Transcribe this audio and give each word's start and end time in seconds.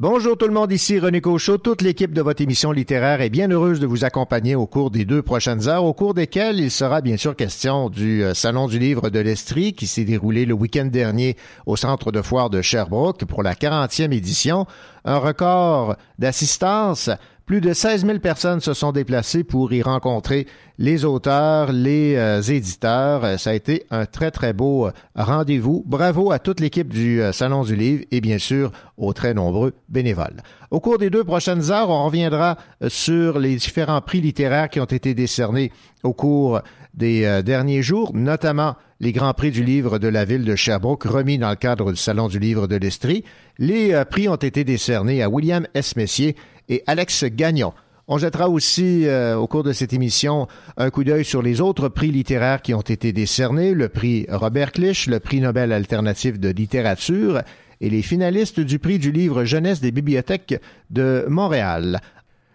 Bonjour 0.00 0.34
tout 0.34 0.46
le 0.46 0.54
monde, 0.54 0.72
ici 0.72 0.98
René 0.98 1.20
Cochot. 1.20 1.58
Toute 1.58 1.82
l'équipe 1.82 2.14
de 2.14 2.22
votre 2.22 2.40
émission 2.40 2.72
littéraire 2.72 3.20
est 3.20 3.28
bien 3.28 3.50
heureuse 3.50 3.80
de 3.80 3.86
vous 3.86 4.06
accompagner 4.06 4.54
au 4.54 4.66
cours 4.66 4.90
des 4.90 5.04
deux 5.04 5.20
prochaines 5.20 5.68
heures, 5.68 5.84
au 5.84 5.92
cours 5.92 6.14
desquelles 6.14 6.58
il 6.58 6.70
sera 6.70 7.02
bien 7.02 7.18
sûr 7.18 7.36
question 7.36 7.90
du 7.90 8.24
euh, 8.24 8.32
Salon 8.32 8.66
du 8.66 8.78
livre 8.78 9.10
de 9.10 9.18
l'Estrie 9.18 9.74
qui 9.74 9.86
s'est 9.86 10.06
déroulé 10.06 10.46
le 10.46 10.54
week-end 10.54 10.86
dernier 10.86 11.36
au 11.66 11.76
centre 11.76 12.12
de 12.12 12.22
foire 12.22 12.48
de 12.48 12.62
Sherbrooke 12.62 13.26
pour 13.26 13.42
la 13.42 13.52
40e 13.52 14.10
édition. 14.10 14.64
Un 15.04 15.18
record 15.18 15.96
d'assistance 16.18 17.10
plus 17.50 17.60
de 17.60 17.72
16 17.72 18.06
000 18.06 18.20
personnes 18.20 18.60
se 18.60 18.74
sont 18.74 18.92
déplacées 18.92 19.42
pour 19.42 19.72
y 19.72 19.82
rencontrer 19.82 20.46
les 20.78 21.04
auteurs, 21.04 21.72
les 21.72 22.14
euh, 22.14 22.40
éditeurs. 22.40 23.40
Ça 23.40 23.50
a 23.50 23.54
été 23.54 23.86
un 23.90 24.06
très, 24.06 24.30
très 24.30 24.52
beau 24.52 24.86
euh, 24.86 24.92
rendez-vous. 25.16 25.82
Bravo 25.84 26.30
à 26.30 26.38
toute 26.38 26.60
l'équipe 26.60 26.86
du 26.86 27.20
euh, 27.20 27.32
Salon 27.32 27.64
du 27.64 27.74
Livre 27.74 28.04
et 28.12 28.20
bien 28.20 28.38
sûr 28.38 28.70
aux 28.96 29.12
très 29.12 29.34
nombreux 29.34 29.74
bénévoles. 29.88 30.36
Au 30.70 30.78
cours 30.78 30.98
des 30.98 31.10
deux 31.10 31.24
prochaines 31.24 31.72
heures, 31.72 31.90
on 31.90 32.04
reviendra 32.04 32.56
sur 32.86 33.40
les 33.40 33.56
différents 33.56 34.00
prix 34.00 34.20
littéraires 34.20 34.70
qui 34.70 34.78
ont 34.78 34.84
été 34.84 35.14
décernés 35.14 35.72
au 36.04 36.12
cours 36.12 36.60
des 36.94 37.42
derniers 37.42 37.82
jours, 37.82 38.12
notamment 38.14 38.76
les 39.00 39.10
Grands 39.10 39.34
Prix 39.34 39.50
du 39.50 39.64
livre 39.64 39.98
de 39.98 40.06
la 40.06 40.24
ville 40.24 40.44
de 40.44 40.54
Sherbrooke 40.54 41.04
remis 41.04 41.38
dans 41.38 41.50
le 41.50 41.56
cadre 41.56 41.90
du 41.90 41.96
Salon 41.96 42.28
du 42.28 42.38
livre 42.38 42.68
de 42.68 42.76
l'Estrie. 42.76 43.24
Les 43.58 44.00
prix 44.08 44.28
ont 44.28 44.36
été 44.36 44.62
décernés 44.62 45.22
à 45.22 45.28
William 45.28 45.66
S. 45.74 45.96
Messier 45.96 46.36
et 46.70 46.82
Alex 46.86 47.24
Gagnon. 47.24 47.74
On 48.08 48.18
jettera 48.18 48.48
aussi 48.48 49.06
euh, 49.06 49.36
au 49.36 49.46
cours 49.46 49.62
de 49.62 49.72
cette 49.72 49.92
émission 49.92 50.48
un 50.76 50.90
coup 50.90 51.04
d'œil 51.04 51.24
sur 51.24 51.42
les 51.42 51.60
autres 51.60 51.88
prix 51.88 52.10
littéraires 52.10 52.62
qui 52.62 52.74
ont 52.74 52.80
été 52.80 53.12
décernés, 53.12 53.74
le 53.74 53.88
prix 53.88 54.26
Robert 54.30 54.72
Clich, 54.72 55.06
le 55.06 55.20
prix 55.20 55.40
Nobel 55.40 55.72
alternatif 55.72 56.40
de 56.40 56.48
littérature 56.48 57.42
et 57.80 57.90
les 57.90 58.02
finalistes 58.02 58.60
du 58.60 58.78
prix 58.78 58.98
du 58.98 59.12
livre 59.12 59.44
jeunesse 59.44 59.80
des 59.80 59.92
bibliothèques 59.92 60.60
de 60.90 61.24
Montréal. 61.28 62.00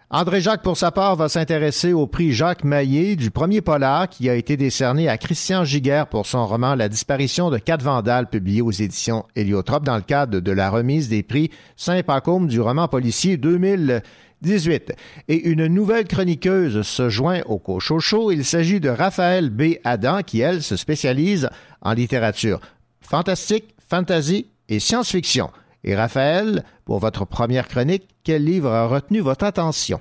André 0.08 0.40
Jacques, 0.40 0.62
pour 0.62 0.76
sa 0.76 0.92
part, 0.92 1.16
va 1.16 1.28
s'intéresser 1.28 1.92
au 1.92 2.06
prix 2.06 2.32
Jacques 2.32 2.62
Maillet 2.62 3.16
du 3.16 3.32
premier 3.32 3.60
polar 3.60 4.08
qui 4.08 4.30
a 4.30 4.36
été 4.36 4.56
décerné 4.56 5.08
à 5.08 5.18
Christian 5.18 5.64
Giguère 5.64 6.06
pour 6.06 6.26
son 6.26 6.46
roman 6.46 6.76
La 6.76 6.88
disparition 6.88 7.50
de 7.50 7.58
quatre 7.58 7.82
vandales 7.82 8.28
publié 8.28 8.62
aux 8.62 8.70
éditions 8.70 9.24
Héliotrope 9.34 9.84
dans 9.84 9.96
le 9.96 10.02
cadre 10.02 10.38
de 10.38 10.52
la 10.52 10.70
remise 10.70 11.08
des 11.08 11.24
prix 11.24 11.50
Saint-Pacôme 11.74 12.46
du 12.46 12.60
roman 12.60 12.86
policier 12.86 13.36
2018. 13.36 14.92
Et 15.26 15.48
une 15.48 15.66
nouvelle 15.66 16.06
chroniqueuse 16.06 16.82
se 16.82 17.08
joint 17.08 17.40
au 17.46 17.58
Cochocho. 17.58 18.30
Il 18.30 18.44
s'agit 18.44 18.78
de 18.78 18.90
Raphaël 18.90 19.50
B. 19.50 19.74
Adam 19.82 20.22
qui, 20.22 20.38
elle, 20.38 20.62
se 20.62 20.76
spécialise 20.76 21.50
en 21.82 21.94
littérature 21.94 22.60
fantastique, 23.00 23.74
fantasy 23.90 24.46
et 24.68 24.78
science-fiction. 24.78 25.50
Et 25.82 25.96
Raphaël, 25.96 26.62
pour 26.86 27.00
votre 27.00 27.26
première 27.26 27.68
chronique, 27.68 28.08
quel 28.24 28.44
livre 28.44 28.70
a 28.70 28.86
retenu 28.86 29.20
votre 29.20 29.44
attention? 29.44 30.00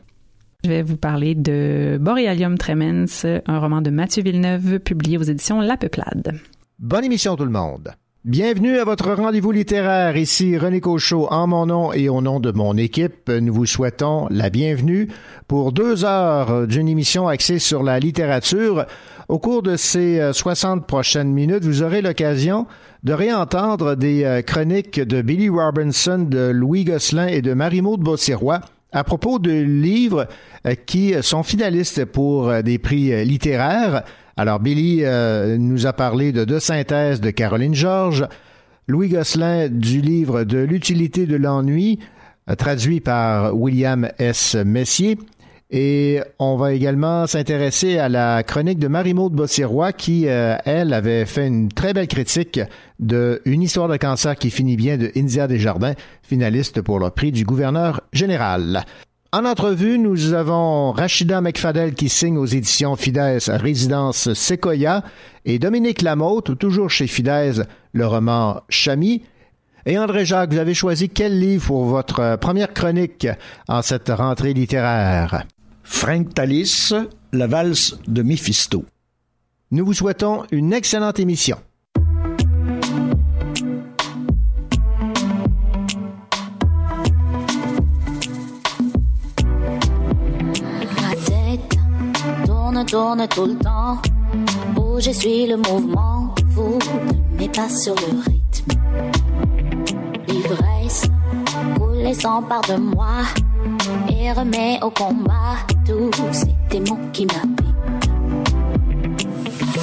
Je 0.63 0.69
vais 0.69 0.83
vous 0.83 0.97
parler 0.97 1.35
de 1.35 1.97
Borealium 1.99 2.57
Tremens, 2.57 3.25
un 3.45 3.59
roman 3.59 3.81
de 3.81 3.89
Mathieu 3.89 4.23
Villeneuve 4.23 4.79
publié 4.79 5.17
aux 5.17 5.23
éditions 5.23 5.59
La 5.59 5.77
Peuplade. 5.77 6.39
Bonne 6.79 7.03
émission 7.03 7.35
tout 7.35 7.43
le 7.43 7.51
monde. 7.51 7.93
Bienvenue 8.25 8.79
à 8.79 8.85
votre 8.85 9.13
rendez-vous 9.13 9.51
littéraire. 9.51 10.17
Ici 10.17 10.57
René 10.57 10.81
Cochot 10.81 11.27
en 11.29 11.45
mon 11.45 11.67
nom 11.67 11.93
et 11.93 12.09
au 12.09 12.21
nom 12.21 12.39
de 12.39 12.51
mon 12.51 12.75
équipe. 12.75 13.29
Nous 13.29 13.53
vous 13.53 13.67
souhaitons 13.67 14.25
la 14.31 14.49
bienvenue 14.49 15.09
pour 15.47 15.71
deux 15.71 16.05
heures 16.05 16.65
d'une 16.65 16.87
émission 16.87 17.27
axée 17.27 17.59
sur 17.59 17.83
la 17.83 17.99
littérature. 17.99 18.87
Au 19.29 19.37
cours 19.37 19.61
de 19.61 19.75
ces 19.75 20.31
60 20.33 20.87
prochaines 20.87 21.33
minutes, 21.33 21.65
vous 21.65 21.83
aurez 21.83 22.01
l'occasion 22.01 22.65
de 23.03 23.13
réentendre 23.13 23.95
des 23.95 24.23
euh, 24.23 24.41
chroniques 24.41 24.99
de 24.99 25.21
Billy 25.21 25.47
Robinson, 25.47 26.25
de 26.27 26.49
Louis 26.49 26.83
Gosselin 26.83 27.27
et 27.27 27.43
de 27.43 27.53
Marie-Maude 27.53 28.01
Bossirois 28.01 28.61
à 28.91 29.03
propos 29.03 29.37
de 29.37 29.51
livres 29.51 30.25
euh, 30.65 30.73
qui 30.73 31.13
sont 31.21 31.43
finalistes 31.43 32.05
pour 32.05 32.49
euh, 32.49 32.63
des 32.63 32.79
prix 32.79 33.23
littéraires. 33.23 34.03
Alors, 34.37 34.59
Billy 34.59 35.03
nous 35.57 35.87
a 35.87 35.93
parlé 35.93 36.31
de 36.31 36.43
deux 36.43 36.59
synthèses 36.59 37.21
de 37.21 37.29
Caroline 37.29 37.73
Georges, 37.73 38.27
Louis 38.87 39.09
Gosselin 39.09 39.69
du 39.69 40.01
livre 40.01 40.43
de 40.43 40.57
l'utilité 40.57 41.25
de 41.25 41.35
l'ennui, 41.35 41.99
traduit 42.57 42.99
par 42.99 43.55
William 43.55 44.09
S. 44.19 44.55
Messier, 44.55 45.17
et 45.71 46.21
on 46.37 46.57
va 46.57 46.73
également 46.73 47.25
s'intéresser 47.25 47.97
à 47.97 48.07
la 48.07 48.43
chronique 48.43 48.77
de 48.77 48.87
Marie-Maude 48.87 49.33
Bossirois 49.33 49.93
qui, 49.93 50.27
euh, 50.27 50.55
elle, 50.63 50.93
avait 50.93 51.25
fait 51.25 51.47
une 51.47 51.69
très 51.69 51.93
belle 51.93 52.07
critique 52.07 52.59
de 52.99 53.41
Une 53.45 53.63
histoire 53.63 53.87
de 53.87 53.97
cancer 53.97 54.35
qui 54.35 54.51
finit 54.51 54.77
bien 54.77 54.97
de 54.97 55.11
India 55.17 55.47
Desjardins, 55.47 55.93
finaliste 56.21 56.81
pour 56.81 56.99
le 56.99 57.09
prix 57.09 57.31
du 57.31 57.43
gouverneur 57.43 58.01
général. 58.13 58.85
En 59.35 59.43
entrevue, 59.43 59.99
nous 59.99 60.31
avons 60.31 60.93
Rachida 60.93 61.41
McFadel 61.41 61.93
qui 61.93 62.07
signe 62.07 62.37
aux 62.37 62.45
éditions 62.45 62.95
Fidesz 62.95 63.49
Résidence 63.49 64.33
Sequoia 64.33 65.03
et 65.43 65.59
Dominique 65.59 66.03
Lamotte, 66.03 66.57
toujours 66.57 66.89
chez 66.89 67.05
Fidesz, 67.05 67.61
le 67.91 68.07
roman 68.07 68.61
Chami. 68.69 69.23
Et 69.85 69.99
André 69.99 70.23
Jacques, 70.23 70.53
vous 70.53 70.59
avez 70.59 70.73
choisi 70.73 71.09
quel 71.09 71.37
livre 71.37 71.67
pour 71.67 71.83
votre 71.83 72.37
première 72.37 72.73
chronique 72.73 73.27
en 73.67 73.81
cette 73.81 74.07
rentrée 74.07 74.53
littéraire? 74.53 75.43
Frank 75.83 76.33
Talis, 76.33 76.93
La 77.33 77.47
valse 77.47 77.99
de 78.07 78.21
Mephisto. 78.23 78.85
Nous 79.69 79.85
vous 79.85 79.93
souhaitons 79.93 80.43
une 80.53 80.71
excellente 80.71 81.19
émission. 81.19 81.57
Tourne, 92.85 93.27
tout 93.27 93.45
le 93.45 93.57
temps. 93.57 93.97
Bouge 94.73 95.07
et 95.07 95.13
suis 95.13 95.47
le 95.47 95.57
mouvement. 95.57 96.33
Vous 96.49 96.77
ne 96.77 97.37
mettez 97.37 97.61
pas 97.61 97.69
sur 97.69 97.95
le 97.95 98.19
rythme. 98.25 98.71
L'ivresse 100.27 101.09
coule 101.77 102.05
et 102.05 102.13
s'empare 102.13 102.61
de 102.69 102.75
moi 102.75 103.23
et 104.09 104.31
remet 104.31 104.79
au 104.81 104.89
combat 104.89 105.57
tous 105.85 106.11
ces 106.31 106.55
démons 106.69 106.99
qui 107.13 107.25
m'habitent. 107.25 108.09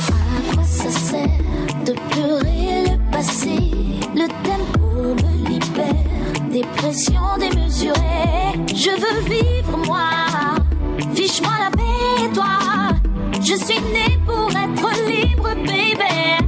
À 0.09 0.55
quoi 0.55 0.65
ça 0.65 0.91
sert 0.91 1.29
de 1.85 1.93
pleurer 2.11 2.85
le 2.91 3.11
passé? 3.11 3.57
Le 4.15 4.29
tempo 4.45 5.15
me 5.23 5.49
libère 5.49 6.51
des 6.51 6.65
pressions 6.77 7.37
démesurées. 7.39 8.59
Je 8.69 8.91
veux 8.91 9.21
vivre 9.29 9.79
moi, 9.87 10.11
fiche-moi 11.15 11.53
la 11.65 11.71
paix, 11.71 12.33
toi. 12.35 12.62
Je 13.45 13.57
suis 13.57 13.81
né 13.93 14.19
pour 14.25 14.51
être 14.51 15.09
libre, 15.09 15.55
baby. 15.67 16.42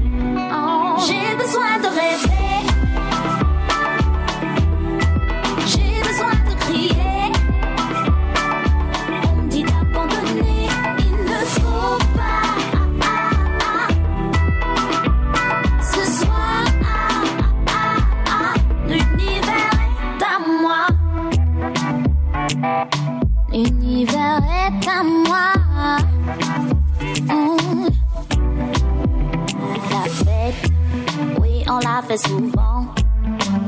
Souvent. 32.16 32.86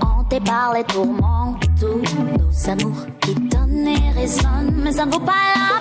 Hanté 0.00 0.40
par 0.40 0.74
les 0.74 0.84
tourments, 0.84 1.56
tous 1.80 2.02
nos 2.18 2.70
amours 2.70 3.06
qui 3.20 3.34
donnent 3.34 3.88
et 3.88 4.10
résonnent. 4.10 4.80
Mais 4.82 4.92
ça 4.92 5.06
ne 5.06 5.12
vaut 5.12 5.20
pas 5.20 5.32
la 5.54 5.75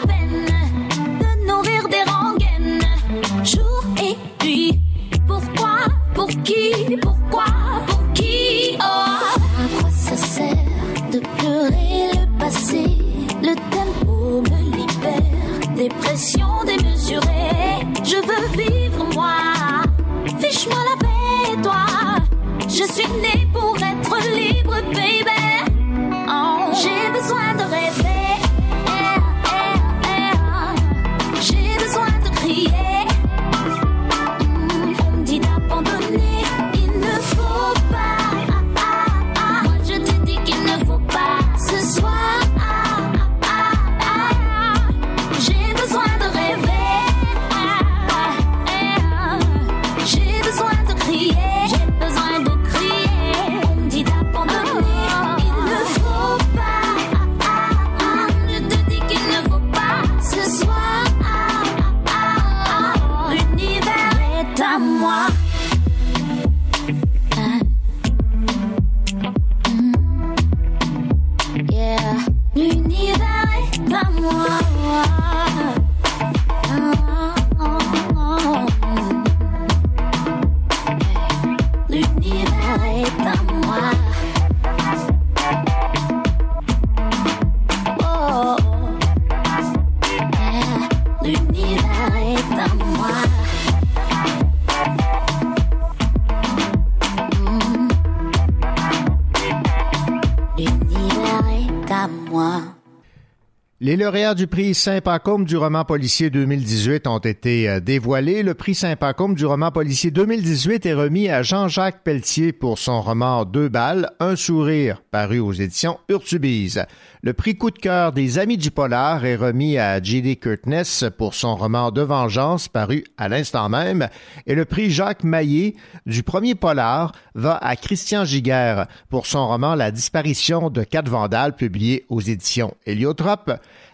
Les 103.95 104.03
lauréats 104.03 104.35
du 104.35 104.45
prix 104.45 104.73
Saint-Pacôme 104.73 105.45
du 105.45 105.55
roman 105.55 105.85
policier 105.85 106.29
2018 106.29 107.07
ont 107.07 107.19
été 107.19 107.69
euh, 107.69 107.79
dévoilés. 107.79 108.43
Le 108.43 108.53
prix 108.53 108.75
Saint-Pacôme 108.75 109.35
du 109.35 109.45
roman 109.45 109.71
policier 109.71 110.11
2018 110.11 110.85
est 110.85 110.93
remis 110.93 111.29
à 111.29 111.43
Jean-Jacques 111.43 112.03
Pelletier 112.03 112.51
pour 112.51 112.77
son 112.77 113.01
roman 113.01 113.45
Deux 113.45 113.69
balles, 113.69 114.09
un 114.19 114.35
sourire, 114.35 115.01
paru 115.11 115.39
aux 115.39 115.53
éditions 115.53 115.97
Urtubise. 116.09 116.83
Le 117.23 117.31
prix 117.31 117.55
coup 117.55 117.71
de 117.71 117.79
cœur 117.79 118.11
des 118.11 118.37
Amis 118.37 118.57
du 118.57 118.69
Polar 118.69 119.23
est 119.23 119.37
remis 119.37 119.77
à 119.77 120.03
J.D. 120.03 120.35
Curtness 120.35 121.05
pour 121.17 121.33
son 121.33 121.55
roman 121.55 121.91
De 121.91 122.01
vengeance, 122.01 122.67
paru 122.67 123.05
à 123.17 123.29
l'instant 123.29 123.69
même. 123.69 124.09
Et 124.45 124.55
le 124.55 124.65
prix 124.65 124.91
Jacques 124.91 125.23
Maillet 125.23 125.73
du 126.05 126.21
premier 126.21 126.53
Polar 126.53 127.13
va 127.35 127.57
à 127.57 127.75
Christian 127.75 128.25
Giguère 128.25 128.87
pour 129.09 129.27
son 129.27 129.47
roman 129.47 129.75
La 129.75 129.91
disparition 129.91 130.69
de 130.69 130.83
quatre 130.83 131.09
vandales, 131.09 131.55
publié 131.55 132.05
aux 132.09 132.21
éditions 132.21 132.73
Héliotrope. 132.85 133.51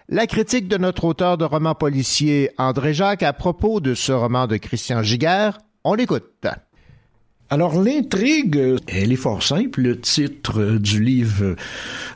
La 0.08 0.28
critique 0.28 0.68
de 0.68 0.78
notre 0.78 1.06
auteur 1.06 1.38
de 1.38 1.46
roman 1.46 1.76
policier 1.76 2.52
André 2.58 2.94
Jacques 2.94 3.24
à 3.24 3.34
propos 3.34 3.82
de 3.82 3.96
ce 3.96 4.12
roman 4.12 4.48
de 4.48 4.58
Christian 4.58 5.04
Giguère, 5.04 5.58
on 5.84 5.96
l'écoute. 5.96 6.48
Alors 7.52 7.82
l'intrigue, 7.82 8.78
elle 8.88 9.12
est 9.12 9.18
fort 9.18 9.44
simple. 9.44 9.82
Le 9.82 10.00
titre 10.00 10.78
du 10.78 11.04
livre 11.04 11.58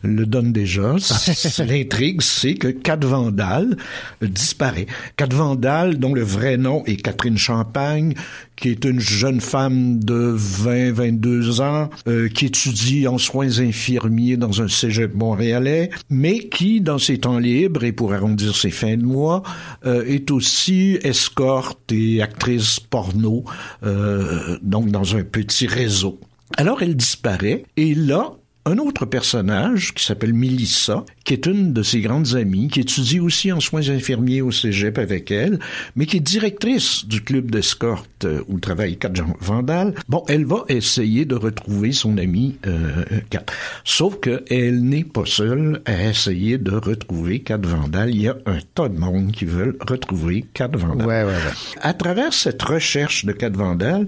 le 0.02 0.26
donne 0.26 0.54
déjà. 0.54 0.96
l'intrigue, 1.66 2.22
c'est 2.22 2.54
que 2.54 2.70
Kat 2.70 3.00
Vandal 3.02 3.76
disparaît. 4.22 4.86
Kat 5.18 5.28
Vandal, 5.34 5.98
dont 6.00 6.14
le 6.14 6.24
vrai 6.24 6.56
nom 6.56 6.86
est 6.86 6.96
Catherine 6.96 7.38
Champagne, 7.38 8.14
qui 8.56 8.70
est 8.70 8.86
une 8.86 9.00
jeune 9.00 9.42
femme 9.42 10.00
de 10.00 10.36
20-22 10.38 11.62
ans, 11.62 11.90
euh, 12.08 12.30
qui 12.30 12.46
étudie 12.46 13.08
en 13.08 13.18
soins 13.18 13.60
infirmiers 13.60 14.38
dans 14.38 14.62
un 14.62 14.68
cégep 14.68 15.14
montréalais, 15.14 15.90
mais 16.10 16.48
qui, 16.48 16.82
dans 16.82 16.98
ses 16.98 17.20
temps 17.20 17.40
libres 17.40 17.84
et 17.84 17.92
pour 17.92 18.14
arrondir 18.14 18.56
ses 18.56 18.72
fins 18.72 18.98
de 18.98 19.04
mois, 19.04 19.44
euh, 19.86 20.06
est 20.06 20.32
aussi 20.32 20.98
escorte 21.04 21.92
et 21.92 22.22
actrice 22.22 22.80
porno, 22.80 23.44
euh, 23.84 24.58
donc 24.62 24.90
dans 24.90 25.16
un 25.16 25.24
petit 25.24 25.68
réseau. 25.68 26.20
Alors 26.58 26.82
elle 26.82 26.96
disparaît 26.96 27.64
et 27.76 27.96
là, 27.96 28.34
un 28.68 28.80
autre 28.80 29.06
personnage 29.06 29.94
qui 29.94 30.04
s'appelle 30.04 30.34
Melissa, 30.34 31.06
qui 31.24 31.34
est 31.34 31.46
une 31.46 31.72
de 31.72 31.84
ses 31.84 32.02
grandes 32.02 32.36
amies, 32.36 32.68
qui 32.68 32.80
étudie 32.80 33.20
aussi 33.20 33.52
en 33.52 33.60
soins 33.60 33.90
infirmiers 33.90 34.42
au 34.42 34.52
cégep 34.52 34.98
avec 34.98 35.30
elle, 35.30 35.60
mais 35.96 36.08
qui 36.08 36.18
est 36.18 36.22
directrice 36.22 37.06
du 37.06 37.22
club 37.22 37.52
d'escorte 37.52 38.26
euh, 38.26 38.42
où 38.48 38.60
travaille 38.60 38.98
Kat 38.98 39.14
Vandal. 39.40 39.94
Bon, 40.10 40.24
elle 40.28 40.46
va 40.46 40.66
essayer 40.68 41.26
de 41.26 41.36
retrouver 41.36 41.92
son 41.92 42.18
amie 42.18 42.58
euh, 42.66 43.04
Kat. 43.30 43.46
Sauf 43.84 44.20
qu'elle 44.20 44.84
n'est 44.84 45.04
pas 45.04 45.26
seule 45.26 45.82
à 45.86 46.10
essayer 46.10 46.58
de 46.58 46.72
retrouver 46.72 47.42
Kat 47.42 47.60
Vandal. 47.62 48.10
Il 48.10 48.22
y 48.22 48.28
a 48.28 48.38
un 48.48 48.60
tas 48.74 48.90
de 48.90 48.98
monde 48.98 49.32
qui 49.32 49.46
veulent 49.46 49.78
retrouver 49.88 50.46
Kat 50.54 50.72
Vandal. 50.74 51.08
Ouais, 51.08 51.24
ouais, 51.24 51.30
ouais. 51.30 51.78
À 51.82 51.94
travers 51.94 52.34
cette 52.34 52.64
recherche 52.64 53.26
de 53.26 53.32
Kat 53.32 53.52
Vandal, 53.52 54.08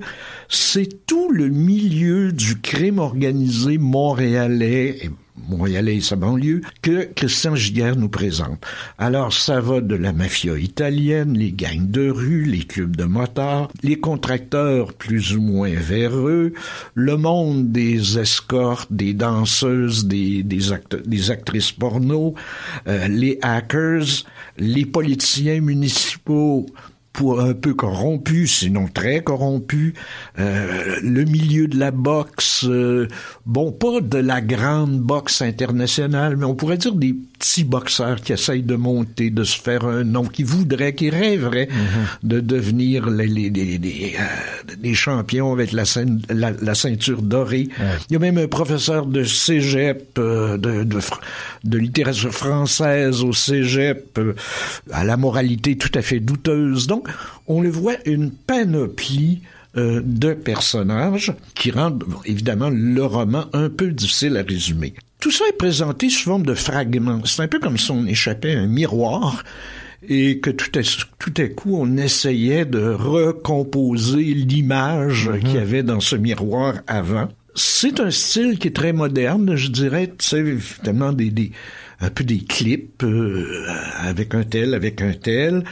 c'est 0.50 1.06
tout 1.06 1.32
le 1.32 1.50
milieu 1.50 2.32
du 2.32 2.60
crime 2.60 3.00
organisé 3.00 3.78
montréalais 4.48 4.98
et 5.04 5.10
montréalais 5.50 5.98
et 5.98 6.02
sa 6.02 6.16
banlieue 6.16 6.62
que 6.82 7.10
Christian 7.14 7.56
Giguère 7.56 7.96
nous 7.96 8.10
présente. 8.10 8.66
Alors 8.98 9.34
ça 9.34 9.62
va 9.62 9.82
de 9.82 9.96
la 9.96 10.12
mafia 10.12 10.58
italienne, 10.58 11.38
les 11.38 11.52
gangs 11.52 11.90
de 11.90 12.10
rue, 12.10 12.44
les 12.44 12.64
clubs 12.64 12.96
de 12.96 13.04
motards, 13.04 13.70
les 13.84 14.00
contracteurs 14.00 14.94
plus 14.94 15.36
ou 15.36 15.42
moins 15.42 15.74
véreux, 15.74 16.54
le 16.96 17.18
monde 17.18 17.72
des 17.72 18.18
escortes, 18.18 18.92
des 18.92 19.14
danseuses, 19.14 20.06
des, 20.08 20.44
actrices 21.30 21.72
porno, 21.72 22.34
euh, 22.88 23.08
les 23.08 23.38
hackers, 23.42 24.26
les 24.58 24.86
politiciens 24.86 25.62
municipaux 25.62 26.66
pour 27.18 27.42
un 27.42 27.56
peu 27.56 27.74
corrompu, 27.74 28.46
sinon 28.46 28.88
très 28.94 29.24
corrompu, 29.24 29.96
euh, 30.38 30.98
le 31.02 31.26
milieu 31.26 31.68
de 31.68 31.76
la 31.76 31.90
boxe, 31.90 32.64
euh, 32.66 33.08
bon, 33.48 33.72
pas 33.72 34.02
de 34.02 34.20
la 34.20 34.40
grande 34.40 35.00
boxe 35.00 35.42
internationale, 35.42 36.38
mais 36.38 36.46
on 36.46 36.54
pourrait 36.54 36.78
dire 36.78 36.94
des 36.94 37.16
petits 37.40 37.64
boxeurs 37.64 38.22
qui 38.22 38.34
essayent 38.34 38.64
de 38.64 38.76
monter, 38.76 39.30
de 39.30 39.44
se 39.44 39.60
faire 39.60 39.86
un 39.86 40.04
nom, 40.04 40.26
qui 40.26 40.44
voudraient, 40.44 40.94
qui 40.94 41.10
rêveraient 41.10 41.70
mhm. 41.70 42.30
de 42.30 42.40
devenir 42.40 43.10
les, 43.10 43.28
les, 43.28 43.50
les, 43.50 44.16
euh, 44.20 44.94
champions 44.94 45.52
avec 45.52 45.72
la, 45.72 45.84
la, 46.30 46.76
ceinture 46.76 47.22
dorée. 47.22 47.68
Il 48.10 48.14
y 48.14 48.16
a 48.16 48.20
même 48.20 48.38
un 48.38 48.48
professeur 48.48 49.06
de 49.06 49.24
cégep, 49.24 50.18
euh, 50.18 50.58
de, 50.58 50.84
de, 50.84 51.00
de, 51.64 51.78
littérature 51.78 52.34
française 52.34 53.24
au 53.24 53.34
cégep, 53.34 54.18
euh, 54.18 54.34
à 54.92 55.04
la 55.04 55.18
moralité 55.18 55.78
tout 55.78 55.92
à 55.94 56.02
fait 56.02 56.20
douteuse. 56.20 56.88
Donc, 56.88 57.07
on 57.48 57.62
le 57.62 57.70
voit 57.70 57.96
une 58.06 58.32
panoplie 58.32 59.42
de 59.76 60.34
personnages 60.34 61.34
qui 61.54 61.70
rendent 61.70 62.04
évidemment 62.26 62.70
le 62.72 63.06
roman 63.06 63.46
un 63.54 63.70
peu 63.70 63.92
difficile 63.92 64.36
à 64.38 64.42
résumer. 64.42 64.96
Tout 65.20 65.32
ça 65.32 65.46
est 65.50 65.58
présenté 65.58 66.10
sous 66.10 66.24
forme 66.24 66.46
de 66.46 66.54
fragments. 66.54 67.22
C'est 67.26 67.44
un 67.44 67.48
peu 67.48 67.60
comme 67.60 67.78
si 67.78 67.92
on 67.92 68.06
échappait 68.06 68.56
à 68.56 68.62
un 68.62 68.68
miroir 68.68 69.44
et 70.08 70.40
que 70.40 70.50
tout 70.50 70.72
à, 70.78 70.82
tout 71.20 71.34
à 71.38 71.48
coup 71.48 71.76
on 71.76 71.98
essayait 71.98 72.66
de 72.66 72.80
recomposer 72.80 74.24
l'image 74.24 75.30
mm-hmm. 75.30 75.40
qu'il 75.40 75.54
y 75.54 75.58
avait 75.58 75.84
dans 75.84 76.00
ce 76.00 76.16
miroir 76.16 76.76
avant. 76.88 77.30
C'est 77.56 78.00
un 78.00 78.12
style 78.12 78.60
qui 78.60 78.68
est 78.68 78.76
très 78.76 78.94
moderne, 78.94 79.56
je 79.56 79.70
dirais, 79.70 80.14
tu 80.16 80.28
sais, 80.28 80.58
tellement 80.84 81.12
des, 81.12 81.32
des 81.32 81.52
un 82.00 82.10
peu 82.10 82.24
des 82.24 82.40
clips 82.40 83.04
euh, 83.04 83.66
avec 83.98 84.36
un 84.36 84.44
tel, 84.44 84.74
avec 84.74 85.02
un 85.02 85.14
tel. 85.14 85.64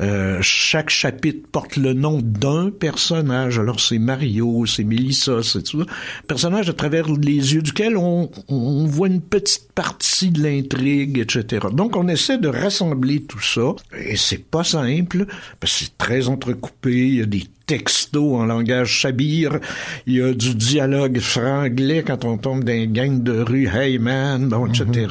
Euh, 0.00 0.38
chaque 0.40 0.90
chapitre 0.90 1.46
porte 1.50 1.76
le 1.76 1.92
nom 1.92 2.20
d'un 2.22 2.70
personnage. 2.70 3.58
Alors 3.58 3.80
c'est 3.80 3.98
Mario, 3.98 4.64
c'est 4.66 4.84
Melissa, 4.84 5.42
c'est 5.42 5.62
tout 5.62 5.80
ça. 5.80 5.86
Personnage 6.26 6.68
à 6.70 6.72
travers 6.72 7.10
les 7.10 7.54
yeux 7.54 7.62
duquel 7.62 7.96
on, 7.96 8.30
on 8.48 8.86
voit 8.86 9.08
une 9.08 9.20
petite 9.20 9.72
partie 9.74 10.30
de 10.30 10.42
l'intrigue, 10.42 11.18
etc. 11.18 11.66
Donc 11.72 11.96
on 11.96 12.08
essaie 12.08 12.38
de 12.38 12.48
rassembler 12.48 13.22
tout 13.22 13.42
ça. 13.42 13.74
Et 13.98 14.16
c'est 14.16 14.44
pas 14.44 14.64
simple, 14.64 15.26
parce 15.60 15.72
que 15.72 15.84
c'est 15.84 15.98
très 15.98 16.28
entrecoupé. 16.28 16.92
Il 17.08 17.14
y 17.16 17.22
a 17.22 17.26
des 17.26 17.44
texto 17.66 18.36
en 18.36 18.46
langage 18.46 18.90
chabir. 18.90 19.58
Il 20.06 20.14
y 20.14 20.22
a 20.22 20.32
du 20.32 20.54
dialogue 20.54 21.18
franglais 21.20 22.02
quand 22.06 22.24
on 22.24 22.36
tombe 22.36 22.64
d'un 22.64 22.86
gang 22.86 23.22
de 23.22 23.40
rue, 23.40 23.68
hey 23.68 23.98
man, 23.98 24.48
bon, 24.48 24.66
etc. 24.66 25.06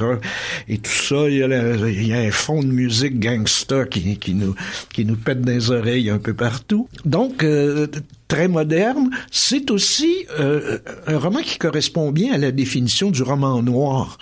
et 0.68 0.78
tout 0.78 0.92
ça. 0.92 1.30
Il 1.30 1.38
y 1.38 1.44
a, 1.44 1.48
il 1.88 2.08
y 2.08 2.14
a 2.14 2.20
un 2.20 2.32
fond 2.32 2.62
de 2.62 2.68
musique 2.68 3.20
gangsta 3.20 3.86
qui, 3.86 4.18
qui 4.18 4.34
nous 4.34 4.56
qui 4.92 5.06
nous 5.06 5.16
pète 5.16 5.42
dans 5.42 5.52
les 5.52 5.72
oreilles 5.72 6.10
un 6.10 6.20
peu 6.20 6.34
partout. 6.34 6.88
Donc 7.06 7.44
euh, 7.44 7.88
très 8.28 8.48
moderne. 8.48 9.10
C'est 9.32 9.70
aussi 9.70 10.26
euh, 10.40 10.80
un 11.08 11.18
roman 11.18 11.42
qui 11.42 11.58
correspond 11.58 12.12
bien 12.12 12.34
à 12.34 12.38
la 12.38 12.52
définition 12.52 13.12
du 13.12 13.22
roman 13.22 13.62
noir. 13.62 14.18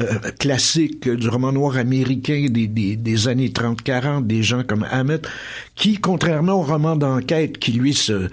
Euh, 0.00 0.18
classique 0.40 1.08
du 1.08 1.28
roman 1.28 1.52
noir 1.52 1.76
américain 1.76 2.48
des, 2.50 2.66
des, 2.66 3.28
années 3.28 3.50
30-40, 3.50 4.26
des 4.26 4.42
gens 4.42 4.64
comme 4.64 4.84
Hammett, 4.90 5.24
qui, 5.76 5.98
contrairement 5.98 6.54
au 6.54 6.62
roman 6.62 6.96
d'enquête 6.96 7.58
qui, 7.58 7.70
lui, 7.70 7.94
se, 7.94 8.28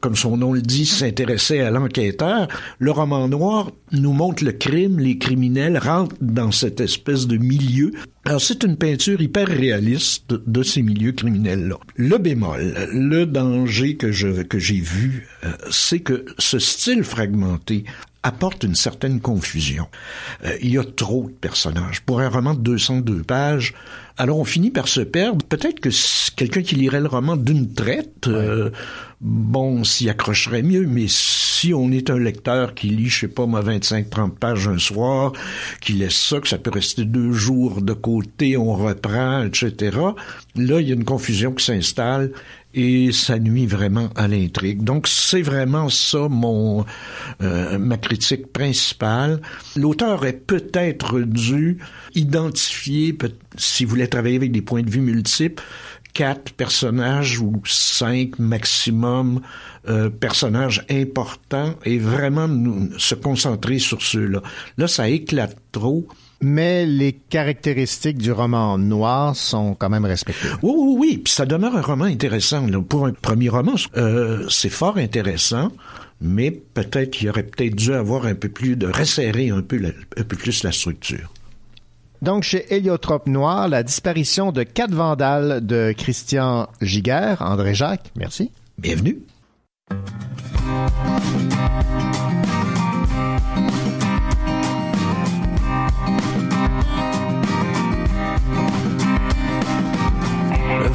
comme 0.00 0.14
son 0.14 0.36
nom 0.36 0.52
le 0.52 0.60
dit, 0.60 0.84
s'intéressait 0.84 1.60
à 1.60 1.70
l'enquêteur, 1.70 2.48
le 2.78 2.90
roman 2.90 3.26
noir 3.26 3.70
nous 3.92 4.12
montre 4.12 4.44
le 4.44 4.52
crime, 4.52 4.98
les 4.98 5.16
criminels 5.16 5.78
rentrent 5.78 6.16
dans 6.20 6.52
cette 6.52 6.80
espèce 6.80 7.26
de 7.26 7.38
milieu. 7.38 7.92
Alors 8.26 8.42
c'est 8.42 8.62
une 8.62 8.76
peinture 8.76 9.20
hyper 9.20 9.48
réaliste 9.48 10.34
de 10.46 10.62
ces 10.62 10.82
milieux 10.82 11.12
criminels-là. 11.12 11.76
Le 11.96 12.18
bémol, 12.18 12.74
le 12.92 13.24
danger 13.24 13.96
que 13.96 14.12
je 14.12 14.42
que 14.42 14.58
j'ai 14.58 14.80
vu, 14.80 15.26
euh, 15.44 15.52
c'est 15.70 16.00
que 16.00 16.26
ce 16.38 16.58
style 16.58 17.02
fragmenté 17.02 17.84
apporte 18.26 18.64
une 18.64 18.74
certaine 18.74 19.20
confusion. 19.20 19.86
Euh, 20.44 20.56
il 20.60 20.70
y 20.70 20.78
a 20.78 20.84
trop 20.84 21.28
de 21.28 21.34
personnages. 21.34 22.02
Pour 22.02 22.20
un 22.20 22.28
roman 22.28 22.54
de 22.54 22.60
202 22.60 23.22
pages, 23.22 23.72
alors 24.18 24.38
on 24.38 24.44
finit 24.44 24.70
par 24.70 24.88
se 24.88 25.00
perdre. 25.00 25.44
Peut-être 25.46 25.78
que 25.78 25.90
quelqu'un 26.34 26.62
qui 26.62 26.74
lirait 26.74 27.00
le 27.00 27.06
roman 27.06 27.36
d'une 27.36 27.72
traite, 27.72 28.26
euh, 28.26 28.70
bon, 29.20 29.84
s'y 29.84 30.08
accrocherait 30.08 30.62
mieux, 30.62 30.86
mais 30.86 31.06
si 31.08 31.72
on 31.72 31.92
est 31.92 32.10
un 32.10 32.18
lecteur 32.18 32.74
qui 32.74 32.88
lit, 32.88 33.08
je 33.08 33.20
sais 33.20 33.28
pas 33.28 33.46
moi, 33.46 33.62
25-30 33.62 34.32
pages 34.32 34.66
un 34.66 34.78
soir, 34.78 35.32
qui 35.80 35.92
laisse 35.92 36.16
ça, 36.16 36.40
que 36.40 36.48
ça 36.48 36.58
peut 36.58 36.70
rester 36.70 37.04
deux 37.04 37.32
jours 37.32 37.80
de 37.80 37.92
côté, 37.92 38.56
on 38.56 38.74
reprend, 38.74 39.44
etc., 39.44 39.96
là, 40.56 40.80
il 40.80 40.88
y 40.88 40.90
a 40.90 40.94
une 40.94 41.04
confusion 41.04 41.52
qui 41.52 41.64
s'installe 41.64 42.32
et 42.76 43.10
ça 43.10 43.38
nuit 43.38 43.66
vraiment 43.66 44.10
à 44.14 44.28
l'intrigue. 44.28 44.84
Donc 44.84 45.08
c'est 45.08 45.42
vraiment 45.42 45.88
ça 45.88 46.28
mon 46.28 46.84
euh, 47.42 47.78
ma 47.78 47.96
critique 47.96 48.52
principale. 48.52 49.40
L'auteur 49.74 50.24
est 50.26 50.46
peut-être 50.46 51.20
dû 51.20 51.78
identifier, 52.14 53.16
s'il 53.56 53.86
voulait 53.86 54.06
travailler 54.06 54.36
avec 54.36 54.52
des 54.52 54.62
points 54.62 54.82
de 54.82 54.90
vue 54.90 55.00
multiples, 55.00 55.62
quatre 56.12 56.52
personnages 56.52 57.40
ou 57.40 57.62
cinq 57.66 58.38
maximum 58.38 59.40
euh, 59.88 60.10
personnages 60.10 60.84
importants 60.90 61.74
et 61.84 61.98
vraiment 61.98 62.48
se 62.98 63.14
concentrer 63.14 63.78
sur 63.78 64.02
ceux-là. 64.02 64.42
Là, 64.78 64.86
ça 64.88 65.08
éclate 65.08 65.56
trop. 65.72 66.08
Mais 66.40 66.84
les 66.84 67.12
caractéristiques 67.12 68.18
du 68.18 68.30
roman 68.30 68.76
noir 68.78 69.34
sont 69.34 69.74
quand 69.74 69.88
même 69.88 70.04
respectées. 70.04 70.48
Oui, 70.62 70.72
oui, 70.76 70.96
oui. 70.98 71.18
Puis 71.24 71.32
ça 71.32 71.46
demeure 71.46 71.76
un 71.76 71.82
roman 71.82 72.04
intéressant. 72.04 72.66
Là. 72.66 72.80
Pour 72.80 73.06
un 73.06 73.12
premier 73.12 73.48
roman, 73.48 73.74
euh, 73.96 74.46
c'est 74.48 74.68
fort 74.68 74.98
intéressant, 74.98 75.70
mais 76.20 76.50
peut-être 76.50 77.10
qu'il 77.10 77.28
aurait 77.30 77.42
peut-être 77.42 77.74
dû 77.74 77.94
avoir 77.94 78.26
un 78.26 78.34
peu 78.34 78.48
plus 78.48 78.76
de 78.76 78.86
resserrer 78.86 79.50
un 79.50 79.62
peu, 79.62 79.78
la, 79.78 79.88
un 79.88 80.24
peu 80.24 80.36
plus 80.36 80.62
la 80.62 80.72
structure. 80.72 81.32
Donc, 82.22 82.42
chez 82.42 82.74
Héliotrope 82.74 83.26
Noir, 83.26 83.68
la 83.68 83.82
disparition 83.82 84.52
de 84.52 84.62
quatre 84.62 84.94
vandales 84.94 85.64
de 85.64 85.94
Christian 85.96 86.68
Giguère, 86.80 87.42
André 87.42 87.74
Jacques, 87.74 88.10
merci. 88.16 88.50
Bienvenue. 88.78 89.18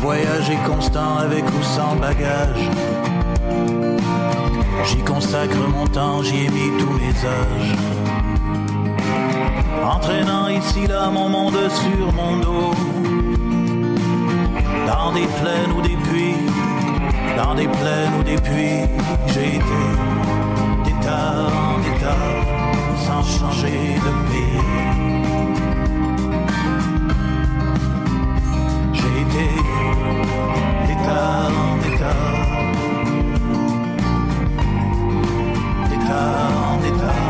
Voyage 0.01 0.49
est 0.49 0.63
constant 0.67 1.17
avec 1.17 1.45
ou 1.45 1.61
sans 1.61 1.95
bagage. 1.95 2.63
J'y 4.85 4.97
consacre 4.97 5.61
mon 5.75 5.85
temps, 5.85 6.23
j'y 6.23 6.45
ai 6.45 6.49
mis 6.49 6.71
tous 6.79 6.93
mes 7.01 7.15
âges. 7.39 7.75
Entraînant 9.83 10.47
ici 10.47 10.87
là 10.87 11.11
mon 11.11 11.29
monde 11.29 11.59
sur 11.69 12.13
mon 12.13 12.37
dos. 12.37 12.73
Dans 14.87 15.11
des 15.13 15.27
plaines 15.39 15.71
ou 15.77 15.81
des 15.81 15.97
puits, 16.07 16.45
dans 17.37 17.53
des 17.53 17.67
plaines 17.67 18.15
ou 18.19 18.23
des 18.23 18.41
puits, 18.47 18.89
j'ai 19.27 19.55
été 19.57 19.81
d'état 20.83 21.45
en 21.67 21.79
état, 21.91 22.23
sans 23.05 23.23
changer 23.23 23.99
de 24.05 24.11
pays. 24.31 24.80
D'état 30.87 31.49
en 31.63 31.77
état, 31.89 32.21
d'état 35.89 36.31
en 36.71 36.79
état. 36.91 37.21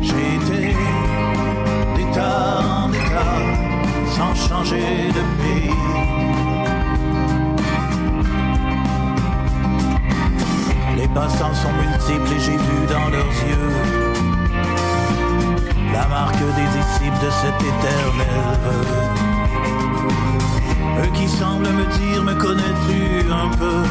J'ai 0.00 0.26
été 0.36 0.76
d'état 1.96 2.60
en 2.84 2.92
état, 2.92 3.34
sans 4.16 4.34
changer 4.48 5.08
de 5.16 5.22
pays. 5.40 5.76
Les 10.96 11.08
passants 11.08 11.54
sont 11.54 11.74
multiples 11.84 12.32
et 12.36 12.40
j'ai 12.40 12.56
vu 12.56 12.86
dans 12.88 13.08
leurs 13.08 13.34
yeux 13.48 14.12
la 15.92 16.06
marque 16.08 16.38
des 16.38 16.68
disciples 16.78 17.24
de 17.24 17.30
cet 17.30 17.60
éternel. 17.60 19.31
Qui 21.10 21.28
semblent 21.28 21.68
me 21.68 21.86
dire, 21.98 22.22
me 22.24 22.34
connais-tu 22.34 23.30
un 23.30 23.48
peu? 23.56 23.82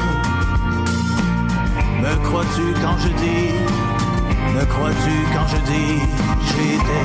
Me 2.02 2.16
crois-tu 2.26 2.74
quand 2.82 2.98
je 2.98 3.10
dis 3.24 3.52
Me 4.56 4.66
crois-tu 4.66 5.14
quand 5.34 5.48
je 5.48 5.58
dis 5.72 6.32
été 6.62 7.02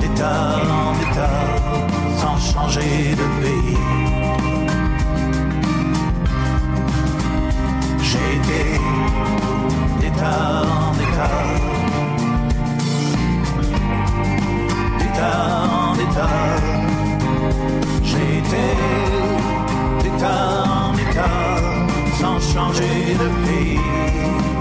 d'état 0.00 0.56
en 0.70 0.94
état 1.10 1.40
sans 2.20 2.38
changer 2.38 3.14
de 3.20 3.26
pays? 3.42 3.76
Été 8.32 8.64
d'état 10.00 10.62
en 10.64 10.94
état 10.94 11.36
D'état 14.98 15.38
en 15.70 15.94
état 15.94 16.95
été 18.16 18.66
d'état 20.02 20.64
en 20.88 20.94
état 20.98 21.56
sans 22.20 22.40
changer 22.40 23.14
de 23.20 23.28
pays. 23.46 24.55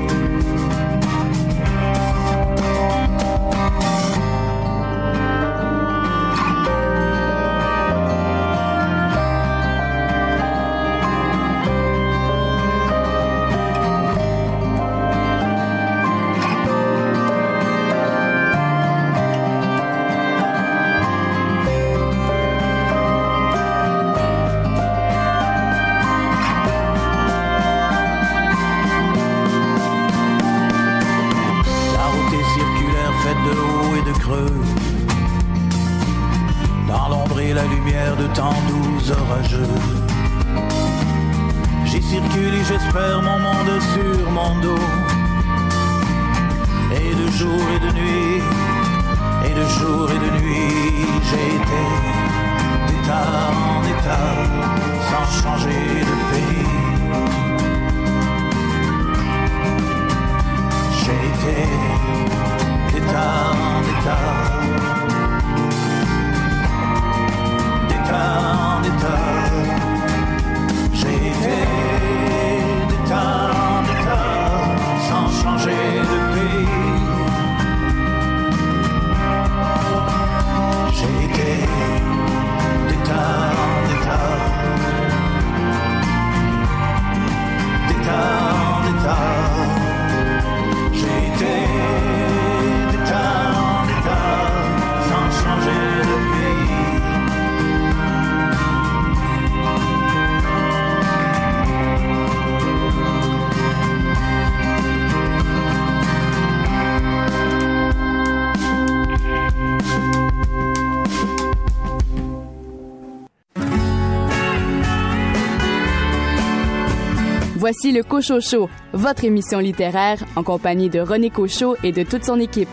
Le 117.96 118.04
Cochocho, 118.04 118.70
votre 118.92 119.24
émission 119.24 119.60
littéraire 119.60 120.22
en 120.36 120.44
compagnie 120.44 120.90
de 120.90 121.00
René 121.00 121.30
Cochot 121.30 121.78
et 121.82 121.94
de 121.94 122.04
toute 122.04 122.26
son 122.26 122.42
équipe. 122.42 122.68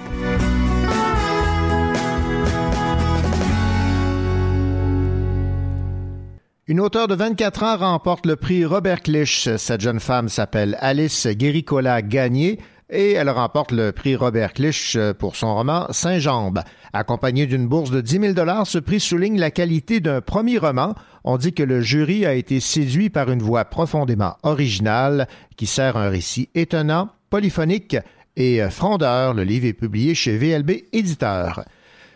Une 6.67 6.81
auteure 6.81 7.07
de 7.07 7.15
24 7.15 7.63
ans 7.63 7.77
remporte 7.77 8.27
le 8.27 8.35
prix 8.35 8.65
Robert 8.65 9.01
Clich. 9.01 9.49
Cette 9.59 9.81
jeune 9.81 10.01
femme 10.01 10.29
s'appelle 10.29 10.77
Alice 10.81 11.29
Guéricola 11.29 12.03
Gagné 12.03 12.59
et 12.93 13.13
elle 13.13 13.31
remporte 13.31 13.73
le 13.73 13.91
prix 13.91 14.15
Robert 14.15 14.53
Clich 14.53 14.97
pour 15.19 15.35
son 15.35 15.55
roman 15.55 15.87
Saint-Jambe. 15.91 16.61
Accompagné 16.93 17.47
d'une 17.47 17.67
bourse 17.67 17.91
de 17.91 18.01
10 18.01 18.35
000 18.35 18.65
ce 18.65 18.79
prix 18.79 19.01
souligne 19.01 19.41
la 19.41 19.51
qualité 19.51 20.01
d'un 20.01 20.21
premier 20.21 20.59
roman. 20.59 20.95
On 21.25 21.39
dit 21.39 21.55
que 21.55 21.63
le 21.63 21.81
jury 21.81 22.27
a 22.27 22.35
été 22.35 22.61
séduit 22.61 23.09
par 23.09 23.31
une 23.31 23.43
voix 23.43 23.65
profondément 23.65 24.37
originale 24.43 25.27
qui 25.57 25.67
sert 25.67 25.97
un 25.97 26.11
récit 26.11 26.51
étonnant, 26.55 27.09
polyphonique 27.31 27.97
et 28.37 28.61
frondeur. 28.71 29.33
Le 29.33 29.45
livre 29.45 29.67
est 29.67 29.73
publié 29.73 30.15
chez 30.15 30.37
VLB 30.37 30.85
Éditeur. 30.93 31.65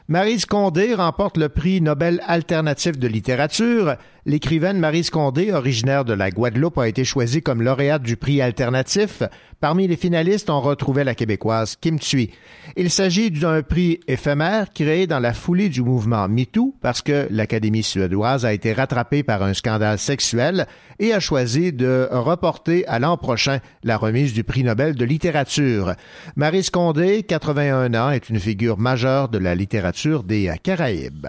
Marise 0.08 0.46
Condé 0.46 0.94
remporte 0.94 1.36
le 1.36 1.48
prix 1.48 1.80
Nobel 1.80 2.20
alternatif 2.26 2.96
de 2.96 3.08
littérature. 3.08 3.96
L'écrivaine 4.28 4.80
Marise 4.80 5.10
Condé, 5.10 5.52
originaire 5.52 6.04
de 6.04 6.12
la 6.12 6.32
Guadeloupe, 6.32 6.78
a 6.78 6.88
été 6.88 7.04
choisie 7.04 7.42
comme 7.42 7.62
lauréate 7.62 8.02
du 8.02 8.16
prix 8.16 8.42
alternatif. 8.42 9.22
Parmi 9.60 9.86
les 9.86 9.94
finalistes, 9.94 10.50
on 10.50 10.60
retrouvait 10.60 11.04
la 11.04 11.14
québécoise 11.14 11.76
Kim 11.80 12.00
Thuy. 12.00 12.32
Il 12.76 12.90
s'agit 12.90 13.30
d'un 13.30 13.62
prix 13.62 14.00
éphémère 14.08 14.72
créé 14.72 15.06
dans 15.06 15.20
la 15.20 15.32
foulée 15.32 15.68
du 15.68 15.80
mouvement 15.80 16.26
MeToo 16.26 16.74
parce 16.82 17.02
que 17.02 17.28
l'Académie 17.30 17.84
suédoise 17.84 18.44
a 18.44 18.52
été 18.52 18.72
rattrapée 18.72 19.22
par 19.22 19.44
un 19.44 19.54
scandale 19.54 20.00
sexuel 20.00 20.66
et 20.98 21.12
a 21.12 21.20
choisi 21.20 21.72
de 21.72 22.08
reporter 22.10 22.84
à 22.88 22.98
l'an 22.98 23.16
prochain 23.16 23.60
la 23.84 23.96
remise 23.96 24.32
du 24.32 24.42
prix 24.42 24.64
Nobel 24.64 24.96
de 24.96 25.04
littérature. 25.04 25.94
Marie 26.34 26.66
Condé, 26.72 27.22
81 27.22 27.94
ans, 27.94 28.10
est 28.10 28.28
une 28.28 28.40
figure 28.40 28.76
majeure 28.76 29.28
de 29.28 29.38
la 29.38 29.54
littérature 29.54 30.24
des 30.24 30.52
Caraïbes. 30.64 31.28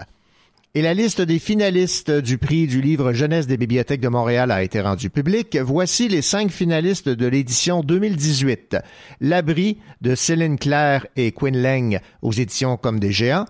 Et 0.78 0.82
la 0.82 0.94
liste 0.94 1.20
des 1.20 1.40
finalistes 1.40 2.12
du 2.12 2.38
prix 2.38 2.68
du 2.68 2.80
livre 2.80 3.12
Jeunesse 3.12 3.48
des 3.48 3.56
bibliothèques 3.56 4.00
de 4.00 4.06
Montréal 4.06 4.52
a 4.52 4.62
été 4.62 4.80
rendue 4.80 5.10
publique. 5.10 5.58
Voici 5.60 6.06
les 6.06 6.22
cinq 6.22 6.52
finalistes 6.52 7.08
de 7.08 7.26
l'édition 7.26 7.80
2018. 7.80 8.76
L'abri 9.20 9.78
de 10.02 10.14
Céline 10.14 10.56
Claire 10.56 11.08
et 11.16 11.32
Quinn 11.32 11.60
Lang 11.60 11.98
aux 12.22 12.30
éditions 12.30 12.76
Comme 12.76 13.00
des 13.00 13.10
géants. 13.10 13.46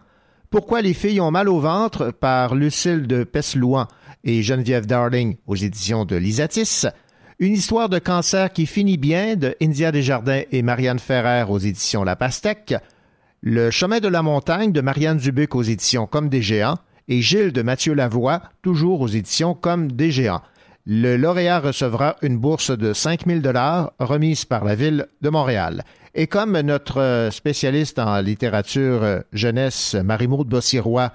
Pourquoi 0.48 0.80
les 0.80 0.94
filles 0.94 1.20
ont 1.20 1.30
mal 1.30 1.50
au 1.50 1.60
ventre? 1.60 2.12
Par 2.12 2.54
Lucille 2.54 3.06
de 3.06 3.24
Peslouan 3.24 3.88
et 4.24 4.42
Geneviève 4.42 4.86
Darling 4.86 5.36
aux 5.46 5.56
éditions 5.56 6.06
de 6.06 6.16
Lisatis. 6.16 6.86
Une 7.40 7.52
histoire 7.52 7.90
de 7.90 7.98
cancer 7.98 8.54
qui 8.54 8.64
finit 8.64 8.96
bien 8.96 9.36
de 9.36 9.54
India 9.60 9.92
Desjardins 9.92 10.44
et 10.50 10.62
Marianne 10.62 10.98
Ferrer 10.98 11.44
aux 11.46 11.58
éditions 11.58 12.04
La 12.04 12.16
Pastèque. 12.16 12.74
Le 13.42 13.70
chemin 13.70 14.00
de 14.00 14.08
la 14.08 14.22
montagne 14.22 14.72
de 14.72 14.80
Marianne 14.80 15.18
Dubuc 15.18 15.54
aux 15.54 15.62
éditions 15.62 16.06
Comme 16.06 16.30
des 16.30 16.40
géants 16.40 16.78
et 17.08 17.22
Gilles 17.22 17.52
de 17.52 17.62
Mathieu 17.62 17.94
Lavoie, 17.94 18.42
toujours 18.62 19.00
aux 19.00 19.08
éditions 19.08 19.54
comme 19.54 19.90
des 19.90 20.10
géants. 20.10 20.42
Le 20.86 21.16
lauréat 21.16 21.60
recevra 21.60 22.16
une 22.22 22.38
bourse 22.38 22.70
de 22.70 22.92
5000 22.92 23.42
dollars 23.42 23.92
remise 23.98 24.44
par 24.44 24.64
la 24.64 24.74
ville 24.74 25.06
de 25.20 25.28
Montréal. 25.28 25.84
Et 26.14 26.26
comme 26.26 26.58
notre 26.60 27.28
spécialiste 27.30 27.98
en 27.98 28.20
littérature 28.20 29.22
jeunesse, 29.32 29.94
Marie-Maude 29.94 30.48
Bossirois, 30.48 31.12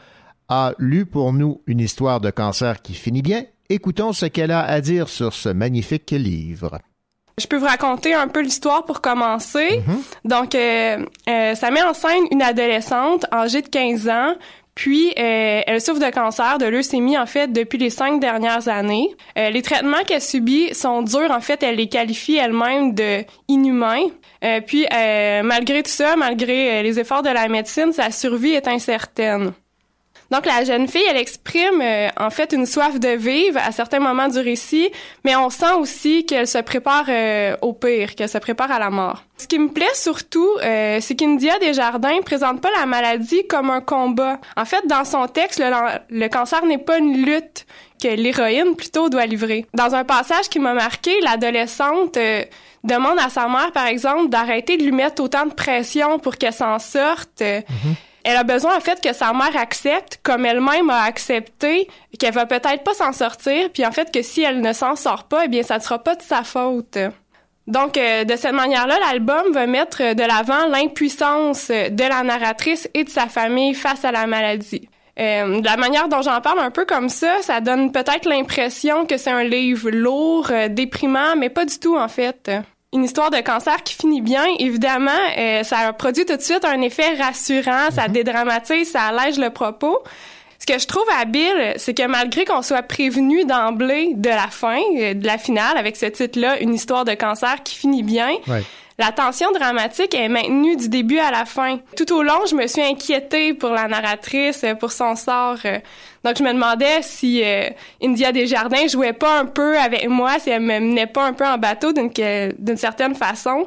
a 0.49 0.73
lu 0.77 1.05
pour 1.05 1.33
nous 1.33 1.61
une 1.65 1.79
histoire 1.79 2.19
de 2.21 2.29
cancer 2.29 2.81
qui 2.81 2.93
finit 2.93 3.21
bien, 3.21 3.43
écoutons 3.69 4.13
ce 4.13 4.25
qu'elle 4.25 4.51
a 4.51 4.61
à 4.63 4.81
dire 4.81 5.09
sur 5.09 5.33
ce 5.33 5.49
magnifique 5.49 6.11
livre. 6.11 6.79
Je 7.39 7.47
peux 7.47 7.57
vous 7.57 7.65
raconter 7.65 8.13
un 8.13 8.27
peu 8.27 8.41
l'histoire 8.41 8.85
pour 8.85 9.01
commencer. 9.01 9.81
Donc, 10.23 10.53
euh, 10.53 11.03
euh, 11.27 11.55
ça 11.55 11.71
met 11.71 11.81
en 11.81 11.95
scène 11.95 12.25
une 12.31 12.43
adolescente 12.43 13.25
âgée 13.33 13.63
de 13.63 13.69
15 13.69 14.07
ans, 14.07 14.35
puis, 14.75 15.13
euh, 15.19 15.61
elle 15.67 15.81
souffre 15.81 15.99
de 15.99 16.09
cancer, 16.09 16.57
de 16.57 16.65
leucémie, 16.65 17.17
en 17.17 17.25
fait, 17.25 17.51
depuis 17.51 17.77
les 17.77 17.89
cinq 17.89 18.19
dernières 18.19 18.67
années. 18.67 19.09
Euh, 19.37 19.49
les 19.49 19.61
traitements 19.61 20.03
qu'elle 20.05 20.21
subit 20.21 20.73
sont 20.73 21.03
durs. 21.03 21.31
En 21.31 21.41
fait, 21.41 21.61
elle 21.61 21.75
les 21.75 21.87
qualifie 21.87 22.37
elle-même 22.37 22.95
de 22.95 23.23
inhumains. 23.47 24.07
Euh, 24.43 24.61
puis, 24.61 24.85
malgré 25.43 25.83
tout 25.83 25.91
ça, 25.91 26.15
malgré 26.15 26.81
les 26.81 26.99
efforts 26.99 27.21
de 27.21 27.29
la 27.29 27.47
médecine, 27.47 27.93
sa 27.93 28.11
survie 28.11 28.53
est 28.53 28.67
incertaine. 28.67 29.53
Donc 30.33 30.47
la 30.47 30.63
jeune 30.63 30.87
fille, 30.87 31.05
elle 31.07 31.17
exprime 31.17 31.79
euh, 31.79 32.09
en 32.19 32.31
fait 32.31 32.53
une 32.53 32.65
soif 32.65 32.99
de 32.99 33.09
vivre 33.09 33.59
à 33.63 33.71
certains 33.71 33.99
moments 33.99 34.27
du 34.27 34.39
récit, 34.39 34.89
mais 35.23 35.35
on 35.35 35.51
sent 35.51 35.73
aussi 35.77 36.25
qu'elle 36.25 36.47
se 36.47 36.57
prépare 36.57 37.05
euh, 37.07 37.55
au 37.61 37.73
pire, 37.73 38.15
qu'elle 38.15 38.29
se 38.29 38.39
prépare 38.39 38.71
à 38.71 38.79
la 38.79 38.89
mort. 38.89 39.21
Ce 39.37 39.45
qui 39.45 39.59
me 39.59 39.67
plaît 39.67 39.93
surtout, 39.93 40.49
euh, 40.63 40.97
c'est 41.01 41.13
qu'India 41.13 41.59
Desjardins 41.59 42.19
présente 42.25 42.61
pas 42.61 42.71
la 42.75 42.87
maladie 42.87 43.45
comme 43.45 43.69
un 43.69 43.81
combat. 43.81 44.39
En 44.57 44.65
fait, 44.65 44.87
dans 44.87 45.05
son 45.05 45.27
texte, 45.27 45.59
le, 45.59 45.69
le 46.09 46.27
cancer 46.29 46.65
n'est 46.65 46.79
pas 46.79 46.97
une 46.97 47.23
lutte 47.23 47.67
que 48.01 48.07
l'héroïne 48.07 48.75
plutôt 48.75 49.09
doit 49.09 49.27
livrer. 49.27 49.67
Dans 49.75 49.93
un 49.93 50.03
passage 50.03 50.49
qui 50.49 50.57
m'a 50.57 50.73
marqué, 50.73 51.11
l'adolescente 51.21 52.17
demande 52.83 53.19
à 53.19 53.29
sa 53.29 53.47
mère, 53.47 53.71
par 53.71 53.85
exemple, 53.85 54.29
d'arrêter 54.29 54.77
de 54.77 54.83
lui 54.83 54.93
mettre 54.93 55.21
autant 55.21 55.45
de 55.45 55.53
pression 55.53 56.17
pour 56.17 56.37
qu'elle 56.37 56.53
s'en 56.53 56.79
sorte. 56.79 57.39
Mm-hmm 57.39 57.95
elle 58.23 58.37
a 58.37 58.43
besoin 58.43 58.77
en 58.77 58.79
fait 58.79 59.01
que 59.01 59.13
sa 59.13 59.33
mère 59.33 59.55
accepte, 59.57 60.19
comme 60.23 60.45
elle-même 60.45 60.89
a 60.89 61.03
accepté, 61.03 61.87
qu'elle 62.17 62.33
va 62.33 62.45
peut-être 62.45 62.83
pas 62.83 62.93
s'en 62.93 63.11
sortir, 63.11 63.69
puis 63.71 63.85
en 63.85 63.91
fait 63.91 64.11
que 64.13 64.21
si 64.21 64.41
elle 64.41 64.61
ne 64.61 64.73
s'en 64.73 64.95
sort 64.95 65.25
pas, 65.25 65.45
eh 65.45 65.47
bien 65.47 65.63
ça 65.63 65.77
ne 65.77 65.83
sera 65.83 65.99
pas 65.99 66.15
de 66.15 66.21
sa 66.21 66.43
faute. 66.43 66.97
Donc 67.67 67.97
euh, 67.97 68.23
de 68.23 68.35
cette 68.35 68.53
manière-là, 68.53 68.97
l'album 68.99 69.51
va 69.53 69.67
mettre 69.67 70.13
de 70.13 70.23
l'avant 70.23 70.67
l'impuissance 70.67 71.69
de 71.69 72.09
la 72.09 72.23
narratrice 72.23 72.89
et 72.93 73.03
de 73.03 73.09
sa 73.09 73.27
famille 73.27 73.73
face 73.73 74.03
à 74.03 74.11
la 74.11 74.27
maladie. 74.27 74.89
Euh, 75.19 75.59
de 75.59 75.65
la 75.65 75.77
manière 75.77 76.09
dont 76.09 76.21
j'en 76.23 76.41
parle 76.41 76.59
un 76.59 76.71
peu 76.71 76.85
comme 76.85 77.07
ça, 77.07 77.41
ça 77.41 77.61
donne 77.61 77.91
peut-être 77.91 78.27
l'impression 78.27 79.05
que 79.05 79.17
c'est 79.17 79.29
un 79.29 79.43
livre 79.43 79.91
lourd, 79.91 80.47
euh, 80.49 80.69
déprimant, 80.69 81.35
mais 81.37 81.49
pas 81.49 81.65
du 81.65 81.77
tout 81.77 81.95
en 81.95 82.07
fait 82.07 82.51
une 82.93 83.03
histoire 83.03 83.31
de 83.31 83.41
cancer 83.41 83.81
qui 83.83 83.95
finit 83.95 84.21
bien, 84.21 84.45
évidemment, 84.59 85.11
euh, 85.37 85.63
ça 85.63 85.91
produit 85.93 86.25
tout 86.25 86.37
de 86.37 86.41
suite 86.41 86.63
un 86.63 86.81
effet 86.81 87.15
rassurant, 87.15 87.89
ça 87.91 88.07
mhm. 88.07 88.13
dédramatise, 88.13 88.91
ça 88.91 89.03
allège 89.03 89.37
le 89.37 89.49
propos. 89.49 90.03
Ce 90.59 90.65
que 90.65 90.79
je 90.79 90.87
trouve 90.87 91.03
habile, 91.19 91.73
c'est 91.75 91.93
que 91.93 92.07
malgré 92.07 92.45
qu'on 92.45 92.61
soit 92.61 92.83
prévenu 92.83 93.43
d'emblée 93.43 94.13
de 94.13 94.29
la 94.29 94.47
fin, 94.47 94.79
euh, 94.97 95.13
de 95.13 95.25
la 95.25 95.37
finale, 95.37 95.77
avec 95.77 95.97
ce 95.97 96.05
titre-là, 96.05 96.59
une 96.61 96.73
histoire 96.73 97.03
de 97.03 97.13
cancer 97.13 97.63
qui 97.63 97.75
finit 97.75 98.03
bien, 98.03 98.29
la 98.99 99.11
tension 99.11 99.51
dramatique 99.51 100.13
est 100.13 100.29
maintenue 100.29 100.75
du 100.75 100.89
début 100.89 101.17
à 101.17 101.31
la 101.31 101.45
fin. 101.45 101.79
Tout 101.97 102.13
au 102.13 102.21
long, 102.21 102.45
je 102.49 102.55
me 102.55 102.67
suis 102.67 102.81
inquiétée 102.81 103.53
pour 103.53 103.71
la 103.71 103.87
narratrice, 103.87 104.65
pour 104.79 104.91
son 104.91 105.15
sort. 105.15 105.57
Donc, 106.23 106.37
je 106.37 106.43
me 106.43 106.53
demandais 106.53 107.01
si 107.01 107.41
euh, 107.43 107.69
India 108.01 108.31
Desjardins 108.31 108.87
jouait 108.87 109.13
pas 109.13 109.39
un 109.39 109.45
peu 109.45 109.77
avec 109.77 110.07
moi, 110.07 110.39
si 110.39 110.51
elle 110.51 110.61
me 110.61 110.79
menait 110.79 111.07
pas 111.07 111.25
un 111.25 111.33
peu 111.33 111.45
en 111.45 111.57
bateau 111.57 111.91
d'une, 111.91 112.09
d'une 112.57 112.77
certaine 112.77 113.15
façon. 113.15 113.65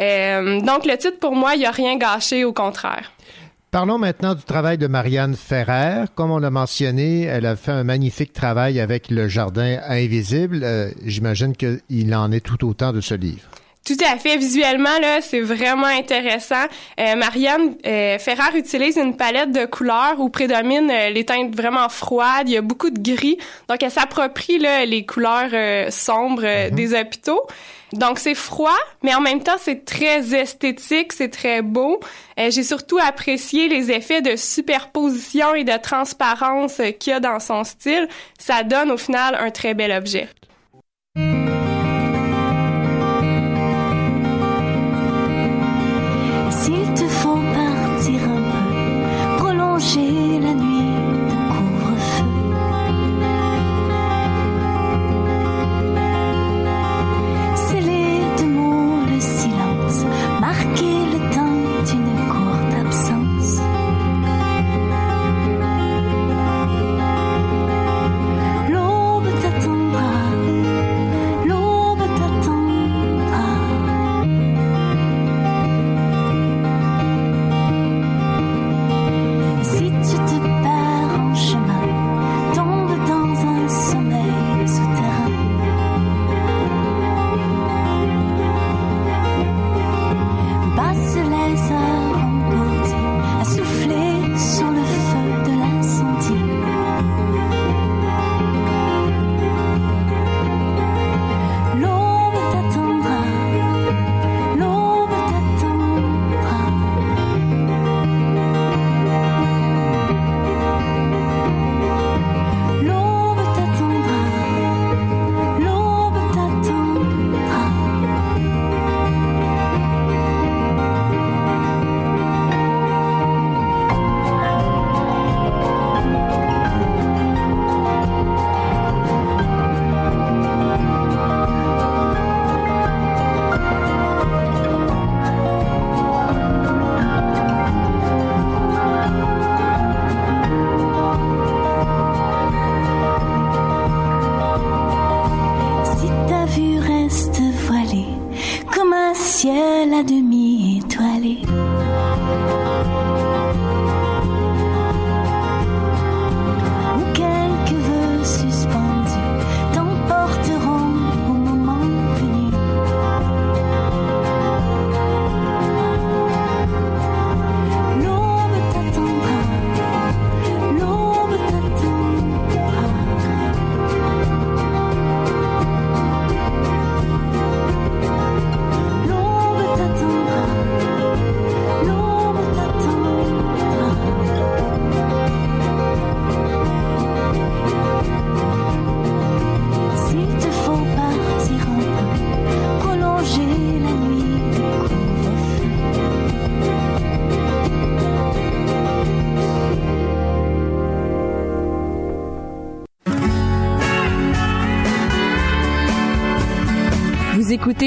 Euh, 0.00 0.60
donc, 0.60 0.84
le 0.84 0.96
titre, 0.96 1.18
pour 1.18 1.34
moi, 1.34 1.54
il 1.54 1.60
n'y 1.60 1.66
a 1.66 1.70
rien 1.70 1.96
gâché, 1.96 2.44
au 2.44 2.52
contraire. 2.52 3.12
Parlons 3.70 3.98
maintenant 3.98 4.34
du 4.34 4.42
travail 4.42 4.78
de 4.78 4.86
Marianne 4.86 5.34
Ferrer. 5.34 6.04
Comme 6.14 6.30
on 6.30 6.38
l'a 6.38 6.50
mentionné, 6.50 7.22
elle 7.22 7.44
a 7.44 7.56
fait 7.56 7.72
un 7.72 7.84
magnifique 7.84 8.32
travail 8.32 8.78
avec 8.78 9.10
le 9.10 9.28
Jardin 9.28 9.80
invisible. 9.88 10.60
Euh, 10.62 10.90
j'imagine 11.04 11.54
qu'il 11.56 12.14
en 12.14 12.30
est 12.30 12.40
tout 12.40 12.64
autant 12.66 12.92
de 12.92 13.00
ce 13.00 13.14
livre. 13.14 13.48
Tout 13.86 13.96
à 14.04 14.18
fait. 14.18 14.36
Visuellement, 14.36 14.98
là, 15.00 15.20
c'est 15.20 15.40
vraiment 15.40 15.86
intéressant. 15.86 16.64
Euh, 16.98 17.14
Marianne 17.14 17.76
euh, 17.86 18.18
Ferrer 18.18 18.58
utilise 18.58 18.96
une 18.96 19.16
palette 19.16 19.52
de 19.52 19.64
couleurs 19.64 20.18
où 20.18 20.28
prédominent 20.28 20.90
euh, 20.90 21.10
les 21.10 21.24
teintes 21.24 21.54
vraiment 21.54 21.88
froides. 21.88 22.48
Il 22.48 22.54
y 22.54 22.56
a 22.56 22.62
beaucoup 22.62 22.90
de 22.90 22.98
gris. 23.00 23.38
Donc, 23.68 23.84
elle 23.84 23.92
s'approprie 23.92 24.58
là, 24.58 24.84
les 24.84 25.06
couleurs 25.06 25.50
euh, 25.52 25.88
sombres 25.90 26.42
mhm. 26.42 26.74
des 26.74 26.98
hôpitaux. 26.98 27.46
Donc, 27.92 28.18
c'est 28.18 28.34
froid, 28.34 28.76
mais 29.04 29.14
en 29.14 29.20
même 29.20 29.40
temps, 29.40 29.56
c'est 29.56 29.84
très 29.84 30.34
esthétique, 30.34 31.12
c'est 31.12 31.28
très 31.28 31.62
beau. 31.62 32.00
J'ai 32.36 32.64
surtout 32.64 32.98
apprécié 32.98 33.68
les 33.68 33.92
effets 33.92 34.20
de 34.20 34.34
superposition 34.34 35.54
et 35.54 35.62
de 35.62 35.76
transparence 35.80 36.82
qu'il 36.98 37.12
y 37.12 37.14
a 37.14 37.20
dans 37.20 37.38
son 37.38 37.62
style. 37.62 38.08
Ça 38.40 38.64
donne 38.64 38.90
au 38.90 38.96
final 38.96 39.36
un 39.36 39.52
très 39.52 39.74
bel 39.74 39.92
objet. 39.92 40.28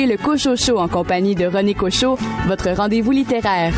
Le 0.05 0.17
Cocho 0.17 0.55
Show 0.55 0.77
en 0.77 0.87
compagnie 0.87 1.35
de 1.35 1.45
René 1.45 1.73
Cochot, 1.73 2.17
votre 2.47 2.69
rendez-vous 2.75 3.11
littéraire. 3.11 3.73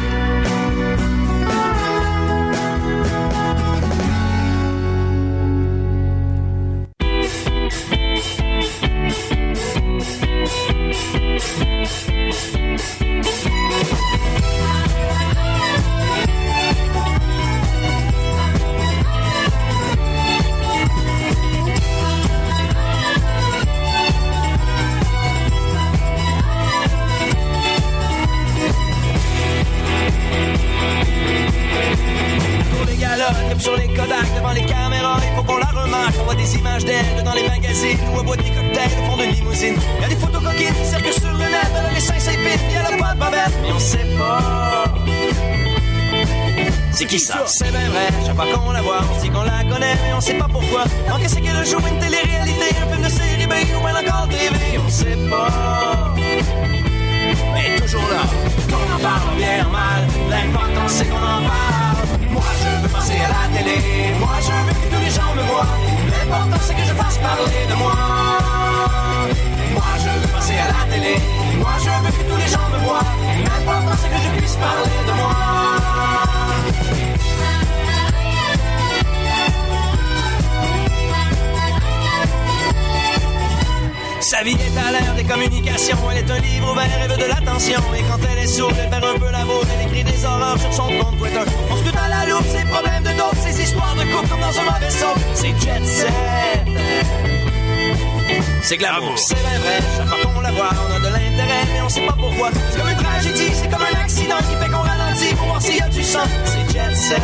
C'est 98.72 98.78
glamour. 98.78 99.18
C'est 99.18 99.36
vrai, 99.36 99.58
vrai, 99.58 99.80
chaque 99.98 100.08
fois 100.08 100.32
qu'on 100.34 100.40
la 100.40 100.52
voit, 100.52 100.70
on 100.88 100.96
a 100.96 101.00
de 101.00 101.08
l'intérêt, 101.08 101.66
mais 101.74 101.82
on 101.82 101.90
sait 101.90 102.06
pas 102.06 102.14
pourquoi. 102.14 102.52
C'est 102.70 102.80
comme 102.80 102.90
une 102.90 102.96
tragédie, 102.96 103.52
c'est 103.54 103.70
comme 103.70 103.82
un 103.82 104.00
accident 104.00 104.38
qui 104.38 104.56
fait 104.56 104.72
qu'on 104.72 104.82
ralentit 104.82 105.36
pour 105.36 105.48
voir 105.48 105.62
s'il 105.62 105.76
y 105.76 105.82
a 105.82 105.90
du 105.90 106.02
sang. 106.02 106.20
C'est 106.46 106.72
jet 106.72 106.96
set. 106.96 107.22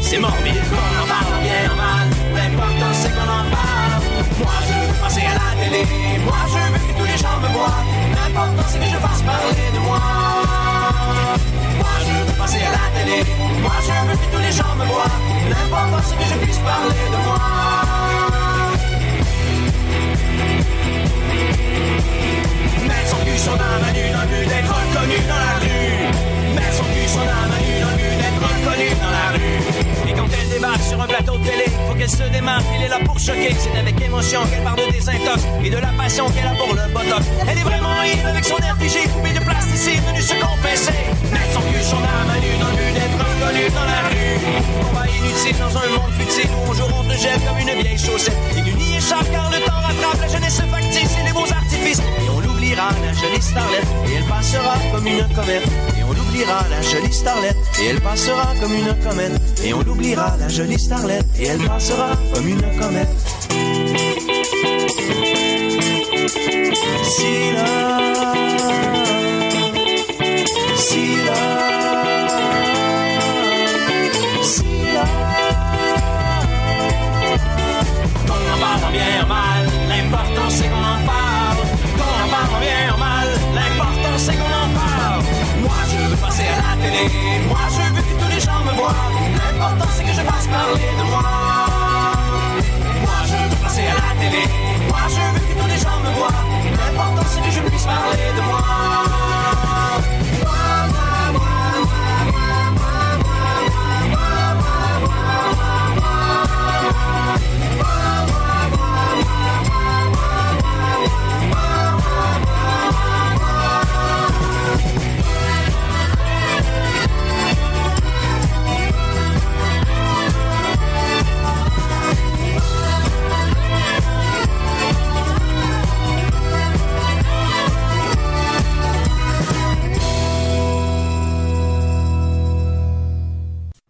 C'est 0.00 0.18
morbide, 0.18 0.60
qu'on 0.70 1.02
en 1.02 1.06
parle 1.06 1.40
bien 1.40 1.70
ou 1.72 1.76
mal. 1.76 2.08
L'important 2.34 2.92
c'est 2.94 3.10
qu'on 3.10 3.22
en 3.22 3.44
parle. 3.48 4.02
Moi 4.40 4.52
je 4.66 4.72
veux 4.72 5.00
passer 5.00 5.20
à 5.20 5.34
la 5.34 5.64
télé, 5.64 5.84
moi 6.24 6.34
je 6.48 6.72
veux 6.72 6.78
que 6.78 6.98
tous 6.98 7.06
les 7.06 7.18
gens 7.18 7.38
me 7.40 7.48
voient. 7.54 7.78
L'important 8.10 8.68
c'est 8.68 8.78
que 8.80 8.86
je 8.86 8.96
fasse 8.96 9.22
parler 9.22 9.70
de 9.72 9.78
moi. 9.86 10.65
Moi 11.78 11.94
je 12.00 12.12
veux 12.24 12.38
passer 12.38 12.62
à 12.68 12.70
la 12.76 12.86
télé, 12.98 13.18
moi 13.62 13.72
je 13.86 13.92
veux 14.08 14.16
que 14.16 14.26
tous 14.32 14.42
les 14.42 14.52
gens 14.52 14.74
me 14.78 14.84
voient. 14.86 15.16
L'important 15.50 16.02
c'est 16.04 16.16
que 16.16 16.24
je 16.30 16.36
puisse 16.44 16.58
parler 16.58 17.04
de 17.12 17.18
moi. 17.26 17.40
Mettre 22.88 23.08
son 23.10 23.20
cul 23.24 23.38
sur 23.38 23.56
la 23.56 23.70
manu 23.82 24.04
dans 24.12 24.22
le 24.22 24.26
but 24.26 24.46
d'être 24.48 24.72
reconnu 24.78 25.18
dans 25.30 25.42
la 25.46 25.54
rue. 25.62 26.54
Mettre 26.54 26.74
son 26.74 26.84
cul 26.84 27.08
sur 27.08 27.24
la 27.24 27.40
manu 27.50 27.72
dans 27.82 27.90
le 27.90 27.96
but 27.96 28.16
d'être 28.20 28.42
reconnu 28.48 28.88
dans 29.02 29.12
la 29.18 29.26
rue. 29.34 29.95
Sur 30.56 31.02
un 31.02 31.06
plateau 31.06 31.36
de 31.36 31.44
télé, 31.44 31.64
faut 31.86 31.94
qu'elle 31.94 32.08
se 32.08 32.22
démarque, 32.32 32.64
il 32.74 32.84
est 32.84 32.88
là 32.88 32.98
pour 33.04 33.18
choquer. 33.18 33.54
C'est 33.58 33.78
avec 33.78 34.00
émotion 34.00 34.40
qu'elle 34.46 34.62
parle 34.62 34.78
de 34.86 34.90
désintox 34.90 35.42
et 35.62 35.68
de 35.68 35.76
la 35.76 35.88
passion 35.88 36.30
qu'elle 36.30 36.46
a 36.46 36.54
pour 36.54 36.72
le 36.72 36.80
botox. 36.94 37.26
Elle 37.46 37.58
est 37.58 37.62
vraiment 37.62 38.00
libre 38.02 38.26
avec 38.26 38.42
son 38.42 38.56
air 38.56 38.74
figé, 38.80 39.00
coupé 39.12 39.34
de 39.34 39.44
plasticine, 39.44 40.00
venue 40.08 40.22
se 40.22 40.32
confesser. 40.32 40.92
Mettre 41.30 41.52
son 41.52 41.60
cul 41.60 41.84
sur 41.84 42.00
la 42.00 42.24
manu 42.24 42.56
dans 42.58 42.70
le 42.70 42.76
but 42.76 42.94
d'être 42.94 43.18
reconnu 43.20 43.68
dans 43.68 43.84
la 43.84 44.00
rue. 44.08 44.40
Combat 44.80 45.06
inutile 45.06 45.58
dans 45.58 45.76
un 45.76 45.88
monde 45.92 46.12
futile 46.18 46.50
où 46.50 46.70
on 46.70 46.72
jour 46.72 46.88
on 46.88 47.02
te 47.02 47.46
comme 47.46 47.58
une 47.58 47.82
vieille 47.82 47.98
chaussette. 47.98 48.36
Car 49.30 49.50
le 49.50 49.58
temps 49.64 49.80
rattrape 49.80 50.20
la 50.20 50.28
jeunesse 50.28 50.60
factice 50.70 51.16
et 51.20 51.24
les 51.26 51.32
beaux 51.32 51.50
artifices. 51.50 52.00
Et 52.00 52.30
on 52.34 52.40
l'oubliera, 52.40 52.90
la 53.04 53.12
jolie 53.12 53.42
starlette, 53.42 53.86
et 54.08 54.14
elle 54.14 54.24
passera 54.24 54.74
comme 54.92 55.06
une 55.06 55.28
comète. 55.34 55.68
Et 55.98 56.02
on 56.04 56.12
l'oubliera, 56.12 56.64
la 56.70 56.82
jolie 56.82 57.12
starlette, 57.12 57.56
et 57.80 57.86
elle 57.86 58.00
passera 58.00 58.54
comme 58.60 58.74
une 58.74 58.94
comète. 59.02 59.40
Et 59.64 59.74
on 59.74 59.80
l'oubliera, 59.80 60.36
la 60.38 60.48
jolie 60.48 60.78
starlette, 60.78 61.26
et 61.38 61.46
elle 61.46 61.64
passera 61.64 62.10
comme 62.34 62.48
une 62.48 62.62
comète. 62.78 63.08
Si 67.04 67.36
mal, 79.26 79.64
l'important 79.88 80.48
c'est 80.50 80.68
qu'on 80.68 80.84
en 80.94 81.00
parle. 81.06 81.60
Parle 82.30 82.60
bien 82.60 82.94
ou 82.94 82.98
mal, 82.98 83.28
l'important 83.54 84.16
c'est 84.18 84.34
qu'on 84.34 84.44
en 84.44 84.68
parle. 84.74 85.22
Moi 85.62 85.78
je 85.90 85.96
veux 86.10 86.16
passer 86.16 86.42
à 86.42 86.56
la 86.56 86.82
télé, 86.82 87.04
moi 87.48 87.64
je 87.70 87.94
veux 87.94 88.02
que 88.02 88.14
tous 88.20 88.30
les 88.34 88.40
gens 88.40 88.60
me 88.66 88.72
voient. 88.78 88.96
L'important 89.38 89.90
c'est 89.94 90.04
que 90.04 90.12
je 90.12 90.22
fasse 90.30 90.46
parler 90.48 90.90
de 90.98 91.04
moi. 91.10 91.22
Moi 93.04 93.18
je 93.30 93.36
veux 93.48 93.56
passer 93.62 93.86
à 93.86 93.94
la 93.94 94.12
télé, 94.20 94.42
moi 94.88 95.04
je 95.08 95.22
veux 95.32 95.46
que 95.46 95.54
tous 95.60 95.68
les 95.68 95.78
gens 95.78 95.98
me 96.04 96.10
voient. 96.18 96.40
L'important 96.80 97.26
c'est 97.30 97.40
que 97.40 97.50
je 97.56 97.60
puisse 97.70 97.84
parler 97.84 98.28
de 98.36 98.42
moi. 98.42 98.62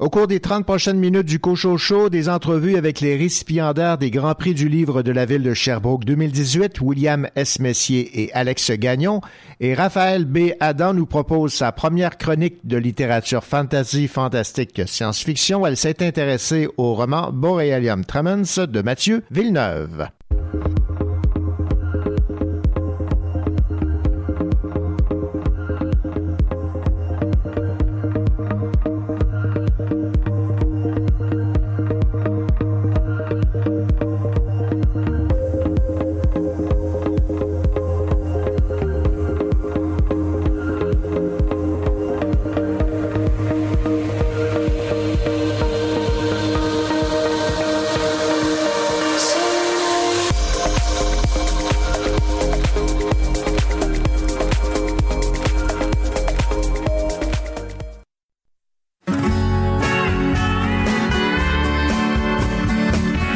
Au 0.06 0.08
cours 0.08 0.28
des 0.28 0.38
30 0.38 0.64
prochaines 0.64 1.00
minutes 1.00 1.26
du 1.26 1.40
Cocho 1.40 1.76
Show, 1.78 2.10
des 2.10 2.28
entrevues 2.28 2.76
avec 2.76 3.00
les 3.00 3.16
récipiendaires 3.16 3.98
des 3.98 4.12
Grands 4.12 4.36
Prix 4.36 4.54
du 4.54 4.68
livre 4.68 5.02
de 5.02 5.10
la 5.10 5.24
ville 5.24 5.42
de 5.42 5.52
Sherbrooke 5.52 6.04
2018, 6.04 6.80
William 6.80 7.28
S. 7.34 7.58
Messier 7.58 8.22
et 8.22 8.32
Alex 8.32 8.70
Gagnon, 8.70 9.20
et 9.58 9.74
Raphaël 9.74 10.24
B. 10.24 10.52
Adam 10.60 10.94
nous 10.94 11.06
propose 11.06 11.54
sa 11.54 11.72
première 11.72 12.18
chronique 12.18 12.64
de 12.64 12.76
littérature 12.76 13.42
fantasy, 13.42 14.06
fantastique, 14.06 14.80
science-fiction. 14.86 15.66
Elle 15.66 15.76
s'est 15.76 16.00
intéressée 16.06 16.68
au 16.76 16.94
roman 16.94 17.32
Borealium 17.32 18.04
Tremens 18.04 18.60
de 18.64 18.82
Mathieu 18.82 19.24
Villeneuve. 19.32 20.06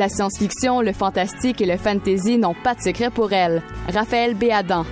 La 0.00 0.08
science-fiction, 0.08 0.80
le 0.80 0.94
fantastique 0.94 1.60
et 1.60 1.66
le 1.66 1.76
fantasy 1.76 2.38
n'ont 2.38 2.54
pas 2.54 2.74
de 2.74 2.80
secret 2.80 3.10
pour 3.10 3.34
elle. 3.34 3.60
Raphaël 3.86 4.34
Béadan. 4.34 4.86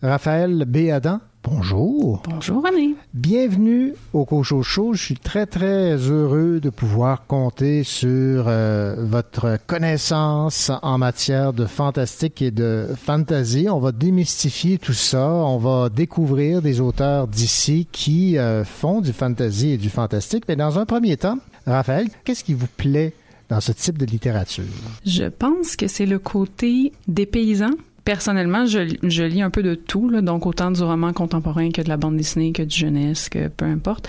Raphaël 0.00 0.64
Béadan, 0.68 1.18
Bonjour. 1.48 2.22
Bonjour 2.28 2.64
René. 2.64 2.96
Bienvenue 3.14 3.94
au 4.12 4.24
Cocho 4.24 4.64
Show. 4.64 4.94
Je 4.94 5.02
suis 5.04 5.14
très 5.14 5.46
très 5.46 5.94
heureux 5.94 6.58
de 6.58 6.70
pouvoir 6.70 7.24
compter 7.28 7.84
sur 7.84 8.46
euh, 8.48 8.96
votre 8.98 9.56
connaissance 9.68 10.72
en 10.82 10.98
matière 10.98 11.52
de 11.52 11.64
fantastique 11.64 12.42
et 12.42 12.50
de 12.50 12.88
fantasy. 12.96 13.68
On 13.70 13.78
va 13.78 13.92
démystifier 13.92 14.78
tout 14.78 14.92
ça. 14.92 15.30
On 15.30 15.58
va 15.58 15.88
découvrir 15.88 16.62
des 16.62 16.80
auteurs 16.80 17.28
d'ici 17.28 17.86
qui 17.92 18.38
euh, 18.38 18.64
font 18.64 19.00
du 19.00 19.12
fantasy 19.12 19.70
et 19.70 19.78
du 19.78 19.88
fantastique. 19.88 20.46
Mais 20.48 20.56
dans 20.56 20.80
un 20.80 20.84
premier 20.84 21.16
temps, 21.16 21.38
Raphaël, 21.64 22.08
qu'est-ce 22.24 22.42
qui 22.42 22.54
vous 22.54 22.66
plaît 22.76 23.12
dans 23.48 23.60
ce 23.60 23.70
type 23.70 23.98
de 23.98 24.06
littérature? 24.06 24.64
Je 25.04 25.26
pense 25.26 25.76
que 25.76 25.86
c'est 25.86 26.06
le 26.06 26.18
côté 26.18 26.92
des 27.06 27.24
paysans 27.24 27.76
personnellement, 28.06 28.66
je, 28.66 28.96
je, 29.02 29.24
lis 29.24 29.42
un 29.42 29.50
peu 29.50 29.64
de 29.64 29.74
tout, 29.74 30.08
là, 30.08 30.22
donc 30.22 30.46
autant 30.46 30.70
du 30.70 30.80
roman 30.80 31.12
contemporain 31.12 31.70
que 31.72 31.82
de 31.82 31.88
la 31.88 31.96
bande 31.96 32.16
dessinée, 32.16 32.52
que 32.52 32.62
du 32.62 32.74
jeunesse, 32.74 33.28
que 33.28 33.48
peu 33.48 33.64
importe. 33.64 34.08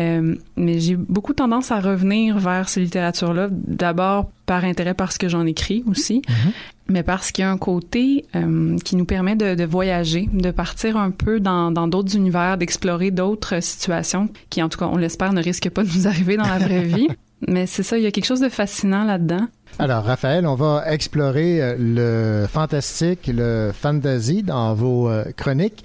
Euh, 0.00 0.34
mais 0.56 0.80
j'ai 0.80 0.96
beaucoup 0.96 1.32
tendance 1.32 1.70
à 1.70 1.78
revenir 1.78 2.38
vers 2.38 2.68
ces 2.68 2.80
littératures-là, 2.80 3.48
d'abord 3.50 4.30
par 4.46 4.64
intérêt 4.64 4.94
parce 4.94 5.16
que 5.16 5.28
j'en 5.28 5.46
écris 5.46 5.84
aussi, 5.86 6.22
mm-hmm. 6.22 6.50
mais 6.88 7.04
parce 7.04 7.30
qu'il 7.30 7.42
y 7.42 7.46
a 7.46 7.50
un 7.50 7.56
côté 7.56 8.24
euh, 8.34 8.76
qui 8.84 8.96
nous 8.96 9.04
permet 9.04 9.36
de, 9.36 9.54
de, 9.54 9.64
voyager, 9.64 10.28
de 10.32 10.50
partir 10.50 10.96
un 10.96 11.12
peu 11.12 11.38
dans 11.38 11.70
d'autres 11.86 12.16
univers, 12.16 12.58
d'explorer 12.58 13.12
d'autres 13.12 13.62
situations 13.62 14.28
qui, 14.50 14.60
en 14.60 14.68
tout 14.68 14.80
cas, 14.80 14.88
on 14.92 14.96
l'espère, 14.96 15.32
ne 15.32 15.42
risquent 15.42 15.70
pas 15.70 15.84
de 15.84 15.96
nous 15.96 16.06
arriver 16.08 16.36
dans 16.36 16.48
la 16.48 16.58
vraie 16.58 16.82
vie. 16.82 17.08
Mais 17.46 17.66
c'est 17.66 17.84
ça, 17.84 17.96
il 17.96 18.02
y 18.02 18.06
a 18.06 18.10
quelque 18.10 18.26
chose 18.26 18.40
de 18.40 18.48
fascinant 18.48 19.04
là-dedans. 19.04 19.46
Alors, 19.78 20.04
Raphaël, 20.04 20.46
on 20.46 20.54
va 20.54 20.84
explorer 20.90 21.60
euh, 21.60 21.76
le 21.78 22.46
fantastique, 22.46 23.26
le 23.26 23.72
fantasy 23.74 24.42
dans 24.42 24.72
vos 24.72 25.10
euh, 25.10 25.24
chroniques. 25.36 25.84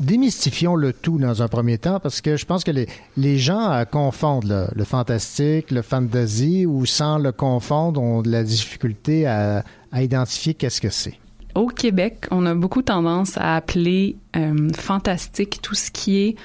Démystifions 0.00 0.76
le 0.76 0.94
tout 0.94 1.18
dans 1.18 1.42
un 1.42 1.48
premier 1.48 1.76
temps 1.76 2.00
parce 2.00 2.22
que 2.22 2.36
je 2.36 2.46
pense 2.46 2.64
que 2.64 2.70
les, 2.70 2.86
les 3.18 3.36
gens 3.36 3.84
confondent 3.90 4.66
le, 4.74 4.84
fantastique, 4.84 5.70
le 5.70 5.82
fantasy 5.82 6.64
ou 6.64 6.86
sans 6.86 7.18
le 7.18 7.32
confondre 7.32 8.00
ont 8.00 8.22
de 8.22 8.30
la 8.30 8.44
difficulté 8.44 9.26
à, 9.26 9.64
à 9.92 10.02
identifier 10.02 10.54
qu'est-ce 10.54 10.80
que 10.80 10.88
c'est. 10.88 11.18
Au 11.54 11.66
Québec, 11.66 12.26
on 12.30 12.46
a 12.46 12.54
beaucoup 12.54 12.80
tendance 12.80 13.36
à 13.36 13.56
appeler 13.56 14.16
euh, 14.36 14.68
fantastique 14.74 15.58
tout 15.60 15.74
ce 15.74 15.90
qui 15.90 16.18
est 16.18 16.36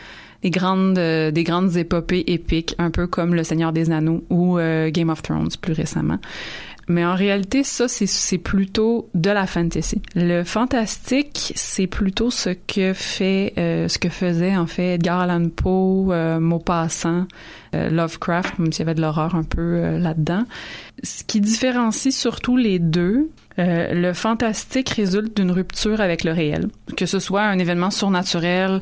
des 0.41 0.49
grandes 0.49 0.95
des 0.95 1.43
grandes 1.45 1.77
épopées 1.77 2.25
épiques, 2.27 2.75
un 2.77 2.91
peu 2.91 3.07
comme 3.07 3.33
Le 3.33 3.45
Seigneur 3.45 3.71
des 3.71 3.91
Anneaux 3.91 4.25
ou 4.29 4.57
Game 4.89 5.09
of 5.09 5.21
Thrones 5.21 5.47
plus 5.61 5.71
récemment. 5.71 6.19
Mais 6.87 7.05
en 7.05 7.15
réalité, 7.15 7.63
ça, 7.63 7.87
c'est 7.87 8.37
plutôt 8.37 9.09
de 9.13 9.29
la 9.29 9.47
fantasy. 9.47 10.01
Le 10.15 10.43
fantastique, 10.43 11.53
c'est 11.55 11.87
plutôt 11.87 12.29
ce 12.29 12.49
que 12.49 12.93
fait, 12.93 13.53
euh, 13.57 13.87
ce 13.87 13.97
que 13.97 14.09
faisait 14.09 14.55
en 14.55 14.67
fait 14.67 14.95
Edgar 14.95 15.21
Allan 15.21 15.49
Poe, 15.49 16.11
euh, 16.11 16.39
Maupassant, 16.39 17.25
euh, 17.73 17.89
Lovecraft, 17.89 18.59
même 18.59 18.71
s'il 18.71 18.81
y 18.81 18.87
avait 18.87 18.95
de 18.95 19.01
l'horreur 19.01 19.35
un 19.35 19.43
peu 19.43 19.61
euh, 19.61 19.97
là-dedans. 19.97 20.43
Ce 21.03 21.23
qui 21.23 21.41
différencie 21.41 22.15
surtout 22.15 22.57
les 22.57 22.79
deux, 22.79 23.29
euh, 23.59 23.93
le 23.93 24.13
fantastique 24.13 24.89
résulte 24.89 25.35
d'une 25.37 25.51
rupture 25.51 26.01
avec 26.01 26.23
le 26.23 26.31
réel, 26.31 26.67
que 26.97 27.05
ce 27.05 27.19
soit 27.19 27.43
un 27.43 27.59
événement 27.59 27.91
surnaturel 27.91 28.81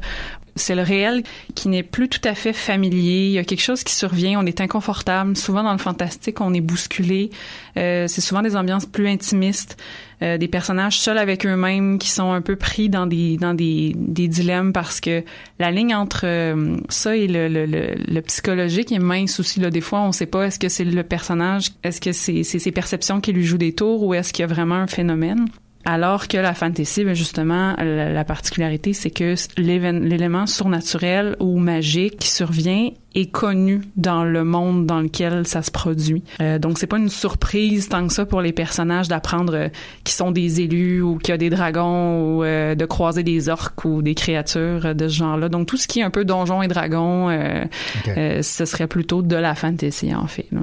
c'est 0.56 0.76
le 0.76 0.82
réel 0.82 1.24
qui 1.56 1.70
n'est 1.70 1.84
plus 1.84 2.10
tout 2.10 2.22
à 2.24 2.36
fait 2.36 2.54
familier. 2.54 3.26
Il 3.28 3.32
y 3.32 3.38
a 3.38 3.44
quelque 3.44 3.62
chose 3.62 3.84
qui 3.84 3.96
survient. 3.96 4.40
On 4.40 4.46
est 4.46 4.62
inconfortable. 4.62 5.38
Souvent 5.38 5.64
dans 5.64 5.72
le 5.72 5.78
fantastique, 5.78 6.42
on 6.42 6.54
est 6.54 6.62
bousculé. 6.62 7.30
Euh, 7.78 8.08
c'est 8.08 8.22
souvent 8.22 8.42
des 8.42 8.56
ambiances 8.56 8.86
plus 8.86 9.08
intimistes, 9.08 9.78
euh, 10.24 10.38
des 10.38 10.48
personnages 10.48 11.00
seuls 11.00 11.18
avec 11.18 11.46
eux-mêmes 11.46 11.98
qui 11.98 12.10
sont 12.10 12.32
un 12.32 12.42
peu 12.42 12.56
pris 12.56 12.90
dans 12.90 13.08
des 13.08 13.38
dans 13.38 13.54
des, 13.54 13.94
des 13.96 14.28
dilemmes 14.28 14.72
parce 14.72 15.02
que 15.02 15.24
la 15.60 15.72
ligne 15.72 15.96
entre 15.96 16.26
euh, 16.26 16.78
ça 16.90 17.16
et 17.16 17.28
le, 17.28 17.48
le, 17.48 17.66
le, 17.66 17.96
le, 17.96 18.22
psychologique 18.22 18.92
est 18.92 19.00
mince 19.00 19.40
aussi. 19.40 19.60
Là, 19.60 19.70
des 19.70 19.82
fois, 19.82 20.02
on 20.02 20.12
sait 20.12 20.26
pas 20.26 20.46
est-ce 20.46 20.60
que 20.60 20.70
c'est 20.70 20.84
le 20.84 21.04
personnage, 21.04 21.72
est-ce 21.84 22.00
que 22.00 22.12
c'est 22.12 22.44
ses 22.44 22.72
perceptions 22.72 23.20
qui 23.20 23.34
lui 23.34 23.46
jouent 23.46 23.58
des 23.58 23.74
tours 23.74 24.04
ou 24.04 24.14
est-ce 24.14 24.32
qu'il 24.32 24.44
y 24.44 24.46
a 24.46 24.54
vraiment 24.54 24.76
un 24.76 24.88
phénomène. 24.88 25.46
Alors 25.86 26.28
que 26.28 26.38
la 26.38 26.54
fantasy, 26.54 27.04
ben 27.04 27.14
justement, 27.14 27.76
la, 27.78 28.24
particularité, 28.24 28.94
c'est 28.94 29.10
que 29.10 29.36
l'élément 29.58 30.46
surnaturel 30.46 31.36
ou 31.40 31.58
magique 31.58 32.18
qui 32.18 32.30
survient 32.30 32.92
est 33.14 33.30
connu 33.30 33.82
dans 33.98 34.24
le 34.24 34.44
monde 34.44 34.86
dans 34.86 35.02
lequel 35.02 35.46
ça 35.46 35.62
se 35.62 35.72
produit. 35.72 36.24
Euh, 36.42 36.60
donc 36.60 36.78
c'est 36.78 36.88
pas 36.88 36.98
une 36.98 37.10
surprise 37.10 37.90
tant 37.90 38.08
que 38.08 38.14
ça 38.14 38.26
pour 38.26 38.42
les 38.42 38.54
personnages 38.54 39.10
d'apprendre 39.10 39.54
euh, 39.54 39.68
qu'ils 40.06 40.16
sont 40.16 40.32
des 40.32 40.62
élus 40.62 41.02
ou 41.02 41.18
qu'il 41.18 41.30
y 41.30 41.34
a 41.34 41.38
des 41.38 41.50
dragons 41.50 42.38
ou 42.38 42.44
euh, 42.44 42.74
de 42.74 42.86
croiser 42.86 43.24
des 43.24 43.50
orques 43.50 43.84
ou 43.84 44.02
des 44.02 44.16
créatures 44.16 44.96
de 44.96 45.08
ce 45.10 45.14
genre-là. 45.14 45.50
Donc 45.50 45.68
tout 45.68 45.78
ce 45.78 45.88
qui 45.88 46.00
est 46.00 46.04
un 46.04 46.10
peu 46.10 46.24
donjons 46.24 46.62
et 46.62 46.70
dragons, 46.70 47.30
euh, 47.30 47.66
okay. 48.00 48.42
ce 48.44 48.64
serait 48.66 48.88
plutôt 48.88 49.22
de 49.22 49.36
la 49.36 49.56
fantasy 49.56 50.16
en 50.16 50.28
fait. 50.28 50.48
Là. 50.52 50.62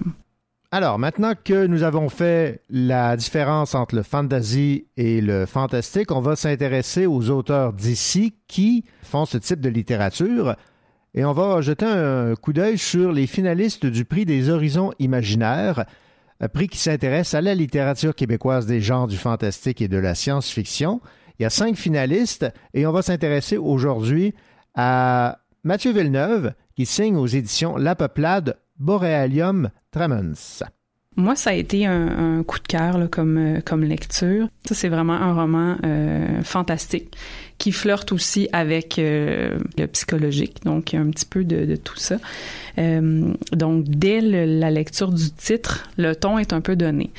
Alors, 0.70 0.98
maintenant 0.98 1.32
que 1.42 1.66
nous 1.66 1.82
avons 1.82 2.10
fait 2.10 2.60
la 2.68 3.16
différence 3.16 3.74
entre 3.74 3.94
le 3.94 4.02
fantasy 4.02 4.86
et 4.98 5.22
le 5.22 5.46
fantastique, 5.46 6.12
on 6.12 6.20
va 6.20 6.36
s'intéresser 6.36 7.06
aux 7.06 7.30
auteurs 7.30 7.72
d'ici 7.72 8.34
qui 8.48 8.84
font 9.02 9.24
ce 9.24 9.38
type 9.38 9.60
de 9.60 9.70
littérature. 9.70 10.56
Et 11.14 11.24
on 11.24 11.32
va 11.32 11.62
jeter 11.62 11.86
un 11.86 12.34
coup 12.34 12.52
d'œil 12.52 12.76
sur 12.76 13.12
les 13.12 13.26
finalistes 13.26 13.86
du 13.86 14.04
prix 14.04 14.26
des 14.26 14.50
horizons 14.50 14.92
imaginaires, 14.98 15.86
un 16.38 16.48
prix 16.48 16.68
qui 16.68 16.76
s'intéresse 16.76 17.32
à 17.32 17.40
la 17.40 17.54
littérature 17.54 18.14
québécoise 18.14 18.66
des 18.66 18.82
genres 18.82 19.08
du 19.08 19.16
fantastique 19.16 19.80
et 19.80 19.88
de 19.88 19.96
la 19.96 20.14
science-fiction. 20.14 21.00
Il 21.38 21.44
y 21.44 21.46
a 21.46 21.50
cinq 21.50 21.76
finalistes 21.76 22.46
et 22.74 22.86
on 22.86 22.92
va 22.92 23.00
s'intéresser 23.00 23.56
aujourd'hui 23.56 24.34
à 24.74 25.38
Mathieu 25.64 25.92
Villeneuve 25.92 26.52
qui 26.76 26.84
signe 26.84 27.16
aux 27.16 27.26
éditions 27.26 27.78
La 27.78 27.96
Peuplade 27.96 28.58
Borealium 28.78 29.70
Tremens. 29.90 30.62
Moi, 31.16 31.34
ça 31.34 31.50
a 31.50 31.54
été 31.54 31.84
un, 31.84 32.44
coup 32.44 32.60
de 32.60 32.66
cœur 32.68 33.10
comme, 33.10 33.38
euh, 33.38 33.60
comme 33.60 33.82
lecture. 33.82 34.48
Ça, 34.64 34.76
c'est 34.76 34.88
vraiment 34.88 35.14
un 35.14 35.34
roman 35.34 35.76
euh, 35.84 36.42
fantastique 36.44 37.16
qui 37.58 37.72
flirte 37.72 38.12
aussi 38.12 38.48
avec 38.52 38.98
euh, 38.98 39.58
le 39.76 39.86
psychologique. 39.86 40.64
Donc, 40.64 40.92
il 40.92 40.96
y 40.96 40.98
a 40.98 41.02
un 41.02 41.10
petit 41.10 41.26
peu 41.26 41.44
de, 41.44 41.64
de 41.64 41.76
tout 41.76 41.96
ça. 41.96 42.18
Euh, 42.78 43.32
donc, 43.52 43.84
dès 43.88 44.20
le, 44.20 44.44
la 44.44 44.70
lecture 44.70 45.10
du 45.10 45.30
titre, 45.32 45.88
le 45.96 46.14
ton 46.14 46.38
est 46.38 46.52
un 46.52 46.60
peu 46.60 46.76
donné. 46.76 47.10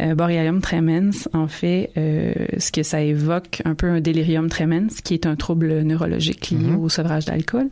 Euh, 0.00 0.14
Borealium 0.14 0.60
tremens, 0.60 1.28
en 1.32 1.48
fait, 1.48 1.90
euh, 1.96 2.32
ce 2.58 2.70
que 2.70 2.84
ça 2.84 3.02
évoque 3.02 3.60
un 3.64 3.74
peu 3.74 3.88
un 3.88 4.00
délirium 4.00 4.48
tremens, 4.48 5.00
qui 5.02 5.14
est 5.14 5.26
un 5.26 5.34
trouble 5.34 5.82
neurologique 5.82 6.50
lié 6.50 6.58
mm 6.58 6.76
-hmm. 6.76 6.84
au 6.84 6.88
sevrage 6.88 7.24
d'alcool 7.24 7.68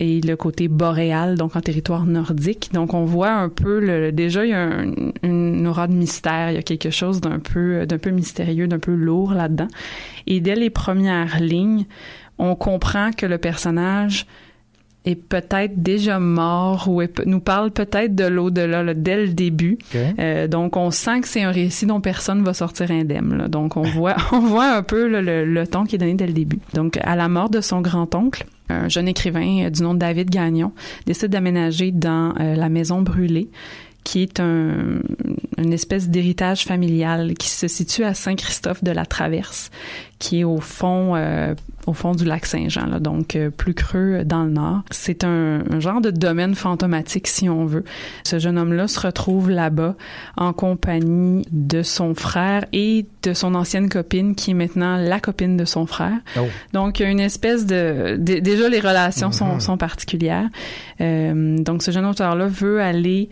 et 0.00 0.20
le 0.20 0.36
côté 0.36 0.68
boréal, 0.68 1.36
donc 1.36 1.56
en 1.56 1.60
territoire 1.60 2.06
nordique. 2.06 2.70
Donc 2.72 2.94
on 2.94 3.04
voit 3.04 3.32
un 3.32 3.48
peu 3.48 3.80
le, 3.80 4.12
déjà 4.12 4.44
il 4.44 4.50
y 4.50 4.54
a 4.54 4.62
un, 4.62 4.92
une 5.22 5.66
aura 5.66 5.88
de 5.88 5.94
mystère, 5.94 6.50
il 6.50 6.54
y 6.54 6.58
a 6.58 6.62
quelque 6.62 6.90
chose 6.90 7.20
d'un 7.20 7.40
peu 7.40 7.84
d'un 7.84 7.98
peu 7.98 8.10
mystérieux, 8.10 8.68
d'un 8.68 8.78
peu 8.78 8.94
lourd 8.94 9.34
là-dedans. 9.34 9.68
Et 10.26 10.40
dès 10.40 10.54
les 10.54 10.70
premières 10.70 11.40
lignes, 11.40 11.57
on 12.38 12.54
comprend 12.54 13.10
que 13.12 13.26
le 13.26 13.38
personnage 13.38 14.26
est 15.04 15.14
peut-être 15.14 15.82
déjà 15.82 16.18
mort 16.18 16.88
ou 16.88 17.00
est, 17.00 17.24
nous 17.24 17.40
parle 17.40 17.70
peut-être 17.70 18.14
de 18.14 18.24
l'au-delà 18.24 18.94
dès 18.94 19.16
le 19.16 19.28
début. 19.28 19.78
Okay. 19.90 20.12
Euh, 20.18 20.48
donc 20.48 20.76
on 20.76 20.90
sent 20.90 21.20
que 21.20 21.28
c'est 21.28 21.42
un 21.42 21.50
récit 21.50 21.86
dont 21.86 22.00
personne 22.00 22.42
va 22.42 22.52
sortir 22.52 22.90
indemne. 22.90 23.36
Là. 23.36 23.48
Donc 23.48 23.76
on 23.76 23.82
voit 23.82 24.16
on 24.32 24.40
voit 24.40 24.70
un 24.74 24.82
peu 24.82 25.08
le, 25.08 25.20
le, 25.20 25.44
le 25.44 25.66
ton 25.66 25.84
qui 25.84 25.94
est 25.96 25.98
donné 25.98 26.14
dès 26.14 26.26
le 26.26 26.32
début. 26.32 26.58
Donc 26.74 26.98
à 27.02 27.16
la 27.16 27.28
mort 27.28 27.48
de 27.48 27.60
son 27.60 27.80
grand-oncle, 27.80 28.44
un 28.68 28.88
jeune 28.88 29.08
écrivain 29.08 29.70
du 29.70 29.82
nom 29.82 29.94
de 29.94 29.98
David 29.98 30.30
Gagnon 30.30 30.72
décide 31.06 31.30
d'aménager 31.30 31.90
dans 31.90 32.34
euh, 32.38 32.54
la 32.54 32.68
maison 32.68 33.00
brûlée 33.00 33.48
qui 34.08 34.22
est 34.22 34.40
un, 34.40 35.02
une 35.58 35.72
espèce 35.74 36.08
d'héritage 36.08 36.64
familial 36.64 37.34
qui 37.34 37.50
se 37.50 37.68
situe 37.68 38.04
à 38.04 38.14
Saint-Christophe 38.14 38.82
de 38.82 38.90
la 38.90 39.04
Traverse, 39.04 39.70
qui 40.18 40.40
est 40.40 40.44
au 40.44 40.60
fond, 40.60 41.14
euh, 41.14 41.54
au 41.86 41.92
fond 41.92 42.14
du 42.14 42.24
lac 42.24 42.46
Saint-Jean, 42.46 42.86
là, 42.86 43.00
donc 43.00 43.36
euh, 43.36 43.50
plus 43.50 43.74
creux 43.74 44.22
dans 44.24 44.44
le 44.44 44.50
nord. 44.50 44.80
C'est 44.90 45.24
un, 45.24 45.62
un, 45.70 45.78
genre 45.78 46.00
de 46.00 46.10
domaine 46.10 46.54
fantomatique, 46.54 47.26
si 47.26 47.50
on 47.50 47.66
veut. 47.66 47.84
Ce 48.24 48.38
jeune 48.38 48.56
homme-là 48.56 48.88
se 48.88 48.98
retrouve 48.98 49.50
là-bas 49.50 49.94
en 50.38 50.54
compagnie 50.54 51.44
de 51.52 51.82
son 51.82 52.14
frère 52.14 52.64
et 52.72 53.04
de 53.24 53.34
son 53.34 53.54
ancienne 53.54 53.90
copine, 53.90 54.34
qui 54.34 54.52
est 54.52 54.54
maintenant 54.54 54.96
la 54.96 55.20
copine 55.20 55.58
de 55.58 55.66
son 55.66 55.84
frère. 55.84 56.16
Oh. 56.38 56.46
Donc, 56.72 56.98
il 56.98 57.02
y 57.02 57.04
a 57.04 57.10
une 57.10 57.20
espèce 57.20 57.66
de... 57.66 58.16
de 58.18 58.38
déjà, 58.38 58.70
les 58.70 58.80
relations 58.80 59.28
mm 59.28 59.32
-hmm. 59.32 59.58
sont, 59.58 59.60
sont, 59.60 59.76
particulières. 59.76 60.48
Euh, 61.02 61.58
donc, 61.58 61.82
ce 61.82 61.90
jeune 61.90 62.06
auteur-là 62.06 62.46
veut 62.46 62.80
aller 62.80 63.28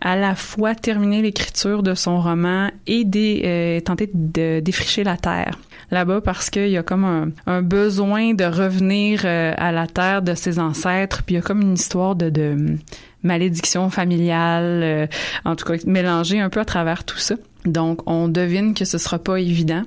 à 0.00 0.16
la 0.16 0.34
fois 0.34 0.74
terminer 0.74 1.22
l'écriture 1.22 1.82
de 1.82 1.94
son 1.94 2.20
roman 2.20 2.68
et 2.86 3.04
des, 3.04 3.42
euh, 3.44 3.80
tenter 3.80 4.10
de 4.12 4.60
défricher 4.60 5.04
la 5.04 5.16
terre 5.16 5.58
là-bas 5.90 6.20
parce 6.20 6.50
qu'il 6.50 6.68
y 6.68 6.76
a 6.76 6.82
comme 6.82 7.04
un, 7.04 7.30
un, 7.46 7.62
besoin 7.62 8.34
de 8.34 8.44
revenir 8.44 9.22
euh, 9.24 9.54
à 9.56 9.72
la 9.72 9.86
terre 9.86 10.22
de 10.22 10.34
ses 10.34 10.58
ancêtres. 10.58 11.22
Puis 11.24 11.34
il 11.34 11.38
y 11.38 11.40
a 11.40 11.42
comme 11.42 11.62
une 11.62 11.74
histoire 11.74 12.14
de, 12.14 12.30
de 12.30 12.76
malédiction 13.22 13.90
familiale 13.90 14.80
euh, 14.82 15.06
en 15.44 15.56
tout 15.56 15.64
cas 15.64 15.74
mélangée 15.86 16.40
un 16.40 16.50
peu 16.50 16.60
à 16.60 16.64
travers 16.64 17.04
tout 17.04 17.18
ça 17.18 17.34
Donc, 17.64 18.00
on 18.06 18.28
devine 18.28 18.72
que 18.72 18.84
ce 18.84 18.98
sera 18.98 19.18
pas 19.18 19.38
évident. 19.40 19.82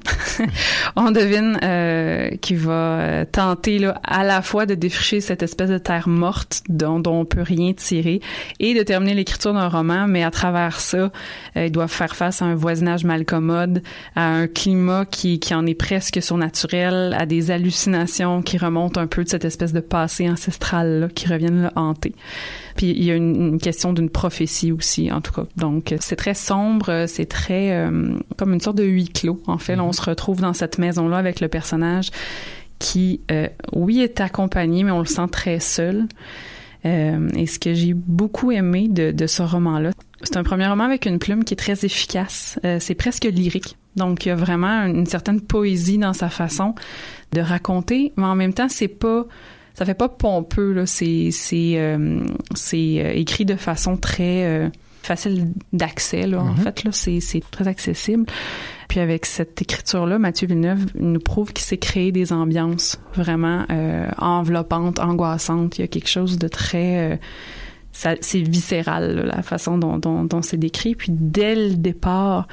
on 0.96 1.12
devine 1.12 1.58
euh, 1.64 2.30
qu'il 2.42 2.58
va 2.58 3.26
tenter 3.26 3.80
là, 3.80 4.00
à 4.04 4.24
la 4.24 4.42
fois 4.42 4.66
de 4.66 4.76
défricher 4.76 5.22
cette 5.22 5.42
espèce 5.42 5.70
de 5.70 5.78
terre 5.78 6.10
morte 6.10 6.64
dont, 6.68 7.00
dont 7.00 7.22
on 7.22 7.26
peut 7.26 7.42
rien 7.42 7.74
tirer 7.74 8.20
et 8.60 8.74
de 8.74 8.84
terminer 8.84 9.14
l'écriture 9.14 9.54
d'un 9.54 9.70
roman, 9.70 10.08
mais 10.08 10.24
à 10.24 10.32
travers 10.32 10.80
ça, 10.80 11.12
euh, 11.56 11.66
il 11.66 11.72
doit 11.72 11.88
faire 11.88 12.16
face 12.16 12.42
à 12.42 12.46
un 12.46 12.56
voisinage 12.56 13.06
malcommode, 13.06 13.82
à 14.16 14.28
un 14.28 14.48
climat 14.48 15.06
qui, 15.06 15.40
qui 15.40 15.56
en 15.56 15.66
est 15.66 15.74
presque 15.74 16.22
surnaturel, 16.22 17.16
à 17.18 17.26
des 17.26 17.52
hallucinations 17.52 18.42
qui 18.42 18.58
remontent 18.58 19.00
un 19.00 19.08
peu 19.08 19.24
de 19.24 19.30
cette 19.30 19.46
espèce 19.46 19.72
de 19.72 19.80
passé 19.80 20.30
ancestral 20.30 21.00
là, 21.00 21.08
qui 21.08 21.28
reviennent 21.28 21.64
le 21.64 21.70
hanter. 21.76 22.14
Puis 22.76 22.92
il 22.92 23.04
y 23.04 23.12
a 23.12 23.16
une, 23.16 23.54
une 23.54 23.60
question 23.60 23.94
d'une 23.94 24.10
prophétie 24.10 24.72
aussi, 24.72 25.12
en 25.12 25.22
tout 25.22 25.34
cas. 25.34 25.46
Donc 25.58 25.96
c'est 26.00 26.16
très 26.16 26.34
sombre, 26.34 27.06
c'est 27.08 27.26
très 27.26 27.72
euh, 27.72 28.18
comme 28.38 28.54
une 28.54 28.62
sorte 28.62 28.78
de 28.78 28.84
huis 28.84 29.10
clos. 29.10 29.42
En 29.48 29.58
fait, 29.58 29.76
là, 29.76 29.84
on 29.84 29.92
se 29.92 30.02
retrouve 30.02 30.42
dans 30.42 30.54
cette 30.54 30.78
maison-là 30.78 31.18
avec 31.18 31.40
le 31.40 31.48
personnage 31.48 32.10
qui, 32.80 33.22
euh, 33.30 33.48
oui, 33.74 34.02
est 34.02 34.20
accompagné, 34.22 34.84
mais 34.84 34.92
on 34.92 35.00
le 35.00 35.06
sent 35.06 35.28
très 35.32 35.60
seul. 35.60 36.08
Euh, 36.84 37.30
et 37.36 37.46
ce 37.46 37.60
que 37.60 37.76
j'ai 37.76 37.94
beaucoup 37.94 38.52
aimé 38.52 38.88
de, 38.88 39.12
de 39.12 39.28
ce 39.28 39.44
roman-là, 39.44 39.92
c'est 40.24 40.38
un 40.38 40.44
premier 40.44 40.68
roman 40.68 40.86
avec 40.86 41.06
une 41.06 41.20
plume 41.20 41.44
qui 41.44 41.54
est 41.54 41.58
très 41.58 41.86
efficace. 41.86 42.60
Euh, 42.66 42.78
c'est 42.80 42.96
presque 42.96 43.26
lyrique. 43.26 43.78
Donc, 43.96 44.26
il 44.26 44.30
y 44.30 44.32
a 44.32 44.36
vraiment 44.36 44.86
une 44.86 45.06
certaine 45.06 45.42
poésie 45.42 46.00
dans 46.00 46.14
sa 46.14 46.30
façon 46.30 46.74
de 47.34 47.42
raconter, 47.42 48.14
mais 48.18 48.26
en 48.26 48.36
même 48.36 48.54
temps, 48.54 48.70
c'est 48.70 48.88
pas 48.88 49.26
ça 49.74 49.86
fait 49.86 49.94
pas 49.94 50.10
pompeux 50.10 50.74
là. 50.74 50.86
C'est 50.86 51.30
c'est 51.32 51.74
euh, 51.78 52.24
c'est 52.56 53.04
euh, 53.04 53.12
écrit 53.14 53.46
de 53.46 53.56
façon 53.56 53.98
très 53.98 54.46
euh, 54.46 54.70
facile 55.04 55.48
d'accès 55.74 56.28
là 56.28 56.42
en 56.42 56.54
Mhm. 56.54 56.58
fait 56.58 56.84
là. 56.84 56.92
C'est 56.92 57.20
c'est 57.20 57.42
très 57.52 57.68
accessible. 57.68 58.26
Puis 58.88 59.00
avec 59.00 59.26
cette 59.26 59.62
écriture 59.62 60.06
là 60.06 60.20
Mathieu 60.20 60.48
Villeneuve 60.48 60.86
nous 60.96 61.20
prouve 61.20 61.54
qu'il 61.54 61.64
sait 61.66 61.78
créer 61.78 62.12
des 62.12 62.34
ambiances 62.34 63.00
vraiment 63.16 63.66
euh, 63.72 64.10
enveloppantes 64.18 65.00
angoissantes. 65.00 65.78
Il 65.78 65.82
y 65.82 65.84
a 65.86 65.88
quelque 65.88 66.10
chose 66.10 66.38
de 66.38 66.48
très 66.50 67.14
euh, 67.14 67.16
c'est 67.94 68.42
viscéral 68.42 69.24
la 69.26 69.42
façon 69.42 69.78
dont, 69.78 70.42
c'est 70.42 70.58
décrit. 70.58 70.96
Puis 70.96 71.12
dès 71.12 71.56
le 71.56 71.76
départ 71.76 72.48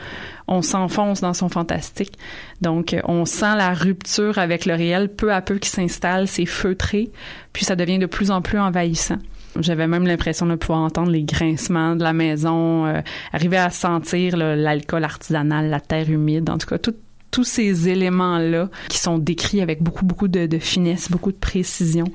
on 0.47 0.63
s'enfonce 0.63 1.21
dans 1.21 1.35
son 1.35 1.49
fantastique. 1.49 2.19
Donc 2.61 2.97
on 3.05 3.25
sent 3.25 3.57
la 3.57 3.75
rupture 3.75 4.39
avec 4.39 4.67
le 4.67 4.75
réel 4.75 5.09
peu 5.09 5.33
à 5.33 5.41
peu 5.43 5.59
qui 5.59 5.69
s'installe 5.69 6.27
c'est 6.27 6.47
feutré 6.47 7.11
puis 7.53 7.65
ça 7.65 7.77
devient 7.77 7.99
de 7.99 8.07
plus 8.07 8.31
en 8.31 8.43
plus 8.43 8.59
envahissant. 8.59 9.19
J'avais 9.59 9.87
même 9.89 10.07
l'impression 10.07 10.47
de 10.47 10.55
pouvoir 10.55 10.81
entendre 10.81 11.11
les 11.11 11.25
grincements 11.25 11.97
de 11.97 12.03
la 12.05 12.13
maison, 12.13 12.87
euh, 12.87 13.01
arriver 13.33 13.57
à 13.57 13.71
sentir 13.71 14.37
l'alcool 14.37 15.03
artisanal, 15.03 15.69
la 15.71 15.81
terre 15.81 16.09
humide, 16.11 16.49
en 16.51 16.59
tout 16.59 16.67
cas 16.69 16.79
tout- 16.79 16.95
tous 17.31 17.45
ces 17.45 17.89
éléments-là 17.89 18.69
qui 18.89 18.99
sont 18.99 19.19
décrits 19.19 19.61
avec 19.61 19.83
beaucoup, 19.83 20.05
beaucoup 20.05 20.29
de, 20.29 20.47
de 20.47 20.59
finesse, 20.59 21.11
beaucoup 21.11 21.33
de 21.33 21.37
précision. 21.37 22.07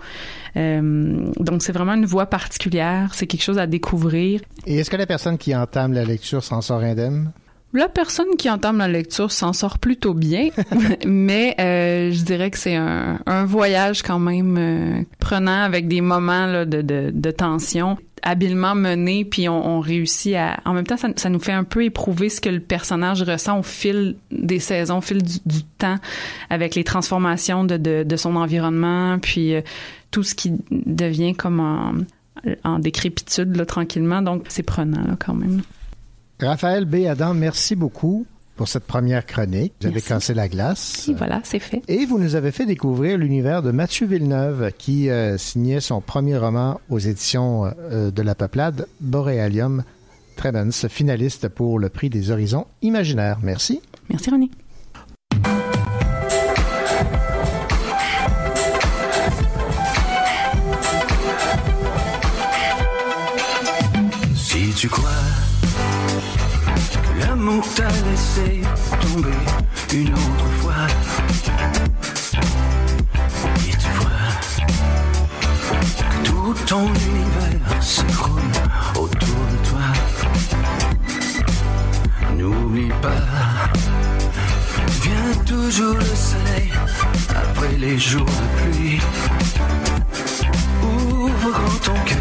Euh, 0.55 1.31
donc 1.39 1.63
c'est 1.63 1.71
vraiment 1.71 1.93
une 1.93 2.05
voix 2.05 2.27
particulière, 2.27 3.13
c'est 3.13 3.27
quelque 3.27 3.43
chose 3.43 3.57
à 3.57 3.67
découvrir. 3.67 4.41
Et 4.65 4.77
est-ce 4.77 4.89
que 4.89 4.97
la 4.97 5.07
personne 5.07 5.37
qui 5.37 5.55
entame 5.55 5.93
la 5.93 6.05
lecture 6.05 6.43
s'en 6.43 6.61
sort 6.61 6.81
indemne? 6.81 7.31
La 7.73 7.89
personne 7.89 8.35
qui 8.37 8.51
entame 8.51 8.77
la 8.77 8.87
lecture 8.87 9.31
s'en 9.31 9.51
sort 9.51 9.79
plutôt 9.79 10.13
bien, 10.13 10.49
mais 11.07 11.55
euh, 11.59 12.11
je 12.11 12.23
dirais 12.23 12.51
que 12.51 12.59
c'est 12.59 12.75
un, 12.75 13.19
un 13.25 13.45
voyage 13.45 14.03
quand 14.03 14.19
même 14.19 14.57
euh, 14.59 15.01
prenant 15.19 15.63
avec 15.63 15.87
des 15.87 16.01
moments 16.01 16.65
de, 16.65 16.81
de, 16.81 17.31
tension 17.31 17.97
habilement 18.21 18.75
mené 18.75 19.25
puis 19.25 19.49
on, 19.49 19.79
réussit 19.79 20.35
à 20.35 20.59
en 20.65 20.73
même 20.73 20.85
temps 20.85 20.95
ça, 20.97 21.29
nous 21.29 21.39
fait 21.39 21.51
un 21.51 21.63
peu 21.63 21.83
éprouver 21.83 22.29
ce 22.29 22.39
que 22.39 22.49
le 22.49 22.59
personnage 22.59 23.23
ressent 23.23 23.59
au 23.59 23.63
fil 23.63 24.15
des 24.31 24.59
saisons 24.59 24.99
au 24.99 25.01
fil 25.01 25.21
du, 25.23 25.63
temps 25.77 25.97
avec 26.49 26.75
les 26.75 26.85
transformations 26.85 27.65
de, 27.65 27.75
de, 27.75 28.03
de 28.03 28.15
son 28.15 28.35
environnement 28.35 29.17
puis 29.19 29.55
euh, 29.55 29.61
tout 30.11 30.23
ce 30.23 30.35
qui 30.35 30.53
devient 30.71 31.33
comme 31.33 31.59
en, 31.59 31.93
en 32.63 32.79
décrépitude 32.79 33.55
là, 33.55 33.65
tranquillement. 33.65 34.21
Donc 34.21 34.45
c'est 34.47 34.63
prenant 34.63 35.01
là, 35.01 35.15
quand 35.19 35.33
même 35.33 35.61
Raphaël 36.43 36.85
B. 36.85 37.05
Adam, 37.07 37.33
merci 37.33 37.75
beaucoup 37.75 38.25
pour 38.55 38.67
cette 38.67 38.85
première 38.85 39.25
chronique. 39.25 39.73
Vous 39.81 39.87
avez 39.87 40.01
cassé 40.01 40.33
la 40.33 40.47
glace. 40.47 41.07
Et 41.09 41.13
voilà 41.13 41.41
c'est 41.43 41.59
fait 41.59 41.81
Et 41.87 42.05
vous 42.05 42.19
nous 42.19 42.35
avez 42.35 42.51
fait 42.51 42.65
découvrir 42.65 43.17
l'univers 43.17 43.61
de 43.61 43.71
Mathieu 43.71 44.05
Villeneuve, 44.05 44.71
qui 44.77 45.09
euh, 45.09 45.37
signait 45.37 45.79
son 45.79 46.01
premier 46.01 46.37
roman 46.37 46.79
aux 46.89 46.99
éditions 46.99 47.65
euh, 47.65 48.11
de 48.11 48.21
la 48.21 48.35
Peuplade, 48.35 48.87
Borealium 49.01 49.83
Trebens, 50.35 50.87
finaliste 50.89 51.47
pour 51.47 51.79
le 51.79 51.89
prix 51.89 52.09
des 52.09 52.31
horizons 52.31 52.65
imaginaires. 52.81 53.39
Merci. 53.41 53.81
merci 54.09 54.29
René 54.29 54.49
Si 64.35 64.73
tu 64.75 64.89
crois 64.89 65.22
l'amour 67.43 67.65
t'a 67.75 67.87
laissé 68.09 68.61
tomber 69.01 69.29
une 69.93 70.13
autre 70.13 70.47
fois, 70.61 70.87
et 73.57 73.71
tu 73.71 73.89
vois 73.99 74.31
que 75.97 76.23
tout 76.23 76.53
ton 76.65 76.85
univers 76.87 77.83
s'écroule 77.83 78.41
autour 78.95 79.41
de 79.51 79.57
toi, 79.69 79.87
n'oublie 82.37 82.93
pas, 83.01 83.25
vient 85.01 85.43
toujours 85.45 85.95
le 85.95 86.15
soleil 86.15 86.71
après 87.29 87.75
les 87.77 87.99
jours 87.99 88.25
de 88.25 88.71
pluie. 88.71 89.01
Ouvre 90.81 91.51
grand 91.51 91.79
ton 91.83 91.99
cœur. 92.05 92.19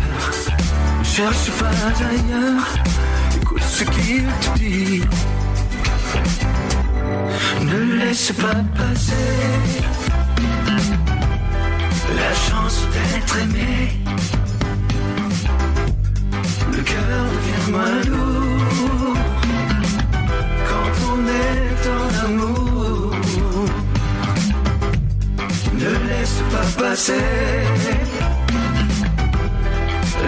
Cherche 1.04 1.50
pas 1.58 1.66
ailleurs, 2.08 2.66
ce 3.60 3.84
qu'il 3.84 4.24
te 4.40 4.58
dit. 4.58 5.02
Ne 7.60 7.78
laisse 7.98 8.32
pas 8.32 8.62
passer 8.76 9.28
la 12.16 12.34
chance 12.34 12.78
d'être 12.92 13.38
aimé. 13.38 13.92
Le 16.70 16.82
cœur 16.82 17.24
devient 17.34 17.70
moins 17.70 18.00
lourd 18.10 19.16
quand 20.68 20.92
on 21.12 21.18
est 21.44 21.82
en 21.98 22.06
amour. 22.26 23.14
Ne 25.74 25.90
laisse 26.08 26.38
pas 26.52 26.82
passer 26.82 27.24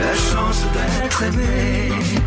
la 0.01 0.15
chance 0.31 0.63
d'être 0.75 1.23
aimé. 1.23 2.24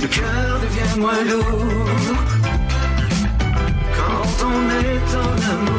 Le 0.00 0.06
cœur 0.06 0.60
devient 0.60 1.00
moins 1.00 1.24
lourd 1.24 1.44
quand 3.96 4.46
on 4.46 4.60
est 4.70 5.08
en 5.16 5.32
amour. 5.50 5.78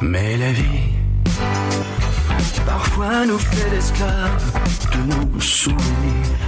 Mais 0.00 0.36
la 0.36 0.52
vie 0.52 0.92
parfois 2.66 3.26
nous 3.26 3.38
fait 3.38 3.70
l'esclave 3.70 4.52
de 4.92 4.98
nos 5.14 5.40
souvenirs. 5.40 6.41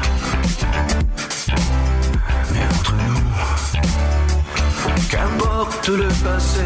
Qu'importe 5.65 5.89
le 5.89 6.09
passé, 6.25 6.61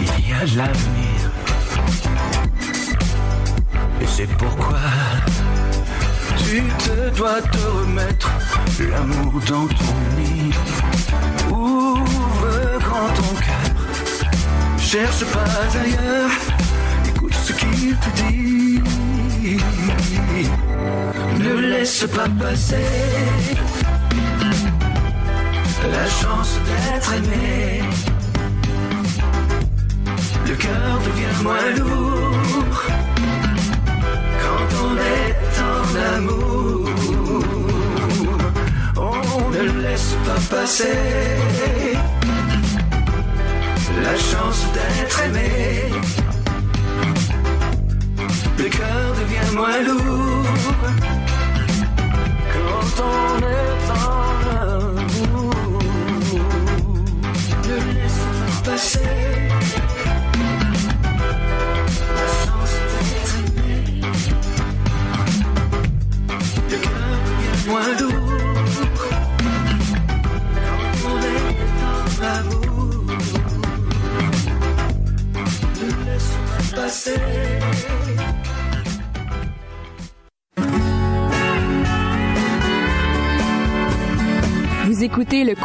il 0.00 0.28
y 0.28 0.32
a 0.32 0.40
l'avenir. 0.56 1.30
Et 4.00 4.06
c'est 4.06 4.28
pourquoi 4.36 4.78
tu 6.38 6.62
te 6.78 7.16
dois 7.16 7.40
te 7.40 7.58
remettre 7.58 8.30
l'amour 8.90 9.40
dans 9.48 9.66
ton 9.66 9.94
lit. 10.16 10.52
Ouvre 11.50 12.78
grand 12.80 13.08
ton 13.14 13.34
cœur, 13.34 14.78
cherche 14.78 15.24
pas 15.26 15.78
ailleurs 15.78 16.30
écoute 17.08 17.34
ce 17.34 17.52
qu'il 17.52 17.96
te 17.96 18.22
dit. 18.22 18.80
Ne 21.38 21.54
laisse 21.54 22.06
pas 22.14 22.28
passer 22.40 22.76
la 25.90 26.06
chance 26.08 26.58
d'être 26.66 27.12
aimé. 27.14 27.82
Le 30.46 30.54
cœur 30.54 30.98
devient 31.06 31.42
moins 31.42 31.70
lourd 31.78 32.82
quand 34.42 34.68
on 34.84 34.96
est 34.96 35.36
en 35.60 36.16
amour. 36.16 36.52
passer. 40.52 40.84
La 44.02 44.16
chance 44.16 44.64
d'être 44.74 45.20
aimé. 45.24 46.31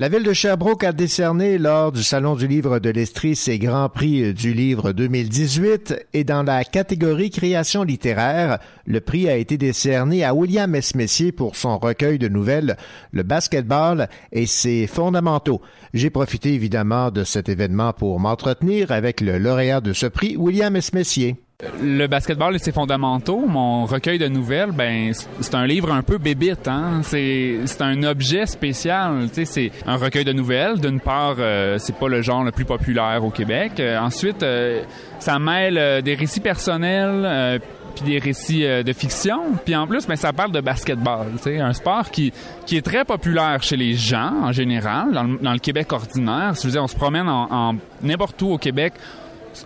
La 0.00 0.08
ville 0.08 0.22
de 0.22 0.32
Sherbrooke 0.32 0.84
a 0.84 0.92
décerné 0.92 1.58
lors 1.58 1.92
du 1.92 2.02
Salon 2.02 2.34
du 2.34 2.48
livre 2.48 2.78
de 2.78 2.88
l'Estrie 2.88 3.36
ses 3.36 3.58
Grands 3.58 3.90
Prix 3.90 4.32
du 4.32 4.54
livre 4.54 4.92
2018 4.92 6.06
et 6.14 6.24
dans 6.24 6.42
la 6.42 6.64
catégorie 6.64 7.28
création 7.28 7.82
littéraire, 7.82 8.60
le 8.86 9.02
prix 9.02 9.28
a 9.28 9.36
été 9.36 9.58
décerné 9.58 10.24
à 10.24 10.34
William 10.34 10.74
S. 10.74 10.94
Pour 11.36 11.54
son 11.54 11.76
recueil 11.76 12.18
de 12.18 12.28
nouvelles 12.28 12.78
Le 13.12 13.24
basketball 13.24 14.08
et 14.32 14.46
ses 14.46 14.86
fondamentaux. 14.86 15.60
J'ai 15.92 16.08
profité 16.08 16.54
évidemment 16.54 17.10
de 17.10 17.22
cet 17.22 17.50
événement 17.50 17.92
pour 17.92 18.18
m'entretenir 18.20 18.92
avec 18.92 19.20
le 19.20 19.36
lauréat 19.36 19.82
de 19.82 19.92
ce 19.92 20.06
prix, 20.06 20.34
William 20.34 20.74
S. 20.76 20.92
Le 21.82 22.06
basketball 22.06 22.54
et 22.54 22.58
ses 22.58 22.72
fondamentaux, 22.72 23.44
mon 23.46 23.84
recueil 23.84 24.18
de 24.18 24.28
nouvelles, 24.28 24.72
ben 24.72 25.12
c'est 25.40 25.54
un 25.54 25.66
livre 25.66 25.92
un 25.92 26.02
peu 26.02 26.18
bébite, 26.18 26.68
hein. 26.68 27.00
C'est 27.02 27.58
un 27.80 28.02
objet 28.02 28.46
spécial, 28.46 29.28
c'est 29.32 29.72
un 29.86 29.96
recueil 29.96 30.24
de 30.24 30.32
nouvelles. 30.32 30.80
D'une 30.80 31.00
part, 31.00 31.36
euh, 31.38 31.76
c'est 31.78 31.96
pas 31.96 32.08
le 32.08 32.22
genre 32.22 32.44
le 32.44 32.52
plus 32.52 32.64
populaire 32.64 33.24
au 33.24 33.30
Québec. 33.30 33.72
Euh, 33.78 33.98
ensuite, 33.98 34.42
euh, 34.42 34.82
ça 35.18 35.38
mêle 35.38 35.76
euh, 35.78 36.00
des 36.00 36.14
récits 36.14 36.40
personnels. 36.40 37.60
puis 37.94 38.04
des 38.04 38.18
récits 38.18 38.62
de 38.62 38.92
fiction, 38.92 39.40
puis 39.64 39.74
en 39.74 39.84
plus, 39.86 40.06
ben, 40.06 40.14
ça 40.14 40.32
parle 40.32 40.52
de 40.52 40.60
basketball, 40.60 41.26
un 41.44 41.72
sport 41.72 42.08
qui 42.12 42.32
est 42.70 42.84
très 42.86 43.04
populaire 43.04 43.60
chez 43.64 43.76
les 43.76 43.94
gens 43.94 44.32
en 44.44 44.52
général, 44.52 45.12
dans 45.12 45.52
le, 45.52 45.58
Québec 45.58 45.92
ordinaire. 45.92 46.52
On 46.54 46.86
se 46.86 46.96
promène 46.96 47.28
en 47.28 47.74
n'importe 48.00 48.40
où 48.42 48.52
au 48.52 48.58
Québec, 48.58 48.92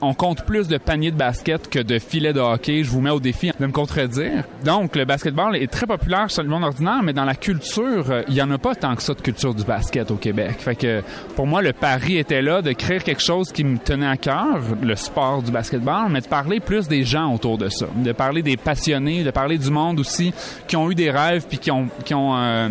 on 0.01 0.15
compte 0.15 0.45
plus 0.45 0.69
de 0.69 0.79
paniers 0.79 1.11
de 1.11 1.17
basket 1.17 1.69
que 1.69 1.79
de 1.79 1.99
filets 1.99 2.33
de 2.33 2.41
hockey. 2.41 2.85
Je 2.85 2.91
vous 2.91 3.01
mets 3.01 3.11
au 3.11 3.21
défi 3.21 3.51
de 3.59 3.67
me 3.67 3.73
contredire. 3.73 4.45
Donc, 4.65 4.97
le 4.97 5.05
basketball 5.05 5.57
est 5.57 5.71
très 5.71 5.87
populaire 5.87 6.29
chez 6.31 6.43
le 6.43 6.49
monde 6.49 6.65
ordinaire, 6.65 7.03
mais 7.03 7.13
dans 7.13 7.25
la 7.25 7.35
culture, 7.35 8.11
euh, 8.11 8.23
il 8.29 8.35
y 8.35 8.43
en 8.43 8.51
a 8.51 8.59
pas 8.59 8.75
tant 8.75 8.95
que 8.95 9.03
ça 9.03 9.15
de 9.15 9.21
culture 9.21 9.55
du 9.55 9.65
basket 9.65 10.11
au 10.11 10.17
Québec. 10.17 10.57
Fait 10.59 10.77
que, 10.77 11.03
pour 11.37 11.47
moi, 11.47 11.63
le 11.63 11.73
pari 11.73 12.19
était 12.19 12.43
là 12.43 12.63
de 12.63 12.73
créer 12.73 13.01
quelque 13.01 13.23
chose 13.23 13.53
qui 13.53 13.65
me 13.65 13.79
tenait 13.79 14.07
à 14.07 14.17
cœur, 14.17 14.61
le 14.83 14.97
sport 14.97 15.43
du 15.43 15.51
basketball, 15.51 16.11
mais 16.11 16.21
de 16.21 16.27
parler 16.27 16.61
plus 16.61 16.89
des 16.89 17.05
gens 17.05 17.33
autour 17.33 17.59
de 17.59 17.69
ça, 17.69 17.87
de 17.95 18.13
parler 18.13 18.43
des 18.43 18.57
passionnés, 18.57 19.25
de 19.25 19.31
parler 19.31 19.59
du 19.59 19.71
monde 19.71 20.01
aussi 20.01 20.33
qui 20.67 20.77
ont 20.77 20.91
eu 20.91 20.95
des 20.95 21.11
rêves 21.11 21.45
puis 21.49 21.59
qui 21.59 21.71
ont, 21.71 21.89
euh, 22.13 22.69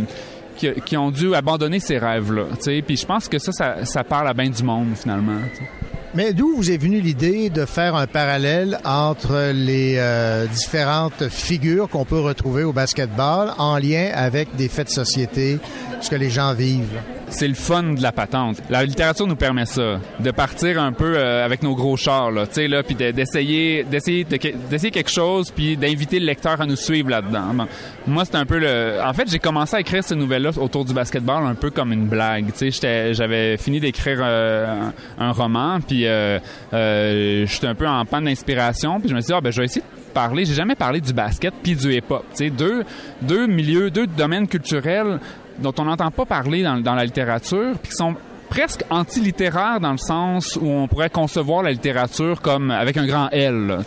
dû 1.11 1.35
abandonner 1.35 1.79
ces 1.79 1.97
rêves-là. 1.97 2.43
Puis 2.85 2.97
je 2.97 3.05
pense 3.05 3.27
que 3.27 3.39
ça, 3.39 3.83
ça, 3.83 4.03
parle 4.03 4.27
à 4.27 4.33
bien 4.33 4.49
du 4.49 4.63
monde, 4.63 4.89
finalement. 4.95 5.39
Mais 6.15 6.31
d'où 6.33 6.55
vous 6.55 6.69
est 6.69 6.77
venue 6.77 6.99
l'idée 7.01 7.49
de 7.49 7.65
faire 7.65 7.95
un 7.95 8.05
parallèle 8.05 8.77
entre 8.85 9.51
les 9.53 9.95
euh, 9.97 10.45
différentes 10.45 11.27
figures 11.29 11.89
qu'on 11.89 12.05
peut 12.05 12.19
retrouver 12.19 12.63
au 12.63 12.71
basketball 12.71 13.53
en 13.57 13.77
lien 13.77 14.11
avec 14.13 14.55
des 14.55 14.69
faits 14.69 14.87
de 14.87 14.91
société, 14.93 15.57
ce 16.01 16.09
que 16.11 16.15
les 16.15 16.29
gens 16.29 16.53
vivent? 16.53 16.99
c'est 17.29 17.47
le 17.47 17.55
fun 17.55 17.93
de 17.93 18.01
la 18.03 18.11
patente. 18.11 18.57
La 18.69 18.85
littérature 18.85 19.25
nous 19.25 19.35
permet 19.35 19.65
ça, 19.65 19.99
de 20.19 20.29
partir 20.29 20.79
un 20.79 20.91
peu 20.91 21.17
euh, 21.17 21.43
avec 21.43 21.63
nos 21.63 21.73
gros 21.73 21.97
chars 21.97 22.29
là, 22.29 22.45
tu 22.45 22.53
sais 22.53 22.67
là, 22.67 22.83
puis 22.83 22.93
de- 22.93 23.09
d'essayer 23.09 23.83
d'essayer 23.83 24.23
de- 24.23 24.37
d'essayer 24.69 24.91
quelque 24.91 25.09
chose 25.09 25.49
puis 25.49 25.75
d'inviter 25.75 26.19
le 26.19 26.27
lecteur 26.27 26.61
à 26.61 26.67
nous 26.67 26.75
suivre 26.75 27.09
là-dedans. 27.09 27.65
Moi 28.05 28.25
c'est 28.25 28.35
un 28.35 28.45
peu 28.45 28.59
le 28.59 28.99
en 29.03 29.13
fait, 29.13 29.29
j'ai 29.29 29.39
commencé 29.39 29.77
à 29.77 29.79
écrire 29.79 30.03
ces 30.03 30.15
nouvelles 30.15 30.43
là 30.43 30.51
autour 30.57 30.83
du 30.83 30.93
basketball 30.93 31.45
un 31.45 31.55
peu 31.55 31.69
comme 31.69 31.93
une 31.93 32.07
blague, 32.07 32.51
tu 32.53 32.69
sais, 32.71 33.13
j'avais 33.13 33.55
fini 33.57 33.79
d'écrire 33.79 34.19
euh, 34.21 34.89
un, 35.17 35.31
roman 35.31 35.79
puis 35.79 36.05
euh, 36.05 36.37
euh, 36.73 37.45
j'étais 37.45 37.67
un 37.67 37.75
peu 37.75 37.87
en 37.87 38.03
panne 38.03 38.25
d'inspiration, 38.25 38.99
puis 38.99 39.07
je 39.07 39.15
me 39.15 39.21
suis 39.21 39.27
dit 39.27 39.33
ah 39.33 39.39
ben 39.39 39.51
je 39.51 39.59
vais 39.59 39.65
essayer 39.65 39.81
de 39.81 40.13
parler, 40.13 40.43
j'ai 40.43 40.53
jamais 40.53 40.75
parlé 40.75 40.99
du 40.99 41.13
basket 41.13 41.53
puis 41.63 41.75
du 41.75 41.93
hip-hop, 41.93 42.25
tu 42.31 42.45
sais, 42.45 42.49
deux 42.49 42.83
deux 43.21 43.47
milieux, 43.47 43.89
deux 43.89 44.07
domaines 44.07 44.47
culturels 44.47 45.19
dont 45.59 45.73
on 45.77 45.85
n'entend 45.85 46.11
pas 46.11 46.25
parler 46.25 46.63
dans, 46.63 46.95
la 46.95 47.05
littérature, 47.05 47.77
puis 47.81 47.91
qui 47.91 47.95
sont 47.95 48.15
presque 48.49 48.83
anti-littéraires 48.89 49.79
dans 49.79 49.91
le 49.93 49.97
sens 49.97 50.57
où 50.61 50.67
on 50.67 50.87
pourrait 50.87 51.09
concevoir 51.09 51.63
la 51.63 51.71
littérature 51.71 52.41
comme 52.41 52.69
avec 52.69 52.97
un 52.97 53.05
grand 53.05 53.29
L. 53.31 53.77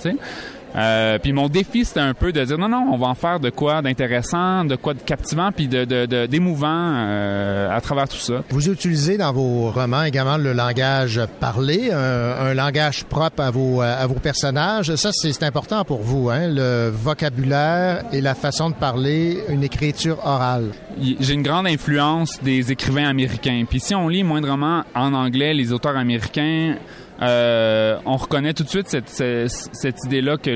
Euh, 0.77 1.19
puis 1.19 1.33
mon 1.33 1.49
défi, 1.49 1.85
c'était 1.85 2.01
un 2.01 2.13
peu 2.15 2.33
de 2.33 2.45
dire 2.45 2.59
non, 2.59 2.69
non, 2.69 2.89
on 2.93 2.99
va 2.99 3.07
en 3.07 3.15
faire 3.15 3.41
de 3.41 3.49
quoi 3.51 3.81
d'intéressant, 3.81 4.65
de 4.65 4.77
quoi 4.77 4.93
de 4.95 5.01
captivant, 5.01 5.51
puis 5.51 5.69
de, 5.69 5.85
de, 5.85 6.05
de- 6.07 6.27
d'émouvant 6.27 6.67
euh, 6.71 7.75
à 7.75 7.81
travers 7.81 8.09
tout 8.09 8.17
ça. 8.19 8.43
Vous 8.51 8.69
utilisez 8.69 9.17
dans 9.17 9.33
vos 9.33 9.71
romans 9.71 10.03
également 10.03 10.37
le 10.37 10.53
langage 10.53 11.21
parlé, 11.41 11.91
un, 11.93 11.99
un 11.99 12.55
langage 12.55 13.05
propre 13.05 13.43
à 13.43 13.51
vos, 13.51 13.81
à 13.81 14.07
vos 14.07 14.15
personnages. 14.15 14.95
Ça, 14.97 15.11
c'est 15.13 15.43
important 15.43 15.85
pour 15.85 16.03
vous, 16.03 16.29
hein? 16.31 16.49
le 16.49 16.91
vocabulaire 16.95 18.05
et 18.13 18.21
la 18.21 18.35
façon 18.35 18.71
de 18.71 18.75
parler, 18.75 19.39
une 19.49 19.63
écriture 19.65 20.19
orale. 20.25 20.73
J'ai 21.21 21.35
une 21.35 21.43
grande 21.43 21.67
influence 21.67 22.39
des 22.43 22.71
écrivains 22.73 23.09
américains. 23.09 23.65
Puis 23.69 23.81
si 23.81 23.95
on 23.95 24.09
lit 24.09 24.23
moindrement 24.25 24.83
en 24.95 25.13
anglais 25.15 25.55
les 25.55 25.73
auteurs 25.73 25.97
américains, 25.97 26.75
euh, 27.23 27.97
on 28.05 28.17
reconnaît 28.17 28.53
tout 28.53 28.63
de 28.65 28.69
suite 28.69 28.89
cette, 28.89 29.09
cette, 29.09 29.51
cette 29.73 29.97
idée-là 30.05 30.37
que 30.37 30.51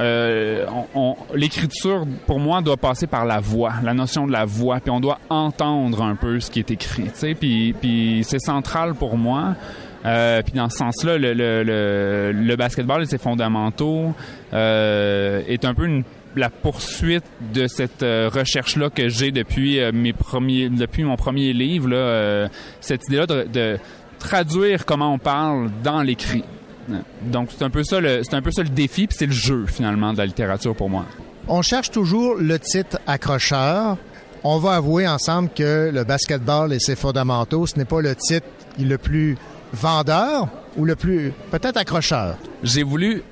euh, 0.00 0.66
on- 0.94 1.00
on- 1.00 1.16
l'écriture, 1.34 2.04
pour 2.26 2.38
moi, 2.38 2.60
doit 2.60 2.76
passer 2.76 3.06
par 3.06 3.24
la 3.24 3.40
voix, 3.40 3.72
la 3.82 3.94
notion 3.94 4.26
de 4.26 4.32
la 4.32 4.44
voix, 4.44 4.80
puis 4.80 4.90
on 4.90 5.00
doit 5.00 5.18
entendre 5.30 6.02
un 6.02 6.14
peu 6.14 6.40
ce 6.40 6.50
qui 6.50 6.58
est 6.60 6.70
écrit. 6.70 7.04
tu 7.04 7.10
sais. 7.14 7.34
Puis, 7.34 7.74
puis 7.80 8.20
c'est 8.24 8.38
central 8.40 8.94
pour 8.94 9.16
moi. 9.16 9.54
Euh, 10.06 10.42
puis 10.42 10.52
dans 10.54 10.68
ce 10.70 10.78
sens-là, 10.78 11.18
le, 11.18 11.32
le, 11.34 11.64
le, 11.64 12.32
le 12.32 12.56
basketball 12.56 13.02
et 13.02 13.06
ses 13.06 13.18
fondamentaux 13.18 14.14
euh, 14.52 15.42
est 15.48 15.64
un 15.64 15.74
peu 15.74 15.86
une 15.86 16.04
la 16.36 16.50
poursuite 16.50 17.24
de 17.52 17.66
cette 17.66 18.04
euh, 18.04 18.30
recherche-là 18.32 18.90
que 18.90 19.08
j'ai 19.08 19.32
depuis 19.32 19.80
euh, 19.80 19.90
mes 19.92 20.12
premiers, 20.12 20.68
depuis 20.68 21.02
mon 21.02 21.16
premier 21.16 21.52
livre, 21.52 21.88
là, 21.88 21.96
euh, 21.96 22.48
cette 22.80 23.00
idée-là 23.08 23.26
de, 23.26 23.46
de 23.52 23.78
traduire 24.18 24.84
comment 24.84 25.12
on 25.12 25.18
parle 25.18 25.70
dans 25.82 26.02
l'écrit. 26.02 26.44
Donc 27.22 27.50
c'est 27.56 27.64
un 27.64 27.70
peu 27.70 27.84
ça 27.84 28.00
le, 28.00 28.22
c'est 28.22 28.34
un 28.34 28.42
peu 28.42 28.50
ça 28.50 28.62
le 28.62 28.68
défi, 28.70 29.06
puis 29.06 29.16
c'est 29.18 29.26
le 29.26 29.32
jeu 29.32 29.66
finalement 29.66 30.12
de 30.12 30.18
la 30.18 30.26
littérature 30.26 30.74
pour 30.74 30.88
moi. 30.88 31.04
On 31.46 31.62
cherche 31.62 31.90
toujours 31.90 32.36
le 32.36 32.58
titre 32.58 32.98
accrocheur. 33.06 33.96
On 34.44 34.58
va 34.58 34.76
avouer 34.76 35.08
ensemble 35.08 35.50
que 35.54 35.90
le 35.92 36.04
basketball 36.04 36.72
et 36.72 36.78
ses 36.78 36.96
fondamentaux, 36.96 37.66
ce 37.66 37.76
n'est 37.76 37.84
pas 37.84 38.00
le 38.00 38.14
titre 38.14 38.46
le 38.78 38.96
plus 38.96 39.36
vendeur 39.72 40.48
ou 40.76 40.84
le 40.84 40.94
plus 40.94 41.32
peut-être 41.50 41.76
accrocheur. 41.76 42.36
J'ai 42.62 42.82
voulu 42.82 43.22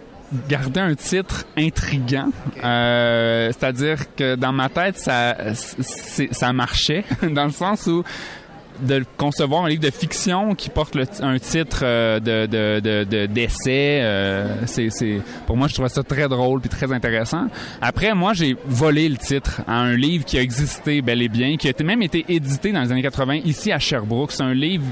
garder 0.48 0.80
un 0.80 0.94
titre 0.94 1.44
intriguant, 1.56 2.30
euh, 2.62 3.52
c'est-à-dire 3.52 4.14
que 4.16 4.34
dans 4.34 4.52
ma 4.52 4.68
tête 4.68 4.98
ça 4.98 5.36
ça 5.52 6.52
marchait 6.52 7.04
dans 7.22 7.44
le 7.44 7.52
sens 7.52 7.86
où 7.86 8.02
de 8.80 9.04
concevoir 9.16 9.64
un 9.64 9.68
livre 9.68 9.82
de 9.82 9.90
fiction 9.90 10.54
qui 10.54 10.68
porte 10.70 10.94
le- 10.94 11.04
un 11.22 11.38
titre 11.38 11.80
euh, 11.82 12.20
de 12.20 12.46
de 12.46 12.80
de- 12.80 13.04
de- 13.04 13.26
d'essai 13.26 14.00
euh, 14.02 14.66
c'est 14.66 14.90
c'est 14.90 15.20
pour 15.46 15.56
moi 15.56 15.68
je 15.68 15.74
trouvais 15.74 15.88
ça 15.88 16.02
très 16.02 16.28
drôle 16.28 16.60
puis 16.60 16.68
très 16.70 16.92
intéressant. 16.92 17.46
Après 17.80 18.14
moi 18.14 18.32
j'ai 18.34 18.56
volé 18.66 19.08
le 19.08 19.16
titre 19.16 19.60
à 19.66 19.78
un 19.80 19.94
livre 19.96 20.24
qui 20.24 20.38
a 20.38 20.42
existé 20.42 21.02
bel 21.02 21.22
et 21.22 21.28
bien 21.28 21.56
qui 21.56 21.68
a 21.68 21.72
même 21.82 22.02
été 22.02 22.24
édité 22.28 22.72
dans 22.72 22.82
les 22.82 22.90
années 22.92 23.02
80 23.02 23.40
ici 23.44 23.70
à 23.72 23.78
Sherbrooke. 23.78 24.32
C'est 24.32 24.42
un 24.42 24.54
livre 24.54 24.84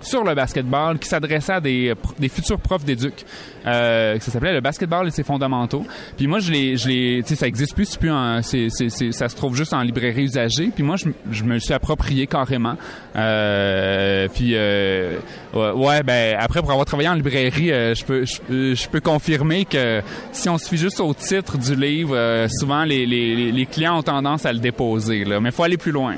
sur 0.00 0.24
le 0.24 0.34
basketball 0.34 0.98
qui 0.98 1.08
s'adressait 1.08 1.54
à 1.54 1.60
des, 1.60 1.94
futurs 2.28 2.58
profs 2.58 2.84
d'éduc. 2.84 3.24
Euh, 3.66 4.18
ça 4.20 4.30
s'appelait 4.30 4.52
le 4.52 4.60
basketball 4.60 5.08
et 5.08 5.10
ses 5.10 5.22
fondamentaux. 5.22 5.84
Puis 6.16 6.26
moi, 6.26 6.38
je 6.38 6.52
l'ai, 6.52 7.22
tu 7.22 7.28
sais, 7.28 7.36
ça 7.36 7.46
existe 7.46 7.74
plus, 7.74 7.98
c'est 8.42 8.68
ça 9.12 9.28
se 9.28 9.36
trouve 9.36 9.56
juste 9.56 9.72
en 9.72 9.82
librairie 9.82 10.24
usagée. 10.24 10.70
Puis 10.74 10.84
moi, 10.84 10.96
je, 10.96 11.44
me 11.44 11.58
suis 11.58 11.74
approprié 11.74 12.26
carrément. 12.26 12.76
Euh, 13.16 14.28
puis 14.32 14.52
euh, 14.54 15.18
ouais, 15.54 16.02
ben 16.02 16.36
après 16.38 16.60
pour 16.60 16.70
avoir 16.70 16.86
travaillé 16.86 17.08
en 17.08 17.14
librairie, 17.14 17.68
je 17.68 18.04
peux, 18.04 18.24
je, 18.24 18.88
peux- 18.88 19.00
confirmer 19.00 19.64
que 19.64 20.02
si 20.32 20.48
on 20.48 20.58
se 20.58 20.68
fie 20.68 20.76
juste 20.76 21.00
au 21.00 21.14
titre 21.14 21.58
du 21.58 21.76
livre, 21.76 22.46
souvent 22.48 22.84
les 22.84 23.68
clients 23.70 23.98
ont 23.98 24.02
tendance 24.02 24.46
à 24.46 24.52
le 24.52 24.58
déposer. 24.58 25.24
Là, 25.24 25.40
mais 25.40 25.50
faut 25.50 25.62
aller 25.62 25.76
plus 25.76 25.92
loin. 25.92 26.16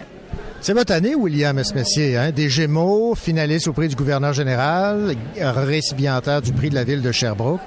C'est 0.61 0.73
votre 0.73 0.93
année, 0.93 1.15
William 1.15 1.57
S. 1.59 1.75
Messier, 1.75 2.17
hein? 2.17 2.33
Des 2.33 2.51
Gémeaux, 2.51 3.15
finaliste 3.15 3.69
au 3.69 3.73
prix 3.73 3.89
du 3.89 3.95
gouverneur 3.95 4.33
général, 4.33 5.15
récipiendaire 5.41 6.43
du 6.43 6.53
prix 6.53 6.69
de 6.69 6.75
la 6.75 6.85
ville 6.85 7.01
de 7.01 7.13
Sherbrooke. 7.13 7.61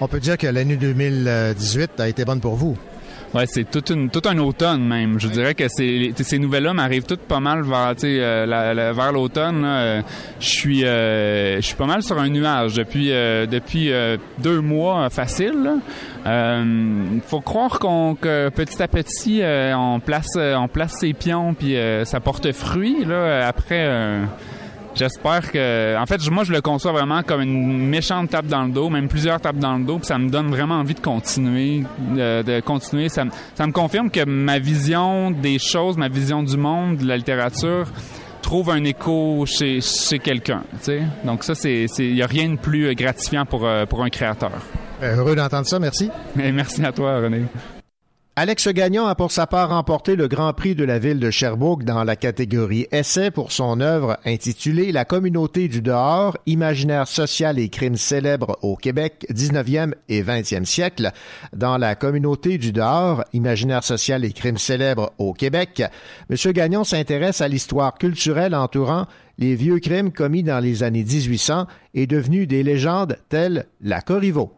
On 0.00 0.06
peut 0.06 0.20
dire 0.20 0.36
que 0.36 0.46
l'année 0.46 0.76
2018 0.76 1.98
a 1.98 2.08
été 2.08 2.26
bonne 2.26 2.40
pour 2.40 2.54
vous. 2.54 2.76
Ouais, 3.34 3.44
c'est 3.46 3.70
tout, 3.70 3.84
une, 3.92 4.08
tout 4.08 4.22
un 4.26 4.38
automne 4.38 4.86
même. 4.86 5.18
Je 5.20 5.28
dirais 5.28 5.54
que 5.54 5.64
c'est, 5.68 6.12
t- 6.14 6.22
ces 6.24 6.38
nouvelles-là 6.38 6.72
m'arrivent 6.72 7.04
toutes 7.04 7.20
pas 7.20 7.40
mal 7.40 7.62
vers, 7.62 7.94
euh, 8.04 8.92
vers 8.96 9.12
l'automne. 9.12 9.62
Euh, 9.64 10.00
Je 10.40 10.46
suis, 10.48 10.84
euh, 10.86 11.56
je 11.56 11.60
suis 11.60 11.74
pas 11.74 11.86
mal 11.86 12.02
sur 12.02 12.18
un 12.18 12.28
nuage 12.28 12.74
depuis, 12.74 13.08
depuis 13.08 13.90
deux 14.38 14.60
mois 14.60 15.10
facile. 15.10 15.70
faut 17.26 17.40
croire 17.40 17.78
qu'on, 17.78 18.14
que 18.14 18.48
petit 18.48 18.82
à 18.82 18.88
petit, 18.88 19.42
on 19.74 20.00
place, 20.00 20.36
on 20.36 20.68
place 20.68 20.94
ses 21.00 21.12
pions 21.12 21.52
puis 21.54 21.76
ça 22.04 22.20
porte 22.20 22.50
fruit. 22.52 23.04
Là 23.04 23.46
après. 23.48 24.20
Euh, 24.96 24.98
J'espère 24.98 25.52
que, 25.52 25.96
en 26.00 26.06
fait, 26.06 26.30
moi, 26.30 26.44
je 26.44 26.52
le 26.52 26.60
conçois 26.60 26.92
vraiment 26.92 27.22
comme 27.22 27.42
une 27.42 27.86
méchante 27.88 28.30
tape 28.30 28.46
dans 28.46 28.64
le 28.64 28.70
dos, 28.72 28.88
même 28.90 29.08
plusieurs 29.08 29.40
tapes 29.40 29.58
dans 29.58 29.76
le 29.76 29.84
dos, 29.84 29.98
puis 29.98 30.06
ça 30.06 30.18
me 30.18 30.28
donne 30.30 30.48
vraiment 30.48 30.76
envie 30.76 30.94
de 30.94 31.00
continuer, 31.00 31.84
de, 32.14 32.42
de 32.42 32.60
continuer. 32.60 33.08
Ça, 33.08 33.24
me- 33.24 33.30
ça 33.54 33.66
me 33.66 33.72
confirme 33.72 34.10
que 34.10 34.24
ma 34.24 34.58
vision 34.58 35.30
des 35.30 35.58
choses, 35.58 35.96
ma 35.96 36.08
vision 36.08 36.42
du 36.42 36.56
monde, 36.56 36.96
de 36.98 37.06
la 37.06 37.16
littérature, 37.16 37.86
trouve 38.42 38.70
un 38.70 38.84
écho 38.84 39.44
chez, 39.46 39.80
chez 39.80 40.18
quelqu'un. 40.20 40.62
Donc 41.24 41.42
ça, 41.44 41.54
c'est, 41.54 41.86
c'est, 41.88 42.06
y 42.06 42.22
a 42.22 42.26
rien 42.26 42.50
de 42.50 42.56
plus 42.56 42.94
gratifiant 42.94 43.44
pour 43.44 43.66
euh, 43.66 43.86
pour 43.86 44.02
un 44.04 44.08
créateur. 44.08 44.52
Euh, 45.02 45.16
Heureux 45.16 45.34
d'entendre 45.36 45.66
ça, 45.66 45.78
merci. 45.78 46.10
Et 46.42 46.52
merci 46.52 46.84
à 46.84 46.92
toi, 46.92 47.18
René. 47.20 47.42
Alex 48.38 48.68
Gagnon 48.68 49.06
a 49.06 49.14
pour 49.14 49.32
sa 49.32 49.46
part 49.46 49.70
remporté 49.70 50.14
le 50.14 50.28
Grand 50.28 50.52
Prix 50.52 50.74
de 50.74 50.84
la 50.84 50.98
ville 50.98 51.18
de 51.18 51.30
Sherbrooke 51.30 51.84
dans 51.84 52.04
la 52.04 52.16
catégorie 52.16 52.86
Essai 52.92 53.30
pour 53.30 53.50
son 53.50 53.80
œuvre 53.80 54.18
intitulée 54.26 54.92
La 54.92 55.06
communauté 55.06 55.68
du 55.68 55.80
dehors, 55.80 56.36
imaginaire 56.44 57.08
social 57.08 57.58
et 57.58 57.70
crimes 57.70 57.96
célèbres 57.96 58.58
au 58.60 58.76
Québec, 58.76 59.26
19e 59.30 59.94
et 60.10 60.22
20e 60.22 60.66
siècle. 60.66 61.12
Dans 61.54 61.78
la 61.78 61.94
communauté 61.94 62.58
du 62.58 62.72
dehors, 62.72 63.24
imaginaire 63.32 63.82
social 63.82 64.22
et 64.22 64.34
crimes 64.34 64.58
célèbres 64.58 65.14
au 65.16 65.32
Québec, 65.32 65.82
M. 66.28 66.52
Gagnon 66.52 66.84
s'intéresse 66.84 67.40
à 67.40 67.48
l'histoire 67.48 67.96
culturelle 67.96 68.54
entourant 68.54 69.06
les 69.38 69.54
vieux 69.54 69.78
crimes 69.78 70.12
commis 70.12 70.42
dans 70.42 70.60
les 70.60 70.82
années 70.82 71.04
1800 71.04 71.66
et 71.94 72.06
devenus 72.06 72.46
des 72.46 72.62
légendes 72.62 73.16
telles 73.30 73.64
la 73.80 74.02
Corriveau. 74.02 74.52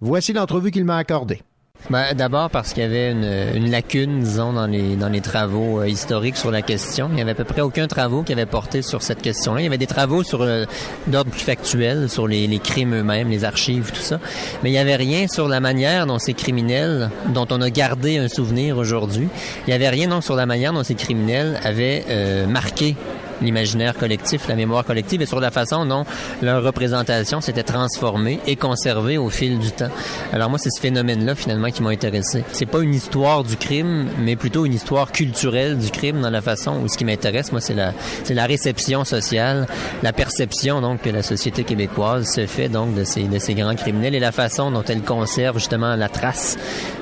Voici 0.00 0.32
l'entrevue 0.32 0.72
qu'il 0.72 0.84
m'a 0.84 0.96
accordée. 0.96 1.42
Ben, 1.90 2.14
D'abord 2.14 2.48
parce 2.48 2.72
qu'il 2.72 2.82
y 2.82 2.86
avait 2.86 3.10
une, 3.10 3.24
une 3.54 3.70
lacune, 3.70 4.20
disons, 4.20 4.52
dans 4.52 4.66
les, 4.66 5.20
travaux 5.20 5.80
euh, 5.80 5.88
historiques 5.88 6.36
sur 6.36 6.50
la 6.50 6.62
question. 6.62 7.08
Il 7.10 7.16
n'y 7.16 7.20
avait 7.20 7.32
à 7.32 7.34
peu 7.34 7.44
près 7.44 7.60
aucun 7.60 7.86
travaux 7.86 8.22
qui 8.22 8.32
avait 8.32 8.46
porté 8.46 8.82
sur 8.82 9.02
cette 9.02 9.20
question-là. 9.20 9.60
Il 9.60 9.64
y 9.64 9.66
avait 9.66 9.78
des 9.78 9.86
travaux 9.86 10.22
sur 10.22 10.42
euh, 10.42 10.64
d'ordre 11.08 11.30
plus 11.30 11.40
factuel, 11.40 12.08
sur 12.08 12.28
les, 12.28 12.46
les 12.46 12.58
crimes 12.60 12.94
eux-mêmes, 12.94 13.30
les 13.30 13.44
archives, 13.44 13.90
tout 13.92 14.00
ça. 14.00 14.20
Mais 14.62 14.70
il 14.70 14.72
n'y 14.72 14.78
avait 14.78 14.96
rien 14.96 15.26
sur 15.28 15.48
la 15.48 15.60
manière 15.60 16.06
dont 16.06 16.18
ces 16.18 16.34
criminels, 16.34 17.10
dont 17.34 17.46
on 17.50 17.60
a 17.60 17.70
gardé 17.70 18.18
un 18.18 18.28
souvenir 18.28 18.78
aujourd'hui, 18.78 19.28
il 19.66 19.70
n'y 19.70 19.74
avait 19.74 19.88
rien 19.88 20.08
donc 20.08 20.24
sur 20.24 20.36
la 20.36 20.46
manière 20.46 20.72
dont 20.72 20.84
ces 20.84 20.94
criminels 20.94 21.58
avaient 21.64 22.04
euh, 22.08 22.46
marqué 22.46 22.96
l'imaginaire 23.42 23.94
collectif, 23.96 24.48
la 24.48 24.54
mémoire 24.54 24.84
collective 24.84 25.22
et 25.22 25.26
sur 25.26 25.40
la 25.40 25.50
façon 25.50 25.84
dont 25.86 26.04
leur 26.40 26.62
représentation 26.62 27.40
s'était 27.40 27.62
transformée 27.62 28.40
et 28.46 28.56
conservée 28.56 29.18
au 29.18 29.28
fil 29.30 29.58
du 29.58 29.70
temps. 29.70 29.90
Alors 30.32 30.48
moi, 30.50 30.58
c'est 30.58 30.70
ce 30.70 30.80
phénomène-là 30.80 31.34
finalement 31.34 31.70
qui 31.70 31.82
m'a 31.82 31.90
intéressé. 31.90 32.44
C'est 32.52 32.66
pas 32.66 32.80
une 32.80 32.94
histoire 32.94 33.44
du 33.44 33.56
crime, 33.56 34.08
mais 34.20 34.36
plutôt 34.36 34.64
une 34.66 34.74
histoire 34.74 35.12
culturelle 35.12 35.78
du 35.78 35.90
crime 35.90 36.20
dans 36.20 36.30
la 36.30 36.40
façon 36.40 36.78
où 36.82 36.88
ce 36.88 36.96
qui 36.96 37.04
m'intéresse, 37.04 37.52
moi, 37.52 37.60
c'est 37.60 37.74
la, 37.74 37.92
c'est 38.24 38.34
la 38.34 38.46
réception 38.46 39.04
sociale, 39.04 39.66
la 40.02 40.12
perception 40.12 40.80
donc 40.80 41.02
que 41.02 41.10
la 41.10 41.22
société 41.22 41.64
québécoise 41.64 42.32
se 42.32 42.46
fait 42.46 42.68
donc 42.68 42.94
de 42.94 43.04
ces, 43.04 43.24
de 43.24 43.38
ces 43.38 43.54
grands 43.54 43.74
criminels 43.74 44.14
et 44.14 44.20
la 44.20 44.32
façon 44.32 44.70
dont 44.70 44.84
elle 44.88 45.02
conserve 45.02 45.58
justement 45.58 45.96
la 45.96 46.08
trace 46.08 46.56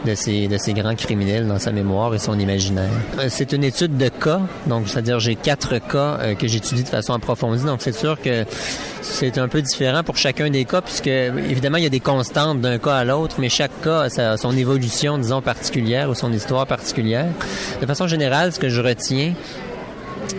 de 0.06 0.14
ces, 0.14 0.48
de 0.48 0.56
ces 0.58 0.72
grands 0.72 0.94
criminels 0.94 1.46
dans 1.46 1.58
sa 1.58 1.72
mémoire 1.72 2.14
et 2.14 2.18
son 2.18 2.38
imaginaire. 2.38 2.90
Euh, 3.18 3.26
C'est 3.28 3.52
une 3.52 3.64
étude 3.64 3.96
de 3.96 4.08
cas, 4.08 4.40
donc 4.66 4.88
c'est-à-dire 4.88 5.20
j'ai 5.20 5.36
quatre 5.36 5.78
cas 5.78 6.18
euh, 6.30 6.34
que 6.34 6.46
j'étudie 6.46 6.82
de 6.82 6.88
façon 6.88 7.12
approfondie, 7.12 7.64
donc 7.64 7.82
c'est 7.82 7.96
sûr 7.96 8.20
que 8.20 8.44
c'est 9.02 9.38
un 9.38 9.48
peu 9.48 9.62
différent 9.62 10.02
pour 10.02 10.16
chacun 10.16 10.50
des 10.50 10.64
cas, 10.64 10.80
puisque 10.80 11.06
évidemment 11.06 11.78
il 11.78 11.84
y 11.84 11.86
a 11.86 11.90
des 11.90 12.00
constantes 12.00 12.60
d'un 12.60 12.78
cas 12.78 12.96
à 12.96 13.04
l'autre, 13.04 13.36
mais 13.38 13.48
chaque 13.48 13.80
cas 13.82 14.08
a 14.16 14.36
son 14.36 14.56
évolution, 14.56 15.18
disons, 15.18 15.42
particulière 15.42 16.08
ou 16.10 16.14
son 16.14 16.32
histoire 16.32 16.66
particulière. 16.66 17.28
De 17.80 17.86
façon 17.86 18.06
générale, 18.06 18.52
ce 18.52 18.58
que 18.58 18.68
je 18.68 18.80
retiens, 18.80 19.34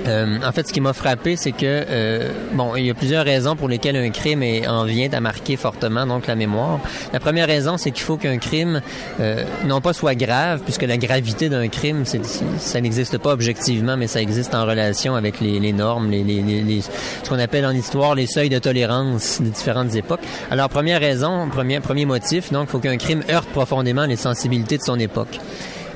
euh, 0.07 0.37
en 0.45 0.51
fait, 0.51 0.67
ce 0.67 0.73
qui 0.73 0.81
m'a 0.81 0.93
frappé, 0.93 1.35
c'est 1.35 1.51
que 1.51 1.57
euh, 1.65 2.29
bon, 2.53 2.75
il 2.75 2.85
y 2.85 2.89
a 2.89 2.93
plusieurs 2.93 3.25
raisons 3.25 3.55
pour 3.55 3.67
lesquelles 3.69 3.95
un 3.95 4.09
crime 4.09 4.43
en 4.67 4.85
vient 4.85 5.09
à 5.13 5.19
marquer 5.19 5.55
fortement 5.57 6.05
donc 6.05 6.27
la 6.27 6.35
mémoire. 6.35 6.79
La 7.13 7.19
première 7.19 7.47
raison, 7.47 7.77
c'est 7.77 7.91
qu'il 7.91 8.03
faut 8.03 8.17
qu'un 8.17 8.37
crime 8.37 8.81
euh, 9.19 9.43
non 9.65 9.81
pas 9.81 9.93
soit 9.93 10.15
grave, 10.15 10.61
puisque 10.63 10.83
la 10.83 10.97
gravité 10.97 11.49
d'un 11.49 11.67
crime, 11.67 12.03
ça 12.05 12.81
n'existe 12.81 13.17
pas 13.17 13.31
objectivement, 13.33 13.97
mais 13.97 14.07
ça 14.07 14.21
existe 14.21 14.53
en 14.55 14.65
relation 14.65 15.15
avec 15.15 15.39
les, 15.41 15.59
les 15.59 15.73
normes, 15.73 16.09
les, 16.11 16.23
les- 16.23 16.41
les- 16.41 16.81
ce 16.81 17.29
qu'on 17.29 17.39
appelle 17.39 17.65
en 17.65 17.71
histoire 17.71 18.15
les 18.15 18.27
seuils 18.27 18.49
de 18.49 18.59
tolérance 18.59 19.41
des 19.41 19.49
différentes 19.49 19.95
époques. 19.95 20.21
Alors, 20.49 20.69
première 20.69 20.99
raison, 20.99 21.47
premier, 21.49 21.79
premier 21.79 22.05
motif, 22.05 22.51
donc, 22.51 22.67
il 22.67 22.71
faut 22.71 22.79
qu'un 22.79 22.97
crime 22.97 23.23
heurte 23.29 23.49
profondément 23.49 24.05
les 24.05 24.15
sensibilités 24.15 24.77
de 24.77 24.83
son 24.83 24.99
époque. 24.99 25.39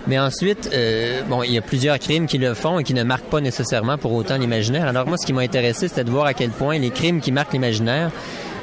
Mais 0.07 0.19
ensuite, 0.19 0.69
euh, 0.73 1.23
bon, 1.23 1.41
il 1.43 1.51
y 1.51 1.57
a 1.57 1.61
plusieurs 1.61 1.97
crimes 1.99 2.27
qui 2.27 2.37
le 2.37 2.53
font 2.53 2.79
et 2.79 2.83
qui 2.83 2.93
ne 2.93 3.03
marquent 3.03 3.29
pas 3.29 3.41
nécessairement 3.41 3.97
pour 3.97 4.13
autant 4.13 4.37
l'imaginaire. 4.37 4.87
Alors 4.87 5.07
moi, 5.07 5.17
ce 5.17 5.25
qui 5.25 5.33
m'a 5.33 5.41
intéressé, 5.41 5.87
c'était 5.87 6.03
de 6.03 6.11
voir 6.11 6.25
à 6.25 6.33
quel 6.33 6.51
point 6.51 6.77
les 6.77 6.91
crimes 6.91 7.21
qui 7.21 7.31
marquent 7.31 7.53
l'imaginaire 7.53 8.11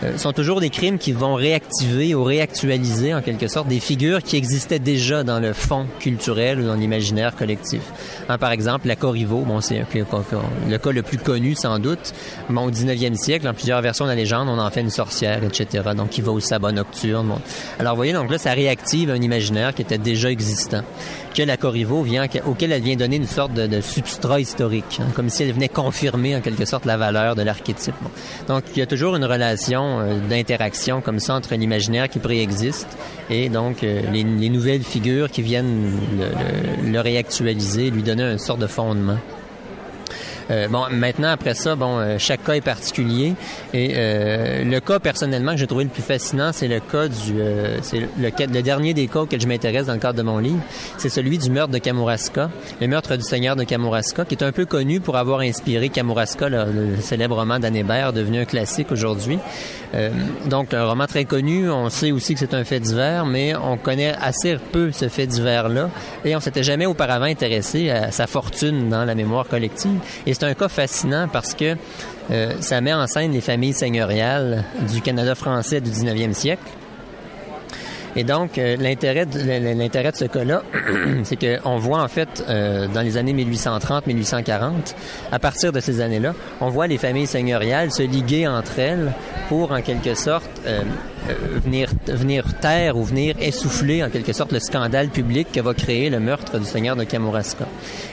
euh, 0.04 0.18
sont 0.18 0.32
toujours 0.32 0.60
des 0.60 0.70
crimes 0.70 0.98
qui 0.98 1.12
vont 1.12 1.34
réactiver 1.34 2.14
ou 2.14 2.24
réactualiser 2.24 3.14
en 3.14 3.22
quelque 3.22 3.48
sorte 3.48 3.68
des 3.68 3.80
figures 3.80 4.22
qui 4.22 4.36
existaient 4.36 4.78
déjà 4.78 5.24
dans 5.24 5.40
le 5.40 5.52
fond 5.52 5.86
culturel 6.00 6.60
ou 6.60 6.66
dans 6.66 6.74
l'imaginaire 6.74 7.36
collectif. 7.36 7.82
Hein, 8.28 8.38
par 8.38 8.52
exemple, 8.52 8.88
la 8.88 8.96
Corriveau, 8.96 9.40
bon, 9.40 9.60
c'est 9.60 9.78
le 9.78 10.78
cas 10.78 10.90
le 10.90 11.02
plus 11.02 11.18
connu 11.18 11.54
sans 11.54 11.78
doute. 11.78 12.12
Bon, 12.48 12.62
au 12.62 12.70
19e 12.70 13.14
siècle, 13.14 13.44
dans 13.44 13.54
plusieurs 13.54 13.80
versions 13.80 14.04
de 14.04 14.10
la 14.10 14.16
légende, 14.16 14.48
on 14.48 14.58
en 14.58 14.70
fait 14.70 14.80
une 14.80 14.90
sorcière, 14.90 15.42
etc. 15.44 15.90
Donc, 15.96 16.10
qui 16.10 16.20
va 16.20 16.32
au 16.32 16.40
sabbat 16.40 16.72
nocturne. 16.72 17.32
Alors, 17.78 17.92
vous 17.92 17.98
voyez, 17.98 18.12
donc 18.12 18.30
là, 18.30 18.38
ça 18.38 18.52
réactive 18.52 19.10
un 19.10 19.20
imaginaire 19.20 19.74
qui 19.74 19.82
était 19.82 19.98
déjà 19.98 20.30
existant 20.30 20.82
que 21.32 21.42
la 21.42 21.56
Corriveau 21.56 22.02
vient, 22.02 22.26
auquel 22.46 22.72
elle 22.72 22.82
vient 22.82 22.96
donner 22.96 23.16
une 23.16 23.26
sorte 23.26 23.54
de, 23.54 23.80
substrat 23.80 24.40
historique, 24.40 25.00
hein, 25.00 25.06
comme 25.14 25.28
si 25.28 25.42
elle 25.42 25.52
venait 25.52 25.68
confirmer 25.68 26.36
en 26.36 26.40
quelque 26.40 26.64
sorte 26.64 26.84
la 26.84 26.96
valeur 26.96 27.34
de 27.34 27.42
l'archétype. 27.42 27.94
Donc 28.48 28.64
il 28.74 28.78
y 28.78 28.82
a 28.82 28.86
toujours 28.86 29.16
une 29.16 29.24
relation 29.24 29.91
euh, 30.00 30.18
d'interaction 30.28 31.00
comme 31.00 31.18
ça 31.20 31.34
entre 31.34 31.54
l'imaginaire 31.54 32.08
qui 32.08 32.18
préexiste 32.18 32.88
et 33.30 33.48
donc 33.48 33.82
euh, 33.84 34.00
les, 34.12 34.24
les 34.24 34.48
nouvelles 34.48 34.82
figures 34.82 35.30
qui 35.30 35.42
viennent 35.42 35.92
le, 36.18 36.90
le- 36.92 37.00
réactualiser, 37.00 37.90
lui 37.90 38.02
donner 38.02 38.22
une 38.24 38.38
sorte 38.38 38.60
de 38.60 38.66
fondement. 38.66 39.18
Euh, 40.50 40.68
bon, 40.68 40.84
maintenant 40.90 41.28
après 41.28 41.54
ça, 41.54 41.76
bon, 41.76 41.98
euh, 41.98 42.16
chaque 42.18 42.44
cas 42.44 42.54
est 42.54 42.60
particulier 42.60 43.34
et 43.72 43.92
euh, 43.96 44.64
le 44.64 44.80
cas 44.80 44.98
personnellement 44.98 45.52
que 45.52 45.58
j'ai 45.58 45.66
trouvé 45.66 45.84
le 45.84 45.90
plus 45.90 46.02
fascinant, 46.02 46.50
c'est 46.52 46.68
le 46.68 46.80
cas 46.80 47.08
du, 47.08 47.40
euh, 47.40 47.78
c'est 47.82 48.00
le, 48.00 48.62
dernier 48.62 48.94
des 48.94 49.08
cas 49.08 49.20
auxquels 49.20 49.40
je 49.40 49.46
m'intéresse 49.46 49.86
dans 49.86 49.94
le 49.94 49.98
cadre 49.98 50.18
de 50.18 50.22
mon 50.22 50.38
livre, 50.38 50.60
c'est 50.98 51.08
celui 51.08 51.38
du 51.38 51.50
meurtre 51.50 51.72
de 51.72 51.78
Kamouraska, 51.78 52.50
le 52.80 52.86
meurtre 52.88 53.16
du 53.16 53.22
seigneur 53.22 53.56
de 53.56 53.64
Kamouraska, 53.64 54.24
qui 54.24 54.34
est 54.34 54.44
un 54.44 54.52
peu 54.52 54.66
connu 54.66 55.00
pour 55.00 55.16
avoir 55.16 55.40
inspiré 55.40 55.88
Kamouraska, 55.88 56.48
le, 56.48 56.96
célèbre 57.00 57.36
roman 57.36 57.58
d'Anne 57.58 57.82
devenu 58.14 58.40
un 58.40 58.44
classique 58.44 58.92
aujourd'hui. 58.92 59.38
Euh, 59.94 60.10
donc 60.46 60.72
un 60.72 60.86
roman 60.86 61.06
très 61.06 61.24
connu, 61.24 61.70
on 61.70 61.90
sait 61.90 62.12
aussi 62.12 62.34
que 62.34 62.40
c'est 62.40 62.54
un 62.54 62.64
fait 62.64 62.80
divers, 62.80 63.26
mais 63.26 63.54
on 63.54 63.76
connaît 63.76 64.14
assez 64.20 64.56
peu 64.72 64.90
ce 64.90 65.08
fait 65.08 65.26
divers-là 65.26 65.90
et 66.24 66.34
on 66.34 66.40
s'était 66.40 66.62
jamais 66.62 66.86
auparavant 66.86 67.26
intéressé 67.26 67.90
à 67.90 68.10
sa 68.10 68.26
fortune 68.26 68.88
dans 68.88 69.04
la 69.04 69.14
mémoire 69.14 69.46
collective. 69.46 69.98
C'est 70.34 70.44
un 70.44 70.54
cas 70.54 70.68
fascinant 70.68 71.28
parce 71.32 71.54
que 71.54 71.76
euh, 72.30 72.52
ça 72.60 72.80
met 72.80 72.92
en 72.92 73.06
scène 73.06 73.32
les 73.32 73.40
familles 73.40 73.72
seigneuriales 73.72 74.64
du 74.92 75.00
Canada 75.00 75.34
français 75.34 75.80
du 75.80 75.90
19e 75.90 76.32
siècle. 76.32 76.62
Et 78.14 78.24
donc, 78.24 78.58
euh, 78.58 78.76
l'intérêt 78.76 79.24
de, 79.24 79.38
ce 79.38 80.24
cas-là, 80.26 80.62
c'est 81.24 81.36
qu'on 81.36 81.78
voit 81.78 82.02
en 82.02 82.08
fait, 82.08 82.44
euh, 82.48 82.86
dans 82.88 83.00
les 83.00 83.16
années 83.16 83.32
1830-1840, 83.32 84.94
à 85.30 85.38
partir 85.38 85.72
de 85.72 85.80
ces 85.80 86.00
années-là, 86.00 86.34
on 86.60 86.68
voit 86.68 86.86
les 86.86 86.98
familles 86.98 87.26
seigneuriales 87.26 87.90
se 87.90 88.02
liguer 88.02 88.46
entre 88.46 88.78
elles 88.78 89.12
pour, 89.48 89.72
en 89.72 89.80
quelque 89.80 90.14
sorte, 90.14 90.50
euh, 90.66 90.82
venir, 91.64 91.88
venir 92.06 92.44
taire 92.60 92.96
ou 92.98 93.04
venir 93.04 93.34
essouffler, 93.40 94.04
en 94.04 94.10
quelque 94.10 94.34
sorte, 94.34 94.52
le 94.52 94.60
scandale 94.60 95.08
public 95.08 95.48
que 95.50 95.60
va 95.60 95.72
créer 95.72 96.10
le 96.10 96.20
meurtre 96.20 96.58
du 96.58 96.66
seigneur 96.66 96.96
de 96.96 97.04
Kamouraska. 97.04 97.66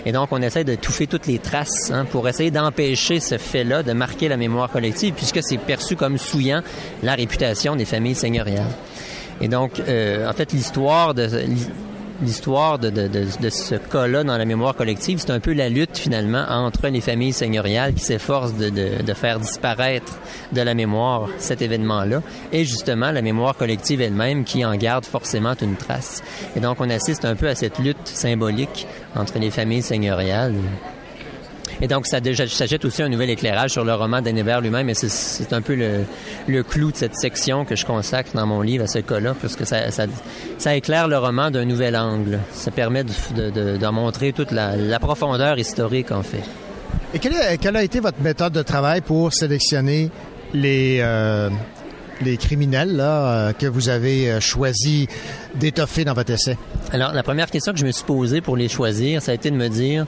Et 0.05 0.13
donc, 0.13 0.29
on 0.31 0.41
essaie 0.41 0.63
de 0.63 0.75
touffer 0.75 1.07
toutes 1.07 1.27
les 1.27 1.39
traces 1.39 1.91
hein, 1.91 2.05
pour 2.05 2.27
essayer 2.29 2.51
d'empêcher 2.51 3.19
ce 3.19 3.37
fait-là 3.37 3.83
de 3.83 3.91
marquer 3.91 4.29
la 4.29 4.37
mémoire 4.37 4.69
collective, 4.71 5.13
puisque 5.13 5.43
c'est 5.43 5.57
perçu 5.57 5.97
comme 5.97 6.17
souillant 6.17 6.61
la 7.03 7.15
réputation 7.15 7.75
des 7.75 7.85
familles 7.85 8.15
seigneuriales. 8.15 8.71
Et 9.41 9.47
donc, 9.47 9.79
euh, 9.79 10.29
en 10.29 10.33
fait, 10.33 10.51
l'histoire 10.51 11.13
de 11.13 11.27
l'histoire 12.21 12.79
de, 12.79 12.89
de, 12.89 13.07
de, 13.07 13.25
de, 13.39 13.49
ce 13.49 13.75
cas-là 13.75 14.23
dans 14.23 14.37
la 14.37 14.45
mémoire 14.45 14.75
collective, 14.75 15.19
c'est 15.19 15.31
un 15.31 15.39
peu 15.39 15.53
la 15.53 15.69
lutte 15.69 15.97
finalement 15.97 16.45
entre 16.49 16.87
les 16.87 17.01
familles 17.01 17.33
seigneuriales 17.33 17.93
qui 17.93 18.03
s'efforcent 18.03 18.55
de, 18.55 18.69
de, 18.69 19.13
faire 19.13 19.39
disparaître 19.39 20.19
de 20.51 20.61
la 20.61 20.73
mémoire 20.73 21.29
cet 21.37 21.61
événement-là, 21.61 22.21
et 22.51 22.65
justement 22.65 23.11
la 23.11 23.21
mémoire 23.21 23.55
collective 23.55 24.01
elle-même 24.01 24.43
qui 24.43 24.65
en 24.65 24.75
garde 24.75 25.05
forcément 25.05 25.53
une 25.61 25.75
trace. 25.75 26.21
Et 26.55 26.59
donc 26.59 26.77
on 26.79 26.89
assiste 26.89 27.25
un 27.25 27.35
peu 27.35 27.47
à 27.47 27.55
cette 27.55 27.79
lutte 27.79 28.05
symbolique 28.05 28.87
entre 29.15 29.39
les 29.39 29.51
familles 29.51 29.81
seigneuriales. 29.81 30.55
Et 31.81 31.87
donc, 31.87 32.07
ça, 32.07 32.19
ça 32.21 32.65
jette 32.65 32.85
aussi 32.85 33.01
un 33.01 33.09
nouvel 33.09 33.29
éclairage 33.29 33.71
sur 33.71 33.85
le 33.85 33.93
roman 33.93 34.21
d'Hébert 34.21 34.61
lui-même. 34.61 34.89
Et 34.89 34.93
c'est 34.93 35.53
un 35.53 35.61
peu 35.61 35.75
le, 35.75 36.03
le, 36.47 36.63
clou 36.63 36.91
de 36.91 36.97
cette 36.97 37.15
section 37.15 37.65
que 37.65 37.75
je 37.75 37.85
consacre 37.85 38.31
dans 38.33 38.45
mon 38.45 38.61
livre 38.61 38.83
à 38.83 38.87
ce 38.87 38.99
cas-là, 38.99 39.35
parce 39.39 39.55
que 39.55 39.65
ça, 39.65 39.91
ça, 39.91 40.05
ça, 40.57 40.75
éclaire 40.75 41.07
le 41.07 41.17
roman 41.17 41.51
d'un 41.51 41.65
nouvel 41.65 41.95
angle. 41.95 42.39
Ça 42.51 42.71
permet 42.71 43.03
de, 43.03 43.49
de, 43.49 43.77
de 43.77 43.87
montrer 43.87 44.33
toute 44.33 44.51
la, 44.51 44.75
la, 44.75 44.99
profondeur 44.99 45.57
historique, 45.57 46.11
en 46.11 46.23
fait. 46.23 46.43
Et 47.13 47.19
quelle, 47.19 47.33
est, 47.33 47.57
quelle, 47.57 47.75
a 47.75 47.83
été 47.83 47.99
votre 47.99 48.21
méthode 48.21 48.53
de 48.53 48.61
travail 48.61 49.01
pour 49.01 49.33
sélectionner 49.33 50.09
les... 50.53 50.99
Euh 51.01 51.49
les 52.21 52.37
criminels 52.37 52.95
là, 52.95 53.31
euh, 53.31 53.53
que 53.53 53.65
vous 53.65 53.89
avez 53.89 54.29
euh, 54.29 54.39
choisi 54.39 55.07
d'étoffer 55.55 56.05
dans 56.05 56.13
votre 56.13 56.31
essai? 56.31 56.57
Alors, 56.91 57.13
la 57.13 57.23
première 57.23 57.49
question 57.49 57.73
que 57.73 57.79
je 57.79 57.85
me 57.85 57.91
suis 57.91 58.03
posée 58.03 58.41
pour 58.41 58.57
les 58.57 58.67
choisir, 58.67 59.21
ça 59.21 59.31
a 59.31 59.35
été 59.35 59.51
de 59.51 59.55
me 59.55 59.69
dire, 59.69 60.05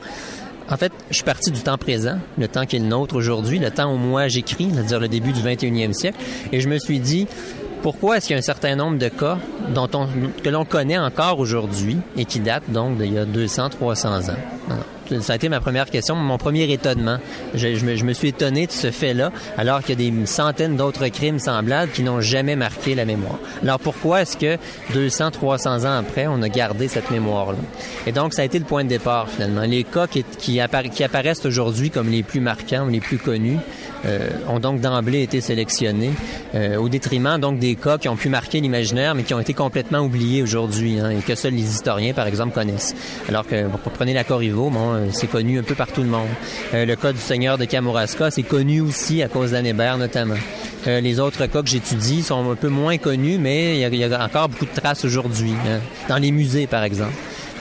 en 0.70 0.78
fait, 0.78 0.92
je 1.10 1.16
suis 1.16 1.24
parti 1.24 1.52
du 1.52 1.62
temps 1.62 1.78
présent, 1.78 2.18
le 2.38 2.48
temps 2.48 2.66
qui 2.66 2.78
est 2.78 2.80
le 2.80 2.86
nôtre 2.86 3.16
aujourd'hui, 3.16 3.60
le 3.60 3.72
temps 3.72 3.94
où 3.94 3.98
moi 3.98 4.28
j'écris, 4.28 4.70
c'est-à-dire 4.74 5.00
le 5.00 5.08
début 5.08 5.32
du 5.32 5.42
21e 5.42 5.94
siècle, 5.94 6.18
et 6.52 6.60
je 6.62 6.70
me 6.70 6.78
suis 6.80 7.00
dit, 7.00 7.28
pourquoi 7.82 8.18
est-ce 8.18 8.28
qu'il 8.28 8.36
y 8.36 8.38
a 8.38 8.40
un 8.40 8.44
certain 8.44 8.76
nombre 8.76 8.98
de 8.98 9.10
cas 9.10 9.38
dont 9.74 9.90
on, 9.94 10.08
que 10.44 10.50
l'on 10.50 10.66
connaît 10.66 10.98
encore 10.98 11.40
aujourd'hui 11.40 11.98
et 12.16 12.26
qui 12.26 12.40
datent 12.40 12.70
donc 12.70 12.98
d'il 12.98 13.14
y 13.14 13.18
a 13.18 13.26
200, 13.26 13.70
300 13.70 14.30
ans? 14.30 14.76
Ça 15.20 15.34
a 15.34 15.36
été 15.36 15.50
ma 15.50 15.60
première 15.60 15.90
question, 15.90 16.16
mon 16.16 16.38
premier 16.38 16.72
étonnement. 16.72 17.18
Je, 17.54 17.86
me, 17.86 18.14
suis 18.14 18.30
étonné 18.30 18.68
de 18.68 18.72
ce 18.72 18.92
fait-là, 18.92 19.32
alors 19.58 19.82
qu'il 19.82 20.02
y 20.02 20.08
a 20.08 20.12
des 20.12 20.26
centaines 20.26 20.78
d'autres 20.78 21.08
crimes 21.10 21.40
semblables 21.40 21.92
qui 21.92 22.04
n'ont 22.04 22.22
jamais 22.22 22.56
marqué 22.56 22.96
la 22.96 23.06
mémoire. 23.06 23.40
Alors 23.62 23.80
pourquoi 23.80 24.22
est-ce 24.22 24.38
que 24.38 24.58
200, 24.94 25.32
300 25.32 25.86
ans 25.86 25.98
après, 25.98 26.28
on 26.28 26.42
a 26.42 26.50
gardé 26.50 26.88
cette 26.88 27.12
mémoire-là? 27.12 27.58
Et 28.08 28.12
donc, 28.12 28.34
ça 28.34 28.42
a 28.42 28.46
été 28.46 28.60
le 28.60 28.66
point 28.66 28.84
de 28.84 28.90
départ, 28.90 29.30
finalement. 29.30 29.62
Les 29.62 29.84
cas 29.84 30.08
qui, 30.08 30.24
qui, 30.24 30.62
qui 30.94 31.04
apparaissent 31.04 31.46
aujourd'hui 31.46 31.90
comme 31.90 32.10
les 32.10 32.24
plus 32.24 32.40
marquants, 32.40 32.86
les 32.86 33.02
plus 33.02 33.18
connus, 33.18 33.58
euh, 34.06 34.30
ont 34.48 34.60
donc 34.60 34.82
d'emblée 34.82 35.22
été 35.22 35.42
sélectionnés 35.42 36.12
euh, 36.56 36.78
au 36.78 36.90
détriment 36.90 37.38
donc 37.40 37.60
des 37.60 37.76
cas 37.76 37.98
qui 37.98 38.10
ont 38.10 38.16
pu 38.16 38.30
marquer 38.30 38.60
l'imaginaire 38.62 39.16
mais 39.16 39.24
qui 39.24 39.34
ont 39.34 39.40
été 39.40 39.54
complètement 39.54 40.00
oubliés 40.00 40.42
aujourd'hui 40.42 41.00
hein, 41.00 41.10
et 41.10 41.22
que 41.22 41.36
seuls 41.36 41.54
les 41.54 41.64
historiens 41.64 42.14
par 42.14 42.28
exemple 42.28 42.54
connaissent. 42.54 42.96
Alors 43.30 43.46
que 43.46 43.68
bon, 43.68 43.78
prenez 43.94 44.14
la 44.14 44.24
Corriveau, 44.24 44.70
bon, 44.70 44.94
euh, 44.94 45.08
c'est 45.12 45.28
connu 45.28 45.60
un 45.60 45.64
peu 45.64 45.76
par 45.76 45.88
tout 45.88 46.02
le 46.02 46.08
monde. 46.08 46.28
Euh, 46.74 46.86
le 46.86 46.96
cas 46.96 47.12
du 47.12 47.20
seigneur 47.20 47.58
de 47.58 47.66
Kamouraska, 47.66 48.32
c'est 48.32 48.44
connu 48.44 48.82
aussi 48.82 49.22
à 49.22 49.28
cause 49.28 49.52
d'Anébert 49.52 49.98
notamment. 49.98 50.36
Euh, 50.88 51.00
les 51.02 51.20
autres 51.20 51.46
cas 51.46 51.62
que 51.62 51.70
j'étudie 51.70 52.24
sont 52.24 52.50
un 52.52 52.56
peu 52.56 52.70
moins 52.70 52.98
connus, 52.98 53.38
mais 53.38 53.80
il 53.80 53.94
y, 53.94 53.98
y, 53.98 54.04
a 54.04 54.24
encore 54.24 54.50
beaucoup 54.50 54.66
de 54.66 54.74
traces 54.74 55.06
aujourd'hui, 55.06 55.54
hein, 55.68 55.80
dans 56.10 56.18
les 56.18 56.32
musées 56.32 56.68
par 56.68 56.84
exemple. 56.84 57.14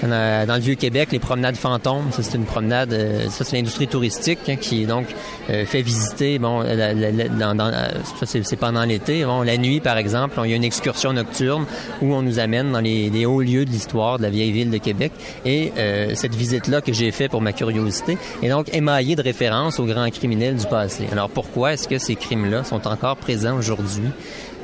Dans 0.02 0.54
le 0.54 0.60
Vieux-Québec, 0.60 1.10
les 1.12 1.18
promenades 1.18 1.56
fantômes, 1.56 2.10
ça 2.10 2.22
c'est 2.22 2.38
une 2.38 2.46
promenade, 2.46 2.92
euh, 2.92 3.28
ça 3.28 3.44
c'est 3.44 3.56
l'industrie 3.56 3.86
touristique 3.86 4.38
hein, 4.48 4.56
qui 4.56 4.86
donc 4.86 5.06
euh, 5.50 5.66
fait 5.66 5.82
visiter, 5.82 6.38
bon, 6.38 6.60
la, 6.60 6.94
la, 6.94 7.28
dans, 7.28 7.54
dans, 7.54 7.66
euh, 7.66 7.88
ça 8.18 8.24
c'est 8.24 8.56
pendant 8.56 8.82
l'été, 8.84 9.24
bon, 9.24 9.42
la 9.42 9.58
nuit 9.58 9.80
par 9.80 9.98
exemple, 9.98 10.40
il 10.44 10.50
y 10.50 10.52
a 10.54 10.56
une 10.56 10.64
excursion 10.64 11.12
nocturne 11.12 11.66
où 12.00 12.14
on 12.14 12.22
nous 12.22 12.38
amène 12.38 12.72
dans 12.72 12.80
les, 12.80 13.10
les 13.10 13.26
hauts 13.26 13.42
lieux 13.42 13.66
de 13.66 13.70
l'histoire 13.70 14.16
de 14.16 14.22
la 14.22 14.30
vieille 14.30 14.52
ville 14.52 14.70
de 14.70 14.78
Québec 14.78 15.12
et 15.44 15.72
euh, 15.76 16.14
cette 16.14 16.34
visite-là 16.34 16.80
que 16.80 16.94
j'ai 16.94 17.10
fait 17.10 17.28
pour 17.28 17.42
ma 17.42 17.52
curiosité 17.52 18.16
est 18.42 18.48
donc 18.48 18.72
émaillée 18.74 19.16
de 19.16 19.22
références 19.22 19.78
aux 19.80 19.86
grands 19.86 20.08
criminels 20.08 20.56
du 20.56 20.66
passé. 20.66 21.08
Alors 21.12 21.28
pourquoi 21.28 21.74
est-ce 21.74 21.86
que 21.86 21.98
ces 21.98 22.16
crimes-là 22.16 22.64
sont 22.64 22.88
encore 22.88 23.16
présents 23.16 23.58
aujourd'hui, 23.58 24.08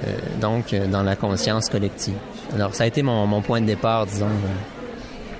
euh, 0.02 0.16
donc 0.40 0.74
dans 0.90 1.02
la 1.02 1.14
conscience 1.14 1.68
collective? 1.68 2.14
Alors 2.54 2.74
ça 2.74 2.84
a 2.84 2.86
été 2.86 3.02
mon, 3.02 3.26
mon 3.26 3.42
point 3.42 3.60
de 3.60 3.66
départ, 3.66 4.06
disons. 4.06 4.28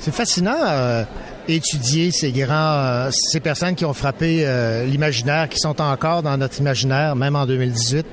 C'est 0.06 0.14
fascinant 0.14 0.54
euh, 0.62 1.02
étudier 1.48 2.12
ces 2.12 2.30
grands, 2.30 2.54
euh, 2.54 3.10
ces 3.10 3.40
personnes 3.40 3.74
qui 3.74 3.84
ont 3.84 3.92
frappé 3.92 4.46
euh, 4.46 4.84
l'imaginaire, 4.84 5.48
qui 5.48 5.58
sont 5.58 5.80
encore 5.80 6.22
dans 6.22 6.36
notre 6.36 6.60
imaginaire, 6.60 7.16
même 7.16 7.34
en 7.34 7.44
2018. 7.44 8.06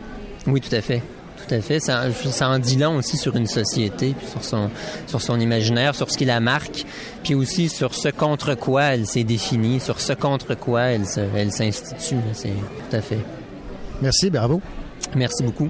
Oui, 0.47 0.59
tout 0.59 0.75
à 0.75 0.81
fait. 0.81 1.03
Tout 1.37 1.53
à 1.53 1.61
fait. 1.61 1.79
Ça, 1.79 2.05
ça 2.11 2.49
en 2.49 2.57
dit 2.57 2.77
long 2.77 2.95
aussi 2.95 3.15
sur 3.15 3.35
une 3.35 3.45
société, 3.45 4.15
puis 4.17 4.25
sur 4.25 4.43
son, 4.43 4.71
sur 5.05 5.21
son 5.21 5.39
imaginaire, 5.39 5.93
sur 5.93 6.09
ce 6.09 6.17
qui 6.17 6.25
la 6.25 6.39
marque, 6.39 6.83
puis 7.23 7.35
aussi 7.35 7.69
sur 7.69 7.93
ce 7.93 8.09
contre 8.09 8.55
quoi 8.55 8.85
elle 8.85 9.05
s'est 9.05 9.23
définie, 9.23 9.79
sur 9.79 10.01
ce 10.01 10.13
contre 10.13 10.55
quoi 10.55 10.85
elle, 10.85 11.05
elle 11.35 11.51
s'institue. 11.51 12.15
C'est 12.33 12.49
tout 12.49 12.95
à 12.95 13.01
fait. 13.01 13.19
Merci, 14.01 14.31
bravo. 14.31 14.63
Merci 15.15 15.43
beaucoup. 15.43 15.69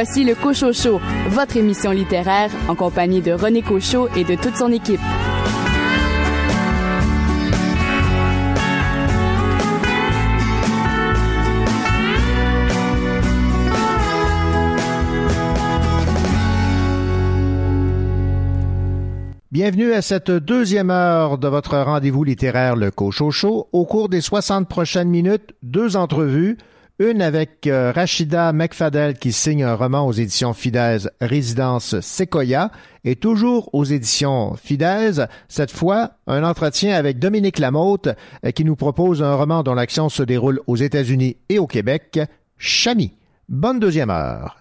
Voici 0.00 0.22
le 0.22 0.36
Cochot 0.36 0.72
Show, 0.72 1.00
votre 1.30 1.56
émission 1.56 1.90
littéraire 1.90 2.52
en 2.68 2.76
compagnie 2.76 3.20
de 3.20 3.32
René 3.32 3.62
Cochot 3.62 4.08
et 4.14 4.22
de 4.22 4.36
toute 4.36 4.54
son 4.54 4.70
équipe. 4.70 5.00
Bienvenue 19.50 19.92
à 19.92 20.02
cette 20.02 20.30
deuxième 20.30 20.90
heure 20.90 21.38
de 21.38 21.48
votre 21.48 21.76
rendez-vous 21.76 22.22
littéraire 22.22 22.76
Le 22.76 22.92
Cochocho. 22.92 23.66
Au 23.72 23.84
cours 23.84 24.08
des 24.08 24.20
60 24.20 24.68
prochaines 24.68 25.08
minutes, 25.08 25.56
deux 25.64 25.96
entrevues, 25.96 26.56
une 27.00 27.22
avec 27.22 27.68
euh, 27.68 27.92
Rachida 27.94 28.52
McFadel 28.52 29.16
qui 29.16 29.30
signe 29.30 29.62
un 29.62 29.74
roman 29.74 30.04
aux 30.04 30.12
éditions 30.12 30.52
Fidesz, 30.52 31.08
Résidence 31.20 32.00
Sequoia, 32.00 32.72
et 33.04 33.14
toujours 33.14 33.72
aux 33.72 33.84
éditions 33.84 34.56
Fidesz. 34.56 35.20
Cette 35.46 35.70
fois, 35.70 36.14
un 36.26 36.42
entretien 36.42 36.96
avec 36.96 37.20
Dominique 37.20 37.60
Lamotte 37.60 38.08
euh, 38.44 38.50
qui 38.50 38.64
nous 38.64 38.74
propose 38.74 39.22
un 39.22 39.36
roman 39.36 39.62
dont 39.62 39.74
l'action 39.74 40.08
se 40.08 40.24
déroule 40.24 40.60
aux 40.66 40.74
États-Unis 40.74 41.36
et 41.48 41.60
au 41.60 41.68
Québec, 41.68 42.18
Chami. 42.56 43.12
Bonne 43.48 43.78
deuxième 43.78 44.10
heure. 44.10 44.56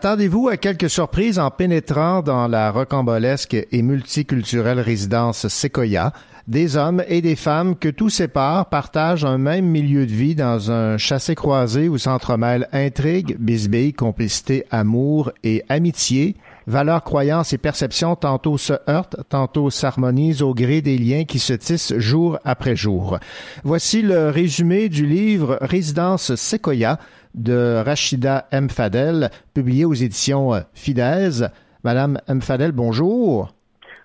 Attendez-vous 0.00 0.46
à 0.46 0.56
quelques 0.56 0.88
surprises 0.88 1.40
en 1.40 1.50
pénétrant 1.50 2.22
dans 2.22 2.46
la 2.46 2.70
rocambolesque 2.70 3.56
et 3.72 3.82
multiculturelle 3.82 4.78
résidence 4.78 5.48
Sequoia. 5.48 6.12
Des 6.46 6.76
hommes 6.76 7.02
et 7.08 7.20
des 7.20 7.34
femmes 7.34 7.74
que 7.74 7.88
tout 7.88 8.08
sépare 8.08 8.68
partagent 8.68 9.24
un 9.24 9.38
même 9.38 9.66
milieu 9.66 10.06
de 10.06 10.12
vie 10.12 10.36
dans 10.36 10.70
un 10.70 10.98
chassé-croisé 10.98 11.88
où 11.88 11.98
s'entremêlent 11.98 12.68
intrigue, 12.72 13.36
bisbille, 13.40 13.92
complicité, 13.92 14.64
amour 14.70 15.32
et 15.42 15.64
amitié. 15.68 16.36
Valeurs, 16.68 17.02
croyances 17.02 17.52
et 17.52 17.58
perceptions 17.58 18.14
tantôt 18.14 18.56
se 18.56 18.74
heurtent, 18.88 19.16
tantôt 19.30 19.68
s'harmonisent 19.68 20.42
au 20.42 20.54
gré 20.54 20.80
des 20.80 20.98
liens 20.98 21.24
qui 21.24 21.38
se 21.38 21.54
tissent 21.54 21.96
jour 21.96 22.38
après 22.44 22.76
jour. 22.76 23.18
Voici 23.64 24.02
le 24.02 24.28
résumé 24.28 24.88
du 24.88 25.06
livre 25.06 25.58
Résidence 25.60 26.36
Sequoia 26.36 26.98
de 27.34 27.82
Rachida 27.84 28.46
M. 28.50 28.68
Fadel, 28.68 29.30
publié 29.54 29.84
aux 29.84 29.94
éditions 29.94 30.54
euh, 30.54 30.60
Fidesz. 30.74 31.44
Madame 31.84 32.20
M. 32.28 32.40
Fadel, 32.40 32.72
bonjour. 32.72 33.54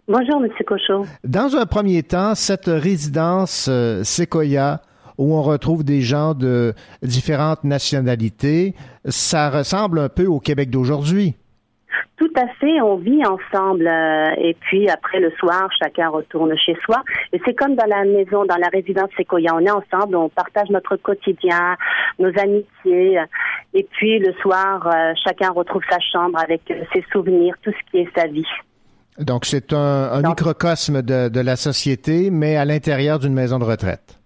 Bonjour, 0.07 0.43
M. 0.43 0.49
Cochot. 0.65 1.05
Dans 1.24 1.55
un 1.55 1.65
premier 1.65 2.03
temps, 2.03 2.36
cette 2.36 2.67
résidence 2.67 3.67
euh, 3.69 4.03
Sequoia, 4.03 4.82
où 5.17 5.34
on 5.34 5.41
retrouve 5.41 5.84
des 5.84 6.01
gens 6.01 6.34
de 6.34 6.74
différentes 7.01 7.63
nationalités, 7.63 8.76
ça 9.05 9.49
ressemble 9.49 9.99
un 9.99 10.09
peu 10.09 10.26
au 10.26 10.39
Québec 10.39 10.69
d'aujourd'hui. 10.69 11.36
Tout 12.18 12.32
à 12.36 12.48
fait, 12.60 12.82
on 12.82 12.96
vit 12.96 13.22
ensemble 13.26 13.88
euh, 13.88 14.32
et 14.38 14.56
puis 14.60 14.89
après 14.89 15.20
le 15.20 15.32
soir, 15.32 15.70
chacun 15.82 16.10
retourne 16.10 16.56
chez 16.58 16.76
soi. 16.86 17.04
Et 17.32 17.41
c'est 17.46 17.54
comme 17.54 17.76
dans 17.76 17.86
la 17.86 18.06
maison, 18.06 18.46
dans 18.46 18.58
la 18.58 18.68
résidence 18.72 19.10
Sequoia, 19.18 19.56
on 19.56 19.60
est 19.60 19.72
ensemble, 19.72 20.16
on 20.16 20.30
partage 20.30 20.70
notre 20.70 20.96
quotidien, 20.98 21.76
nos 22.20 22.32
amitiés. 22.39 23.20
Et 23.74 23.88
puis 23.91 24.20
le 24.20 24.34
soir, 24.34 24.88
euh, 24.88 25.14
chacun 25.24 25.52
retrouve 25.52 25.82
sa 25.89 26.00
chambre 26.00 26.39
avec 26.39 26.70
euh, 26.72 26.84
ses 26.94 27.04
souvenirs, 27.12 27.56
tout 27.62 27.72
ce 27.72 27.91
qui 27.91 28.00
est 28.00 28.10
sa 28.16 28.28
vie. 28.28 28.48
Donc 29.20 29.46
c'est 29.46 29.74
un, 29.74 30.12
un 30.12 30.22
microcosme 30.22 31.02
de, 31.02 31.30
de 31.30 31.39
la 31.39 31.56
société, 31.56 32.30
mais 32.32 32.58
à 32.58 32.66
l'intérieur 32.66 33.20
d'une 33.20 33.34
maison 33.34 33.60
de 33.60 33.64
retraite. 33.64 34.20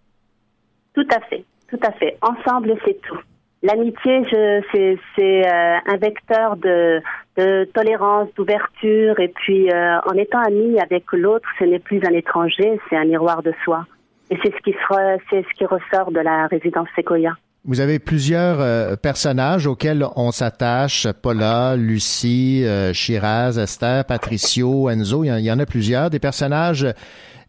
Tout 0.94 1.08
à 1.16 1.20
fait, 1.30 1.44
tout 1.70 1.80
à 1.84 1.92
fait. 1.92 2.18
Ensemble, 2.22 2.76
c'est 2.86 3.00
tout. 3.02 3.20
L'amitié, 3.64 4.24
c'est 4.32 4.98
c'est, 5.16 5.48
euh, 5.48 5.78
un 5.86 5.98
vecteur 5.98 6.58
de, 6.58 7.02
de 7.38 7.66
tolérance, 7.74 8.28
d'ouverture, 8.36 9.20
et 9.20 9.28
puis 9.28 9.70
euh, 9.72 10.00
en 10.10 10.14
étant 10.14 10.42
ami 10.42 10.80
avec 10.80 11.04
l'autre, 11.14 11.48
ce 11.60 11.66
n'est 11.66 11.80
plus 11.80 12.02
un 12.06 12.14
étranger, 12.14 12.80
c'est 12.90 12.98
un 12.98 13.06
miroir 13.06 13.44
de 13.44 13.54
soi. 13.64 13.86
Et 14.30 14.38
c'est 14.44 14.52
ce 14.54 14.62
qui 14.64 14.72
se- 14.72 15.18
c'est 15.30 15.44
ce 15.44 15.54
qui 15.58 15.66
ressort 15.66 16.12
de 16.12 16.20
la 16.20 16.48
résidence 16.48 16.88
Sequoia. 16.96 17.34
Vous 17.64 17.80
avez 17.82 18.00
plusieurs 18.00 18.60
euh, 18.62 18.96
personnages 18.96 19.68
auxquels 19.68 20.06
on 20.16 20.32
s'attache. 20.32 21.06
Paula, 21.22 21.76
Lucie, 21.76 22.64
euh, 22.66 22.94
Shiraz, 22.94 23.58
Esther, 23.60 24.06
Patricio, 24.06 24.90
Enzo. 24.90 25.24
Il 25.24 25.28
y 25.28 25.32
en, 25.32 25.36
il 25.38 25.46
y 25.46 25.52
en 25.52 25.60
a 25.60 25.66
plusieurs. 25.66 26.10
Des 26.10 26.20
personnages 26.20 26.88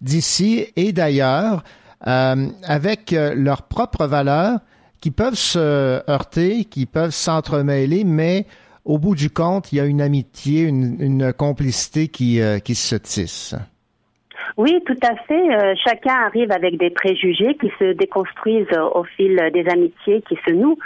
d'ici 0.01 0.67
et 0.77 0.93
d'ailleurs 0.93 1.63
euh, 2.07 2.47
avec 2.67 3.13
euh, 3.13 3.33
leurs 3.37 3.63
propres 3.63 4.07
valeurs 4.07 4.59
qui 5.01 5.11
peuvent 5.13 5.35
se 5.35 6.01
heurter, 6.11 6.65
qui 6.65 6.87
peuvent 6.87 7.11
s'entremêler, 7.11 8.03
mais 8.05 8.47
au 8.89 8.99
bout 8.99 9.15
du 9.15 9.29
compte, 9.29 9.71
il 9.71 9.77
y 9.77 9.81
a 9.81 9.85
une 9.85 10.01
amitié, 10.01 10.63
une, 10.63 11.33
complicité 11.35 12.09
qui, 12.09 12.41
euh, 12.41 12.59
qui 12.59 12.75
se 12.75 12.97
tisse. 12.97 13.55
Oui, 14.59 14.83
tout 14.85 14.99
à 15.03 15.15
fait. 15.15 15.55
Euh, 15.55 15.75
chacun 15.87 16.15
arrive 16.27 16.51
avec 16.51 16.79
des 16.79 16.91
préjugés 16.91 17.55
qui 17.61 17.71
se 17.79 17.93
déconstruisent 17.93 18.77
au 18.93 19.05
fil 19.05 19.41
des 19.55 19.65
amitiés 19.69 20.21
qui 20.29 20.37
se 20.45 20.53
nouent, 20.53 20.77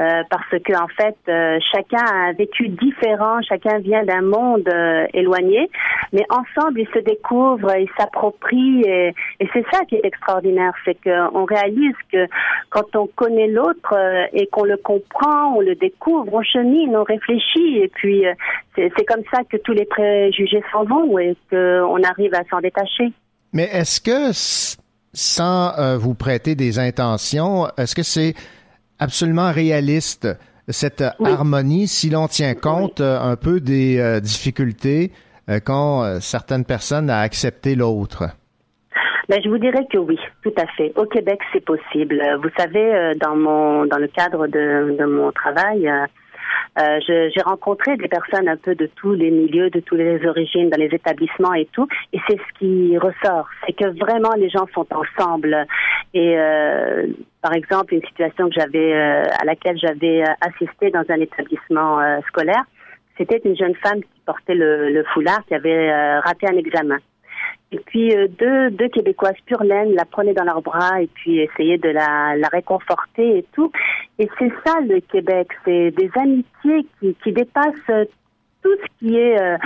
euh, 0.00 0.22
parce 0.28 0.50
que 0.50 0.72
en 0.74 0.88
fait, 0.88 1.14
euh, 1.28 1.60
chacun 1.72 2.04
a 2.04 2.30
un 2.30 2.32
vécu 2.32 2.68
différent, 2.68 3.40
chacun 3.42 3.78
vient 3.78 4.02
d'un 4.02 4.22
monde 4.22 4.68
euh, 4.68 5.06
éloigné, 5.14 5.70
mais 6.12 6.24
ensemble 6.30 6.80
ils 6.80 6.88
se 6.88 6.98
découvrent, 6.98 7.76
ils 7.78 7.90
s'approprient, 7.96 8.82
et, 8.88 9.14
et 9.38 9.48
c'est 9.52 9.66
ça 9.70 9.84
qui 9.84 9.94
est 9.94 10.04
extraordinaire, 10.04 10.72
c'est 10.84 10.98
qu'on 11.04 11.44
réalise 11.44 11.94
que 12.10 12.26
quand 12.70 12.96
on 12.96 13.06
connaît 13.06 13.46
l'autre 13.46 13.94
euh, 13.94 14.24
et 14.32 14.48
qu'on 14.48 14.64
le 14.64 14.78
comprend, 14.78 15.54
on 15.56 15.60
le 15.60 15.76
découvre, 15.76 16.34
on 16.34 16.42
chemine, 16.42 16.96
on 16.96 17.04
réfléchit, 17.04 17.78
et 17.78 17.88
puis 17.94 18.26
euh, 18.26 18.34
c'est 18.74 19.06
comme 19.06 19.22
ça 19.32 19.44
que 19.48 19.58
tous 19.58 19.74
les 19.74 19.84
préjugés 19.84 20.64
s'en 20.72 20.82
vont 20.82 21.16
et 21.20 21.36
qu'on 21.50 22.02
arrive 22.02 22.34
à 22.34 22.42
s'en 22.50 22.58
détacher. 22.60 23.11
Mais 23.52 23.64
est-ce 23.64 24.00
que, 24.00 24.32
sans 25.12 25.78
euh, 25.78 25.98
vous 25.98 26.14
prêter 26.14 26.54
des 26.54 26.78
intentions, 26.78 27.68
est-ce 27.76 27.94
que 27.94 28.02
c'est 28.02 28.34
absolument 28.98 29.52
réaliste 29.52 30.28
cette 30.68 31.04
harmonie 31.22 31.86
si 31.86 32.08
l'on 32.08 32.28
tient 32.28 32.54
compte 32.54 33.00
euh, 33.00 33.20
un 33.20 33.36
peu 33.36 33.60
des 33.60 33.98
euh, 33.98 34.20
difficultés 34.20 35.12
qu'ont 35.66 36.20
certaines 36.20 36.64
personnes 36.64 37.10
à 37.10 37.18
accepter 37.18 37.74
l'autre? 37.74 38.28
Ben, 39.28 39.40
je 39.44 39.48
vous 39.50 39.58
dirais 39.58 39.84
que 39.92 39.98
oui, 39.98 40.16
tout 40.44 40.52
à 40.56 40.66
fait. 40.76 40.92
Au 40.96 41.04
Québec, 41.04 41.40
c'est 41.52 41.64
possible. 41.64 42.22
Vous 42.40 42.48
savez, 42.56 43.12
dans 43.20 43.34
mon 43.34 43.84
dans 43.86 43.98
le 43.98 44.06
cadre 44.06 44.46
de, 44.46 44.96
de 44.96 45.04
mon 45.04 45.32
travail, 45.32 45.90
euh, 46.78 46.98
j'ai 47.06 47.42
rencontré 47.44 47.96
des 47.96 48.08
personnes 48.08 48.48
un 48.48 48.56
peu 48.56 48.74
de 48.74 48.86
tous 48.86 49.12
les 49.12 49.30
milieux, 49.30 49.70
de 49.70 49.80
toutes 49.80 49.98
les 49.98 50.24
origines, 50.26 50.70
dans 50.70 50.78
les 50.80 50.94
établissements 50.94 51.54
et 51.54 51.66
tout, 51.72 51.86
et 52.12 52.18
c'est 52.28 52.38
ce 52.38 52.58
qui 52.58 52.96
ressort, 52.98 53.48
c'est 53.66 53.72
que 53.72 53.86
vraiment 53.98 54.32
les 54.36 54.48
gens 54.48 54.66
sont 54.74 54.86
ensemble. 54.92 55.66
Et 56.14 56.34
euh, 56.38 57.06
par 57.40 57.54
exemple, 57.54 57.94
une 57.94 58.02
situation 58.02 58.48
que 58.48 58.54
j'avais 58.54 58.92
euh, 58.92 59.22
à 59.40 59.44
laquelle 59.44 59.78
j'avais 59.78 60.22
euh, 60.22 60.32
assisté 60.40 60.90
dans 60.90 61.04
un 61.08 61.20
établissement 61.20 62.00
euh, 62.00 62.20
scolaire, 62.28 62.64
c'était 63.18 63.40
une 63.44 63.56
jeune 63.56 63.74
femme 63.76 64.00
qui 64.00 64.20
portait 64.24 64.54
le, 64.54 64.90
le 64.90 65.04
foulard, 65.12 65.44
qui 65.46 65.54
avait 65.54 65.90
euh, 65.90 66.20
raté 66.20 66.46
un 66.48 66.56
examen. 66.56 66.98
Et 67.72 67.80
puis 67.86 68.14
euh, 68.14 68.28
deux, 68.28 68.70
deux 68.70 68.88
Québécoises 68.88 69.40
pure 69.46 69.62
laine 69.64 69.94
la 69.94 70.04
prenaient 70.04 70.34
dans 70.34 70.44
leurs 70.44 70.60
bras 70.60 71.00
et 71.00 71.06
puis 71.06 71.40
essayaient 71.40 71.78
de 71.78 71.88
la, 71.88 72.36
la 72.36 72.48
réconforter 72.48 73.38
et 73.38 73.46
tout. 73.52 73.72
Et 74.18 74.28
c'est 74.38 74.52
ça 74.64 74.74
le 74.86 75.00
Québec, 75.00 75.48
c'est 75.64 75.90
des 75.92 76.10
amitiés 76.14 76.86
qui, 77.00 77.16
qui 77.22 77.32
dépassent 77.32 78.06
tout 78.62 78.76
ce 78.76 78.98
qui 78.98 79.16
est 79.16 79.40
euh, 79.40 79.56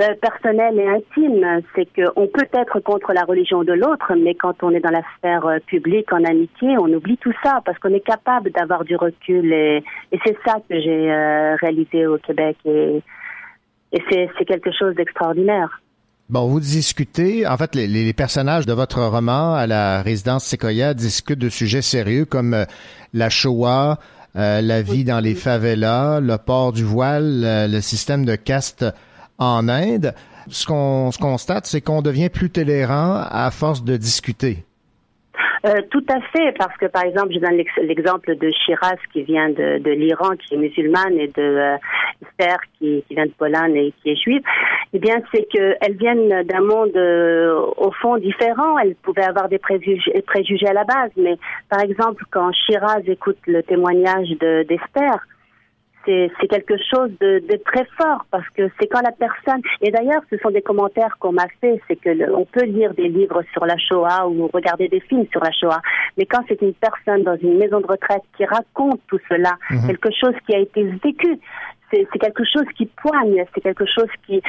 euh, 0.00 0.14
personnel 0.20 0.78
et 0.78 0.88
intime. 0.88 1.62
C'est 1.76 1.86
qu'on 1.94 2.26
peut 2.26 2.48
être 2.52 2.80
contre 2.80 3.12
la 3.12 3.22
religion 3.22 3.62
de 3.62 3.72
l'autre, 3.72 4.12
mais 4.16 4.34
quand 4.34 4.60
on 4.64 4.70
est 4.70 4.80
dans 4.80 4.90
la 4.90 5.02
sphère 5.16 5.46
publique 5.66 6.12
en 6.12 6.24
amitié, 6.24 6.76
on 6.78 6.92
oublie 6.92 7.16
tout 7.18 7.32
ça 7.44 7.60
parce 7.64 7.78
qu'on 7.78 7.94
est 7.94 8.04
capable 8.04 8.50
d'avoir 8.50 8.84
du 8.84 8.96
recul. 8.96 9.52
Et, 9.52 9.84
et 10.10 10.18
c'est 10.26 10.36
ça 10.44 10.56
que 10.68 10.80
j'ai 10.80 11.54
réalisé 11.60 12.06
au 12.06 12.18
Québec. 12.18 12.56
Et, 12.64 13.02
et 13.92 14.02
c'est 14.08 14.44
quelque 14.44 14.72
chose 14.72 14.94
d'extraordinaire. 14.96 15.80
Bon, 16.30 16.46
vous 16.46 16.60
discutez, 16.60 17.46
en 17.46 17.56
fait, 17.58 17.74
les, 17.74 18.12
personnages 18.12 18.64
de 18.64 18.72
votre 18.72 19.02
roman 19.02 19.54
à 19.54 19.66
la 19.66 20.02
résidence 20.02 20.44
Sequoia 20.44 20.94
discutent 20.94 21.38
de 21.38 21.50
sujets 21.50 21.82
sérieux 21.82 22.24
comme 22.24 22.54
euh, 22.54 22.64
la 23.12 23.28
Shoah, 23.28 23.98
euh, 24.36 24.62
la 24.62 24.80
vie 24.80 25.04
dans 25.04 25.20
les 25.20 25.34
favelas, 25.34 26.20
le 26.20 26.38
port 26.38 26.72
du 26.72 26.84
voile, 26.84 27.68
le 27.70 27.80
système 27.80 28.24
de 28.24 28.36
caste 28.36 28.86
en 29.38 29.68
Inde. 29.68 30.14
Ce 30.48 30.64
qu'on 30.66 31.12
se 31.12 31.18
constate, 31.18 31.66
c'est 31.66 31.80
qu'on 31.80 32.02
devient 32.02 32.30
plus 32.30 32.50
tolérant 32.50 33.24
à 33.30 33.50
force 33.50 33.84
de 33.84 33.96
discuter. 33.96 34.64
Euh, 35.66 35.80
tout 35.90 36.04
à 36.08 36.20
fait, 36.20 36.52
parce 36.58 36.76
que 36.76 36.86
par 36.86 37.04
exemple, 37.04 37.32
je 37.32 37.38
donne 37.38 37.56
l'ex- 37.56 37.76
l'exemple 37.82 38.36
de 38.36 38.50
Shiraz 38.50 38.96
qui 39.12 39.22
vient 39.22 39.48
de, 39.48 39.90
l'Iran, 39.90 40.30
qui 40.36 40.54
est 40.54 40.58
musulmane, 40.58 41.18
et 41.18 41.28
de 41.28 41.42
euh, 41.42 41.76
Esther 42.20 42.56
qui, 42.78 43.04
vient 43.10 43.26
de 43.26 43.30
Pologne 43.32 43.76
et 43.76 43.92
qui 44.02 44.10
est 44.10 44.16
juive. 44.16 44.42
Eh 44.92 44.98
bien, 44.98 45.16
c'est 45.32 45.44
qu'elles 45.44 45.96
viennent 45.96 46.42
d'un 46.44 46.60
monde 46.60 46.96
euh, 46.96 47.54
au 47.76 47.90
fond 47.92 48.16
différent. 48.18 48.78
Elles 48.78 48.94
pouvaient 48.96 49.24
avoir 49.24 49.48
des 49.48 49.58
préjugés, 49.58 50.22
préjugés 50.26 50.68
à 50.68 50.72
la 50.72 50.84
base, 50.84 51.10
mais 51.16 51.36
par 51.70 51.80
exemple, 51.80 52.24
quand 52.30 52.52
Shiraz 52.52 53.02
écoute 53.06 53.38
le 53.46 53.62
témoignage 53.62 54.28
de- 54.40 54.64
d'Esther, 54.64 55.14
c'est 56.06 56.48
quelque 56.48 56.74
chose 56.92 57.10
de, 57.20 57.38
de 57.40 57.56
très 57.64 57.84
fort 57.98 58.24
parce 58.30 58.48
que 58.50 58.68
c'est 58.80 58.86
quand 58.88 59.02
la 59.02 59.12
personne 59.12 59.60
et 59.80 59.90
d'ailleurs 59.90 60.22
ce 60.30 60.36
sont 60.38 60.50
des 60.50 60.62
commentaires 60.62 61.16
qu'on 61.20 61.32
m'a 61.32 61.46
fait 61.60 61.80
c'est 61.88 61.96
que 61.96 62.10
le- 62.10 62.34
on 62.34 62.44
peut 62.44 62.64
lire 62.64 62.92
des 62.94 63.08
livres 63.08 63.42
sur 63.52 63.64
la 63.66 63.76
Shoah 63.78 64.28
ou 64.28 64.48
regarder 64.52 64.88
des 64.88 65.00
films 65.00 65.26
sur 65.30 65.42
la 65.42 65.52
Shoah 65.52 65.80
mais 66.16 66.26
quand 66.26 66.42
c'est 66.48 66.60
une 66.62 66.74
personne 66.74 67.22
dans 67.22 67.36
une 67.36 67.58
maison 67.58 67.80
de 67.80 67.86
retraite 67.86 68.22
qui 68.36 68.44
raconte 68.44 69.00
tout 69.08 69.20
cela 69.28 69.52
Mhm. 69.70 69.86
quelque 69.88 70.10
chose 70.20 70.34
qui 70.46 70.54
a 70.54 70.58
été 70.58 70.82
vécu 70.82 71.38
c'est 71.92 72.06
c'est 72.12 72.18
quelque 72.18 72.44
chose 72.44 72.66
qui 72.76 72.86
poigne 72.86 73.44
c'est 73.54 73.60
quelque 73.60 73.84
chose 73.86 74.10
qui 74.26 74.42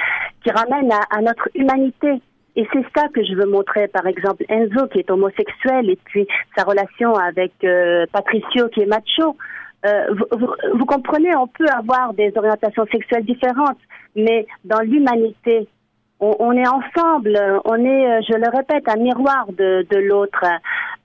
qui 0.44 0.50
ramène 0.52 0.92
à, 0.92 1.02
à 1.18 1.22
notre 1.22 1.50
humanité 1.56 2.22
et 2.56 2.68
c'est 2.72 2.86
ça 2.96 3.08
que 3.12 3.24
je 3.24 3.34
veux 3.34 3.48
montrer, 3.50 3.88
par 3.88 4.06
exemple, 4.06 4.44
Enzo 4.48 4.86
qui 4.90 5.00
est 5.00 5.10
homosexuel 5.10 5.90
et 5.90 5.98
puis 6.06 6.28
sa 6.56 6.64
relation 6.64 7.16
avec 7.16 7.52
euh, 7.64 8.06
Patricio 8.14 8.68
qui 8.70 8.82
est 8.82 8.86
macho. 8.86 9.36
Euh, 9.86 10.06
vous, 10.16 10.38
vous- 10.40 10.78
vous 10.78 10.86
comprenez, 10.86 11.36
on 11.36 11.48
peut 11.48 11.68
avoir 11.78 12.14
des 12.14 12.32
orientations 12.38 12.86
sexuelles 12.92 13.26
différentes, 13.26 13.78
mais 14.16 14.46
dans 14.64 14.80
l'humanité, 14.80 15.68
on, 16.20 16.36
on 16.40 16.52
est 16.54 16.68
ensemble, 16.68 17.38
on 17.66 17.76
est, 17.84 18.08
euh, 18.08 18.22
je 18.30 18.34
le 18.38 18.50
répète, 18.56 18.88
un 18.88 18.96
miroir 18.96 19.46
de, 19.52 19.86
de 19.90 19.98
l'autre. 19.98 20.46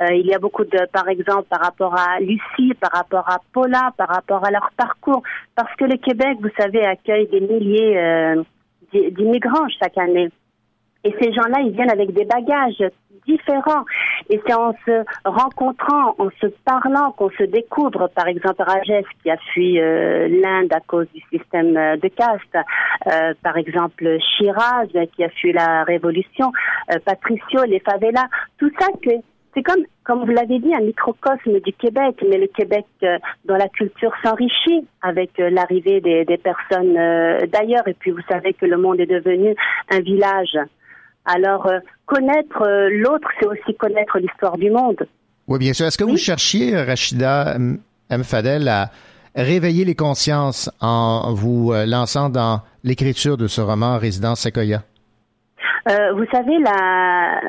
Euh, 0.00 0.14
il 0.14 0.26
y 0.26 0.34
a 0.34 0.38
beaucoup 0.38 0.64
de, 0.64 0.78
par 0.92 1.08
exemple, 1.08 1.44
par 1.50 1.60
rapport 1.60 1.94
à 1.98 2.20
Lucie, 2.20 2.72
par 2.80 2.92
rapport 2.92 3.28
à 3.28 3.38
Paula, 3.52 3.90
par 3.96 4.08
rapport 4.08 4.44
à 4.46 4.50
leur 4.52 4.70
parcours, 4.76 5.22
parce 5.56 5.74
que 5.74 5.84
le 5.86 5.96
Québec, 5.96 6.38
vous 6.40 6.50
savez, 6.56 6.84
accueille 6.86 7.26
des 7.28 7.40
milliers 7.40 7.98
euh, 7.98 8.42
d'i- 8.92 9.10
d'immigrants 9.10 9.66
chaque 9.82 9.98
année. 9.98 10.28
Et 11.02 11.12
ces 11.20 11.32
gens-là, 11.32 11.60
ils 11.64 11.72
viennent 11.72 11.90
avec 11.90 12.12
des 12.12 12.24
bagages 12.24 12.84
différents. 13.28 13.84
Et 14.30 14.40
c'est 14.46 14.54
en 14.54 14.72
se 14.86 15.04
rencontrant, 15.24 16.14
en 16.18 16.30
se 16.40 16.46
parlant 16.64 17.12
qu'on 17.12 17.30
se 17.30 17.44
découvre. 17.44 18.08
Par 18.14 18.26
exemple, 18.26 18.62
Rajesh 18.62 19.06
qui 19.22 19.30
a 19.30 19.36
fui 19.52 19.78
euh, 19.78 20.28
l'Inde 20.28 20.72
à 20.72 20.80
cause 20.80 21.06
du 21.14 21.20
système 21.30 21.76
euh, 21.76 21.96
de 21.96 22.08
caste. 22.08 22.56
Euh, 23.06 23.34
par 23.42 23.56
exemple, 23.56 24.18
Shiraz 24.36 24.88
qui 25.14 25.24
a 25.24 25.28
fui 25.28 25.52
la 25.52 25.84
révolution. 25.84 26.52
Patricio, 27.04 27.64
les 27.64 27.80
favelas. 27.80 28.28
Tout 28.58 28.70
ça, 28.78 28.86
c'est 29.54 29.62
comme, 29.62 29.84
comme 30.04 30.24
vous 30.24 30.30
l'avez 30.30 30.58
dit, 30.58 30.74
un 30.74 30.80
microcosme 30.80 31.60
du 31.60 31.72
Québec, 31.72 32.22
mais 32.28 32.38
le 32.38 32.46
Québec 32.46 32.86
euh, 33.02 33.18
dont 33.44 33.56
la 33.56 33.68
culture 33.68 34.12
s'enrichit 34.22 34.86
avec 35.02 35.30
l'arrivée 35.38 36.00
des, 36.00 36.38
personnes 36.38 36.94
d'ailleurs. 37.48 37.86
Et 37.88 37.94
puis 37.94 38.10
vous 38.10 38.22
savez 38.28 38.52
que 38.54 38.66
le 38.66 38.76
monde 38.76 39.00
est 39.00 39.06
devenu 39.06 39.54
un 39.90 40.00
village. 40.00 40.56
Alors, 41.28 41.66
euh, 41.66 41.78
connaître 42.06 42.62
euh, 42.62 42.88
l'autre, 42.90 43.28
c'est 43.38 43.46
aussi 43.46 43.76
connaître 43.76 44.18
l'histoire 44.18 44.56
du 44.56 44.70
monde. 44.70 45.06
Oui, 45.46 45.58
bien 45.58 45.74
sûr. 45.74 45.86
Est-ce 45.86 45.98
que 45.98 46.04
vous 46.04 46.16
cherchiez, 46.16 46.74
Rachida 46.74 47.54
M. 47.54 48.24
Fadel, 48.24 48.66
à 48.66 48.86
réveiller 49.36 49.84
les 49.84 49.94
consciences 49.94 50.70
en 50.80 51.34
vous 51.34 51.72
euh, 51.72 51.84
lançant 51.86 52.30
dans 52.30 52.62
l'écriture 52.82 53.36
de 53.36 53.46
ce 53.46 53.60
roman 53.60 53.98
Résidence 53.98 54.40
Sequoia? 54.40 54.78
Euh, 55.90 56.12
vous 56.14 56.24
savez, 56.32 56.58
la... 56.58 57.40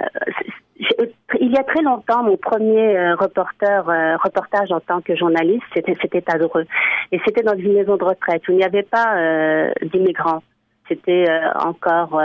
il 1.39 1.51
y 1.51 1.57
a 1.57 1.63
très 1.63 1.81
longtemps, 1.81 2.23
mon 2.23 2.37
premier 2.37 2.97
euh, 2.97 3.15
reporter, 3.15 3.89
euh, 3.89 4.17
reportage 4.17 4.71
en 4.71 4.79
tant 4.79 5.01
que 5.01 5.15
journaliste, 5.15 5.63
c'était 5.73 5.95
c'était 6.01 6.23
à 6.27 6.37
Dreux. 6.37 6.65
Et 7.11 7.19
c'était 7.25 7.43
dans 7.43 7.55
une 7.55 7.73
maison 7.73 7.97
de 7.97 8.03
retraite 8.03 8.47
où 8.47 8.51
il 8.51 8.57
n'y 8.57 8.63
avait 8.63 8.83
pas 8.83 9.15
euh, 9.17 9.71
d'immigrants. 9.91 10.43
C'était 10.89 11.25
encore 11.63 12.19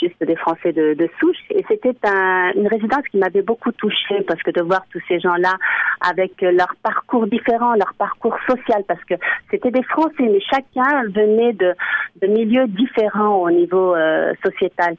juste 0.00 0.22
des 0.22 0.36
Français 0.36 0.72
de, 0.72 1.08
souche. 1.20 1.38
Et 1.50 1.64
c'était 1.68 1.96
un, 2.04 2.50
une 2.56 2.66
résidence 2.66 3.06
qui 3.10 3.18
m'avait 3.18 3.42
beaucoup 3.42 3.72
touchée 3.72 4.22
parce 4.26 4.42
que 4.42 4.50
de 4.50 4.60
voir 4.60 4.82
tous 4.92 5.00
ces 5.08 5.20
gens-là 5.20 5.54
avec 6.00 6.40
leur 6.42 6.74
parcours 6.82 7.26
différent, 7.26 7.74
leur 7.74 7.94
parcours 7.96 8.36
social, 8.48 8.82
parce 8.86 9.02
que 9.04 9.14
c'était 9.50 9.70
des 9.70 9.84
Français, 9.84 10.12
mais 10.18 10.40
chacun 10.40 11.04
venait 11.14 11.52
de, 11.52 11.74
milieux 12.26 12.66
différents 12.66 13.36
au 13.36 13.50
niveau 13.50 13.94
sociétal. 14.44 14.96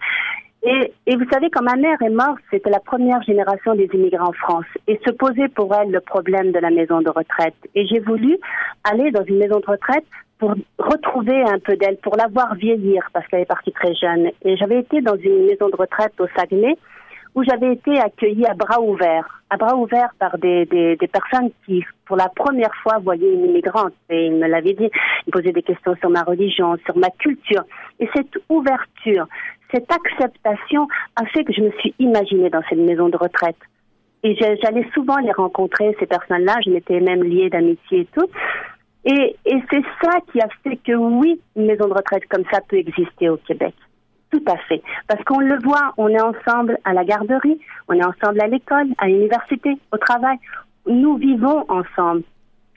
Et, 0.66 0.94
et, 1.08 1.18
vous 1.18 1.26
savez, 1.30 1.50
quand 1.50 1.62
ma 1.62 1.76
mère 1.76 2.02
est 2.02 2.10
morte, 2.10 2.40
c'était 2.50 2.70
la 2.70 2.80
première 2.80 3.22
génération 3.24 3.76
des 3.76 3.90
immigrants 3.94 4.30
en 4.30 4.34
France. 4.34 4.66
Et 4.88 4.98
se 5.06 5.12
posait 5.12 5.50
pour 5.50 5.76
elle 5.76 5.92
le 5.92 6.00
problème 6.00 6.54
de 6.54 6.60
la 6.60 6.70
maison 6.70 7.02
de 7.02 7.10
retraite. 7.10 7.56
Et 7.76 7.86
j'ai 7.86 8.00
voulu 8.00 8.38
aller 8.86 9.12
dans 9.12 9.26
une 9.26 9.40
maison 9.40 9.60
de 9.60 9.66
retraite 9.66 10.06
pour 10.44 10.56
retrouver 10.78 11.42
un 11.42 11.60
peu 11.60 11.78
d'elle, 11.78 11.96
pour 11.98 12.18
la 12.18 12.28
voir 12.28 12.56
vieillir, 12.56 13.08
parce 13.14 13.26
qu'elle 13.28 13.40
est 13.40 13.46
partie 13.46 13.72
très 13.72 13.94
jeune. 13.96 14.30
Et 14.44 14.58
j'avais 14.58 14.80
été 14.80 15.00
dans 15.00 15.16
une 15.16 15.46
maison 15.46 15.70
de 15.70 15.76
retraite 15.78 16.12
au 16.20 16.28
Saguenay, 16.36 16.76
où 17.34 17.44
j'avais 17.46 17.72
été 17.72 17.98
accueillie 17.98 18.46
à 18.46 18.54
bras 18.54 18.82
ouverts, 18.82 19.42
à 19.50 19.56
bras 19.56 19.78
ouverts 19.78 20.14
par 20.20 20.38
des, 20.38 20.66
des, 20.66 21.08
personnes 21.08 21.50
qui, 21.66 21.82
pour 22.06 22.18
la 22.18 22.28
première 22.28 22.76
fois, 22.84 23.00
voyaient 23.00 23.34
une 23.34 23.46
immigrante. 23.46 23.94
Et 24.10 24.26
ils 24.26 24.36
me 24.36 24.48
l'avaient 24.48 24.74
dit, 24.74 24.90
ils 25.26 25.32
posaient 25.32 25.54
des 25.54 25.64
questions 25.64 25.96
sur 26.02 26.10
ma 26.10 26.24
religion, 26.24 26.76
sur 26.86 26.98
ma 26.98 27.10
culture. 27.10 27.64
Et 28.02 28.10
cette 28.14 28.38
ouverture, 28.50 29.28
cette 29.74 29.90
acceptation 29.90 30.90
a 31.16 31.26
fait 31.28 31.46
que 31.46 31.54
je 31.54 31.62
me 31.62 31.72
suis 31.80 31.96
imaginée 32.00 32.50
dans 32.50 32.64
cette 32.68 32.80
maison 32.80 33.08
de 33.08 33.16
retraite. 33.16 33.56
Et 34.24 34.36
j'allais 34.36 34.88
souvent 34.94 35.18
les 35.18 35.32
rencontrer, 35.32 35.96
ces 36.00 36.06
personnes-là. 36.06 36.56
Je 36.66 36.72
m'étais 36.72 37.00
même 37.00 37.24
liée 37.24 37.50
d'amitié 37.50 38.02
et 38.02 38.08
tout. 38.14 38.30
Et, 39.06 39.36
c'est 39.46 39.84
ça 40.02 40.18
qui 40.32 40.40
a 40.40 40.48
fait 40.64 40.78
que 40.78 40.94
oui, 40.94 41.40
une 41.56 41.66
maison 41.66 41.88
de 41.88 41.94
retraite 41.94 42.24
comme 42.30 42.44
ça 42.52 42.60
peut 42.68 42.78
exister 42.78 43.30
au 43.30 43.38
Québec. 43.38 43.74
Tout 44.32 44.44
à 44.48 44.58
fait. 44.58 44.82
Parce 45.08 45.24
qu'on 45.26 45.40
le 45.40 45.60
voit, 45.62 45.94
on 45.98 46.08
est 46.08 46.22
ensemble 46.22 46.78
à 46.86 46.94
la 46.94 47.04
garderie, 47.04 47.60
on 47.88 47.94
est 47.94 48.06
ensemble 48.06 48.42
à 48.42 48.48
l'école, 48.48 48.88
à 48.98 49.08
l'université, 49.08 49.78
au 49.92 49.98
travail. 49.98 50.38
Nous 50.88 51.18
vivons 51.18 51.66
ensemble 51.70 52.24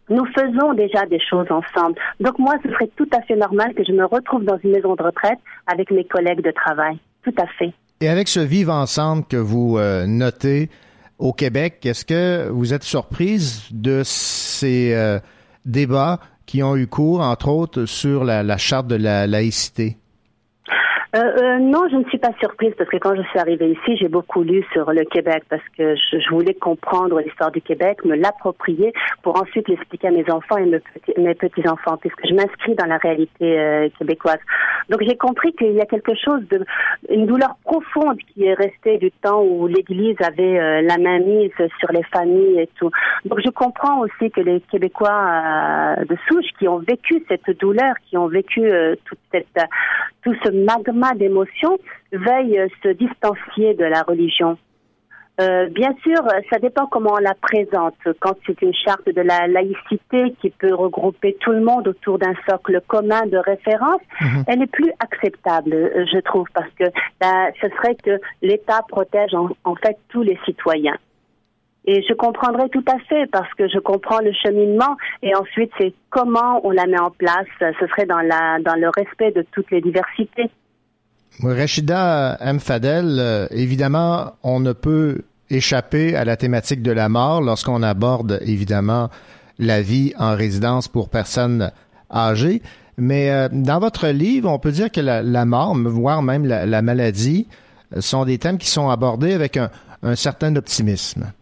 nous 0.08 0.24
faisons 0.26 0.72
déjà 0.74 1.04
des 1.06 1.18
choses 1.18 1.46
ensemble. 1.50 1.96
Donc 2.20 2.38
moi, 2.38 2.54
ce 2.62 2.70
serait 2.70 2.90
tout 2.96 3.08
à 3.12 3.22
fait 3.22 3.36
normal 3.36 3.74
que 3.74 3.82
je 3.84 3.92
me 3.92 4.04
retrouve 4.04 4.44
dans 4.44 4.58
une 4.62 4.70
maison 4.70 4.94
de 4.94 5.02
retraite 5.02 5.38
avec 5.66 5.90
mes 5.90 6.04
collègues 6.04 6.42
de 6.42 6.52
travail. 6.52 6.98
Tout 7.24 7.34
à 7.38 7.46
fait. 7.58 7.72
Et 8.00 8.08
avec 8.08 8.28
ce 8.28 8.40
vivre 8.40 8.72
ensemble 8.72 9.24
que 9.24 9.36
vous 9.36 9.78
euh, 9.78 10.06
notez 10.06 10.70
au 11.18 11.32
Québec, 11.32 11.84
est-ce 11.84 12.04
que 12.04 12.48
vous 12.50 12.74
êtes 12.74 12.84
surprise 12.84 13.68
de 13.72 14.02
ces 14.04 14.94
euh, 14.94 15.18
débats 15.66 16.20
qui 16.46 16.62
ont 16.62 16.76
eu 16.76 16.86
cours, 16.86 17.20
entre 17.20 17.48
autres, 17.48 17.84
sur 17.84 18.24
la, 18.24 18.56
charte 18.56 18.86
de 18.86 18.94
la 18.94 19.26
laïcité? 19.26 19.98
Euh, 21.14 21.20
euh, 21.20 21.58
non, 21.58 21.88
je 21.88 21.96
ne 21.96 22.04
suis 22.04 22.18
pas 22.18 22.32
surprise 22.40 22.72
parce 22.76 22.90
que 22.90 22.96
quand 22.96 23.14
je 23.14 23.22
suis 23.22 23.38
arrivée 23.38 23.70
ici, 23.70 23.96
j'ai 23.96 24.08
beaucoup 24.08 24.42
lu 24.42 24.64
sur 24.72 24.90
le 24.92 25.04
Québec 25.04 25.44
parce 25.48 25.62
que 25.78 25.94
je, 25.94 26.28
voulais 26.30 26.54
comprendre 26.54 27.20
l'histoire 27.20 27.52
du 27.52 27.60
Québec, 27.60 28.04
me 28.04 28.16
l'approprier 28.16 28.92
pour 29.22 29.40
ensuite 29.40 29.68
l'expliquer 29.68 30.08
à 30.08 30.10
mes 30.10 30.28
enfants 30.30 30.56
et 30.56 30.66
mes 31.18 31.34
petits-enfants 31.34 31.96
puisque 31.98 32.26
je 32.26 32.34
m'inscris 32.34 32.74
dans 32.74 32.86
la 32.86 32.98
réalité 32.98 33.58
euh, 33.58 33.88
québécoise. 33.98 34.40
Donc 34.88 35.00
j'ai 35.02 35.16
compris 35.16 35.52
qu'il 35.52 35.72
y 35.72 35.80
a 35.80 35.86
quelque 35.86 36.14
chose 36.14 36.42
une 37.08 37.26
douleur 37.26 37.56
profonde 37.64 38.18
qui 38.34 38.44
est 38.44 38.54
restée 38.54 38.98
du 38.98 39.10
temps 39.10 39.42
où 39.42 39.66
l'Église 39.66 40.16
avait 40.20 40.82
la 40.82 40.98
main 40.98 41.18
mise 41.20 41.52
sur 41.78 41.90
les 41.92 42.02
familles 42.04 42.60
et 42.60 42.68
tout. 42.78 42.90
Donc 43.24 43.40
je 43.44 43.50
comprends 43.50 44.00
aussi 44.00 44.30
que 44.30 44.40
les 44.40 44.60
Québécois 44.60 45.96
de 46.08 46.16
souche 46.28 46.46
qui 46.58 46.68
ont 46.68 46.78
vécu 46.78 47.24
cette 47.28 47.58
douleur, 47.58 47.94
qui 48.08 48.16
ont 48.16 48.28
vécu 48.28 48.70
tout 49.02 50.34
ce 50.44 50.50
magma 50.50 50.95
d'émotions 51.16 51.78
veuille 52.12 52.60
se 52.82 52.88
distancier 52.88 53.74
de 53.74 53.84
la 53.84 54.02
religion. 54.02 54.56
Euh, 55.38 55.68
bien 55.68 55.94
sûr, 56.02 56.22
ça 56.50 56.58
dépend 56.58 56.86
comment 56.86 57.12
on 57.12 57.18
la 57.18 57.34
présente. 57.34 57.96
Quand 58.20 58.34
c'est 58.46 58.60
une 58.62 58.72
charte 58.72 59.06
de 59.06 59.20
la 59.20 59.46
laïcité 59.46 60.34
qui 60.40 60.48
peut 60.48 60.74
regrouper 60.74 61.36
tout 61.40 61.52
le 61.52 61.60
monde 61.60 61.88
autour 61.88 62.18
d'un 62.18 62.34
socle 62.48 62.80
commun 62.86 63.26
de 63.26 63.36
référence, 63.36 64.00
mhm. 64.20 64.44
elle 64.46 64.62
est 64.62 64.72
plus 64.72 64.90
acceptable, 64.98 65.74
je 66.10 66.20
trouve, 66.20 66.46
parce 66.54 66.70
que 66.78 66.84
ce 67.20 67.68
serait 67.68 67.96
que 67.96 68.18
l'État 68.40 68.80
protège 68.88 69.34
en, 69.34 69.74
fait 69.74 69.98
tous 70.08 70.22
les 70.22 70.38
citoyens. 70.46 70.96
Et 71.84 72.02
je 72.02 72.14
comprendrais 72.14 72.68
tout 72.70 72.84
à 72.90 72.98
fait 73.00 73.26
parce 73.30 73.52
que 73.54 73.68
je 73.68 73.78
comprends 73.78 74.20
le 74.20 74.32
cheminement 74.32 74.96
et 75.22 75.36
ensuite 75.36 75.70
c'est 75.78 75.92
comment 76.10 76.60
on 76.64 76.70
la 76.70 76.86
met 76.86 76.98
en 76.98 77.10
place. 77.10 77.46
Ce 77.60 77.86
serait 77.86 78.06
dans 78.06 78.22
la 78.22 78.58
dans 78.58 78.74
le 78.74 78.88
respect 78.88 79.30
de 79.30 79.46
toutes 79.52 79.70
les 79.70 79.80
diversités. 79.80 80.50
Rachida 81.42 82.38
M. 82.40 82.60
Fadel, 82.60 83.16
euh, 83.18 83.46
évidemment, 83.50 84.32
on 84.42 84.60
ne 84.60 84.72
peut 84.72 85.22
échapper 85.50 86.16
à 86.16 86.24
la 86.24 86.36
thématique 86.36 86.82
de 86.82 86.90
la 86.90 87.08
mort 87.08 87.40
lorsqu'on 87.40 87.82
aborde 87.82 88.40
évidemment 88.42 89.10
la 89.58 89.82
vie 89.82 90.12
en 90.18 90.34
résidence 90.34 90.88
pour 90.88 91.08
personnes 91.08 91.70
âgées. 92.10 92.62
Mais 92.96 93.30
euh, 93.30 93.48
dans 93.52 93.78
votre 93.78 94.08
livre, 94.08 94.50
on 94.50 94.58
peut 94.58 94.72
dire 94.72 94.90
que 94.90 95.00
la, 95.00 95.44
mort, 95.44 95.76
voire 95.76 96.22
même 96.22 96.46
la, 96.46 96.82
maladie, 96.82 97.46
euh, 97.94 98.00
sont 98.00 98.24
des 98.24 98.38
thèmes 98.38 98.58
qui 98.58 98.70
sont 98.70 98.88
abordés 98.88 99.34
avec 99.34 99.58
un 99.58 100.16
certain 100.16 100.54
optimisme. 100.56 101.32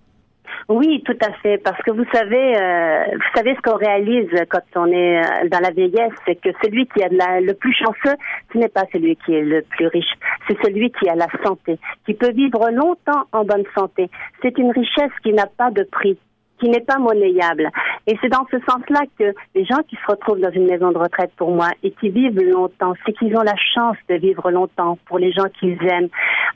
Oui, 0.69 1.03
tout 1.05 1.17
à 1.21 1.33
fait, 1.43 1.59
parce 1.59 1.81
que 1.83 1.91
vous 1.91 2.07
savez, 2.13 2.57
euh, 2.57 3.05
vous 3.13 3.37
savez 3.37 3.55
ce 3.55 3.61
qu'on 3.61 3.77
réalise 3.77 4.31
quand 4.49 4.63
on 4.77 4.87
est 4.87 5.19
euh, 5.19 5.49
dans 5.51 5.61
la 5.61 5.71
vieillesse, 5.71 6.13
c'est 6.27 6.37
que 6.37 6.49
celui 6.63 6.87
qui 6.87 7.03
a 7.03 7.09
le 7.41 7.53
plus 7.53 7.75
chanceux, 7.75 8.17
ce 8.53 8.59
n'est 8.59 8.69
pas 8.69 8.85
celui 8.93 9.17
qui 9.17 9.35
est 9.35 9.43
le 9.43 9.63
plus 9.63 9.89
riche, 9.89 10.15
c'est 10.49 10.57
celui 10.63 10.91
qui 10.93 11.09
a 11.09 11.17
la 11.17 11.29
santé, 11.45 11.79
qui 12.07 12.15
peut 12.15 12.33
vivre 12.33 12.71
longtemps 12.71 13.25
en 13.33 13.45
bonne 13.45 13.65
santé. 13.77 14.09
C'est 14.41 14.57
une 14.57 14.71
richesse 14.71 15.13
qui 15.23 15.35
n'a 15.35 15.47
pas 15.47 15.71
de 15.71 15.83
prix 15.83 16.19
qui 16.61 16.69
n'est 16.69 16.81
pas 16.81 16.99
monnayable. 16.99 17.69
Et 18.07 18.17
c'est 18.23 18.29
dans 18.29 18.47
ce 18.51 18.59
sens-là 18.61 19.01
que 19.19 19.35
les 19.55 19.65
gens 19.65 19.83
qui 19.89 19.97
se 19.97 20.07
retrouvent 20.07 20.41
dans 20.41 20.53
une 20.53 20.67
maison 20.67 20.93
de 20.93 20.99
retraite 20.99 21.33
pour 21.37 21.51
moi 21.51 21.69
et 21.83 21.91
qui 21.91 22.11
vivent 22.11 22.41
longtemps, 22.41 22.95
c'est 23.05 23.13
qu'ils 23.13 23.37
ont 23.37 23.43
la 23.43 23.57
chance 23.75 23.97
de 24.09 24.15
vivre 24.15 24.51
longtemps 24.51 24.99
pour 25.07 25.19
les 25.19 25.33
gens 25.33 25.49
qu'ils 25.59 25.83
aiment. 25.83 26.09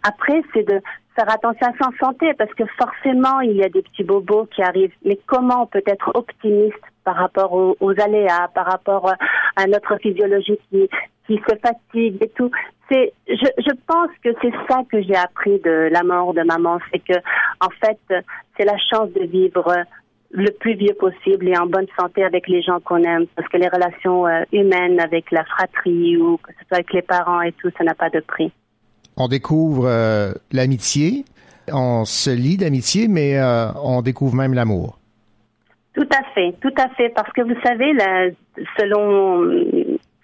Après, 0.02 0.40
c'est 0.54 0.66
de 0.66 0.80
faire 1.18 1.34
attention 1.34 1.66
à 1.66 1.72
sa 1.82 1.90
santé 1.98 2.32
parce 2.34 2.52
que 2.54 2.64
forcément 2.78 3.40
il 3.40 3.56
y 3.56 3.64
a 3.64 3.68
des 3.68 3.82
petits 3.82 4.04
bobos 4.04 4.46
qui 4.46 4.62
arrivent. 4.62 4.94
Mais 5.04 5.18
comment 5.26 5.62
on 5.62 5.66
peut 5.66 5.82
être 5.86 6.12
optimiste 6.14 6.78
par 7.04 7.16
rapport 7.16 7.52
aux, 7.52 8.00
aléas, 8.00 8.48
par 8.54 8.66
rapport 8.66 9.12
à 9.56 9.66
notre 9.66 9.96
physiologie 9.96 10.58
qui, 10.70 10.88
qui 11.26 11.40
se 11.48 11.56
fatigue 11.56 12.22
et 12.22 12.28
tout? 12.28 12.50
C'est, 12.90 13.12
je, 13.28 13.48
je 13.58 13.74
pense 13.86 14.10
que 14.22 14.30
c'est 14.40 14.52
ça 14.68 14.82
que 14.90 15.02
j'ai 15.02 15.16
appris 15.16 15.58
de 15.58 15.88
la 15.90 16.02
mort 16.02 16.32
de 16.34 16.42
maman, 16.42 16.78
c'est 16.92 17.00
que 17.00 17.18
en 17.60 17.70
fait 17.80 17.98
c'est 18.56 18.64
la 18.64 18.78
chance 18.78 19.10
de 19.12 19.24
vivre 19.24 19.74
le 20.30 20.50
plus 20.50 20.74
vieux 20.74 20.94
possible 20.94 21.48
et 21.48 21.58
en 21.58 21.66
bonne 21.66 21.86
santé 21.98 22.22
avec 22.22 22.48
les 22.48 22.62
gens 22.62 22.80
qu'on 22.80 23.02
aime, 23.02 23.26
parce 23.34 23.48
que 23.48 23.56
les 23.56 23.68
relations 23.68 24.26
euh, 24.26 24.42
humaines 24.52 25.00
avec 25.00 25.30
la 25.30 25.44
fratrie 25.44 26.16
ou 26.16 26.36
que 26.36 26.52
ce 26.52 26.66
soit 26.68 26.76
avec 26.78 26.92
les 26.92 27.02
parents 27.02 27.40
et 27.40 27.52
tout, 27.52 27.70
ça 27.76 27.84
n'a 27.84 27.94
pas 27.94 28.10
de 28.10 28.20
prix 28.20 28.52
on 29.18 29.28
découvre 29.28 29.86
euh, 29.86 30.32
l'amitié, 30.52 31.24
on 31.72 32.04
se 32.04 32.30
lie 32.30 32.56
d'amitié, 32.56 33.08
mais 33.08 33.38
euh, 33.38 33.72
on 33.82 34.00
découvre 34.00 34.34
même 34.34 34.54
l'amour. 34.54 34.98
Tout 35.94 36.08
à 36.16 36.22
fait, 36.32 36.54
tout 36.60 36.74
à 36.78 36.88
fait, 36.90 37.08
parce 37.10 37.30
que 37.32 37.42
vous 37.42 37.60
savez, 37.64 37.92
selon 38.78 39.42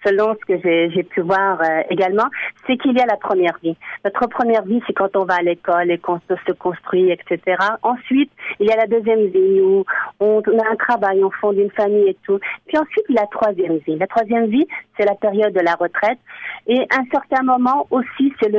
selon 0.05 0.35
ce 0.35 0.53
que 0.53 0.89
j'ai 0.91 1.03
pu 1.03 1.21
voir 1.21 1.59
euh, 1.61 1.81
également, 1.89 2.27
c'est 2.65 2.77
qu'il 2.77 2.93
y 2.93 3.01
a 3.01 3.05
la 3.05 3.17
première 3.17 3.57
vie. 3.63 3.75
Notre 4.03 4.27
première 4.27 4.63
vie, 4.63 4.81
c'est 4.85 4.93
quand 4.93 5.15
on 5.15 5.25
va 5.25 5.35
à 5.35 5.41
l'école 5.41 5.91
et 5.91 5.97
qu'on 5.97 6.19
se 6.19 6.51
construit, 6.53 7.11
etc. 7.11 7.57
Ensuite, 7.81 8.31
il 8.59 8.67
y 8.67 8.71
a 8.71 8.75
la 8.75 8.87
deuxième 8.87 9.27
vie 9.27 9.61
où 9.61 9.83
on, 10.19 10.39
a 10.39 10.71
un 10.71 10.75
travail, 10.75 11.23
on 11.23 11.31
fonde 11.31 11.57
une 11.57 11.71
famille 11.71 12.09
et 12.09 12.17
tout. 12.25 12.39
Puis 12.67 12.77
ensuite, 12.77 13.05
la 13.09 13.25
troisième 13.27 13.77
vie. 13.77 13.97
La 13.97 14.07
troisième 14.07 14.45
vie, 14.45 14.67
c'est 14.97 15.05
la 15.05 15.15
période 15.15 15.53
de 15.53 15.61
la 15.61 15.73
retraite. 15.75 16.19
Et 16.67 16.79
à 16.79 16.99
un 16.99 17.05
certain 17.11 17.43
moment 17.43 17.87
aussi, 17.91 18.33
c'est 18.41 18.51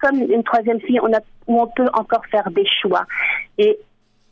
comme 0.00 0.20
une 0.20 0.44
troisième 0.44 0.78
vie, 0.78 0.98
où 1.46 1.60
on 1.60 1.66
peut 1.68 1.88
encore 1.94 2.24
faire 2.30 2.50
des 2.50 2.66
choix. 2.80 3.04
Et 3.58 3.78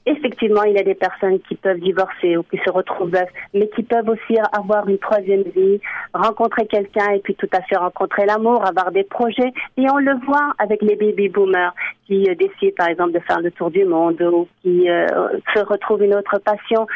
effectivement, 0.07 0.63
il 0.65 0.75
y 0.75 0.79
a 0.79 0.83
des 0.83 0.95
personnes 0.95 1.41
qui 1.41 1.55
peuvent 1.55 1.79
divorcer 1.79 2.37
ou 2.37 2.43
qui 2.43 2.59
se 2.59 2.71
retrouvent 2.71 3.13
mais 3.55 3.69
qui 3.69 3.83
peuvent 3.83 4.09
aussi 4.09 4.39
avoir 4.53 4.89
une 4.89 4.99
troisième 4.99 5.43
vie, 5.43 5.81
rencontrer 6.15 6.67
quelqu'un 6.67 7.11
et 7.13 7.21
puis 7.21 7.35
tout 7.35 7.49
à 7.53 7.61
fait 7.63 7.77
rencontrer 7.77 8.27
l'amour, 8.27 8.67
avoir 8.67 8.91
des 8.91 9.05
projets. 9.05 9.53
Et 9.77 9.87
on 9.91 9.99
le 9.99 10.15
voit 10.25 10.55
avec 10.59 10.83
les 10.83 10.97
baby 10.97 11.29
boomers 11.29 11.75
qui 12.07 12.29
euh, 12.29 12.35
décident, 12.35 12.75
par 12.77 12.89
exemple, 12.89 13.13
de 13.13 13.21
faire 13.21 13.41
le 13.41 13.51
tour 13.51 13.71
du 13.71 13.85
monde 13.85 14.21
ou 14.23 14.49
qui 14.63 14.89
euh, 14.89 15.07
se 15.55 15.61
retrouvent 15.61 16.03
une 16.03 16.15
autre 16.15 16.39
passion. 16.39 16.87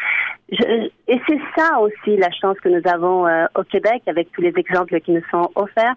et 0.49 1.21
c'est 1.27 1.41
ça 1.55 1.79
aussi 1.79 2.17
la 2.17 2.31
chance 2.31 2.59
que 2.59 2.69
nous 2.69 2.81
avons 2.85 3.27
euh, 3.27 3.45
au 3.55 3.63
Québec 3.63 4.01
avec 4.07 4.31
tous 4.31 4.41
les 4.41 4.53
exemples 4.57 4.99
qui 5.01 5.11
nous 5.11 5.23
sont 5.31 5.49
offerts 5.55 5.95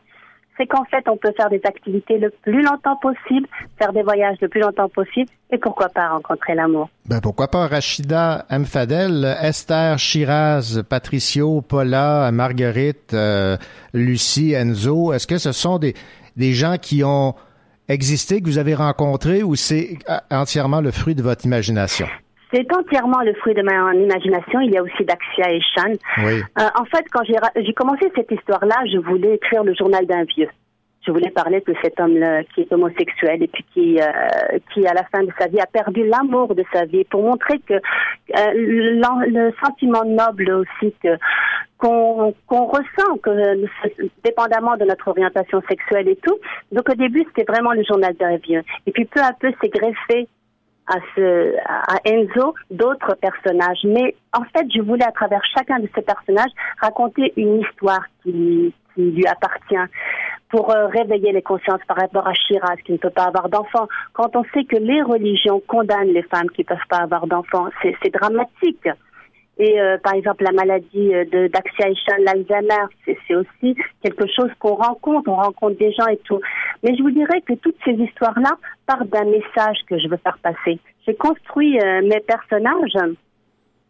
c'est 0.61 0.67
qu'en 0.67 0.85
fait, 0.85 1.09
on 1.09 1.17
peut 1.17 1.33
faire 1.37 1.49
des 1.49 1.61
activités 1.65 2.19
le 2.19 2.31
plus 2.43 2.63
longtemps 2.63 2.97
possible, 2.97 3.47
faire 3.79 3.93
des 3.93 4.03
voyages 4.03 4.37
le 4.43 4.49
plus 4.49 4.61
longtemps 4.61 4.91
possible, 4.91 5.31
et 5.51 5.57
pourquoi 5.57 5.89
pas 5.89 6.09
rencontrer 6.11 6.55
l'amour. 6.55 6.91
Ben 7.07 7.21
pourquoi 7.21 7.49
pas? 7.49 7.67
Rachida 7.67 8.45
M. 8.51 8.67
Fadel, 8.67 9.25
Esther 9.41 9.99
Shiraz, 9.99 10.83
Patricio, 10.87 11.63
Paula, 11.63 12.31
Marguerite, 12.31 13.15
euh, 13.15 13.57
Lucie, 13.95 14.53
Enzo. 14.53 15.15
Est-ce 15.15 15.27
que 15.27 15.39
ce 15.39 15.53
sont 15.53 15.79
des, 15.79 15.95
des 16.37 16.53
gens 16.53 16.77
qui 16.77 17.03
ont 17.05 17.35
existé, 17.89 18.43
que 18.43 18.47
vous 18.47 18.59
avez 18.59 18.75
rencontrés, 18.75 19.43
ou 19.43 19.57
c'est 19.57 19.99
euh, 20.11 20.19
entièrement 20.31 20.83
le 20.83 20.91
fruit 20.91 21.15
de 21.15 21.23
votre 21.23 21.47
imagination? 21.47 22.07
C'est 22.53 22.73
entièrement 22.73 23.23
le 23.23 23.35
fruit 23.35 23.55
de 23.55 23.63
ma 23.63 23.95
imagination. 23.95 24.61
Il 24.61 24.73
y 24.73 24.79
a 24.79 24.83
aussi 24.83 25.05
Daxia 25.05 25.53
et 25.53 25.61
Shan. 25.61 25.93
Oui. 26.19 26.43
Euh, 26.59 26.63
en 26.79 26.85
fait, 26.85 27.05
quand 27.13 27.23
j'ai 27.25 27.73
commencé 27.75 28.11
cette 28.15 28.31
histoire-là, 28.31 28.77
je 28.93 28.99
voulais 28.99 29.35
écrire 29.35 29.63
le 29.63 29.75
journal 29.75 30.07
d'un 30.07 30.25
vieux. 30.25 30.49
Je 31.07 31.13
voulais 31.13 31.31
parler 31.31 31.63
de 31.67 31.75
cet 31.83 31.99
homme-là 31.99 32.45
qui 32.55 32.61
est 32.61 32.73
homosexuel 32.73 33.43
et 33.43 33.49
puis 33.49 33.65
qui, 33.73 34.01
euh, 34.01 34.59
qui, 34.73 34.87
à 34.87 34.93
la 34.93 35.05
fin 35.05 35.23
de 35.23 35.33
sa 35.39 35.47
vie, 35.47 35.59
a 35.59 35.67
perdu 35.67 36.07
l'amour 36.07 36.55
de 36.55 36.63
sa 36.73 36.85
vie 36.85 37.05
pour 37.05 37.23
montrer 37.23 37.59
que 37.61 37.75
euh, 37.75 38.53
le 38.55 39.51
sentiment 39.65 40.05
noble 40.05 40.51
aussi 40.51 40.95
que 41.03 41.17
qu'on 41.79 42.35
qu'on 42.47 42.67
ressent, 42.67 43.17
que 43.23 43.65
dépendamment 44.23 44.77
de 44.77 44.85
notre 44.85 45.09
orientation 45.09 45.63
sexuelle 45.69 46.09
et 46.09 46.17
tout. 46.17 46.39
Donc 46.71 46.89
au 46.91 46.95
début, 46.95 47.25
c'était 47.29 47.51
vraiment 47.51 47.73
le 47.73 47.83
journal 47.83 48.15
d'un 48.15 48.37
vieux. 48.37 48.63
Et 48.87 48.93
puis 48.93 49.07
peu 49.07 49.21
à 49.21 49.33
peu, 49.33 49.51
c'est 49.63 49.71
greffé 49.71 50.29
à, 50.91 50.99
ce, 51.15 51.55
à 51.65 51.97
Enzo 52.05 52.55
d'autres 52.71 53.15
personnages. 53.15 53.85
Mais 53.85 54.15
en 54.33 54.45
fait, 54.45 54.67
je 54.75 54.83
voulais 54.83 55.07
à 55.07 55.13
travers 55.13 55.43
chacun 55.57 55.79
de 55.79 55.89
ces 55.95 56.03
personnages 56.03 56.51
raconter 56.81 57.33
une 57.37 57.61
histoire 57.61 58.05
qui, 58.23 58.75
qui 58.95 59.03
lui 59.03 59.27
appartient 59.27 59.93
pour 60.51 60.75
euh, 60.75 60.89
réveiller 60.89 61.33
les 61.33 61.43
consciences 61.43 61.81
par 61.87 61.97
rapport 61.97 62.27
à 62.27 62.35
Shiraz 62.35 62.77
qui 62.85 62.93
ne 62.93 62.99
peut 62.99 63.11
pas 63.11 63.25
avoir 63.25 63.49
d'enfants. 63.49 63.87
Quand 64.13 64.35
on 64.35 64.43
sait 64.53 64.65
que 64.65 64.77
les 64.77 65.01
religions 65.03 65.63
condamnent 65.67 66.13
les 66.13 66.25
femmes 66.25 66.51
qui 66.51 66.63
ne 66.63 66.67
peuvent 66.67 66.89
pas 66.89 66.99
avoir 66.99 67.27
d'enfants, 67.29 67.69
c'est 67.83 68.13
dramatique. 68.13 68.89
Et 69.61 69.79
euh, 69.79 69.99
par 69.99 70.15
exemple, 70.15 70.43
la 70.43 70.53
maladie 70.53 71.11
de 71.11 71.49
d'Axia 71.49 71.91
Ishan, 71.91 72.17
l'Alzheimer, 72.25 72.87
c'est 73.05 73.35
aussi 73.35 73.77
quelque 74.03 74.27
chose 74.35 74.49
qu'on 74.59 74.75
rencontre, 74.75 75.29
on 75.31 75.35
rencontre 75.35 75.77
des 75.77 75.93
gens 75.93 76.07
et 76.07 76.17
tout. 76.25 76.41
Mais 76.83 76.97
je 76.97 77.03
vous 77.03 77.11
dirais 77.11 77.43
que 77.43 77.53
toutes 77.53 77.77
ces 77.85 77.93
histoires-là 77.93 78.53
partent 78.87 79.11
d'un 79.11 79.27
message 79.27 79.77
que 79.87 79.99
je 79.99 80.09
veux 80.09 80.17
faire 80.17 80.39
passer. 80.43 80.81
J'ai 81.07 81.15
construit 81.15 81.79
euh, 81.79 82.01
mes 82.01 82.21
personnages, 82.21 82.97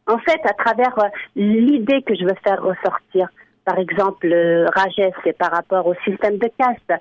en 0.08 0.18
fait, 0.18 0.40
à 0.44 0.54
travers 0.54 0.98
euh, 0.98 1.08
l'idée 1.36 2.02
que 2.02 2.16
je 2.16 2.24
veux 2.24 2.36
faire 2.42 2.60
ressortir. 2.60 3.28
Par 3.64 3.78
exemple, 3.78 4.26
Rajesh, 4.74 5.14
c'est 5.22 5.38
par 5.38 5.52
rapport 5.52 5.86
au 5.86 5.94
système 6.04 6.38
de 6.38 6.50
caste. 6.58 6.92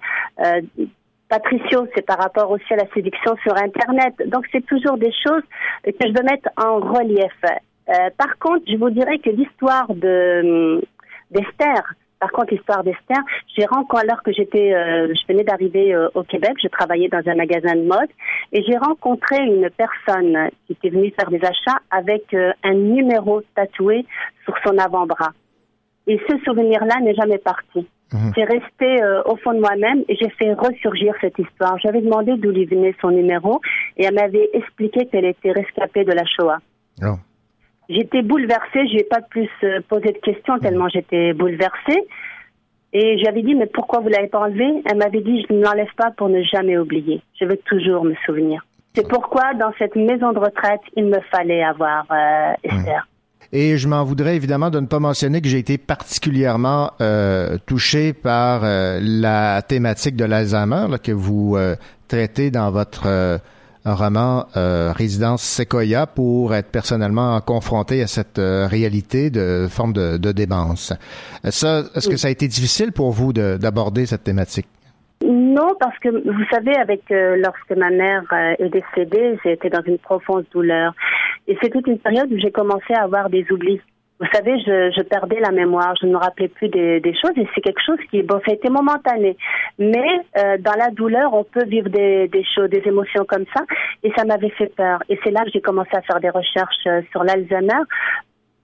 Patricio, 1.27 1.87
c'est 1.95 2.05
par 2.05 2.19
rapport 2.19 2.51
aussi 2.51 2.71
à 2.73 2.75
la 2.75 2.87
séduction 2.93 3.35
sur 3.41 3.55
Internet. 3.55 4.13
Donc, 4.27 4.45
c'est 4.51 4.65
toujours 4.65 4.97
des 4.97 5.13
choses 5.25 5.43
que 5.85 5.91
je 5.99 6.13
veux 6.13 6.23
mettre 6.23 6.49
en 6.57 6.79
relief. 6.79 7.33
Euh, 7.89 8.09
par 8.17 8.37
contre, 8.39 8.63
je 8.67 8.77
vous 8.77 8.89
dirais 8.89 9.19
que 9.19 9.29
l'histoire 9.29 9.87
de 9.93 10.81
d'Esther, 11.31 11.83
par 12.19 12.31
contre, 12.31 12.53
l'histoire 12.53 12.83
d'Esther, 12.83 13.17
j'ai 13.55 13.65
rencontré, 13.65 14.07
alors 14.07 14.21
que 14.23 14.31
j'étais, 14.33 14.73
euh, 14.73 15.13
je 15.13 15.31
venais 15.31 15.43
d'arriver 15.43 15.93
euh, 15.93 16.09
au 16.15 16.23
Québec, 16.23 16.53
je 16.61 16.67
travaillais 16.67 17.07
dans 17.07 17.21
un 17.25 17.35
magasin 17.35 17.75
de 17.75 17.83
mode, 17.83 18.09
et 18.51 18.63
j'ai 18.63 18.77
rencontré 18.77 19.37
une 19.37 19.69
personne 19.69 20.49
qui 20.65 20.73
était 20.73 20.89
venue 20.89 21.13
faire 21.17 21.29
des 21.29 21.41
achats 21.43 21.79
avec 21.91 22.33
euh, 22.33 22.51
un 22.63 22.73
numéro 22.73 23.41
tatoué 23.55 24.05
sur 24.43 24.55
son 24.65 24.77
avant-bras. 24.77 25.31
Et 26.07 26.19
ce 26.27 26.37
souvenir-là 26.39 26.99
n'est 27.01 27.15
jamais 27.15 27.37
parti. 27.37 27.87
C'est 28.33 28.43
resté 28.43 29.03
euh, 29.03 29.21
au 29.25 29.35
fond 29.35 29.53
de 29.53 29.59
moi-même 29.59 30.03
et 30.07 30.15
j'ai 30.15 30.29
fait 30.29 30.53
ressurgir 30.53 31.13
cette 31.21 31.37
histoire. 31.37 31.77
J'avais 31.77 32.01
demandé 32.01 32.33
d'où 32.37 32.49
lui 32.49 32.65
venait 32.65 32.95
son 32.99 33.11
numéro 33.11 33.61
et 33.97 34.05
elle 34.05 34.15
m'avait 34.15 34.49
expliqué 34.53 35.05
qu'elle 35.05 35.25
était 35.25 35.51
rescapée 35.51 36.05
de 36.05 36.13
la 36.13 36.23
Shoah. 36.25 36.57
Oh. 37.03 37.19
J'étais 37.89 38.21
bouleversée, 38.21 38.87
je 38.87 38.97
n'ai 38.97 39.03
pas 39.03 39.21
plus 39.21 39.49
euh, 39.63 39.79
posé 39.89 40.11
de 40.11 40.19
questions 40.19 40.59
tellement 40.59 40.87
j'étais 40.89 41.33
bouleversée. 41.33 42.07
Et 42.93 43.19
j'avais 43.23 43.43
dit, 43.43 43.55
mais 43.55 43.67
pourquoi 43.67 43.99
vous 43.99 44.09
l'avez 44.09 44.27
pas 44.27 44.39
enlevé? 44.39 44.65
Elle 44.85 44.97
m'avait 44.97 45.21
dit, 45.21 45.45
je 45.47 45.53
ne 45.53 45.63
l'enlève 45.63 45.93
pas 45.95 46.11
pour 46.11 46.29
ne 46.29 46.41
jamais 46.43 46.77
oublier. 46.77 47.21
Je 47.39 47.45
veux 47.45 47.57
toujours 47.57 48.03
me 48.03 48.15
souvenir. 48.25 48.65
C'est 48.95 49.07
pourquoi, 49.07 49.53
dans 49.53 49.71
cette 49.77 49.95
maison 49.95 50.31
de 50.31 50.39
retraite, 50.39 50.81
il 50.95 51.05
me 51.05 51.19
fallait 51.31 51.63
avoir 51.63 52.05
euh, 52.11 52.53
Esther. 52.63 53.07
Et 53.51 53.77
je 53.77 53.87
m'en 53.87 54.03
voudrais 54.03 54.35
évidemment 54.35 54.69
de 54.69 54.79
ne 54.79 54.87
pas 54.87 54.99
mentionner 54.99 55.41
que 55.41 55.47
j'ai 55.47 55.57
été 55.59 55.77
particulièrement 55.77 56.91
euh, 57.01 57.57
touché 57.65 58.13
par 58.13 58.63
euh, 58.63 58.99
la 59.01 59.61
thématique 59.61 60.15
de 60.15 60.25
l'Alzheimer 60.25 60.85
là, 60.89 60.97
que 60.97 61.11
vous 61.11 61.57
traitez 62.07 62.51
dans 62.51 62.71
votre 62.71 63.39
roman 63.85 64.45
euh, 64.57 64.91
Résidence 64.95 65.43
Sequoia 65.43 66.05
pour 66.07 66.53
être 66.53 66.69
personnellement 66.71 67.39
confronté 67.41 68.01
à 68.01 68.07
cette 68.07 68.39
euh, 68.39 68.67
réalité 68.67 69.29
de 69.29 69.67
forme 69.69 69.93
de, 69.93 70.17
de 70.17 70.31
démence. 70.31 70.91
Euh, 71.45 71.51
Ça, 71.51 71.83
est-ce 71.95 72.09
que 72.09 72.17
ça 72.17 72.27
a 72.27 72.31
été 72.31 72.47
difficile 72.47 72.91
pour 72.91 73.11
vous 73.11 73.33
de- 73.33 73.57
d'aborder 73.57 74.05
cette 74.05 74.23
thématique? 74.23 74.67
Non, 75.25 75.73
parce 75.79 75.97
que 75.99 76.09
vous 76.09 76.45
savez, 76.49 76.75
avec 76.77 77.01
euh, 77.11 77.35
lorsque 77.37 77.71
ma 77.77 77.89
mère 77.89 78.23
euh, 78.31 78.53
est 78.59 78.69
décédée, 78.69 79.37
j'ai 79.43 79.53
été 79.53 79.69
dans 79.69 79.81
une 79.85 79.97
profonde 79.97 80.45
douleur. 80.53 80.93
Et 81.47 81.57
c'est 81.61 81.69
toute 81.69 81.87
une 81.87 81.99
période 81.99 82.31
où 82.31 82.37
j'ai 82.39 82.51
commencé 82.51 82.93
à 82.93 83.03
avoir 83.03 83.29
des 83.29 83.45
oublis. 83.51 83.81
Vous 84.19 84.27
savez, 84.33 84.59
je, 84.59 84.91
je 84.95 85.01
perdais 85.01 85.39
la 85.39 85.51
mémoire, 85.51 85.93
je 86.01 86.05
ne 86.05 86.11
me 86.11 86.17
rappelais 86.17 86.49
plus 86.49 86.67
des, 86.67 86.99
des 86.99 87.13
choses 87.13 87.31
et 87.37 87.47
c'est 87.55 87.61
quelque 87.61 87.81
chose 87.85 87.99
qui, 88.11 88.21
bon, 88.21 88.39
ça 88.45 88.51
a 88.51 88.53
été 88.53 88.69
momentané. 88.69 89.37
Mais 89.77 90.21
euh, 90.37 90.57
dans 90.59 90.75
la 90.77 90.89
douleur, 90.89 91.33
on 91.33 91.45
peut 91.45 91.65
vivre 91.65 91.89
des, 91.89 92.27
des 92.27 92.43
choses, 92.55 92.69
des 92.69 92.83
émotions 92.85 93.23
comme 93.25 93.45
ça 93.55 93.63
et 94.03 94.11
ça 94.17 94.25
m'avait 94.25 94.49
fait 94.49 94.73
peur. 94.75 95.01
Et 95.07 95.17
c'est 95.23 95.31
là 95.31 95.43
que 95.45 95.51
j'ai 95.53 95.61
commencé 95.61 95.91
à 95.93 96.01
faire 96.01 96.19
des 96.19 96.29
recherches 96.29 96.85
euh, 96.87 97.01
sur 97.11 97.23
l'Alzheimer 97.23 97.83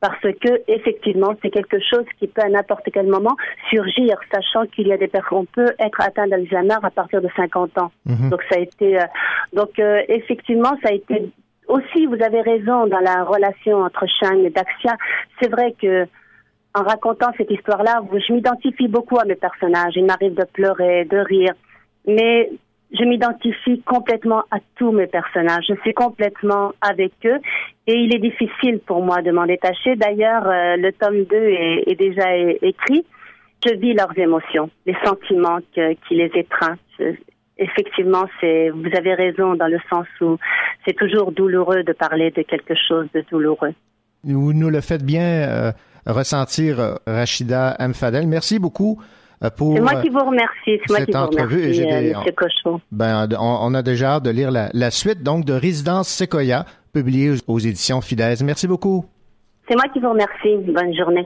parce 0.02 0.22
que 0.22 0.62
effectivement 0.68 1.34
c'est 1.42 1.50
quelque 1.50 1.80
chose 1.80 2.06
qui 2.20 2.28
peut 2.28 2.42
à 2.42 2.50
n'importe 2.50 2.88
quel 2.94 3.08
moment 3.08 3.36
surgir, 3.70 4.20
sachant 4.32 4.66
qu'il 4.68 4.88
y 4.88 4.94
a 4.94 4.98
des 4.98 5.08
personnes, 5.08 5.40
on 5.40 5.46
peut 5.46 5.74
être 5.80 6.02
atteint 6.02 6.28
d'Alzheimer 6.28 6.78
à 6.84 6.90
partir 6.92 7.22
de 7.22 7.30
50 7.36 7.78
ans. 7.78 7.92
Mhm. 8.06 8.30
Donc 8.30 8.42
ça 8.50 8.60
a 8.60 8.62
été, 8.62 9.00
euh, 9.00 9.06
donc 9.54 9.80
euh, 9.80 10.02
effectivement 10.08 10.78
ça 10.84 10.90
a 10.90 10.94
été 10.94 11.32
aussi, 11.68 12.06
vous 12.06 12.22
avez 12.22 12.42
raison 12.42 12.88
dans 12.88 13.00
la 13.00 13.24
relation 13.24 13.78
entre 13.78 14.06
Shang 14.08 14.40
et 14.44 14.50
Daxia. 14.50 14.96
C'est 15.42 15.50
vrai 15.50 15.74
que 15.82 16.08
en 16.74 16.84
racontant 16.84 17.32
cette 17.38 17.50
histoire-là, 17.52 18.02
je 18.12 18.34
m'identifie 18.34 18.90
beaucoup 18.90 19.18
à 19.18 19.24
mes 19.24 19.36
personnages. 19.36 19.94
Il 19.96 20.06
m'arrive 20.06 20.36
de 20.36 20.44
pleurer, 20.44 21.06
de 21.06 21.18
rire, 21.18 21.54
mais 22.06 22.52
je 22.92 23.04
m'identifie 23.06 23.82
complètement 23.82 24.44
à 24.52 24.58
tous 24.76 24.92
mes 24.92 25.08
personnages. 25.08 25.66
Je 25.70 25.76
suis 25.82 25.94
complètement 25.94 26.74
avec 26.82 27.14
eux 27.26 27.40
et 27.88 27.94
il 27.94 28.14
est 28.14 28.20
difficile 28.20 28.80
pour 28.86 29.02
moi 29.02 29.22
de 29.22 29.32
m'en 29.32 29.46
détacher. 29.46 29.96
D'ailleurs, 29.96 30.48
euh, 30.48 30.76
le 30.78 30.92
tome 30.92 31.24
2 31.24 31.36
est, 31.88 31.96
déjà 31.96 32.36
écrit. 32.36 33.06
Je 33.66 33.74
vis 33.76 33.94
leurs 33.94 34.18
émotions, 34.18 34.70
les 34.86 34.96
sentiments 35.04 35.60
qui 35.74 36.16
les 36.16 36.32
étreint. 36.36 36.76
Effectivement, 37.58 38.26
c'est, 38.42 38.70
vous 38.70 38.90
avez 38.98 39.14
raison 39.14 39.56
dans 39.56 39.68
le 39.68 39.80
sens 39.90 40.06
où 40.22 40.38
c'est 40.86 40.94
toujours 40.96 41.32
douloureux 41.32 41.84
de 41.84 41.94
parler 41.94 42.32
de 42.32 42.42
quelque 42.42 42.74
chose 42.88 43.08
de 43.14 43.24
douloureux. 43.32 43.74
Vous 44.26 44.54
nous 44.54 44.70
le 44.70 44.82
faites 44.82 45.04
bien 45.04 45.22
euh, 45.48 45.72
ressentir, 46.06 46.80
euh, 46.80 46.96
Rachida 47.08 47.76
M. 47.80 47.94
Fadel. 47.94 48.28
Merci 48.28 48.60
beaucoup 48.60 49.00
euh, 49.44 49.50
pour 49.56 49.74
C'est 49.76 49.82
moi 49.82 50.02
qui 50.02 50.10
vous 50.10 50.20
remercie. 50.20 50.52
C'est 50.66 50.90
moi 50.90 50.98
cette 50.98 51.06
qui 51.08 51.12
vous 51.14 51.18
entrevue. 51.20 51.60
Et 51.60 51.72
remercie, 51.72 51.74
j'ai 51.76 51.86
des- 52.10 52.14
Monsieur 52.16 52.32
Cochon. 52.34 52.82
Ben, 52.92 53.28
on, 53.40 53.58
on 53.62 53.74
a 53.74 53.82
déjà 53.82 54.16
hâte 54.16 54.24
de 54.24 54.32
lire 54.32 54.52
la, 54.52 54.70
la 54.74 54.92
suite 54.92 55.24
donc 55.24 55.46
de 55.46 55.54
Résidence 55.54 56.10
Sequoia, 56.10 56.66
publiée 56.94 57.32
aux, 57.32 57.36
aux 57.54 57.60
éditions 57.60 58.02
Fidesz. 58.02 58.42
Merci 58.44 58.68
beaucoup. 58.68 59.06
C'est 59.70 59.76
moi 59.76 59.86
qui 59.94 60.00
vous 60.00 60.10
remercie. 60.10 60.58
Bonne 60.74 60.94
journée. 60.94 61.26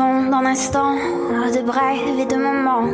D'un 0.00 0.46
instant 0.46 0.94
de 0.94 1.62
brèves 1.62 2.18
et 2.18 2.24
de 2.24 2.36
moments. 2.36 2.88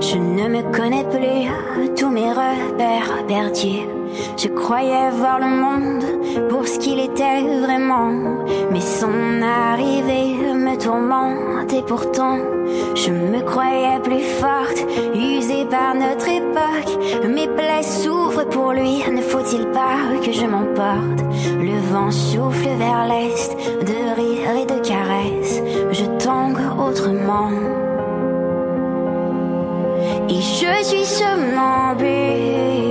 Je 0.00 0.16
ne 0.16 0.48
me 0.48 0.62
connais 0.74 1.04
plus, 1.04 1.94
tous 1.94 2.08
mes 2.08 2.30
repères 2.32 3.26
perdus 3.26 3.97
je 4.36 4.48
croyais 4.48 5.10
voir 5.10 5.38
le 5.40 5.46
monde 5.46 6.48
pour 6.48 6.66
ce 6.66 6.78
qu'il 6.78 7.00
était 7.00 7.42
vraiment, 7.60 8.12
mais 8.70 8.80
son 8.80 9.42
arrivée 9.42 10.54
me 10.54 10.76
tourmente 10.76 11.72
et 11.72 11.82
pourtant 11.82 12.38
je 12.94 13.10
me 13.10 13.40
croyais 13.42 13.98
plus 14.02 14.22
forte, 14.40 14.84
usée 15.14 15.64
par 15.70 15.94
notre 15.94 16.28
époque. 16.28 17.24
Mes 17.26 17.46
plaies 17.48 17.82
s'ouvrent 17.82 18.48
pour 18.48 18.72
lui, 18.72 19.02
ne 19.10 19.22
faut-il 19.22 19.66
pas 19.68 19.96
que 20.24 20.32
je 20.32 20.46
m'emporte? 20.46 21.20
Le 21.60 21.78
vent 21.92 22.10
souffle 22.10 22.68
vers 22.78 23.06
l'est, 23.06 23.56
de 23.86 24.14
rire 24.16 24.56
et 24.60 24.66
de 24.66 24.80
caresses, 24.86 25.62
je 25.92 26.04
tangue 26.22 26.58
autrement. 26.78 27.50
Et 30.28 30.40
je 30.40 30.84
suis 30.84 31.04
somnambule. 31.04 32.87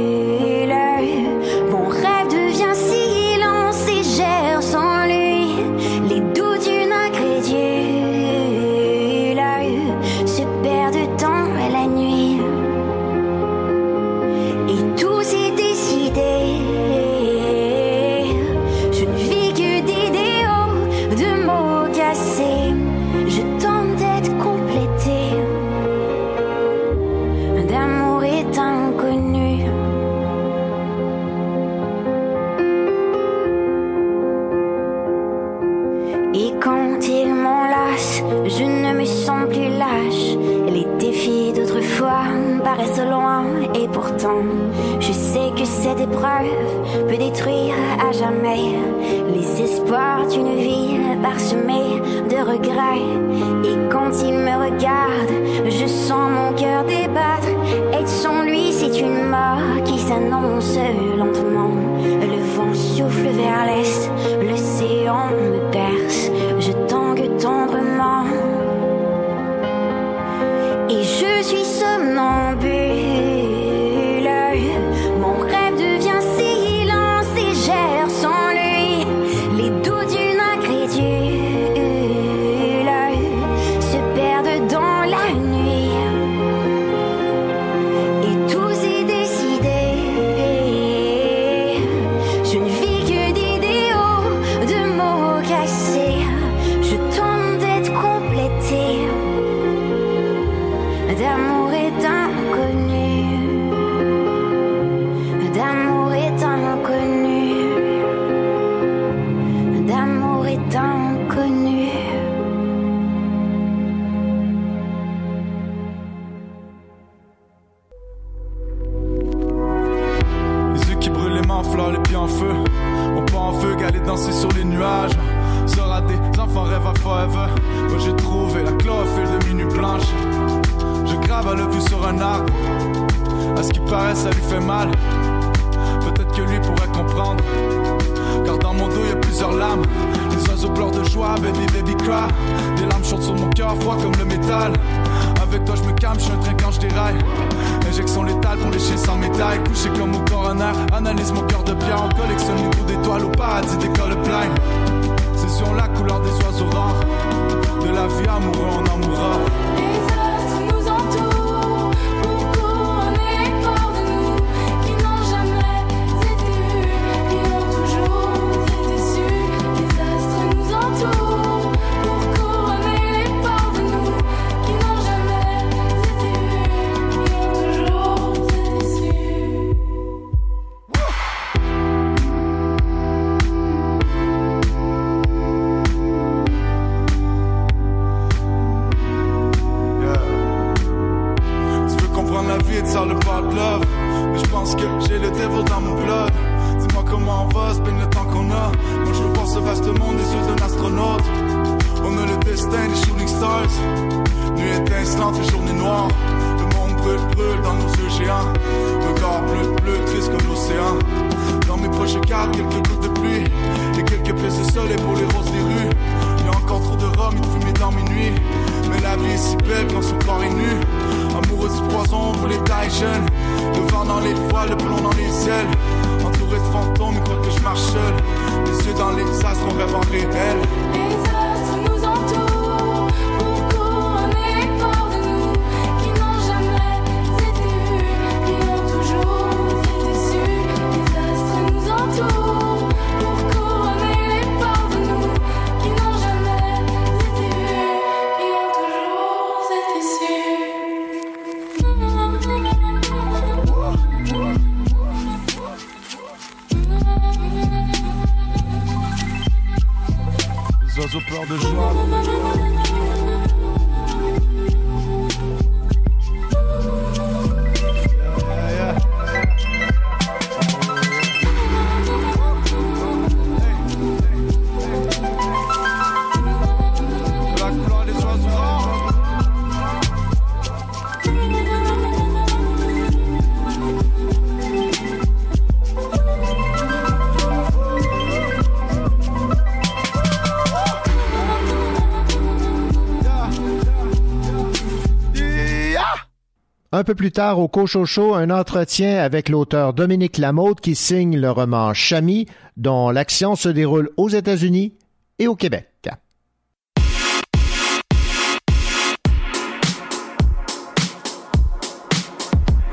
Peu 297.07 297.15
plus 297.15 297.31
tard, 297.31 297.59
au 297.59 297.69
Cochocho, 297.69 298.33
un 298.33 298.49
entretien 298.49 299.19
avec 299.19 299.47
l'auteur 299.47 299.93
Dominique 299.93 300.37
Lamotte 300.37 300.81
qui 300.81 300.93
signe 300.93 301.37
le 301.37 301.49
roman 301.49 301.93
Chami, 301.93 302.47
dont 302.75 303.11
l'action 303.11 303.55
se 303.55 303.69
déroule 303.69 304.09
aux 304.17 304.27
États-Unis 304.27 304.91
et 305.39 305.47
au 305.47 305.55
Québec. 305.55 306.09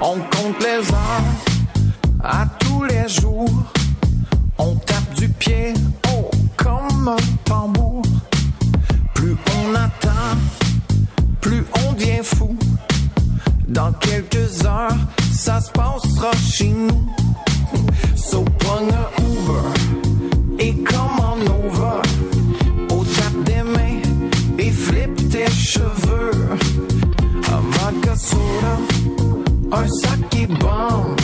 On 0.01 0.15
compte 0.15 0.63
les 0.63 0.93
heures 0.93 2.23
à 2.23 2.47
tous 2.61 2.85
les 2.85 3.09
jours. 3.09 3.51
On 4.59 4.77
tape 4.77 5.15
du 5.15 5.29
pied, 5.29 5.75
oh, 6.13 6.31
comme 6.57 7.09
un. 7.09 7.35
Dans 13.75 13.93
quelques 13.95 14.65
heures, 14.65 14.97
ça 15.33 15.61
se 15.61 15.69
passera 15.73 16.31
chez 16.49 16.69
nous. 16.69 17.09
So 18.15 18.45
prends 18.61 18.79
un 18.79 19.09
Uber 19.21 20.61
et 20.61 20.75
commande 20.85 21.43
over. 21.49 22.01
Au 22.95 23.05
tape 23.05 23.43
des 23.45 23.65
mains 23.65 24.01
et 24.61 24.71
flip 24.71 25.29
tes 25.29 25.51
cheveux. 25.51 26.31
Un 27.49 28.17
soda, 28.17 28.77
un 29.73 29.89
sac 29.89 30.21
qui 30.31 30.47
bombe. 30.47 31.21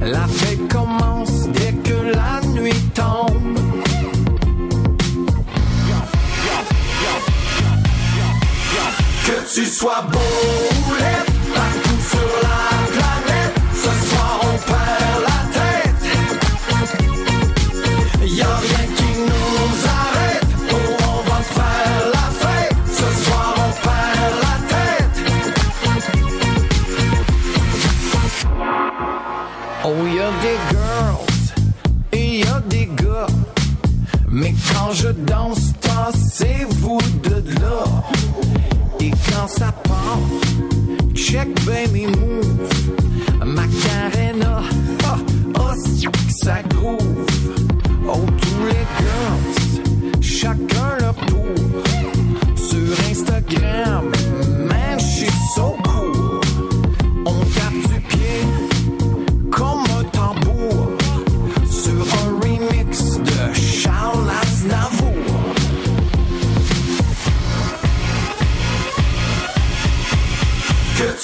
La 0.00 0.26
fête 0.26 0.66
commence 0.72 1.48
dès 1.52 1.74
que 1.84 2.16
la 2.16 2.40
nuit 2.48 2.72
tombe. 2.94 3.58
Que 9.26 9.54
tu 9.54 9.66
sois 9.66 10.02
beau 10.10 10.18
ou 10.18 11.73
quand 35.26 35.54
je 35.54 35.62
danse, 35.64 35.72
tassez-vous 35.80 36.98
de 37.22 37.60
là. 37.60 37.84
Et 39.00 39.10
quand 39.10 39.46
ça 39.46 39.72
part, 39.72 40.18
check 41.14 41.48
ben 41.64 41.90
mes 41.92 42.06
moves. 42.06 42.68
Macarena, 43.44 44.62
ah, 45.04 45.16
oh, 45.58 45.60
c'est 45.76 46.44
ça 46.44 46.62
groove. 46.70 47.26
Oh, 48.08 48.20
tous 48.40 48.66
les 48.66 48.86
girls, 48.98 50.22
chacun 50.22 50.98
leur 51.00 51.14
tour. 51.26 51.54
Sur 52.56 53.10
Instagram, 53.10 54.10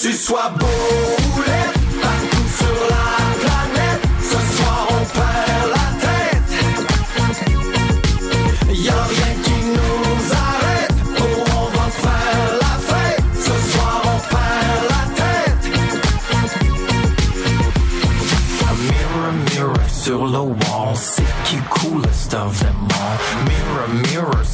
tu 0.03 0.15
sois 0.15 0.49
beau 0.59 1.60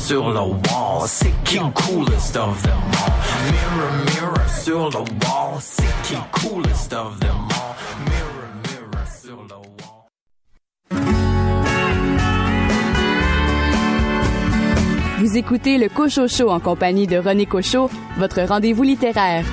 sur 0.07 0.31
le 0.31 0.39
wall, 0.39 1.03
c'est 1.07 1.35
qui 1.43 1.59
le 1.59 1.69
coolest 1.74 2.37
of 2.37 2.62
them 2.62 2.78
all? 2.93 3.12
Mirror, 3.51 3.91
mirror 4.15 4.49
sur 4.49 4.89
le 4.91 4.99
wall, 4.99 5.59
c'est 5.61 5.83
qui 6.05 6.15
le 6.15 6.20
coolest 6.31 6.93
of 6.93 7.19
them 7.19 7.31
all? 7.51 7.74
Mirror, 8.07 8.49
mirror 8.62 9.07
sur 9.20 9.37
le 9.43 9.57
wall. 9.57 10.07
Vous 15.19 15.37
écoutez 15.37 15.77
le 15.77 15.89
Cocho 15.89 16.28
Show 16.28 16.51
en 16.51 16.61
compagnie 16.61 17.09
de 17.09 17.16
René 17.16 17.47
Cochot, 17.47 17.91
votre 18.16 18.43
rendez-vous 18.43 18.85
littéraire. 18.85 19.45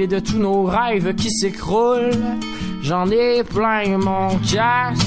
Et 0.00 0.06
de 0.06 0.18
tous 0.18 0.38
nos 0.38 0.64
rêves 0.64 1.14
qui 1.14 1.30
s'écroulent. 1.30 2.38
J'en 2.82 3.10
ai 3.10 3.44
plein 3.44 3.98
mon 3.98 4.38
casse 4.38 4.98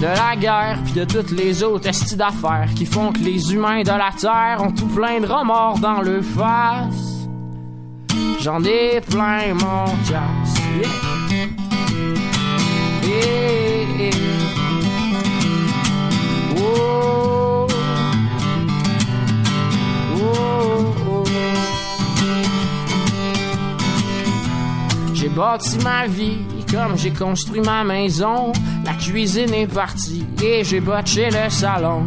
de 0.00 0.06
la 0.06 0.36
guerre 0.36 0.78
puis 0.84 0.94
de 0.94 1.04
toutes 1.04 1.32
les 1.32 1.62
autres 1.62 1.88
estis 1.88 2.16
d'affaires 2.16 2.68
qui 2.74 2.86
font 2.86 3.12
que 3.12 3.18
les 3.18 3.52
humains 3.52 3.82
de 3.82 3.90
la 3.90 4.10
terre 4.18 4.62
ont 4.62 4.72
tout 4.72 4.86
plein 4.86 5.20
de 5.20 5.26
remords 5.26 5.78
dans 5.78 6.00
le 6.00 6.22
face. 6.22 7.26
J'en 8.40 8.62
ai 8.64 9.00
plein 9.00 9.54
mon 9.54 9.86
casse. 10.08 11.11
J'ai 25.22 25.28
bâti 25.28 25.78
ma 25.84 26.08
vie 26.08 26.38
comme 26.68 26.98
j'ai 26.98 27.12
construit 27.12 27.60
ma 27.60 27.84
maison. 27.84 28.52
La 28.84 28.94
cuisine 28.94 29.54
est 29.54 29.72
partie 29.72 30.26
et 30.42 30.64
j'ai 30.64 30.80
botché 30.80 31.28
le 31.30 31.48
salon. 31.48 32.06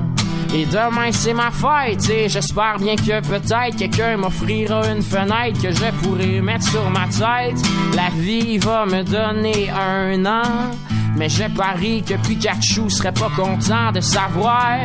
Et 0.54 0.66
demain 0.66 1.14
c'est 1.14 1.34
ma 1.34 1.50
fête 1.50 2.10
et 2.10 2.28
j'espère 2.28 2.78
bien 2.78 2.98
que 2.98 3.26
peut-être 3.26 3.78
quelqu'un 3.78 4.18
m'offrira 4.18 4.82
une 4.92 5.02
fenêtre 5.02 5.62
que 5.62 5.72
je 5.72 5.92
pourrai 6.04 6.42
mettre 6.42 6.68
sur 6.68 6.90
ma 6.90 7.06
tête. 7.08 7.58
La 7.96 8.10
vie 8.20 8.58
va 8.58 8.86
me 8.86 9.02
donner 9.02 9.70
un 9.70 10.26
an, 10.26 10.72
mais 11.16 11.30
je 11.30 11.46
parie 11.56 12.04
que 12.04 12.16
Pikachu 12.16 12.90
serait 12.90 13.14
pas 13.14 13.32
content 13.34 13.94
de 13.94 14.02
savoir 14.02 14.78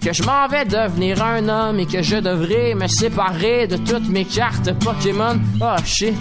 que 0.00 0.14
je 0.14 0.22
m'en 0.22 0.48
vais 0.48 0.64
devenir 0.64 1.22
un 1.22 1.46
homme 1.46 1.78
et 1.78 1.86
que 1.86 2.00
je 2.00 2.16
devrais 2.16 2.74
me 2.74 2.86
séparer 2.86 3.66
de 3.66 3.76
toutes 3.76 4.08
mes 4.08 4.24
cartes 4.24 4.72
Pokémon. 4.82 5.38
Oh 5.60 5.76
shit. 5.84 6.16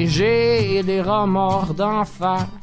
Et 0.00 0.06
j'ai 0.06 0.82
des 0.82 1.02
remords 1.02 1.74
d'en 1.74 2.06
face. 2.06 2.59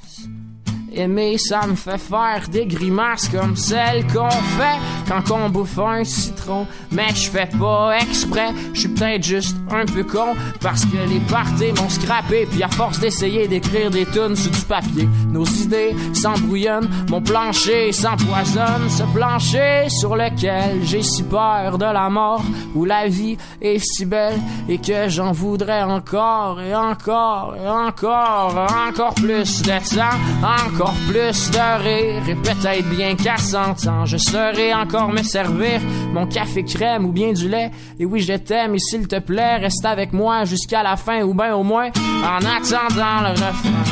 Aimer, 0.97 1.37
ça 1.37 1.67
me 1.67 1.75
fait 1.75 1.99
faire 1.99 2.47
des 2.49 2.65
grimaces 2.65 3.29
comme 3.29 3.55
celles 3.55 4.03
qu'on 4.07 4.31
fait 4.31 4.79
quand 5.07 5.31
on 5.31 5.47
bouffe 5.49 5.77
un 5.77 6.03
citron. 6.03 6.65
Mais 6.91 7.09
je 7.13 7.29
fais 7.29 7.47
pas 7.59 7.91
exprès, 8.01 8.49
je 8.73 8.79
suis 8.79 8.89
peut-être 8.89 9.23
juste 9.23 9.55
un 9.69 9.85
peu 9.85 10.03
con 10.03 10.33
parce 10.59 10.85
que 10.85 10.97
les 11.07 11.19
parties 11.29 11.71
m'ont 11.79 11.89
scrappé. 11.89 12.47
Puis 12.49 12.63
à 12.63 12.69
force 12.69 12.99
d'essayer 12.99 13.47
d'écrire 13.47 13.91
des 13.91 14.07
tunes 14.07 14.35
sur 14.35 14.49
du 14.49 14.61
papier, 14.61 15.07
nos 15.29 15.45
idées 15.45 15.95
s'embrouillonnent, 16.13 16.89
mon 17.09 17.21
plancher 17.21 17.91
s'empoisonne. 17.91 18.89
Ce 18.89 19.03
plancher 19.13 19.89
sur 19.89 20.15
lequel 20.15 20.79
j'ai 20.83 21.03
si 21.03 21.21
peur 21.21 21.77
de 21.77 21.85
la 21.85 22.09
mort, 22.09 22.43
où 22.73 22.85
la 22.85 23.07
vie 23.07 23.37
est 23.61 23.77
si 23.77 24.05
belle 24.05 24.39
et 24.67 24.79
que 24.79 25.09
j'en 25.09 25.31
voudrais 25.31 25.83
encore 25.83 26.59
et 26.59 26.73
encore 26.73 27.55
et 27.55 27.69
encore, 27.69 28.67
encore 28.87 29.13
plus 29.13 29.61
de 29.61 29.73
ça, 29.83 30.09
encore 30.41 30.86
encore 30.87 30.99
plus 31.07 31.51
de 31.51 31.83
rire 31.83 32.29
et 32.29 32.35
peut-être 32.35 32.89
bien 32.89 33.15
qu'à 33.15 33.37
100 33.37 33.87
ans, 33.87 34.05
je 34.05 34.17
saurais 34.17 34.73
encore 34.73 35.09
me 35.09 35.21
servir 35.21 35.81
mon 36.13 36.25
café 36.27 36.63
crème 36.63 37.05
ou 37.05 37.11
bien 37.11 37.33
du 37.33 37.49
lait. 37.49 37.71
Et 37.99 38.05
oui, 38.05 38.21
je 38.21 38.33
t'aime 38.33 38.75
et 38.75 38.79
s'il 38.79 39.07
te 39.07 39.19
plaît, 39.19 39.57
reste 39.57 39.83
avec 39.85 40.13
moi 40.13 40.45
jusqu'à 40.45 40.83
la 40.83 40.95
fin 40.95 41.23
ou 41.23 41.33
bien 41.33 41.55
au 41.55 41.63
moins 41.63 41.89
en 42.23 42.37
attendant 42.37 43.21
le 43.21 43.31
refrain. 43.31 43.83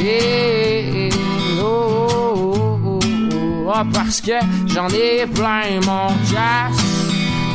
Eh, 0.00 1.06
eh, 1.06 1.10
oh, 1.60 2.06
oh, 2.10 2.54
oh, 2.54 2.78
oh, 2.84 2.98
oh, 3.66 3.72
ah, 3.72 3.84
parce 3.92 4.20
que 4.20 4.38
j'en 4.66 4.88
ai 4.88 5.26
plein 5.26 5.80
mon 5.86 6.08
casse 6.32 6.84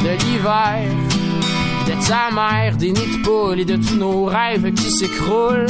de 0.04 0.26
l'hiver, 0.26 0.90
de 1.88 2.08
ta 2.08 2.34
mère, 2.34 2.78
des 2.78 2.92
nids 2.92 3.18
de 3.18 3.24
poules 3.24 3.60
et 3.60 3.66
de 3.66 3.76
tous 3.76 3.96
nos 3.96 4.26
rêves 4.26 4.74
qui 4.74 4.92
s'écroulent. 4.92 5.68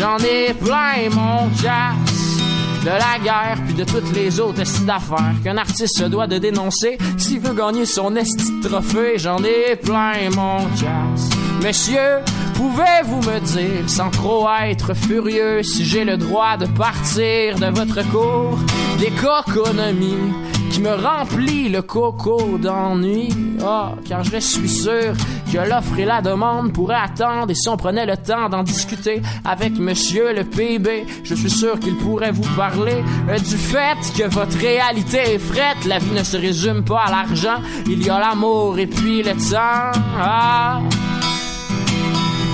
J'en 0.00 0.16
ai 0.16 0.54
plein 0.54 1.10
mon 1.10 1.50
casse 1.62 2.38
de 2.82 2.88
la 2.88 3.22
guerre 3.22 3.58
puis 3.66 3.74
de 3.74 3.84
toutes 3.84 4.10
les 4.14 4.40
autres 4.40 4.62
estimes 4.62 4.86
d'affaires 4.86 5.34
qu'un 5.44 5.58
artiste 5.58 5.98
se 5.98 6.04
doit 6.04 6.26
de 6.26 6.38
dénoncer 6.38 6.96
s'il 7.18 7.38
veut 7.40 7.52
gagner 7.52 7.84
son 7.84 8.16
esti 8.16 8.60
trophée. 8.62 9.18
J'en 9.18 9.44
ai 9.44 9.76
plein 9.76 10.30
mon 10.34 10.64
casse. 10.70 11.28
Messieurs, 11.62 12.20
pouvez-vous 12.54 13.18
me 13.30 13.40
dire, 13.40 13.90
sans 13.90 14.08
trop 14.08 14.48
être 14.62 14.94
furieux, 14.94 15.62
si 15.62 15.84
j'ai 15.84 16.04
le 16.04 16.16
droit 16.16 16.56
de 16.56 16.64
partir 16.64 17.58
de 17.58 17.66
votre 17.66 18.00
cours 18.10 18.58
d'économie 18.98 20.32
qui 20.70 20.80
me 20.80 20.94
remplit 20.94 21.68
le 21.68 21.82
coco 21.82 22.56
d'ennui? 22.56 23.28
Ah, 23.62 23.92
car 24.08 24.24
je 24.24 24.38
suis 24.38 24.70
sûr 24.70 25.12
que 25.52 25.58
l'offre 25.58 25.98
et 25.98 26.04
la 26.04 26.20
demande 26.20 26.72
pourraient 26.72 26.94
attendre 26.94 27.50
et 27.50 27.54
si 27.54 27.68
on 27.68 27.76
prenait 27.76 28.06
le 28.06 28.16
temps 28.16 28.48
d'en 28.48 28.62
discuter 28.62 29.22
avec 29.44 29.78
monsieur 29.78 30.32
le 30.32 30.44
PIB, 30.44 31.06
je 31.24 31.34
suis 31.34 31.50
sûr 31.50 31.78
qu'il 31.80 31.96
pourrait 31.96 32.30
vous 32.30 32.48
parler 32.56 33.02
euh, 33.28 33.38
du 33.38 33.56
fait 33.56 33.98
que 34.16 34.28
votre 34.28 34.56
réalité 34.58 35.34
est 35.34 35.38
frette. 35.38 35.84
La 35.86 35.98
vie 35.98 36.12
ne 36.12 36.22
se 36.22 36.36
résume 36.36 36.84
pas 36.84 37.04
à 37.06 37.10
l'argent, 37.10 37.60
il 37.86 38.04
y 38.04 38.10
a 38.10 38.18
l'amour 38.18 38.78
et 38.78 38.86
puis 38.86 39.22
le 39.22 39.32
temps. 39.32 39.98
Ah. 40.20 40.80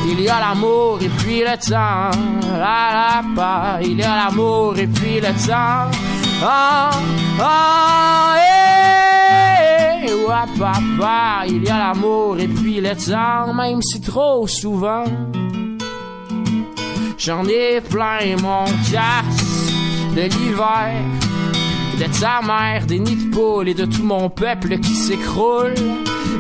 Il 0.08 0.20
y 0.20 0.28
a 0.28 0.38
l'amour 0.40 0.98
et 1.02 1.08
puis 1.08 1.40
le 1.40 1.56
temps. 1.58 2.10
Il 3.82 3.98
y 3.98 4.02
a 4.02 4.16
l'amour 4.24 4.78
et 4.78 4.86
puis 4.86 5.16
le 5.16 5.46
temps. 5.46 5.90
Ah, 6.42 6.90
ah, 7.40 8.45
papa. 10.58 11.46
Il 11.46 11.64
y 11.64 11.68
a 11.68 11.78
l'amour 11.78 12.38
et 12.38 12.48
puis 12.48 12.80
le 12.80 12.94
temps, 12.94 13.54
même 13.54 13.80
si 13.82 14.00
trop 14.00 14.46
souvent. 14.46 15.04
J'en 17.18 17.44
ai 17.46 17.80
plein 17.80 18.36
mon 18.42 18.66
casse 18.90 19.72
de 20.14 20.22
l'hiver, 20.22 21.02
de 21.98 22.20
ta 22.20 22.40
mère, 22.42 22.86
des 22.86 22.98
nids 22.98 23.26
de 23.26 23.30
poules 23.30 23.68
et 23.68 23.74
de 23.74 23.86
tout 23.86 24.04
mon 24.04 24.28
peuple 24.28 24.78
qui 24.78 24.94
s'écroule. 24.94 25.74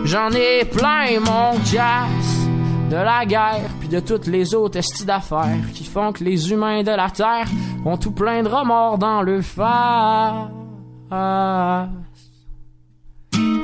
J'en 0.04 0.30
ai 0.30 0.64
plein 0.64 1.18
mon 1.20 1.58
casse 1.60 2.46
de 2.90 2.96
la 2.96 3.26
guerre, 3.26 3.68
puis 3.80 3.88
de 3.88 4.00
toutes 4.00 4.26
les 4.26 4.54
autres 4.54 4.78
estis 4.78 5.04
d'affaires 5.04 5.72
qui 5.74 5.84
font 5.84 6.12
que 6.12 6.22
les 6.22 6.52
humains 6.52 6.82
de 6.82 6.92
la 6.92 7.10
terre 7.10 7.48
ont 7.84 7.96
tout 7.96 8.12
plein 8.12 8.42
de 8.42 8.48
remords 8.48 8.98
dans 8.98 9.22
le 9.22 9.42
face. 9.42 10.50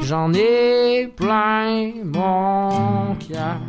J'en 0.05 0.33
ai 0.35 1.09
plein 1.17 1.93
mon 2.05 3.15
cœur. 3.15 3.61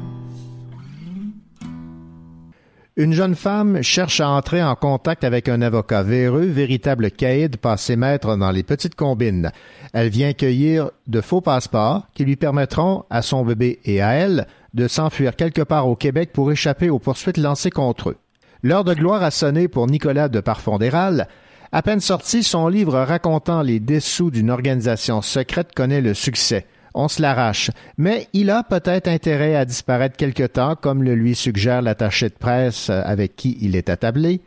Une 2.95 3.13
jeune 3.13 3.35
femme 3.35 3.81
cherche 3.81 4.19
à 4.19 4.29
entrer 4.29 4.61
en 4.63 4.75
contact 4.75 5.23
avec 5.23 5.47
un 5.49 5.61
avocat 5.61 6.03
véreux, 6.03 6.45
véritable 6.45 7.11
caïd 7.11 7.57
passé 7.57 7.95
maître 7.95 8.35
dans 8.35 8.51
les 8.51 8.63
petites 8.63 8.95
combines. 8.95 9.51
Elle 9.93 10.09
vient 10.09 10.33
cueillir 10.33 10.91
de 11.07 11.21
faux 11.21 11.41
passeports 11.41 12.07
qui 12.13 12.25
lui 12.25 12.35
permettront 12.35 13.05
à 13.09 13.21
son 13.21 13.43
bébé 13.43 13.79
et 13.85 14.01
à 14.01 14.13
elle 14.13 14.47
de 14.73 14.87
s'enfuir 14.87 15.35
quelque 15.35 15.61
part 15.61 15.87
au 15.87 15.95
Québec 15.95 16.31
pour 16.33 16.51
échapper 16.51 16.89
aux 16.89 16.99
poursuites 16.99 17.37
lancées 17.37 17.71
contre 17.71 18.09
eux. 18.09 18.17
L'heure 18.63 18.83
de 18.83 18.93
gloire 18.93 19.23
a 19.23 19.31
sonné 19.31 19.67
pour 19.67 19.87
Nicolas 19.87 20.29
de 20.29 20.39
Parfondéral. 20.39 21.27
À 21.75 21.81
peine 21.81 22.01
sorti, 22.01 22.43
son 22.43 22.67
livre 22.67 22.99
racontant 22.99 23.63
les 23.63 23.79
dessous 23.79 24.29
d'une 24.29 24.51
organisation 24.51 25.23
secrète 25.23 25.73
connaît 25.73 26.01
le 26.01 26.13
succès. 26.13 26.67
On 26.93 27.07
se 27.07 27.19
l'arrache. 27.19 27.71
Mais 27.97 28.27
il 28.31 28.51
a 28.51 28.61
peut-être 28.61 29.07
intérêt 29.07 29.55
à 29.55 29.65
disparaître 29.65 30.15
quelque 30.15 30.45
temps, 30.45 30.75
comme 30.75 31.01
le 31.01 31.15
lui 31.15 31.33
suggère 31.33 31.81
l'attaché 31.81 32.29
de 32.29 32.35
presse 32.35 32.91
avec 32.91 33.35
qui 33.35 33.57
il 33.59 33.75
est 33.75 33.89
attablé. 33.89 34.41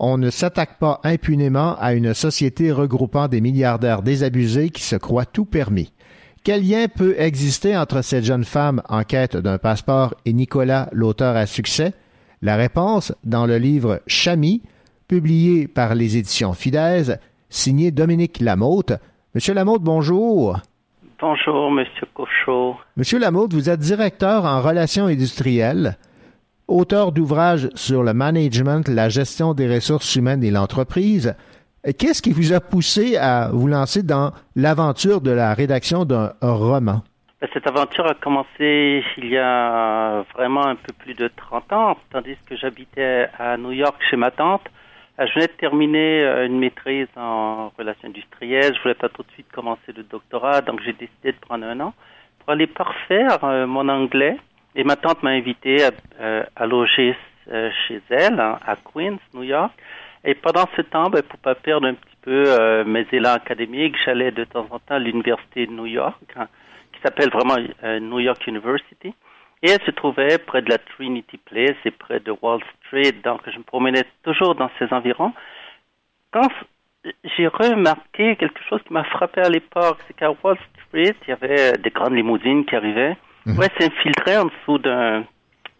On 0.00 0.18
ne 0.18 0.30
s'attaque 0.30 0.80
pas 0.80 0.98
impunément 1.04 1.76
à 1.78 1.94
une 1.94 2.12
société 2.12 2.72
regroupant 2.72 3.28
des 3.28 3.40
milliardaires 3.40 4.02
désabusés 4.02 4.70
qui 4.70 4.82
se 4.82 4.96
croient 4.96 5.26
tout 5.26 5.44
permis. 5.44 5.92
Quel 6.42 6.68
lien 6.68 6.88
peut 6.88 7.14
exister 7.18 7.76
entre 7.76 8.02
cette 8.02 8.24
jeune 8.24 8.44
femme 8.44 8.82
en 8.88 9.04
quête 9.04 9.36
d'un 9.36 9.58
passeport 9.58 10.14
et 10.24 10.32
Nicolas, 10.32 10.88
l'auteur 10.90 11.36
à 11.36 11.46
succès? 11.46 11.92
La 12.42 12.56
réponse 12.56 13.12
dans 13.22 13.46
le 13.46 13.58
livre 13.58 14.02
Chami, 14.08 14.62
publié 15.08 15.68
par 15.68 15.94
les 15.94 16.16
éditions 16.16 16.52
Fidèse, 16.52 17.18
signé 17.48 17.90
Dominique 17.90 18.40
Lamotte. 18.40 18.92
Monsieur 19.34 19.54
Lamotte, 19.54 19.82
bonjour. 19.82 20.58
Bonjour, 21.20 21.70
Monsieur 21.70 22.06
Cochot. 22.12 22.76
Monsieur 22.96 23.18
Lamotte, 23.18 23.54
vous 23.54 23.70
êtes 23.70 23.80
directeur 23.80 24.44
en 24.44 24.60
relations 24.60 25.06
industrielles, 25.06 25.96
auteur 26.68 27.12
d'ouvrages 27.12 27.68
sur 27.74 28.02
le 28.02 28.12
management, 28.12 28.88
la 28.88 29.08
gestion 29.08 29.54
des 29.54 29.72
ressources 29.72 30.16
humaines 30.16 30.44
et 30.44 30.50
l'entreprise. 30.50 31.34
Qu'est-ce 31.98 32.22
qui 32.22 32.32
vous 32.32 32.52
a 32.52 32.60
poussé 32.60 33.16
à 33.16 33.50
vous 33.52 33.68
lancer 33.68 34.02
dans 34.02 34.32
l'aventure 34.56 35.20
de 35.20 35.30
la 35.30 35.52
rédaction 35.52 36.04
d'un 36.04 36.32
roman? 36.40 37.02
Ben, 37.40 37.48
Cette 37.52 37.66
aventure 37.66 38.06
a 38.06 38.14
commencé 38.14 39.04
il 39.18 39.28
y 39.28 39.36
a 39.36 40.24
vraiment 40.34 40.66
un 40.66 40.76
peu 40.76 40.94
plus 40.98 41.14
de 41.14 41.30
30 41.36 41.72
ans, 41.74 41.96
tandis 42.10 42.36
que 42.48 42.56
j'habitais 42.56 43.28
à 43.38 43.58
New 43.58 43.72
York 43.72 43.96
chez 44.10 44.16
ma 44.16 44.30
tante. 44.30 44.62
Euh, 45.20 45.26
Je 45.26 45.34
venais 45.34 45.46
de 45.46 45.52
terminer 45.52 46.24
euh, 46.24 46.46
une 46.46 46.58
maîtrise 46.58 47.06
en 47.16 47.68
relations 47.78 48.08
industrielles. 48.08 48.74
Je 48.74 48.82
voulais 48.82 48.94
pas 48.94 49.08
tout 49.08 49.22
de 49.22 49.30
suite 49.32 49.50
commencer 49.52 49.92
le 49.96 50.02
doctorat, 50.02 50.60
donc 50.60 50.80
j'ai 50.82 50.92
décidé 50.92 51.32
de 51.32 51.38
prendre 51.38 51.64
un 51.66 51.78
an 51.80 51.94
pour 52.40 52.50
aller 52.50 52.66
parfaire 52.66 53.42
euh, 53.44 53.66
mon 53.66 53.88
anglais. 53.88 54.36
Et 54.74 54.82
ma 54.82 54.96
tante 54.96 55.22
m'a 55.22 55.30
invité 55.30 55.84
à, 55.84 55.90
euh, 56.20 56.44
à 56.56 56.66
loger 56.66 57.16
chez 57.86 58.00
elle 58.08 58.40
hein, 58.40 58.58
à 58.66 58.74
Queens, 58.74 59.18
New 59.34 59.42
York. 59.42 59.70
Et 60.24 60.34
pendant 60.34 60.64
ce 60.74 60.80
temps, 60.80 61.10
ben, 61.10 61.22
pour 61.22 61.38
pas 61.40 61.54
perdre 61.54 61.86
un 61.86 61.92
petit 61.92 62.16
peu 62.22 62.82
mes 62.84 63.06
élans 63.12 63.34
académiques, 63.34 63.96
j'allais 64.02 64.30
de 64.30 64.44
temps 64.44 64.66
en 64.70 64.78
temps 64.78 64.94
à 64.94 64.98
l'université 64.98 65.66
de 65.66 65.72
New 65.72 65.84
York, 65.84 66.16
hein, 66.36 66.48
qui 66.90 67.00
s'appelle 67.02 67.28
vraiment 67.28 67.56
New 68.00 68.20
York 68.20 68.46
University. 68.46 69.12
Et 69.64 69.70
elle 69.70 69.80
se 69.86 69.92
trouvait 69.92 70.36
près 70.36 70.60
de 70.60 70.68
la 70.68 70.76
Trinity 70.76 71.38
Place 71.38 71.78
et 71.86 71.90
près 71.90 72.20
de 72.20 72.34
Wall 72.42 72.60
Street, 72.84 73.12
donc 73.24 73.40
je 73.50 73.56
me 73.56 73.64
promenais 73.64 74.04
toujours 74.22 74.54
dans 74.54 74.70
ces 74.78 74.92
environs. 74.92 75.32
Quand 76.30 76.48
j'ai 77.34 77.46
remarqué 77.46 78.36
quelque 78.36 78.60
chose 78.68 78.82
qui 78.86 78.92
m'a 78.92 79.04
frappé 79.04 79.40
à 79.40 79.48
l'époque, 79.48 79.96
c'est 80.06 80.14
qu'à 80.14 80.30
Wall 80.30 80.58
Street, 80.86 81.14
il 81.26 81.30
y 81.30 81.32
avait 81.32 81.72
des 81.78 81.88
grandes 81.88 82.14
limousines 82.14 82.66
qui 82.66 82.76
arrivaient, 82.76 83.16
ouais, 83.46 83.70
s'infiltraient 83.78 84.36
en 84.36 84.44
dessous 84.44 84.76
d'un 84.76 85.24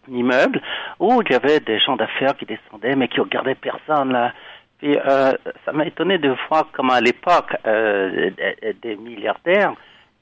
immeuble 0.07 0.63
où 0.99 1.21
il 1.21 1.31
y 1.31 1.35
avait 1.35 1.59
des 1.59 1.77
gens 1.79 1.95
d'affaires 1.95 2.35
qui 2.37 2.45
descendaient 2.45 2.95
mais 2.95 3.07
qui 3.07 3.19
regardaient 3.19 3.53
personne 3.53 4.11
là. 4.11 4.33
Puis 4.79 4.97
euh, 4.97 5.31
ça 5.63 5.71
m'a 5.73 5.85
étonné 5.85 6.17
de 6.17 6.35
voir 6.49 6.69
comment 6.71 6.93
à 6.93 7.01
l'époque 7.01 7.55
euh, 7.67 8.31
des, 8.31 8.73
des 8.81 8.95
milliardaires 8.95 9.73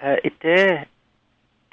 euh, 0.03 0.17
étaient 0.25 0.85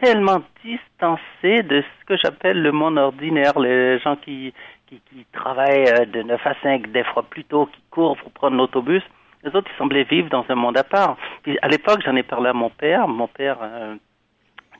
tellement 0.00 0.42
distancés 0.64 1.62
de 1.62 1.82
ce 1.82 2.04
que 2.06 2.16
j'appelle 2.16 2.62
le 2.62 2.72
monde 2.72 2.98
ordinaire, 2.98 3.58
les 3.58 3.98
gens 4.00 4.16
qui, 4.16 4.52
qui, 4.86 5.00
travaillent 5.32 5.88
euh, 5.88 6.04
de 6.06 6.22
9 6.22 6.46
à 6.46 6.54
5 6.62 6.90
des 6.90 7.04
fois 7.04 7.22
plus 7.22 7.44
tôt, 7.44 7.66
qui 7.66 7.80
courent 7.90 8.16
pour 8.16 8.32
prendre 8.32 8.56
l'autobus. 8.56 9.02
Les 9.42 9.54
autres, 9.54 9.70
ils 9.74 9.78
semblaient 9.78 10.04
vivre 10.04 10.28
dans 10.28 10.44
un 10.48 10.54
monde 10.54 10.76
à 10.76 10.84
part. 10.84 11.16
Puis 11.42 11.58
à 11.62 11.68
l'époque, 11.68 12.00
j'en 12.04 12.16
ai 12.16 12.22
parlé 12.22 12.50
à 12.50 12.52
mon 12.52 12.70
père, 12.70 13.08
mon 13.08 13.28
père 13.28 13.58
euh, 13.62 13.94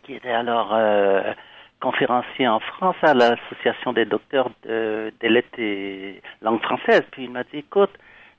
qui 0.03 0.15
était 0.15 0.31
alors 0.31 0.75
euh, 0.75 1.33
conférencier 1.81 2.47
en 2.47 2.61
France 2.61 2.97
à 3.03 3.15
l'association 3.15 3.93
des 3.93 4.05
docteurs 4.05 4.51
de, 4.65 5.13
lettres 5.23 5.59
et 5.59 6.21
langue 6.43 6.61
française. 6.63 7.03
Puis 7.13 7.25
il 7.25 7.31
m'a 7.31 7.45
dit, 7.45 7.59
écoute, 7.59 7.93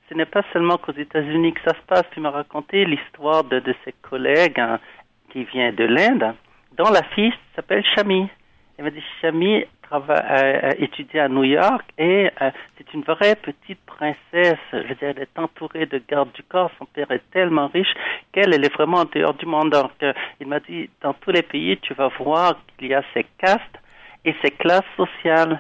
ce 0.10 0.14
n'est 0.14 0.26
pas 0.26 0.44
seulement 0.54 0.78
qu'aux 0.78 0.92
États-Unis 0.92 1.54
que 1.54 1.62
ça 1.62 1.76
se 1.76 1.86
passe. 1.88 2.04
Tu 2.12 2.20
m'as 2.20 2.32
raconté 2.32 2.86
l'histoire 2.86 3.44
de, 3.46 3.60
de 3.60 3.74
ses 3.86 3.94
collègues 4.02 4.60
hein, 4.60 4.80
qui 5.32 5.46
vient 5.46 5.72
de 5.72 5.86
l'Inde, 5.86 6.36
dont 6.78 6.90
la 6.90 7.04
fille 7.04 7.34
s'appelle 7.56 7.84
Chami. 7.96 8.28
Elle 8.78 8.86
m'a 8.86 8.92
dit, 8.92 9.04
Chami 9.22 9.66
travaille, 9.82 10.18
euh, 10.18 10.70
euh, 10.70 10.72
étudie 10.80 11.20
à 11.20 11.28
New 11.28 11.44
York 11.44 11.84
et 11.98 12.30
euh, 12.42 12.52
c'est 12.78 12.94
une 12.94 13.04
vraie 13.04 13.36
petite 13.36 13.80
princesse. 13.86 14.58
Je 14.72 14.78
veux 14.78 14.96
dire, 14.96 15.10
elle 15.16 15.20
est 15.20 15.40
entourée 15.40 15.86
de 15.86 16.02
gardes 16.10 16.32
du 16.34 16.44
corps. 16.44 16.72
Son 16.80 16.86
père 16.86 17.12
est 17.12 17.30
tellement 17.32 17.68
riche 17.68 17.94
qu'elle, 18.32 18.54
elle 18.54 18.66
est 18.66 18.74
vraiment 18.74 19.00
en 19.00 19.06
dehors 19.06 19.34
du 19.34 19.46
monde. 19.46 19.72
Donc, 19.72 19.92
il 20.40 20.48
m'a 20.48 20.60
dit, 20.62 20.90
dans 21.02 21.14
tous 21.14 21.32
les 21.32 21.42
pays, 21.42 21.78
tu 21.78 21.94
vas 21.94 22.10
voir 22.20 22.56
qu'il 22.78 22.88
y 22.88 22.94
a 22.94 23.04
ces 23.14 23.26
castes 23.38 23.80
et 24.24 24.34
ces 24.42 24.52
classes 24.52 24.84
sociales. 24.96 25.60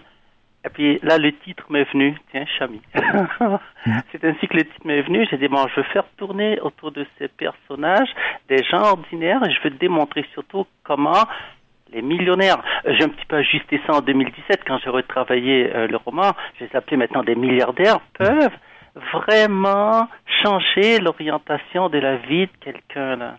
Et 0.63 0.69
puis 0.69 0.99
là, 1.01 1.17
le 1.17 1.31
titre 1.39 1.63
m'est 1.69 1.91
venu, 1.91 2.15
tiens, 2.31 2.45
Chami. 2.57 2.81
c'est 4.11 4.23
ainsi 4.23 4.47
que 4.47 4.57
le 4.57 4.63
titre 4.63 4.85
m'est 4.85 5.01
venu. 5.01 5.25
J'ai 5.29 5.37
dit, 5.37 5.47
bon, 5.47 5.67
je 5.67 5.81
veux 5.81 5.87
faire 5.87 6.05
tourner 6.17 6.59
autour 6.59 6.91
de 6.91 7.05
ces 7.17 7.27
personnages 7.27 8.09
des 8.47 8.63
gens 8.63 8.83
ordinaires 8.83 9.41
et 9.43 9.51
je 9.51 9.61
veux 9.63 9.71
démontrer 9.71 10.25
surtout 10.33 10.67
comment 10.83 11.25
les 11.93 12.01
millionnaires, 12.01 12.61
euh, 12.85 12.93
j'ai 12.97 13.03
un 13.03 13.09
petit 13.09 13.25
peu 13.27 13.37
ajusté 13.37 13.81
ça 13.85 13.95
en 13.95 14.01
2017 14.01 14.61
quand 14.65 14.77
j'ai 14.83 14.89
retravaillé 14.89 15.75
euh, 15.75 15.87
le 15.87 15.97
roman, 15.97 16.31
je 16.57 16.65
les 16.65 16.75
appelais 16.75 16.97
maintenant 16.97 17.23
des 17.23 17.35
milliardaires, 17.35 17.99
peuvent 18.17 18.49
vraiment 19.13 20.07
changer 20.43 20.99
l'orientation 20.99 21.89
de 21.89 21.97
la 21.97 22.17
vie 22.17 22.47
de 22.47 22.51
quelqu'un. 22.61 23.35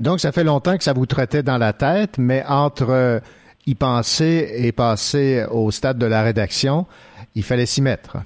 Donc, 0.00 0.20
ça 0.20 0.32
fait 0.32 0.44
longtemps 0.44 0.76
que 0.76 0.82
ça 0.82 0.92
vous 0.92 1.06
traitait 1.06 1.42
dans 1.42 1.58
la 1.58 1.72
tête, 1.72 2.18
mais 2.18 2.42
entre 2.48 2.90
euh, 2.90 3.20
y 3.66 3.74
penser 3.74 4.50
et 4.56 4.72
passer 4.72 5.44
au 5.50 5.70
stade 5.70 5.98
de 5.98 6.06
la 6.06 6.22
rédaction, 6.22 6.86
il 7.34 7.44
fallait 7.44 7.66
s'y 7.66 7.82
mettre. 7.82 8.18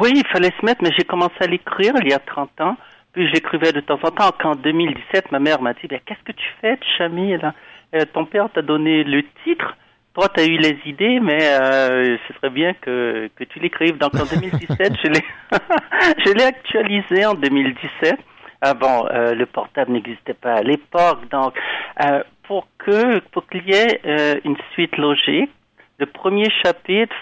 Oui, 0.00 0.12
il 0.14 0.26
fallait 0.32 0.52
se 0.58 0.64
mettre, 0.64 0.82
mais 0.82 0.90
j'ai 0.96 1.04
commencé 1.04 1.34
à 1.40 1.46
l'écrire 1.46 1.92
il 2.00 2.08
y 2.08 2.14
a 2.14 2.18
30 2.18 2.60
ans. 2.60 2.76
Puis 3.12 3.26
je 3.28 3.32
l'écrivais 3.32 3.72
de 3.72 3.80
temps 3.80 3.98
en 4.02 4.10
temps. 4.10 4.30
Qu'en 4.38 4.54
2017, 4.54 5.32
ma 5.32 5.38
mère 5.38 5.60
m'a 5.60 5.74
dit, 5.74 5.88
qu'est-ce 5.88 6.22
que 6.24 6.32
tu 6.32 6.46
fais, 6.60 6.78
Chami? 6.96 7.34
Euh, 7.34 8.04
ton 8.12 8.24
père 8.24 8.48
t'a 8.52 8.62
donné 8.62 9.04
le 9.04 9.22
titre. 9.44 9.76
Toi, 10.14 10.28
tu 10.34 10.40
as 10.40 10.46
eu 10.46 10.56
les 10.56 10.78
idées, 10.86 11.20
mais 11.20 11.42
euh, 11.42 12.16
ce 12.26 12.34
serait 12.34 12.50
bien 12.50 12.72
que, 12.74 13.28
que 13.36 13.44
tu 13.44 13.58
l'écrives. 13.58 13.98
Donc, 13.98 14.14
en 14.14 14.24
2017, 14.24 14.94
je 15.04 15.08
l'ai 15.08 15.24
je 16.24 16.32
l'ai 16.32 16.44
actualisé 16.44 17.26
en 17.26 17.34
2017. 17.34 18.18
Ah 18.62 18.74
bon, 18.74 19.06
euh, 19.10 19.34
le 19.34 19.44
portable 19.46 19.92
n'existait 19.92 20.34
pas 20.34 20.54
à 20.54 20.62
l'époque. 20.62 21.28
Donc, 21.30 21.54
euh, 22.02 22.22
pour 22.46 22.66
que 22.78 23.18
pour 23.30 23.46
qu'il 23.48 23.66
y 23.68 23.72
ait 23.72 24.00
euh, 24.04 24.40
une 24.44 24.56
suite 24.72 24.96
logique, 24.96 25.50
le 25.98 26.06
premier 26.06 26.48
chapitre, 26.64 27.14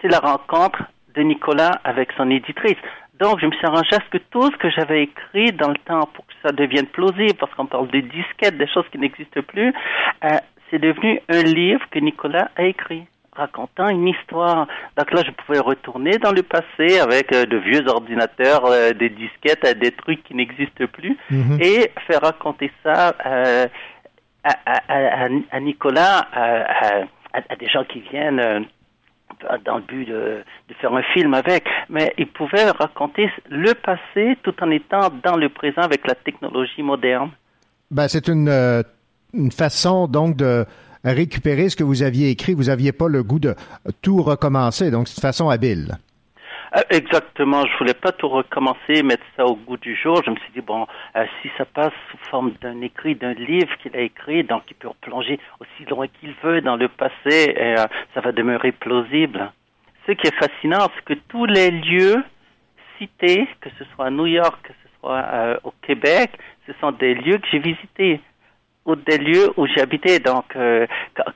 c'est 0.00 0.08
la 0.08 0.18
rencontre 0.18 0.82
de 1.14 1.22
Nicolas 1.22 1.80
avec 1.84 2.10
son 2.16 2.30
éditrice. 2.30 2.76
Donc, 3.20 3.38
je 3.40 3.46
me 3.46 3.52
suis 3.52 3.66
arrangé 3.66 3.94
à 3.94 4.00
ce 4.00 4.10
que 4.10 4.22
tout 4.30 4.50
ce 4.50 4.56
que 4.56 4.68
j'avais 4.70 5.04
écrit 5.04 5.52
dans 5.52 5.68
le 5.68 5.78
temps 5.86 6.08
pour 6.12 6.26
que 6.26 6.32
ça 6.44 6.50
devienne 6.50 6.86
plausible, 6.86 7.34
parce 7.38 7.52
qu'on 7.54 7.66
parle 7.66 7.88
de 7.88 8.00
disquettes, 8.00 8.58
des 8.58 8.66
choses 8.66 8.86
qui 8.90 8.98
n'existent 8.98 9.42
plus, 9.42 9.72
euh, 10.24 10.28
c'est 10.70 10.80
devenu 10.80 11.20
un 11.28 11.42
livre 11.42 11.82
que 11.90 12.00
Nicolas 12.00 12.48
a 12.56 12.64
écrit 12.64 13.04
racontant 13.34 13.88
une 13.88 14.08
histoire. 14.08 14.66
Donc 14.98 15.10
là, 15.12 15.22
je 15.24 15.30
pouvais 15.30 15.60
retourner 15.60 16.18
dans 16.18 16.32
le 16.32 16.42
passé 16.42 16.98
avec 16.98 17.32
euh, 17.32 17.46
de 17.46 17.56
vieux 17.58 17.86
ordinateurs, 17.88 18.64
euh, 18.66 18.90
des 18.92 19.08
disquettes, 19.10 19.78
des 19.78 19.92
trucs 19.92 20.24
qui 20.24 20.34
n'existent 20.34 20.86
plus, 20.92 21.16
Mhm. 21.30 21.58
et 21.60 21.90
faire 22.06 22.22
raconter 22.22 22.72
ça 22.82 23.14
à, 24.44 24.54
à- 24.66 25.28
à- 25.50 25.60
Nicolas, 25.60 26.26
à 26.32 27.56
des 27.56 27.68
gens 27.68 27.84
qui 27.84 28.00
viennent 28.00 28.40
euh, 28.40 28.60
dans 29.64 29.76
le 29.76 29.82
but 29.82 30.04
de, 30.06 30.42
de 30.68 30.74
faire 30.80 30.92
un 30.92 31.02
film 31.14 31.34
avec, 31.34 31.64
mais 31.88 32.12
il 32.18 32.26
pouvait 32.28 32.70
raconter 32.70 33.30
le 33.48 33.72
passé 33.74 34.36
tout 34.42 34.54
en 34.62 34.70
étant 34.70 35.10
dans 35.24 35.36
le 35.36 35.48
présent 35.48 35.82
avec 35.82 36.06
la 36.06 36.14
technologie 36.14 36.82
moderne. 36.82 37.30
Ben, 37.90 38.08
c'est 38.08 38.28
une, 38.28 38.48
euh, 38.48 38.82
une 39.34 39.50
façon 39.52 40.06
donc 40.06 40.36
de 40.36 40.64
récupérer 41.04 41.68
ce 41.68 41.76
que 41.76 41.84
vous 41.84 42.02
aviez 42.02 42.30
écrit. 42.30 42.54
Vous 42.54 42.64
n'aviez 42.64 42.92
pas 42.92 43.08
le 43.08 43.22
goût 43.22 43.38
de 43.40 43.54
tout 44.02 44.22
recommencer, 44.22 44.90
donc 44.90 45.08
c'est 45.08 45.16
une 45.16 45.22
façon 45.28 45.48
habile. 45.48 45.96
Euh, 46.74 46.80
Exactement, 46.90 47.66
je 47.66 47.78
voulais 47.78 47.94
pas 47.94 48.12
tout 48.12 48.28
recommencer, 48.28 49.02
mettre 49.02 49.24
ça 49.36 49.44
au 49.44 49.56
goût 49.56 49.76
du 49.76 49.94
jour. 49.94 50.22
Je 50.24 50.30
me 50.30 50.36
suis 50.36 50.52
dit 50.54 50.62
bon, 50.62 50.86
euh, 51.16 51.26
si 51.40 51.50
ça 51.58 51.66
passe 51.66 51.92
sous 52.10 52.16
forme 52.30 52.52
d'un 52.62 52.80
écrit, 52.80 53.14
d'un 53.14 53.34
livre 53.34 53.76
qu'il 53.82 53.94
a 53.94 54.00
écrit, 54.00 54.42
donc 54.44 54.62
il 54.70 54.74
peut 54.74 54.88
replonger 54.88 55.38
aussi 55.60 55.88
loin 55.90 56.06
qu'il 56.08 56.34
veut 56.42 56.62
dans 56.62 56.76
le 56.76 56.88
passé, 56.88 57.54
et 57.56 57.78
euh, 57.78 57.86
ça 58.14 58.20
va 58.20 58.32
demeurer 58.32 58.72
plausible. 58.72 59.52
Ce 60.06 60.12
qui 60.12 60.26
est 60.26 60.34
fascinant, 60.34 60.88
c'est 60.94 61.04
que 61.04 61.20
tous 61.28 61.44
les 61.44 61.70
lieux 61.70 62.24
cités, 62.98 63.46
que 63.60 63.68
ce 63.78 63.84
soit 63.94 64.06
à 64.06 64.10
New 64.10 64.26
York, 64.26 64.58
que 64.62 64.72
ce 64.72 64.88
soit 64.98 65.58
au 65.64 65.72
Québec, 65.82 66.30
ce 66.66 66.72
sont 66.80 66.92
des 66.92 67.14
lieux 67.14 67.38
que 67.38 67.46
j'ai 67.50 67.58
visités 67.58 68.20
ou 68.84 68.96
des 68.96 69.18
lieux 69.18 69.52
où 69.56 69.66
j'ai 69.66 69.80
habité. 69.80 70.18
Donc, 70.18 70.56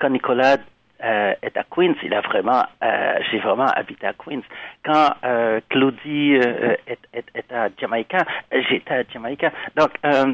quand 0.01 0.11
Nicolas 0.11 0.57
euh, 1.05 1.35
est 1.43 1.57
à 1.57 1.65
Queens, 1.65 1.95
il 2.03 2.15
a 2.15 2.23
vraiment, 2.23 2.65
euh, 2.83 3.19
j'ai 3.31 3.39
vraiment 3.39 3.67
habité 3.67 4.07
à 4.07 4.15
Queens. 4.15 4.41
Quand 4.83 5.11
euh, 5.25 5.61
Claudie 5.69 6.33
est, 6.33 6.99
est, 7.13 7.25
est 7.35 7.53
à 7.53 7.69
Jamaïca, 7.79 8.25
j'étais 8.71 8.95
à 8.95 9.03
Jamaïca. 9.13 9.53
Donc, 9.77 9.91
à 10.03 10.25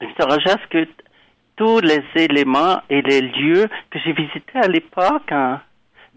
ce 0.00 0.68
que 0.70 0.88
tous 1.56 1.80
les 1.80 2.02
éléments 2.16 2.80
et 2.88 3.02
les 3.02 3.20
lieux 3.20 3.68
que 3.90 3.98
j'ai 4.04 4.12
visités 4.12 4.58
à 4.58 4.68
l'époque 4.68 5.30
hein, 5.30 5.60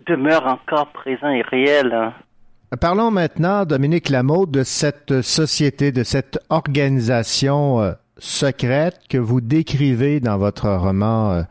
demeurent 0.05 0.47
encore 0.47 0.87
présents 0.87 1.29
et 1.29 1.41
réels. 1.41 1.93
hein. 1.93 2.13
Parlons 2.79 3.11
maintenant, 3.11 3.65
Dominique 3.65 4.09
Lameau, 4.09 4.45
de 4.45 4.63
cette 4.63 5.21
société, 5.21 5.91
de 5.91 6.03
cette 6.03 6.39
organisation 6.49 7.95
secrète 8.17 8.99
que 9.09 9.17
vous 9.17 9.41
décrivez 9.41 10.19
dans 10.19 10.37
votre 10.37 10.69
roman 10.69 11.43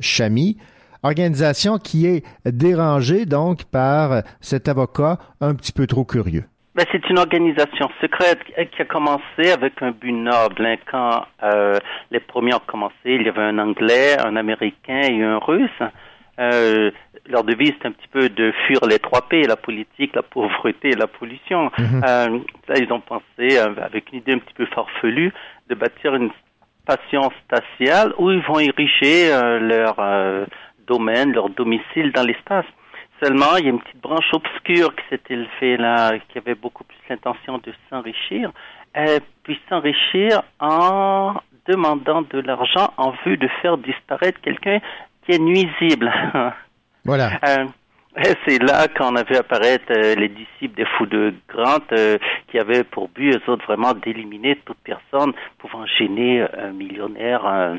Chami. 0.00 0.58
Organisation 1.02 1.78
qui 1.78 2.06
est 2.06 2.22
dérangée 2.44 3.26
donc 3.26 3.64
par 3.64 4.22
cet 4.40 4.68
avocat 4.68 5.18
un 5.40 5.54
petit 5.54 5.72
peu 5.72 5.86
trop 5.86 6.04
curieux. 6.04 6.44
Ben, 6.74 6.86
c'est 6.90 7.06
une 7.10 7.18
organisation 7.18 7.90
secrète 8.00 8.38
qui- 8.44 8.80
a 8.80 8.84
commencé 8.86 9.50
avec 9.52 9.74
un 9.82 9.90
but 9.90 10.12
noble. 10.12 10.64
hein. 10.64 10.76
Quand 10.90 11.24
euh, 11.42 11.78
les 12.10 12.20
premiers 12.20 12.54
ont 12.54 12.62
commencé, 12.66 12.94
il 13.04 13.22
y 13.22 13.28
avait 13.28 13.42
un 13.42 13.58
Anglais, 13.58 14.16
un 14.24 14.36
Américain 14.36 15.00
et 15.02 15.22
un 15.22 15.38
Russe. 15.38 15.82
Euh, 16.40 16.90
leur 17.28 17.44
devise, 17.44 17.72
c'est 17.82 17.88
un 17.88 17.92
petit 17.92 18.08
peu 18.10 18.30
de 18.30 18.52
fuir 18.66 18.80
les 18.88 18.98
trois 18.98 19.28
P, 19.28 19.42
la 19.42 19.56
politique, 19.56 20.14
la 20.14 20.22
pauvreté 20.22 20.90
et 20.92 20.96
la 20.96 21.06
pollution. 21.06 21.70
Mhm. 21.78 22.02
Euh, 22.08 22.38
là, 22.68 22.74
ils 22.78 22.90
ont 22.90 23.00
pensé, 23.00 23.58
avec 23.58 24.10
une 24.12 24.20
idée 24.20 24.32
un 24.32 24.38
petit 24.38 24.54
peu 24.54 24.64
farfelue, 24.66 25.30
de 25.68 25.74
bâtir 25.74 26.14
une 26.14 26.30
station 26.84 27.30
spatiale 27.44 28.14
où 28.18 28.30
ils 28.30 28.40
vont 28.42 28.58
ériger 28.58 29.28
leur 29.60 29.94
domaine, 30.86 31.32
leur 31.32 31.48
domicile 31.50 32.12
dans 32.12 32.24
l'espace. 32.24 32.66
Seulement, 33.22 33.56
il 33.58 33.64
y 33.64 33.66
a 33.68 33.70
une 33.70 33.80
petite 33.80 34.00
branche 34.00 34.30
obscure 34.32 34.94
qui 34.96 35.02
s'est 35.10 35.20
élevée 35.30 35.76
là, 35.76 36.12
qui 36.28 36.38
avait 36.38 36.56
beaucoup 36.56 36.84
plus 36.84 36.98
l'intention 37.08 37.58
de 37.58 37.72
s'enrichir, 37.88 38.50
euh, 38.96 39.20
puis 39.44 39.60
s'enrichir 39.68 40.42
en 40.58 41.34
demandant 41.66 42.22
de 42.22 42.40
l'argent 42.40 42.92
en 42.96 43.12
vue 43.24 43.36
de 43.36 43.48
faire 43.60 43.78
disparaître 43.78 44.40
quelqu'un 44.40 44.80
qui 45.24 45.32
est 45.32 45.38
nuisible. 45.38 46.12
Voilà. 47.04 47.32
Euh, 47.48 47.66
et 48.16 48.34
c'est 48.46 48.62
là 48.62 48.86
qu'on 48.88 49.16
a 49.16 49.24
vu 49.24 49.34
apparaître 49.36 49.90
euh, 49.90 50.14
les 50.14 50.28
disciples 50.28 50.76
des 50.76 50.84
fous 50.84 51.06
de 51.06 51.34
Grant 51.48 51.80
euh, 51.92 52.18
qui 52.48 52.58
avaient 52.58 52.84
pour 52.84 53.08
but, 53.08 53.34
eux 53.34 53.50
autres, 53.50 53.64
vraiment 53.66 53.92
d'éliminer 53.92 54.60
toute 54.64 54.76
personne 54.84 55.32
pouvant 55.58 55.84
gêner 55.98 56.46
un 56.56 56.72
millionnaire 56.72 57.78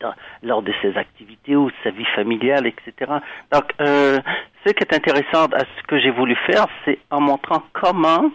dans- 0.00 0.14
lors 0.42 0.62
de 0.62 0.72
ses 0.82 0.96
activités 0.96 1.56
ou 1.56 1.70
sa 1.82 1.90
vie 1.90 2.04
familiale, 2.14 2.66
etc. 2.66 3.12
Donc, 3.52 3.64
euh, 3.80 4.18
ce 4.66 4.72
qui 4.72 4.82
est 4.84 4.94
intéressant 4.94 5.46
à 5.52 5.60
ce 5.60 5.82
que 5.86 5.98
j'ai 5.98 6.10
voulu 6.10 6.36
faire, 6.46 6.66
c'est 6.84 6.98
en 7.10 7.20
montrant 7.20 7.62
comment 7.72 8.30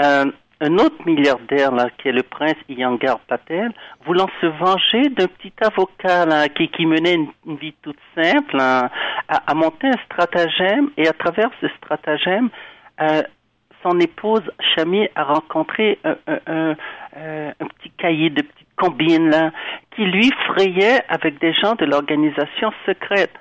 euh, 0.00 0.24
un 0.64 0.74
autre 0.74 1.04
milliardaire, 1.04 1.72
qui 1.98 2.08
est 2.08 2.12
le 2.12 2.22
prince 2.22 2.54
Iyengar 2.68 3.18
Patel, 3.26 3.72
voulant 4.06 4.28
se 4.40 4.46
venger 4.46 5.08
d'un 5.10 5.26
petit 5.26 5.52
avocat 5.60 6.48
qui, 6.50 6.86
menait 6.86 7.14
une, 7.14 7.56
vie 7.56 7.74
toute 7.82 7.98
simple, 8.14 8.56
hein, 8.60 8.88
a, 9.28 9.54
monté 9.54 9.88
un 9.88 9.98
stratagème 10.06 10.90
et 10.96 11.08
à 11.08 11.12
travers 11.12 11.50
ce 11.60 11.66
stratagème, 11.78 12.48
euh, 13.00 13.22
son 13.82 13.98
épouse 13.98 14.48
Chami 14.76 15.08
a 15.16 15.24
rencontré 15.24 15.98
un- 16.04 16.76
euh, 17.16 17.52
un 17.60 17.66
petit 17.66 17.90
cahier 17.98 18.30
de 18.30 18.42
petites 18.42 18.74
combines 18.76 19.28
là, 19.28 19.50
qui 19.94 20.04
lui 20.04 20.30
frayait 20.46 21.02
avec 21.08 21.38
des 21.40 21.52
gens 21.52 21.74
de 21.74 21.84
l'organisation 21.84 22.72
secrète. 22.86 23.34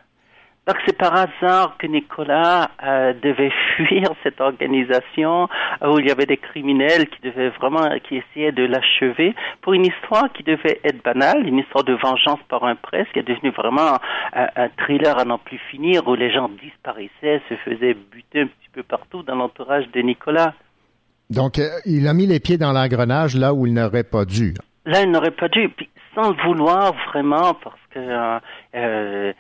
Donc 0.68 0.78
c'est 0.86 0.96
par 0.96 1.14
hasard 1.14 1.76
que 1.80 1.88
Nicolas 1.88 2.70
euh, 2.84 3.14
devait 3.14 3.52
fuir 3.76 4.10
cette 4.24 4.40
organisation 4.40 5.50
euh, 5.82 5.92
où 5.92 6.00
il 6.00 6.08
y 6.08 6.12
avait 6.12 6.28
des 6.28 6.38
criminels 6.38 7.08
qui 7.08 7.20
devaient 7.22 7.50
vraiment 7.50 7.98
qui 8.08 8.18
essayaient 8.18 8.52
de 8.52 8.66
l'achever 8.66 9.34
pour 9.62 9.74
une 9.74 9.86
histoire 9.86 10.32
qui 10.34 10.44
devait 10.44 10.80
être 10.84 11.02
banale, 11.04 11.48
une 11.48 11.58
histoire 11.58 11.84
de 11.84 11.94
vengeance 11.94 12.40
par 12.48 12.64
un 12.64 12.76
presse 12.76 13.08
qui 13.12 13.20
est 13.20 13.28
devenue 13.28 13.52
vraiment 13.52 13.98
un, 14.34 14.48
un 14.56 14.70
thriller 14.78 15.18
à 15.18 15.26
n'en 15.26 15.40
plus 15.40 15.58
finir 15.72 16.08
où 16.08 16.14
les 16.14 16.32
gens 16.32 16.50
disparaissaient, 16.62 17.42
se 17.50 17.56
faisaient 17.66 17.96
buter 17.96 18.42
un 18.42 18.48
petit 18.48 18.70
peu 18.72 18.84
partout 18.84 19.24
dans 19.24 19.36
l'entourage 19.36 19.90
de 19.92 20.02
Nicolas. 20.02 20.54
Donc, 21.32 21.60
euh, 21.60 21.70
il 21.86 22.08
a 22.08 22.14
mis 22.14 22.28
les 22.28 22.40
pieds 22.40 22.58
dans 22.58 22.74
l'engrenage 22.74 23.36
là 23.36 23.54
où 23.54 23.66
il 23.66 23.74
n'aurait 23.74 24.04
pas 24.04 24.26
dû. 24.26 24.54
Là, 24.86 25.02
il 25.02 25.12
n'aurait 25.12 25.32
pas 25.32 25.48
dû, 25.48 25.70
puis 25.70 25.90
sans 26.16 26.32
le 26.32 26.44
vouloir 26.44 26.94
vraiment, 27.08 27.54
parce 27.54 27.80
que 27.92 28.00
euh, 28.00 28.40
euh, 28.76 29.34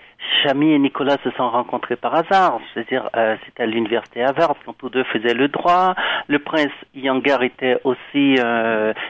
et 0.46 0.80
Nicolas 0.80 1.18
se 1.24 1.32
sont 1.32 1.50
rencontrés 1.50 1.96
par 1.96 2.16
hasard. 2.16 2.60
C'est-à-dire, 2.74 3.10
euh, 3.16 3.36
c'était 3.46 3.64
à 3.64 3.66
l'université 3.66 4.24
Harvard 4.24 4.56
quand 4.66 4.74
tous 4.74 4.90
deux 4.90 5.04
faisaient 5.06 5.34
le 5.34 5.48
droit. 5.48 5.96
Le 6.28 6.40
prince 6.40 6.72
Yangar 6.96 7.44
était 7.44 7.78
aussi 7.84 8.36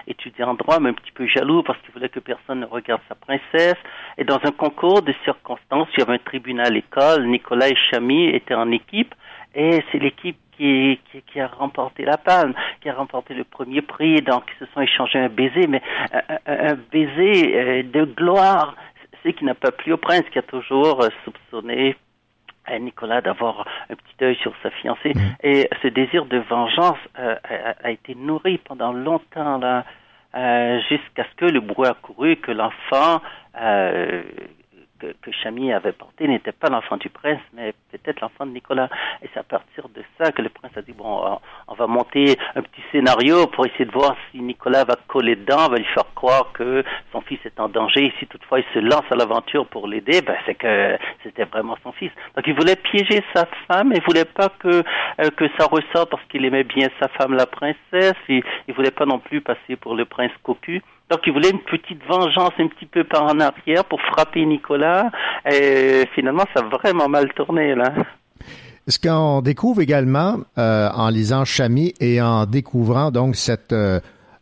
étudiant 0.08 0.50
en 0.50 0.54
droit, 0.56 0.80
mais 0.80 0.90
un 0.90 0.94
petit 0.94 1.12
peu 1.12 1.28
jaloux 1.28 1.64
parce 1.64 1.80
qu'il 1.82 1.94
voulait 1.94 2.10
que 2.10 2.20
personne 2.20 2.62
ne 2.62 2.66
regarde 2.66 3.02
sa 3.08 3.16
princesse. 3.16 3.78
Et 4.18 4.24
dans 4.24 4.40
un 4.44 4.52
concours 4.52 5.02
de 5.02 5.14
circonstances, 5.24 5.88
il 5.96 6.00
y 6.00 6.04
avait 6.04 6.16
un 6.16 6.24
tribunal 6.24 6.76
école. 6.76 7.28
Nicolas 7.28 7.70
et 7.70 7.76
Chamy 7.90 8.30
étaient 8.30 8.56
en 8.56 8.72
équipe. 8.72 9.14
Et 9.54 9.84
c'est 9.92 10.00
l'équipe 10.00 10.38
qui, 10.62 11.00
qui, 11.12 11.22
qui 11.24 11.40
a 11.40 11.48
remporté 11.48 12.06
la 12.06 12.18
palme, 12.18 12.54
qui 12.82 12.90
a 12.90 12.94
remporté 12.94 13.34
le 13.34 13.44
premier 13.44 13.82
prix. 13.82 14.22
Donc, 14.22 14.44
ils 14.54 14.66
se 14.66 14.72
sont 14.74 14.82
échangés 14.82 15.18
un 15.20 15.30
baiser, 15.30 15.66
mais 15.68 15.82
un, 16.14 16.22
un- 16.46 16.70
un 16.72 16.78
baiser 16.92 17.58
euh, 17.60 17.84
de 17.84 18.06
gloire. 18.06 18.76
C'est 19.24 19.34
qui 19.34 19.44
n'a 19.46 19.56
pas 19.56 19.72
plu 19.72 19.94
au 19.94 19.98
prince, 19.98 20.24
qui 20.32 20.38
a 20.40 20.44
toujours 20.44 21.02
euh, 21.04 21.10
soupçonné 21.26 21.96
euh, 22.70 22.78
Nicolas 22.80 23.22
d'avoir 23.22 23.66
un 23.90 23.96
petit 23.96 24.24
œil 24.24 24.36
sur 24.36 24.54
sa 24.62 24.70
fiancée. 24.70 25.14
Et 25.44 25.68
ce 25.82 25.88
désir 25.88 26.26
de 26.26 26.38
vengeance 26.38 26.98
euh, 27.18 27.36
a, 27.84 27.88
a 27.88 27.90
été 27.92 28.14
nourri 28.16 28.60
pendant 28.60 28.94
longtemps, 28.94 29.58
là, 29.58 29.84
euh, 30.36 30.80
jusqu'à 30.90 31.26
ce 31.30 31.36
que 31.38 31.46
le 31.46 31.60
bruit 31.60 31.88
a 31.88 31.96
couru 31.96 32.36
que 32.38 32.52
l'enfant 32.52 33.22
euh, 33.60 34.22
que, 35.02 35.08
que 35.22 35.32
Chamy 35.32 35.74
avait 35.74 35.92
porté 35.92 36.28
n'était 36.28 36.52
pas 36.52 36.70
l'enfant 36.70 36.98
du 36.98 37.10
prince, 37.10 37.40
mais 37.54 37.74
peut-être 37.92 38.22
l'enfant 38.22 38.46
de 38.46 38.52
Nicolas. 38.52 38.90
Et 39.24 39.30
c'est 39.34 39.40
à 39.40 39.44
partir 39.44 39.90
de 39.90 40.04
ça 40.18 40.32
que 40.32 40.42
le 40.42 40.50
prince 40.50 40.72
a 40.78 40.82
dit, 40.82 40.94
bon, 40.94 41.40
on- 41.68 41.74
va 41.82 41.88
monter 41.88 42.38
un 42.56 42.62
petit 42.62 42.82
scénario 42.92 43.48
pour 43.48 43.66
essayer 43.66 43.86
de 43.86 43.92
voir 43.92 44.16
si 44.30 44.40
Nicolas 44.40 44.84
va 44.84 44.96
coller 45.08 45.36
dedans, 45.36 45.68
va 45.70 45.78
lui 45.78 45.86
faire 45.96 46.06
croire 46.14 46.52
que 46.54 46.84
son 47.12 47.22
fils 47.22 47.40
est 47.46 47.60
en 47.60 47.70
danger. 47.70 48.06
Et 48.06 48.14
si 48.20 48.28
toutefois 48.28 48.60
il 48.60 48.66
se 48.74 48.80
lance 48.80 49.06
à 49.10 49.16
l'aventure 49.16 49.66
pour 49.66 49.88
l'aider, 49.88 50.22
ben, 50.22 50.36
c'est 50.46 50.54
que 50.56 50.98
c'était 51.24 51.46
vraiment 51.46 51.76
son 51.82 51.92
fils. 51.94 52.12
Donc 52.36 52.46
il 52.46 52.54
voulait 52.54 52.76
piéger 52.76 53.24
sa 53.34 53.48
femme, 53.68 53.92
il 53.96 54.02
voulait 54.04 54.26
pas 54.26 54.50
que, 54.60 54.84
euh, 55.22 55.30
que 55.36 55.46
ça 55.58 55.66
ressorte 55.66 56.12
parce 56.12 56.24
qu'il 56.26 56.46
aimait 56.46 56.64
bien 56.66 56.90
sa 57.00 57.08
femme, 57.08 57.34
la 57.34 57.48
princesse. 57.48 58.14
Il, 58.30 58.44
il 58.68 58.74
voulait 58.76 58.92
pas 58.92 59.06
non 59.08 59.18
plus 59.18 59.42
passer 59.42 59.76
pour 59.78 59.96
le 59.96 60.06
prince 60.06 60.32
cocu. 60.44 60.84
Donc 61.12 61.20
il 61.26 61.34
voulait 61.34 61.50
une 61.50 61.60
petite 61.60 62.02
vengeance 62.08 62.54
un 62.58 62.68
petit 62.68 62.86
peu 62.86 63.04
par 63.04 63.24
en 63.24 63.40
arrière 63.42 63.84
pour 63.84 64.00
frapper 64.02 64.46
Nicolas. 64.46 65.12
Et 65.46 66.08
finalement, 66.16 66.46
ça 66.56 66.64
a 66.64 66.78
vraiment 66.78 67.10
mal 67.10 67.32
tourné 67.34 67.76
là. 67.76 67.92
Ce 68.88 68.98
qu'on 68.98 69.42
découvre 69.42 69.82
également 69.82 70.40
euh, 70.58 70.90
en 70.94 71.10
lisant 71.10 71.44
Chamy 71.44 71.94
et 72.00 72.22
en 72.22 72.46
découvrant 72.46 73.12
donc 73.12 73.36
cette 73.36 73.74
euh, 73.74 74.00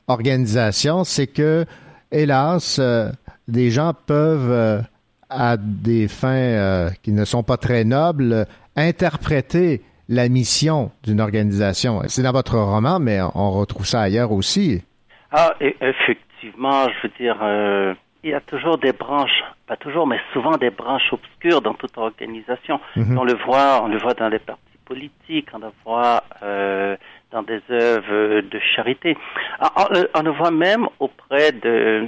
organisation, 0.07 1.03
c'est 1.03 1.27
que, 1.27 1.65
hélas, 2.11 2.77
euh, 2.79 3.09
des 3.47 3.71
gens 3.71 3.93
peuvent, 4.05 4.83
à 5.29 5.57
des 5.57 6.07
fins 6.07 6.89
qui 7.01 7.11
ne 7.11 7.25
sont 7.25 7.41
pas 7.41 7.57
très 7.57 7.83
nobles, 7.83 8.45
interpréter 8.75 9.81
la 10.07 10.29
mission 10.29 10.91
d'une 11.03 11.19
organisation. 11.19 12.03
C'est 12.07 12.21
dans 12.21 12.31
votre 12.31 12.57
roman, 12.57 12.99
mais 12.99 13.19
on 13.33 13.51
retrouve 13.51 13.87
ça 13.87 14.01
ailleurs 14.01 14.31
aussi. 14.31 14.83
Ah, 15.31 15.53
effectivement, 15.59 16.87
je 16.89 17.07
veux 17.07 17.13
dire, 17.19 17.37
euh, 17.41 17.93
il 18.23 18.31
y 18.31 18.33
a 18.33 18.41
toujours 18.41 18.77
des 18.77 18.93
branches, 18.93 19.43
pas 19.67 19.77
toujours, 19.77 20.07
mais 20.07 20.19
souvent 20.33 20.57
des 20.57 20.71
branches 20.71 21.11
obscures 21.13 21.61
dans 21.61 21.73
toute 21.73 21.97
organisation. 21.97 22.79
Mhm. 22.95 23.17
On 23.17 23.23
le 23.23 23.35
voit, 23.35 23.81
on 23.83 23.87
le 23.87 23.97
voit 23.99 24.13
dans 24.15 24.29
les 24.29 24.39
partis 24.39 24.61
politiques, 24.85 25.49
on 25.53 25.59
le 25.59 25.71
voit 25.85 26.23
euh, 26.41 26.97
dans 27.31 27.43
des 27.43 27.61
œuvres 27.69 28.41
de 28.41 28.59
charité. 28.75 29.15
Ah, 29.59 29.71
On, 29.77 30.19
on- 30.19 30.23
le 30.23 30.31
voit 30.31 30.51
même 30.51 30.87
auprès 30.99 31.51
de 31.51 32.07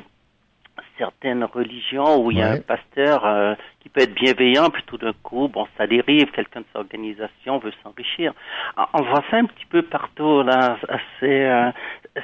certaines 0.97 1.43
religions 1.43 2.17
où 2.23 2.31
il 2.31 2.39
y 2.39 2.41
a 2.41 2.51
Ouais. 2.51 2.57
un 2.57 2.61
pasteur 2.61 3.25
euh, 3.25 3.53
peut 3.93 4.01
être 4.01 4.13
bienveillant, 4.13 4.69
puis 4.69 4.83
tout 4.87 4.97
d'un 4.97 5.13
coup, 5.23 5.47
bon, 5.47 5.67
ça 5.77 5.85
dérive, 5.87 6.31
quelqu'un 6.31 6.61
de 6.61 6.65
sa 6.73 6.79
organisation 6.79 7.57
veut 7.59 7.73
s'enrichir. 7.83 8.33
Ah, 8.77 8.89
On 8.93 9.01
voit 9.03 9.23
ça 9.29 9.37
un 9.37 9.45
petit 9.45 9.65
peu 9.65 9.81
partout, 9.81 10.43
là. 10.43 10.77
C'est 11.19 11.45
euh, 11.49 11.71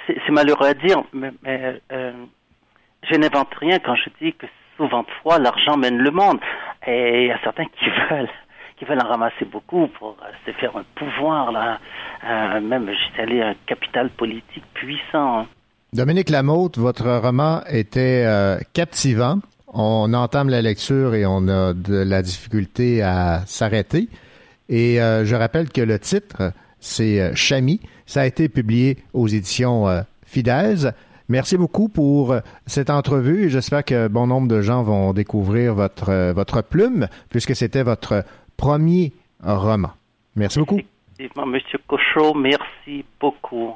c'est- 0.05 0.17
malheureux 0.31 0.67
à 0.67 0.73
dire, 0.73 1.03
mais, 1.13 1.31
euh, 1.91 2.11
je 3.09 3.15
n'invente 3.17 3.53
rien 3.55 3.79
quand 3.79 3.95
je 3.95 4.09
dis 4.21 4.33
que 4.33 4.45
souvent 4.77 5.01
de 5.03 5.07
fois, 5.23 5.39
l'argent 5.39 5.77
mène 5.77 5.97
le 5.97 6.11
monde. 6.11 6.39
Et 6.85 7.23
il 7.23 7.27
y 7.27 7.31
a 7.31 7.39
certains 7.43 7.65
qui 7.65 7.85
veulent 8.09 8.29
qui 8.77 8.85
veulent 8.85 9.01
en 9.03 9.07
ramasser 9.09 9.43
beaucoup 9.45 9.87
pour 9.87 10.15
euh, 10.21 10.27
se 10.45 10.51
faire 10.59 10.77
un 10.77 10.83
pouvoir, 10.95 11.51
là. 11.51 11.79
Euh, 12.23 12.61
même, 12.61 12.87
à 13.41 13.47
un 13.49 13.55
capital 13.65 14.09
politique 14.11 14.63
puissant. 14.75 15.39
hein. 15.39 15.47
Dominique 15.93 16.29
Lamotte, 16.29 16.77
votre 16.77 17.09
roman 17.19 17.61
était 17.71 18.23
captivant. 18.73 19.37
On 19.79 20.11
entame 20.15 20.49
la 20.49 20.63
lecture 20.63 21.13
et 21.13 21.27
on 21.27 21.47
a 21.47 21.75
de 21.75 21.97
la 21.97 22.23
difficulté 22.23 23.03
à 23.03 23.43
s'arrêter. 23.45 24.09
Et 24.69 24.99
euh, 24.99 25.23
je 25.23 25.35
rappelle 25.35 25.69
que 25.69 25.81
le 25.81 25.99
titre, 25.99 26.51
c'est 26.79 27.21
euh, 27.21 27.35
Chamy. 27.35 27.79
Ça 28.07 28.21
a 28.21 28.25
été 28.25 28.49
publié 28.49 28.97
aux 29.13 29.27
éditions 29.27 29.87
euh. 29.87 30.01
Merci 31.29 31.57
beaucoup 31.57 31.89
pour 31.89 32.31
euh, 32.31 32.39
cette 32.65 32.89
entrevue 32.89 33.45
et 33.45 33.49
j'espère 33.49 33.85
que 33.85 34.07
bon 34.07 34.25
nombre 34.25 34.47
de 34.47 34.61
gens 34.61 34.81
vont 34.81 35.13
découvrir 35.13 35.75
votre, 35.75 36.31
votre 36.31 36.63
plume 36.63 37.07
puisque 37.29 37.55
c'était 37.55 37.83
votre 37.83 38.25
premier 38.57 39.13
roman. 39.43 39.91
Merci 40.35 40.57
beaucoup. 40.57 40.79
Effectivement, 41.19 41.45
Monsieur 41.45 41.79
Cochot, 41.87 42.33
merci 42.33 43.05
beaucoup. 43.19 43.75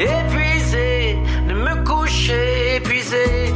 Épuisé 0.00 1.18
de 1.48 1.54
me 1.54 1.84
coucher, 1.84 2.76
épuisé. 2.76 3.47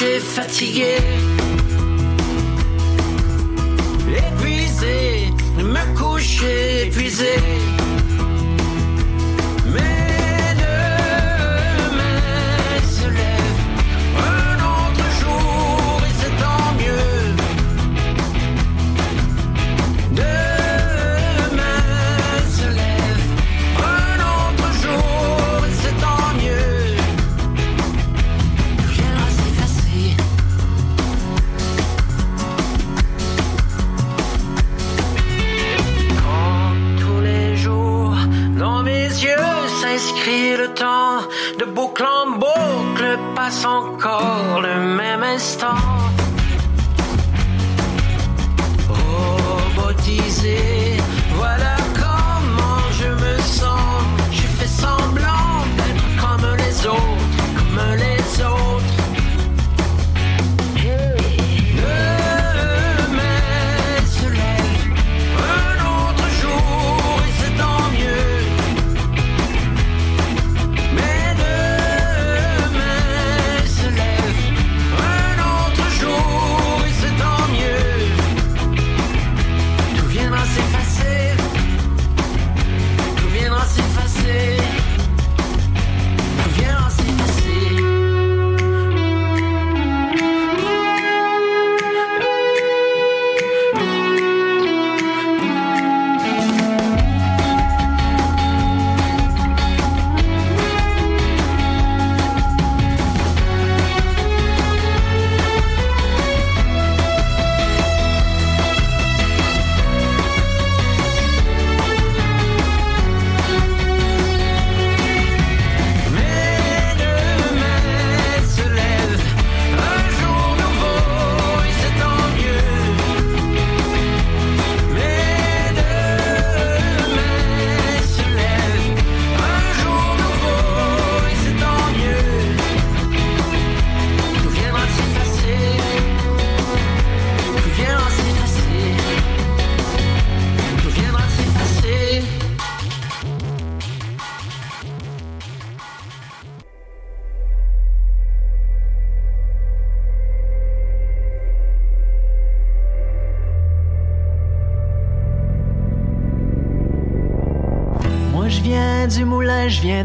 Coucher, 0.00 0.20
fatigué. 0.20 0.96
Épuisé 4.16 5.30
me 5.58 5.94
coucher, 5.94 6.86
épuisé. 6.86 7.49
yeux 39.10 39.50
s'inscrit 39.80 40.56
le 40.56 40.68
temps 40.74 41.20
de 41.58 41.64
boucle 41.64 42.04
en 42.04 42.30
boucle, 42.38 43.18
passe 43.34 43.64
encore 43.64 44.60
le 44.62 44.74
même 44.96 45.22
instant. 45.22 45.76
Robotisé. 48.88 50.79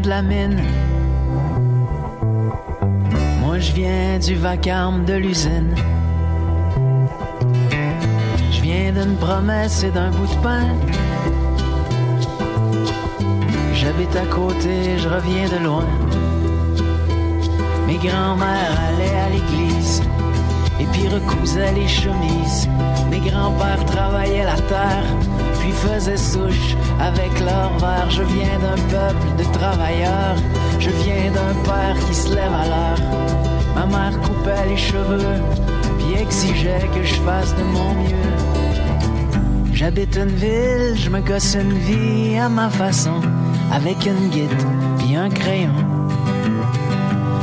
La 0.06 0.22
mine. 0.22 0.62
Moi 3.40 3.58
je 3.58 3.72
viens 3.72 4.18
du 4.18 4.34
vacarme 4.34 5.04
de 5.04 5.14
l'usine. 5.14 5.74
Je 8.52 8.60
viens 8.60 8.92
d'une 8.92 9.16
promesse 9.16 9.82
et 9.82 9.90
d'un 9.90 10.10
bout 10.10 10.26
de 10.26 10.40
pain. 10.42 10.66
J'habite 13.74 14.14
à 14.16 14.26
côté, 14.26 14.98
je 14.98 15.08
reviens 15.08 15.48
de 15.48 15.64
loin. 15.64 15.86
Mes 17.86 17.98
grands-mères 17.98 18.78
allaient 18.88 19.18
à 19.26 19.28
l'église 19.30 20.02
et 20.80 20.86
puis 20.92 21.08
recousaient 21.08 21.72
les 21.72 21.88
chemises. 21.88 22.68
Mes 23.10 23.20
grands-pères 23.20 23.84
travaillaient 23.86 24.44
la 24.44 24.60
terre, 24.72 25.04
puis 25.58 25.72
faisaient 25.72 26.16
souche 26.16 26.45
avec 27.06 27.32
leur 27.40 27.70
verre. 27.78 28.10
Je 28.10 28.22
viens 28.22 28.58
d'un 28.58 28.80
peuple 28.94 29.26
de 29.38 29.44
travailleurs, 29.58 30.36
je 30.78 30.90
viens 30.90 31.30
d'un 31.38 31.54
père 31.68 31.96
qui 32.06 32.14
se 32.14 32.34
lève 32.34 32.54
à 32.62 32.66
l'heure. 32.72 33.02
Ma 33.74 33.86
mère 33.86 34.20
coupait 34.20 34.66
les 34.68 34.76
cheveux, 34.76 35.40
puis 35.98 36.20
exigeait 36.20 36.88
que 36.94 37.02
je 37.02 37.14
fasse 37.26 37.54
de 37.54 37.62
mon 37.62 37.94
mieux. 38.02 38.32
J'habite 39.72 40.16
une 40.16 40.34
ville, 40.46 40.94
je 40.96 41.10
me 41.10 41.20
gosse 41.20 41.54
une 41.54 41.74
vie 41.74 42.38
à 42.38 42.48
ma 42.48 42.70
façon, 42.70 43.20
avec 43.72 44.06
une 44.06 44.30
guide, 44.30 44.62
puis 44.98 45.14
un 45.16 45.28
crayon. 45.28 45.76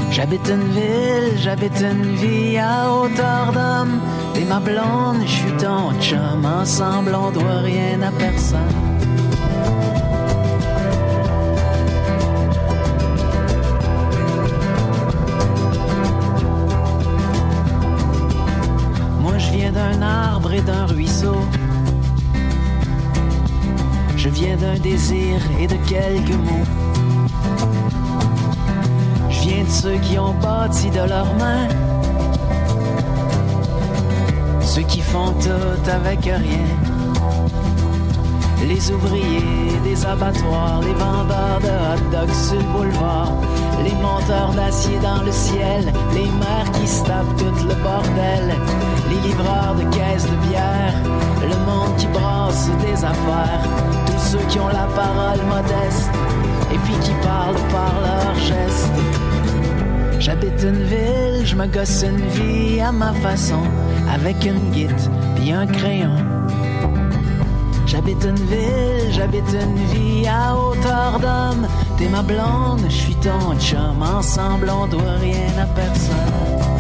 J'habite 0.10 0.48
une 0.48 0.70
ville, 0.80 1.38
j'habite 1.38 1.80
une 1.82 2.16
vie 2.16 2.58
à 2.58 2.92
hauteur 2.92 3.52
d'homme. 3.52 4.00
T'es 4.34 4.46
ma 4.46 4.60
blonde, 4.60 5.22
je 5.26 5.32
suis 5.32 5.52
ton 5.54 5.92
chum. 6.00 6.46
Ensemble, 6.46 7.16
on 7.16 7.32
doit 7.32 7.62
rien 7.64 8.00
à 8.02 8.12
personne. 8.12 8.83
Viens 24.44 24.58
d'un 24.58 24.78
désir 24.80 25.40
et 25.60 25.68
de 25.68 25.76
quelques 25.88 26.38
mots. 26.48 26.68
Je 29.30 29.40
viens 29.42 29.64
de 29.64 29.70
ceux 29.70 29.98
qui 29.98 30.18
ont 30.20 30.34
bâti 30.34 30.90
de 30.90 31.04
leurs 31.08 31.34
mains. 31.36 31.68
Ceux 34.62 34.82
qui 34.82 35.02
font 35.02 35.32
tout 35.34 35.90
avec 35.90 36.24
rien. 36.26 36.93
Les 38.68 38.92
ouvriers 38.92 39.78
des 39.84 40.06
abattoirs, 40.06 40.82
les 40.82 40.94
vendeurs 40.94 41.60
de 41.62 41.68
hot 41.68 42.12
dogs 42.12 42.34
sur 42.34 42.58
le 42.58 42.64
boulevard, 42.74 43.32
les 43.84 43.94
monteurs 43.94 44.54
d'acier 44.56 44.98
dans 45.02 45.22
le 45.22 45.32
ciel, 45.32 45.92
les 46.14 46.26
mères 46.26 46.72
qui 46.74 46.88
se 46.88 47.04
tapent 47.04 47.36
tout 47.38 47.68
le 47.68 47.76
bordel, 47.84 48.56
les 49.10 49.28
livreurs 49.28 49.76
de 49.76 49.84
caisses 49.96 50.26
de 50.26 50.48
bière, 50.48 50.94
le 51.42 51.58
monde 51.66 51.96
qui 51.98 52.08
brasse 52.08 52.70
des 52.82 53.04
affaires, 53.04 53.62
tous 54.06 54.32
ceux 54.32 54.46
qui 54.48 54.60
ont 54.60 54.70
la 54.70 54.88
parole 54.96 55.44
modeste 55.48 56.12
et 56.74 56.78
puis 56.78 56.96
qui 57.02 57.12
parlent 57.22 57.70
par 57.72 57.94
leurs 58.02 58.36
gestes. 58.36 58.92
J'habite 60.20 60.64
une 60.64 60.84
ville, 60.84 61.46
je 61.46 61.56
me 61.56 61.68
gosse 61.68 62.04
une 62.04 62.26
vie 62.28 62.80
à 62.80 62.94
ma 62.94 63.12
façon, 63.14 63.62
avec 64.10 64.46
une 64.46 64.72
guide 64.72 65.02
puis 65.36 65.52
un 65.52 65.68
crayon. 65.68 66.16
J'habite 67.94 68.24
une 68.24 68.36
ville, 68.36 69.12
j'habite 69.12 69.54
une 69.54 69.76
vie 69.94 70.26
à 70.28 70.58
hauteur 70.58 71.20
d'homme. 71.20 71.68
T'es 71.96 72.10
ma 72.10 72.24
blonde, 72.24 72.86
je 72.86 72.96
suis 72.96 73.16
ton 73.18 73.56
chum. 73.60 74.02
Ensemble, 74.02 74.68
on 74.72 74.88
doit 74.88 75.18
rien 75.22 75.56
à 75.62 75.68
personne. 75.68 76.73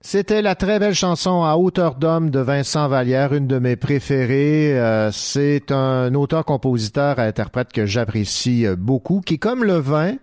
C'était 0.00 0.40
la 0.40 0.54
très 0.54 0.78
belle 0.78 0.94
chanson 0.94 1.42
à 1.42 1.56
hauteur 1.56 1.96
d'homme 1.96 2.30
de 2.30 2.38
Vincent 2.38 2.86
Vallière, 2.86 3.34
une 3.34 3.48
de 3.48 3.58
mes 3.58 3.74
préférées. 3.74 4.78
Euh, 4.78 5.10
c'est 5.10 5.72
un 5.72 6.14
auteur-compositeur, 6.14 7.18
interprète 7.18 7.72
que 7.72 7.86
j'apprécie 7.86 8.66
euh, 8.66 8.76
beaucoup, 8.76 9.20
qui, 9.20 9.40
comme 9.40 9.64
le 9.64 9.78
vin, 9.78 10.14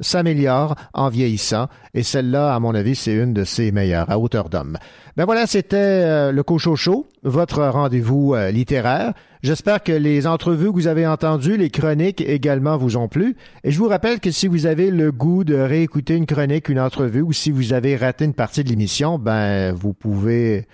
s'améliore 0.00 0.74
en 0.92 1.08
vieillissant. 1.08 1.68
Et 1.94 2.02
celle-là, 2.02 2.54
à 2.54 2.60
mon 2.60 2.74
avis, 2.74 2.94
c'est 2.94 3.14
une 3.14 3.32
de 3.32 3.44
ses 3.44 3.72
meilleures, 3.72 4.10
à 4.10 4.18
hauteur 4.18 4.48
d'homme. 4.48 4.76
Ben 5.16 5.24
voilà, 5.24 5.46
c'était 5.46 5.76
euh, 5.76 6.32
le 6.32 6.42
Cochocho, 6.42 7.06
votre 7.22 7.62
rendez-vous 7.62 8.34
euh, 8.34 8.50
littéraire. 8.50 9.12
J'espère 9.42 9.82
que 9.82 9.90
les 9.90 10.28
entrevues 10.28 10.68
que 10.68 10.74
vous 10.74 10.86
avez 10.86 11.04
entendues, 11.04 11.56
les 11.56 11.68
chroniques 11.68 12.20
également 12.20 12.76
vous 12.76 12.96
ont 12.96 13.08
plu. 13.08 13.36
Et 13.64 13.72
je 13.72 13.78
vous 13.78 13.88
rappelle 13.88 14.20
que 14.20 14.30
si 14.30 14.46
vous 14.46 14.66
avez 14.66 14.92
le 14.92 15.10
goût 15.10 15.42
de 15.42 15.56
réécouter 15.56 16.14
une 16.14 16.26
chronique, 16.26 16.68
une 16.68 16.78
entrevue, 16.78 17.22
ou 17.22 17.32
si 17.32 17.50
vous 17.50 17.72
avez 17.72 17.96
raté 17.96 18.24
une 18.24 18.34
partie 18.34 18.62
de 18.62 18.68
l'émission, 18.68 19.18
ben 19.18 19.72
vous 19.72 19.94
pouvez 19.94 20.68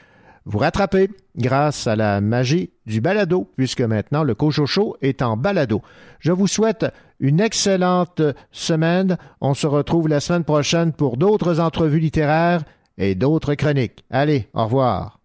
vous 0.45 0.59
rattraper 0.59 1.09
grâce 1.35 1.86
à 1.86 1.97
la 1.97 2.20
magie 2.20 2.69
du 2.85 3.01
balado, 3.01 3.51
puisque 3.57 3.81
maintenant 3.81 4.23
le 4.23 4.35
Cochocho 4.35 4.99
est 5.01 5.23
en 5.23 5.39
balado. 5.39 5.81
Je 6.20 6.32
vous 6.32 6.47
souhaite 6.47 6.85
une 7.20 7.40
excellente 7.40 8.20
semaine. 8.53 9.16
On 9.40 9.55
se 9.55 9.66
retrouve 9.66 10.09
la 10.09 10.20
semaine 10.20 10.45
prochaine 10.45 10.93
pour 10.93 11.16
d'autres 11.16 11.59
entrevues 11.59 12.01
littéraires 12.01 12.65
et 12.99 13.15
d'autres 13.15 13.55
chroniques. 13.55 14.05
Allez, 14.11 14.47
au 14.53 14.65
revoir. 14.65 15.20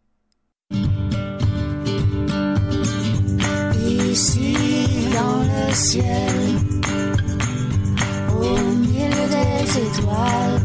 Ici 4.13 4.53
dans 5.11 5.39
le 5.41 5.73
ciel, 5.73 6.59
au 8.29 8.57
milieu 8.83 9.09
des 9.35 9.79
étoiles, 9.87 10.61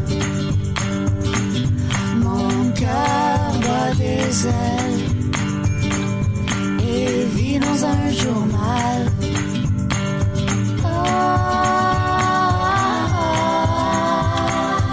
mon 2.17 2.71
cœur 2.73 3.39
bat 3.63 3.91
des 3.97 4.45
ailes 4.45 5.01
et 6.79 7.25
vit 7.35 7.57
dans 7.57 7.85
un 7.85 8.11
journal. 8.11 9.11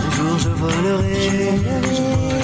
Un 0.01 0.11
jour 0.17 0.39
je 0.39 0.49
volerai. 0.49 1.15
Je 1.93 2.36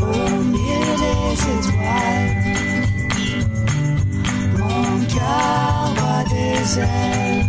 au 0.00 0.42
milieu 0.52 0.94
des 1.02 1.32
étoiles. 1.54 2.34
Mon 4.58 4.86
cœur 5.14 6.24
des 6.28 6.78
ailes 6.80 7.46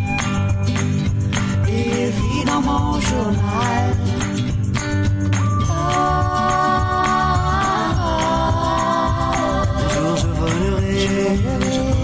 et 1.67 2.09
vit 2.11 2.45
dans 2.45 2.61
mon 2.61 2.99
journal. 2.99 3.85
Un 9.79 9.89
jour 9.89 10.15
je 10.15 10.27
volerai. 10.27 11.96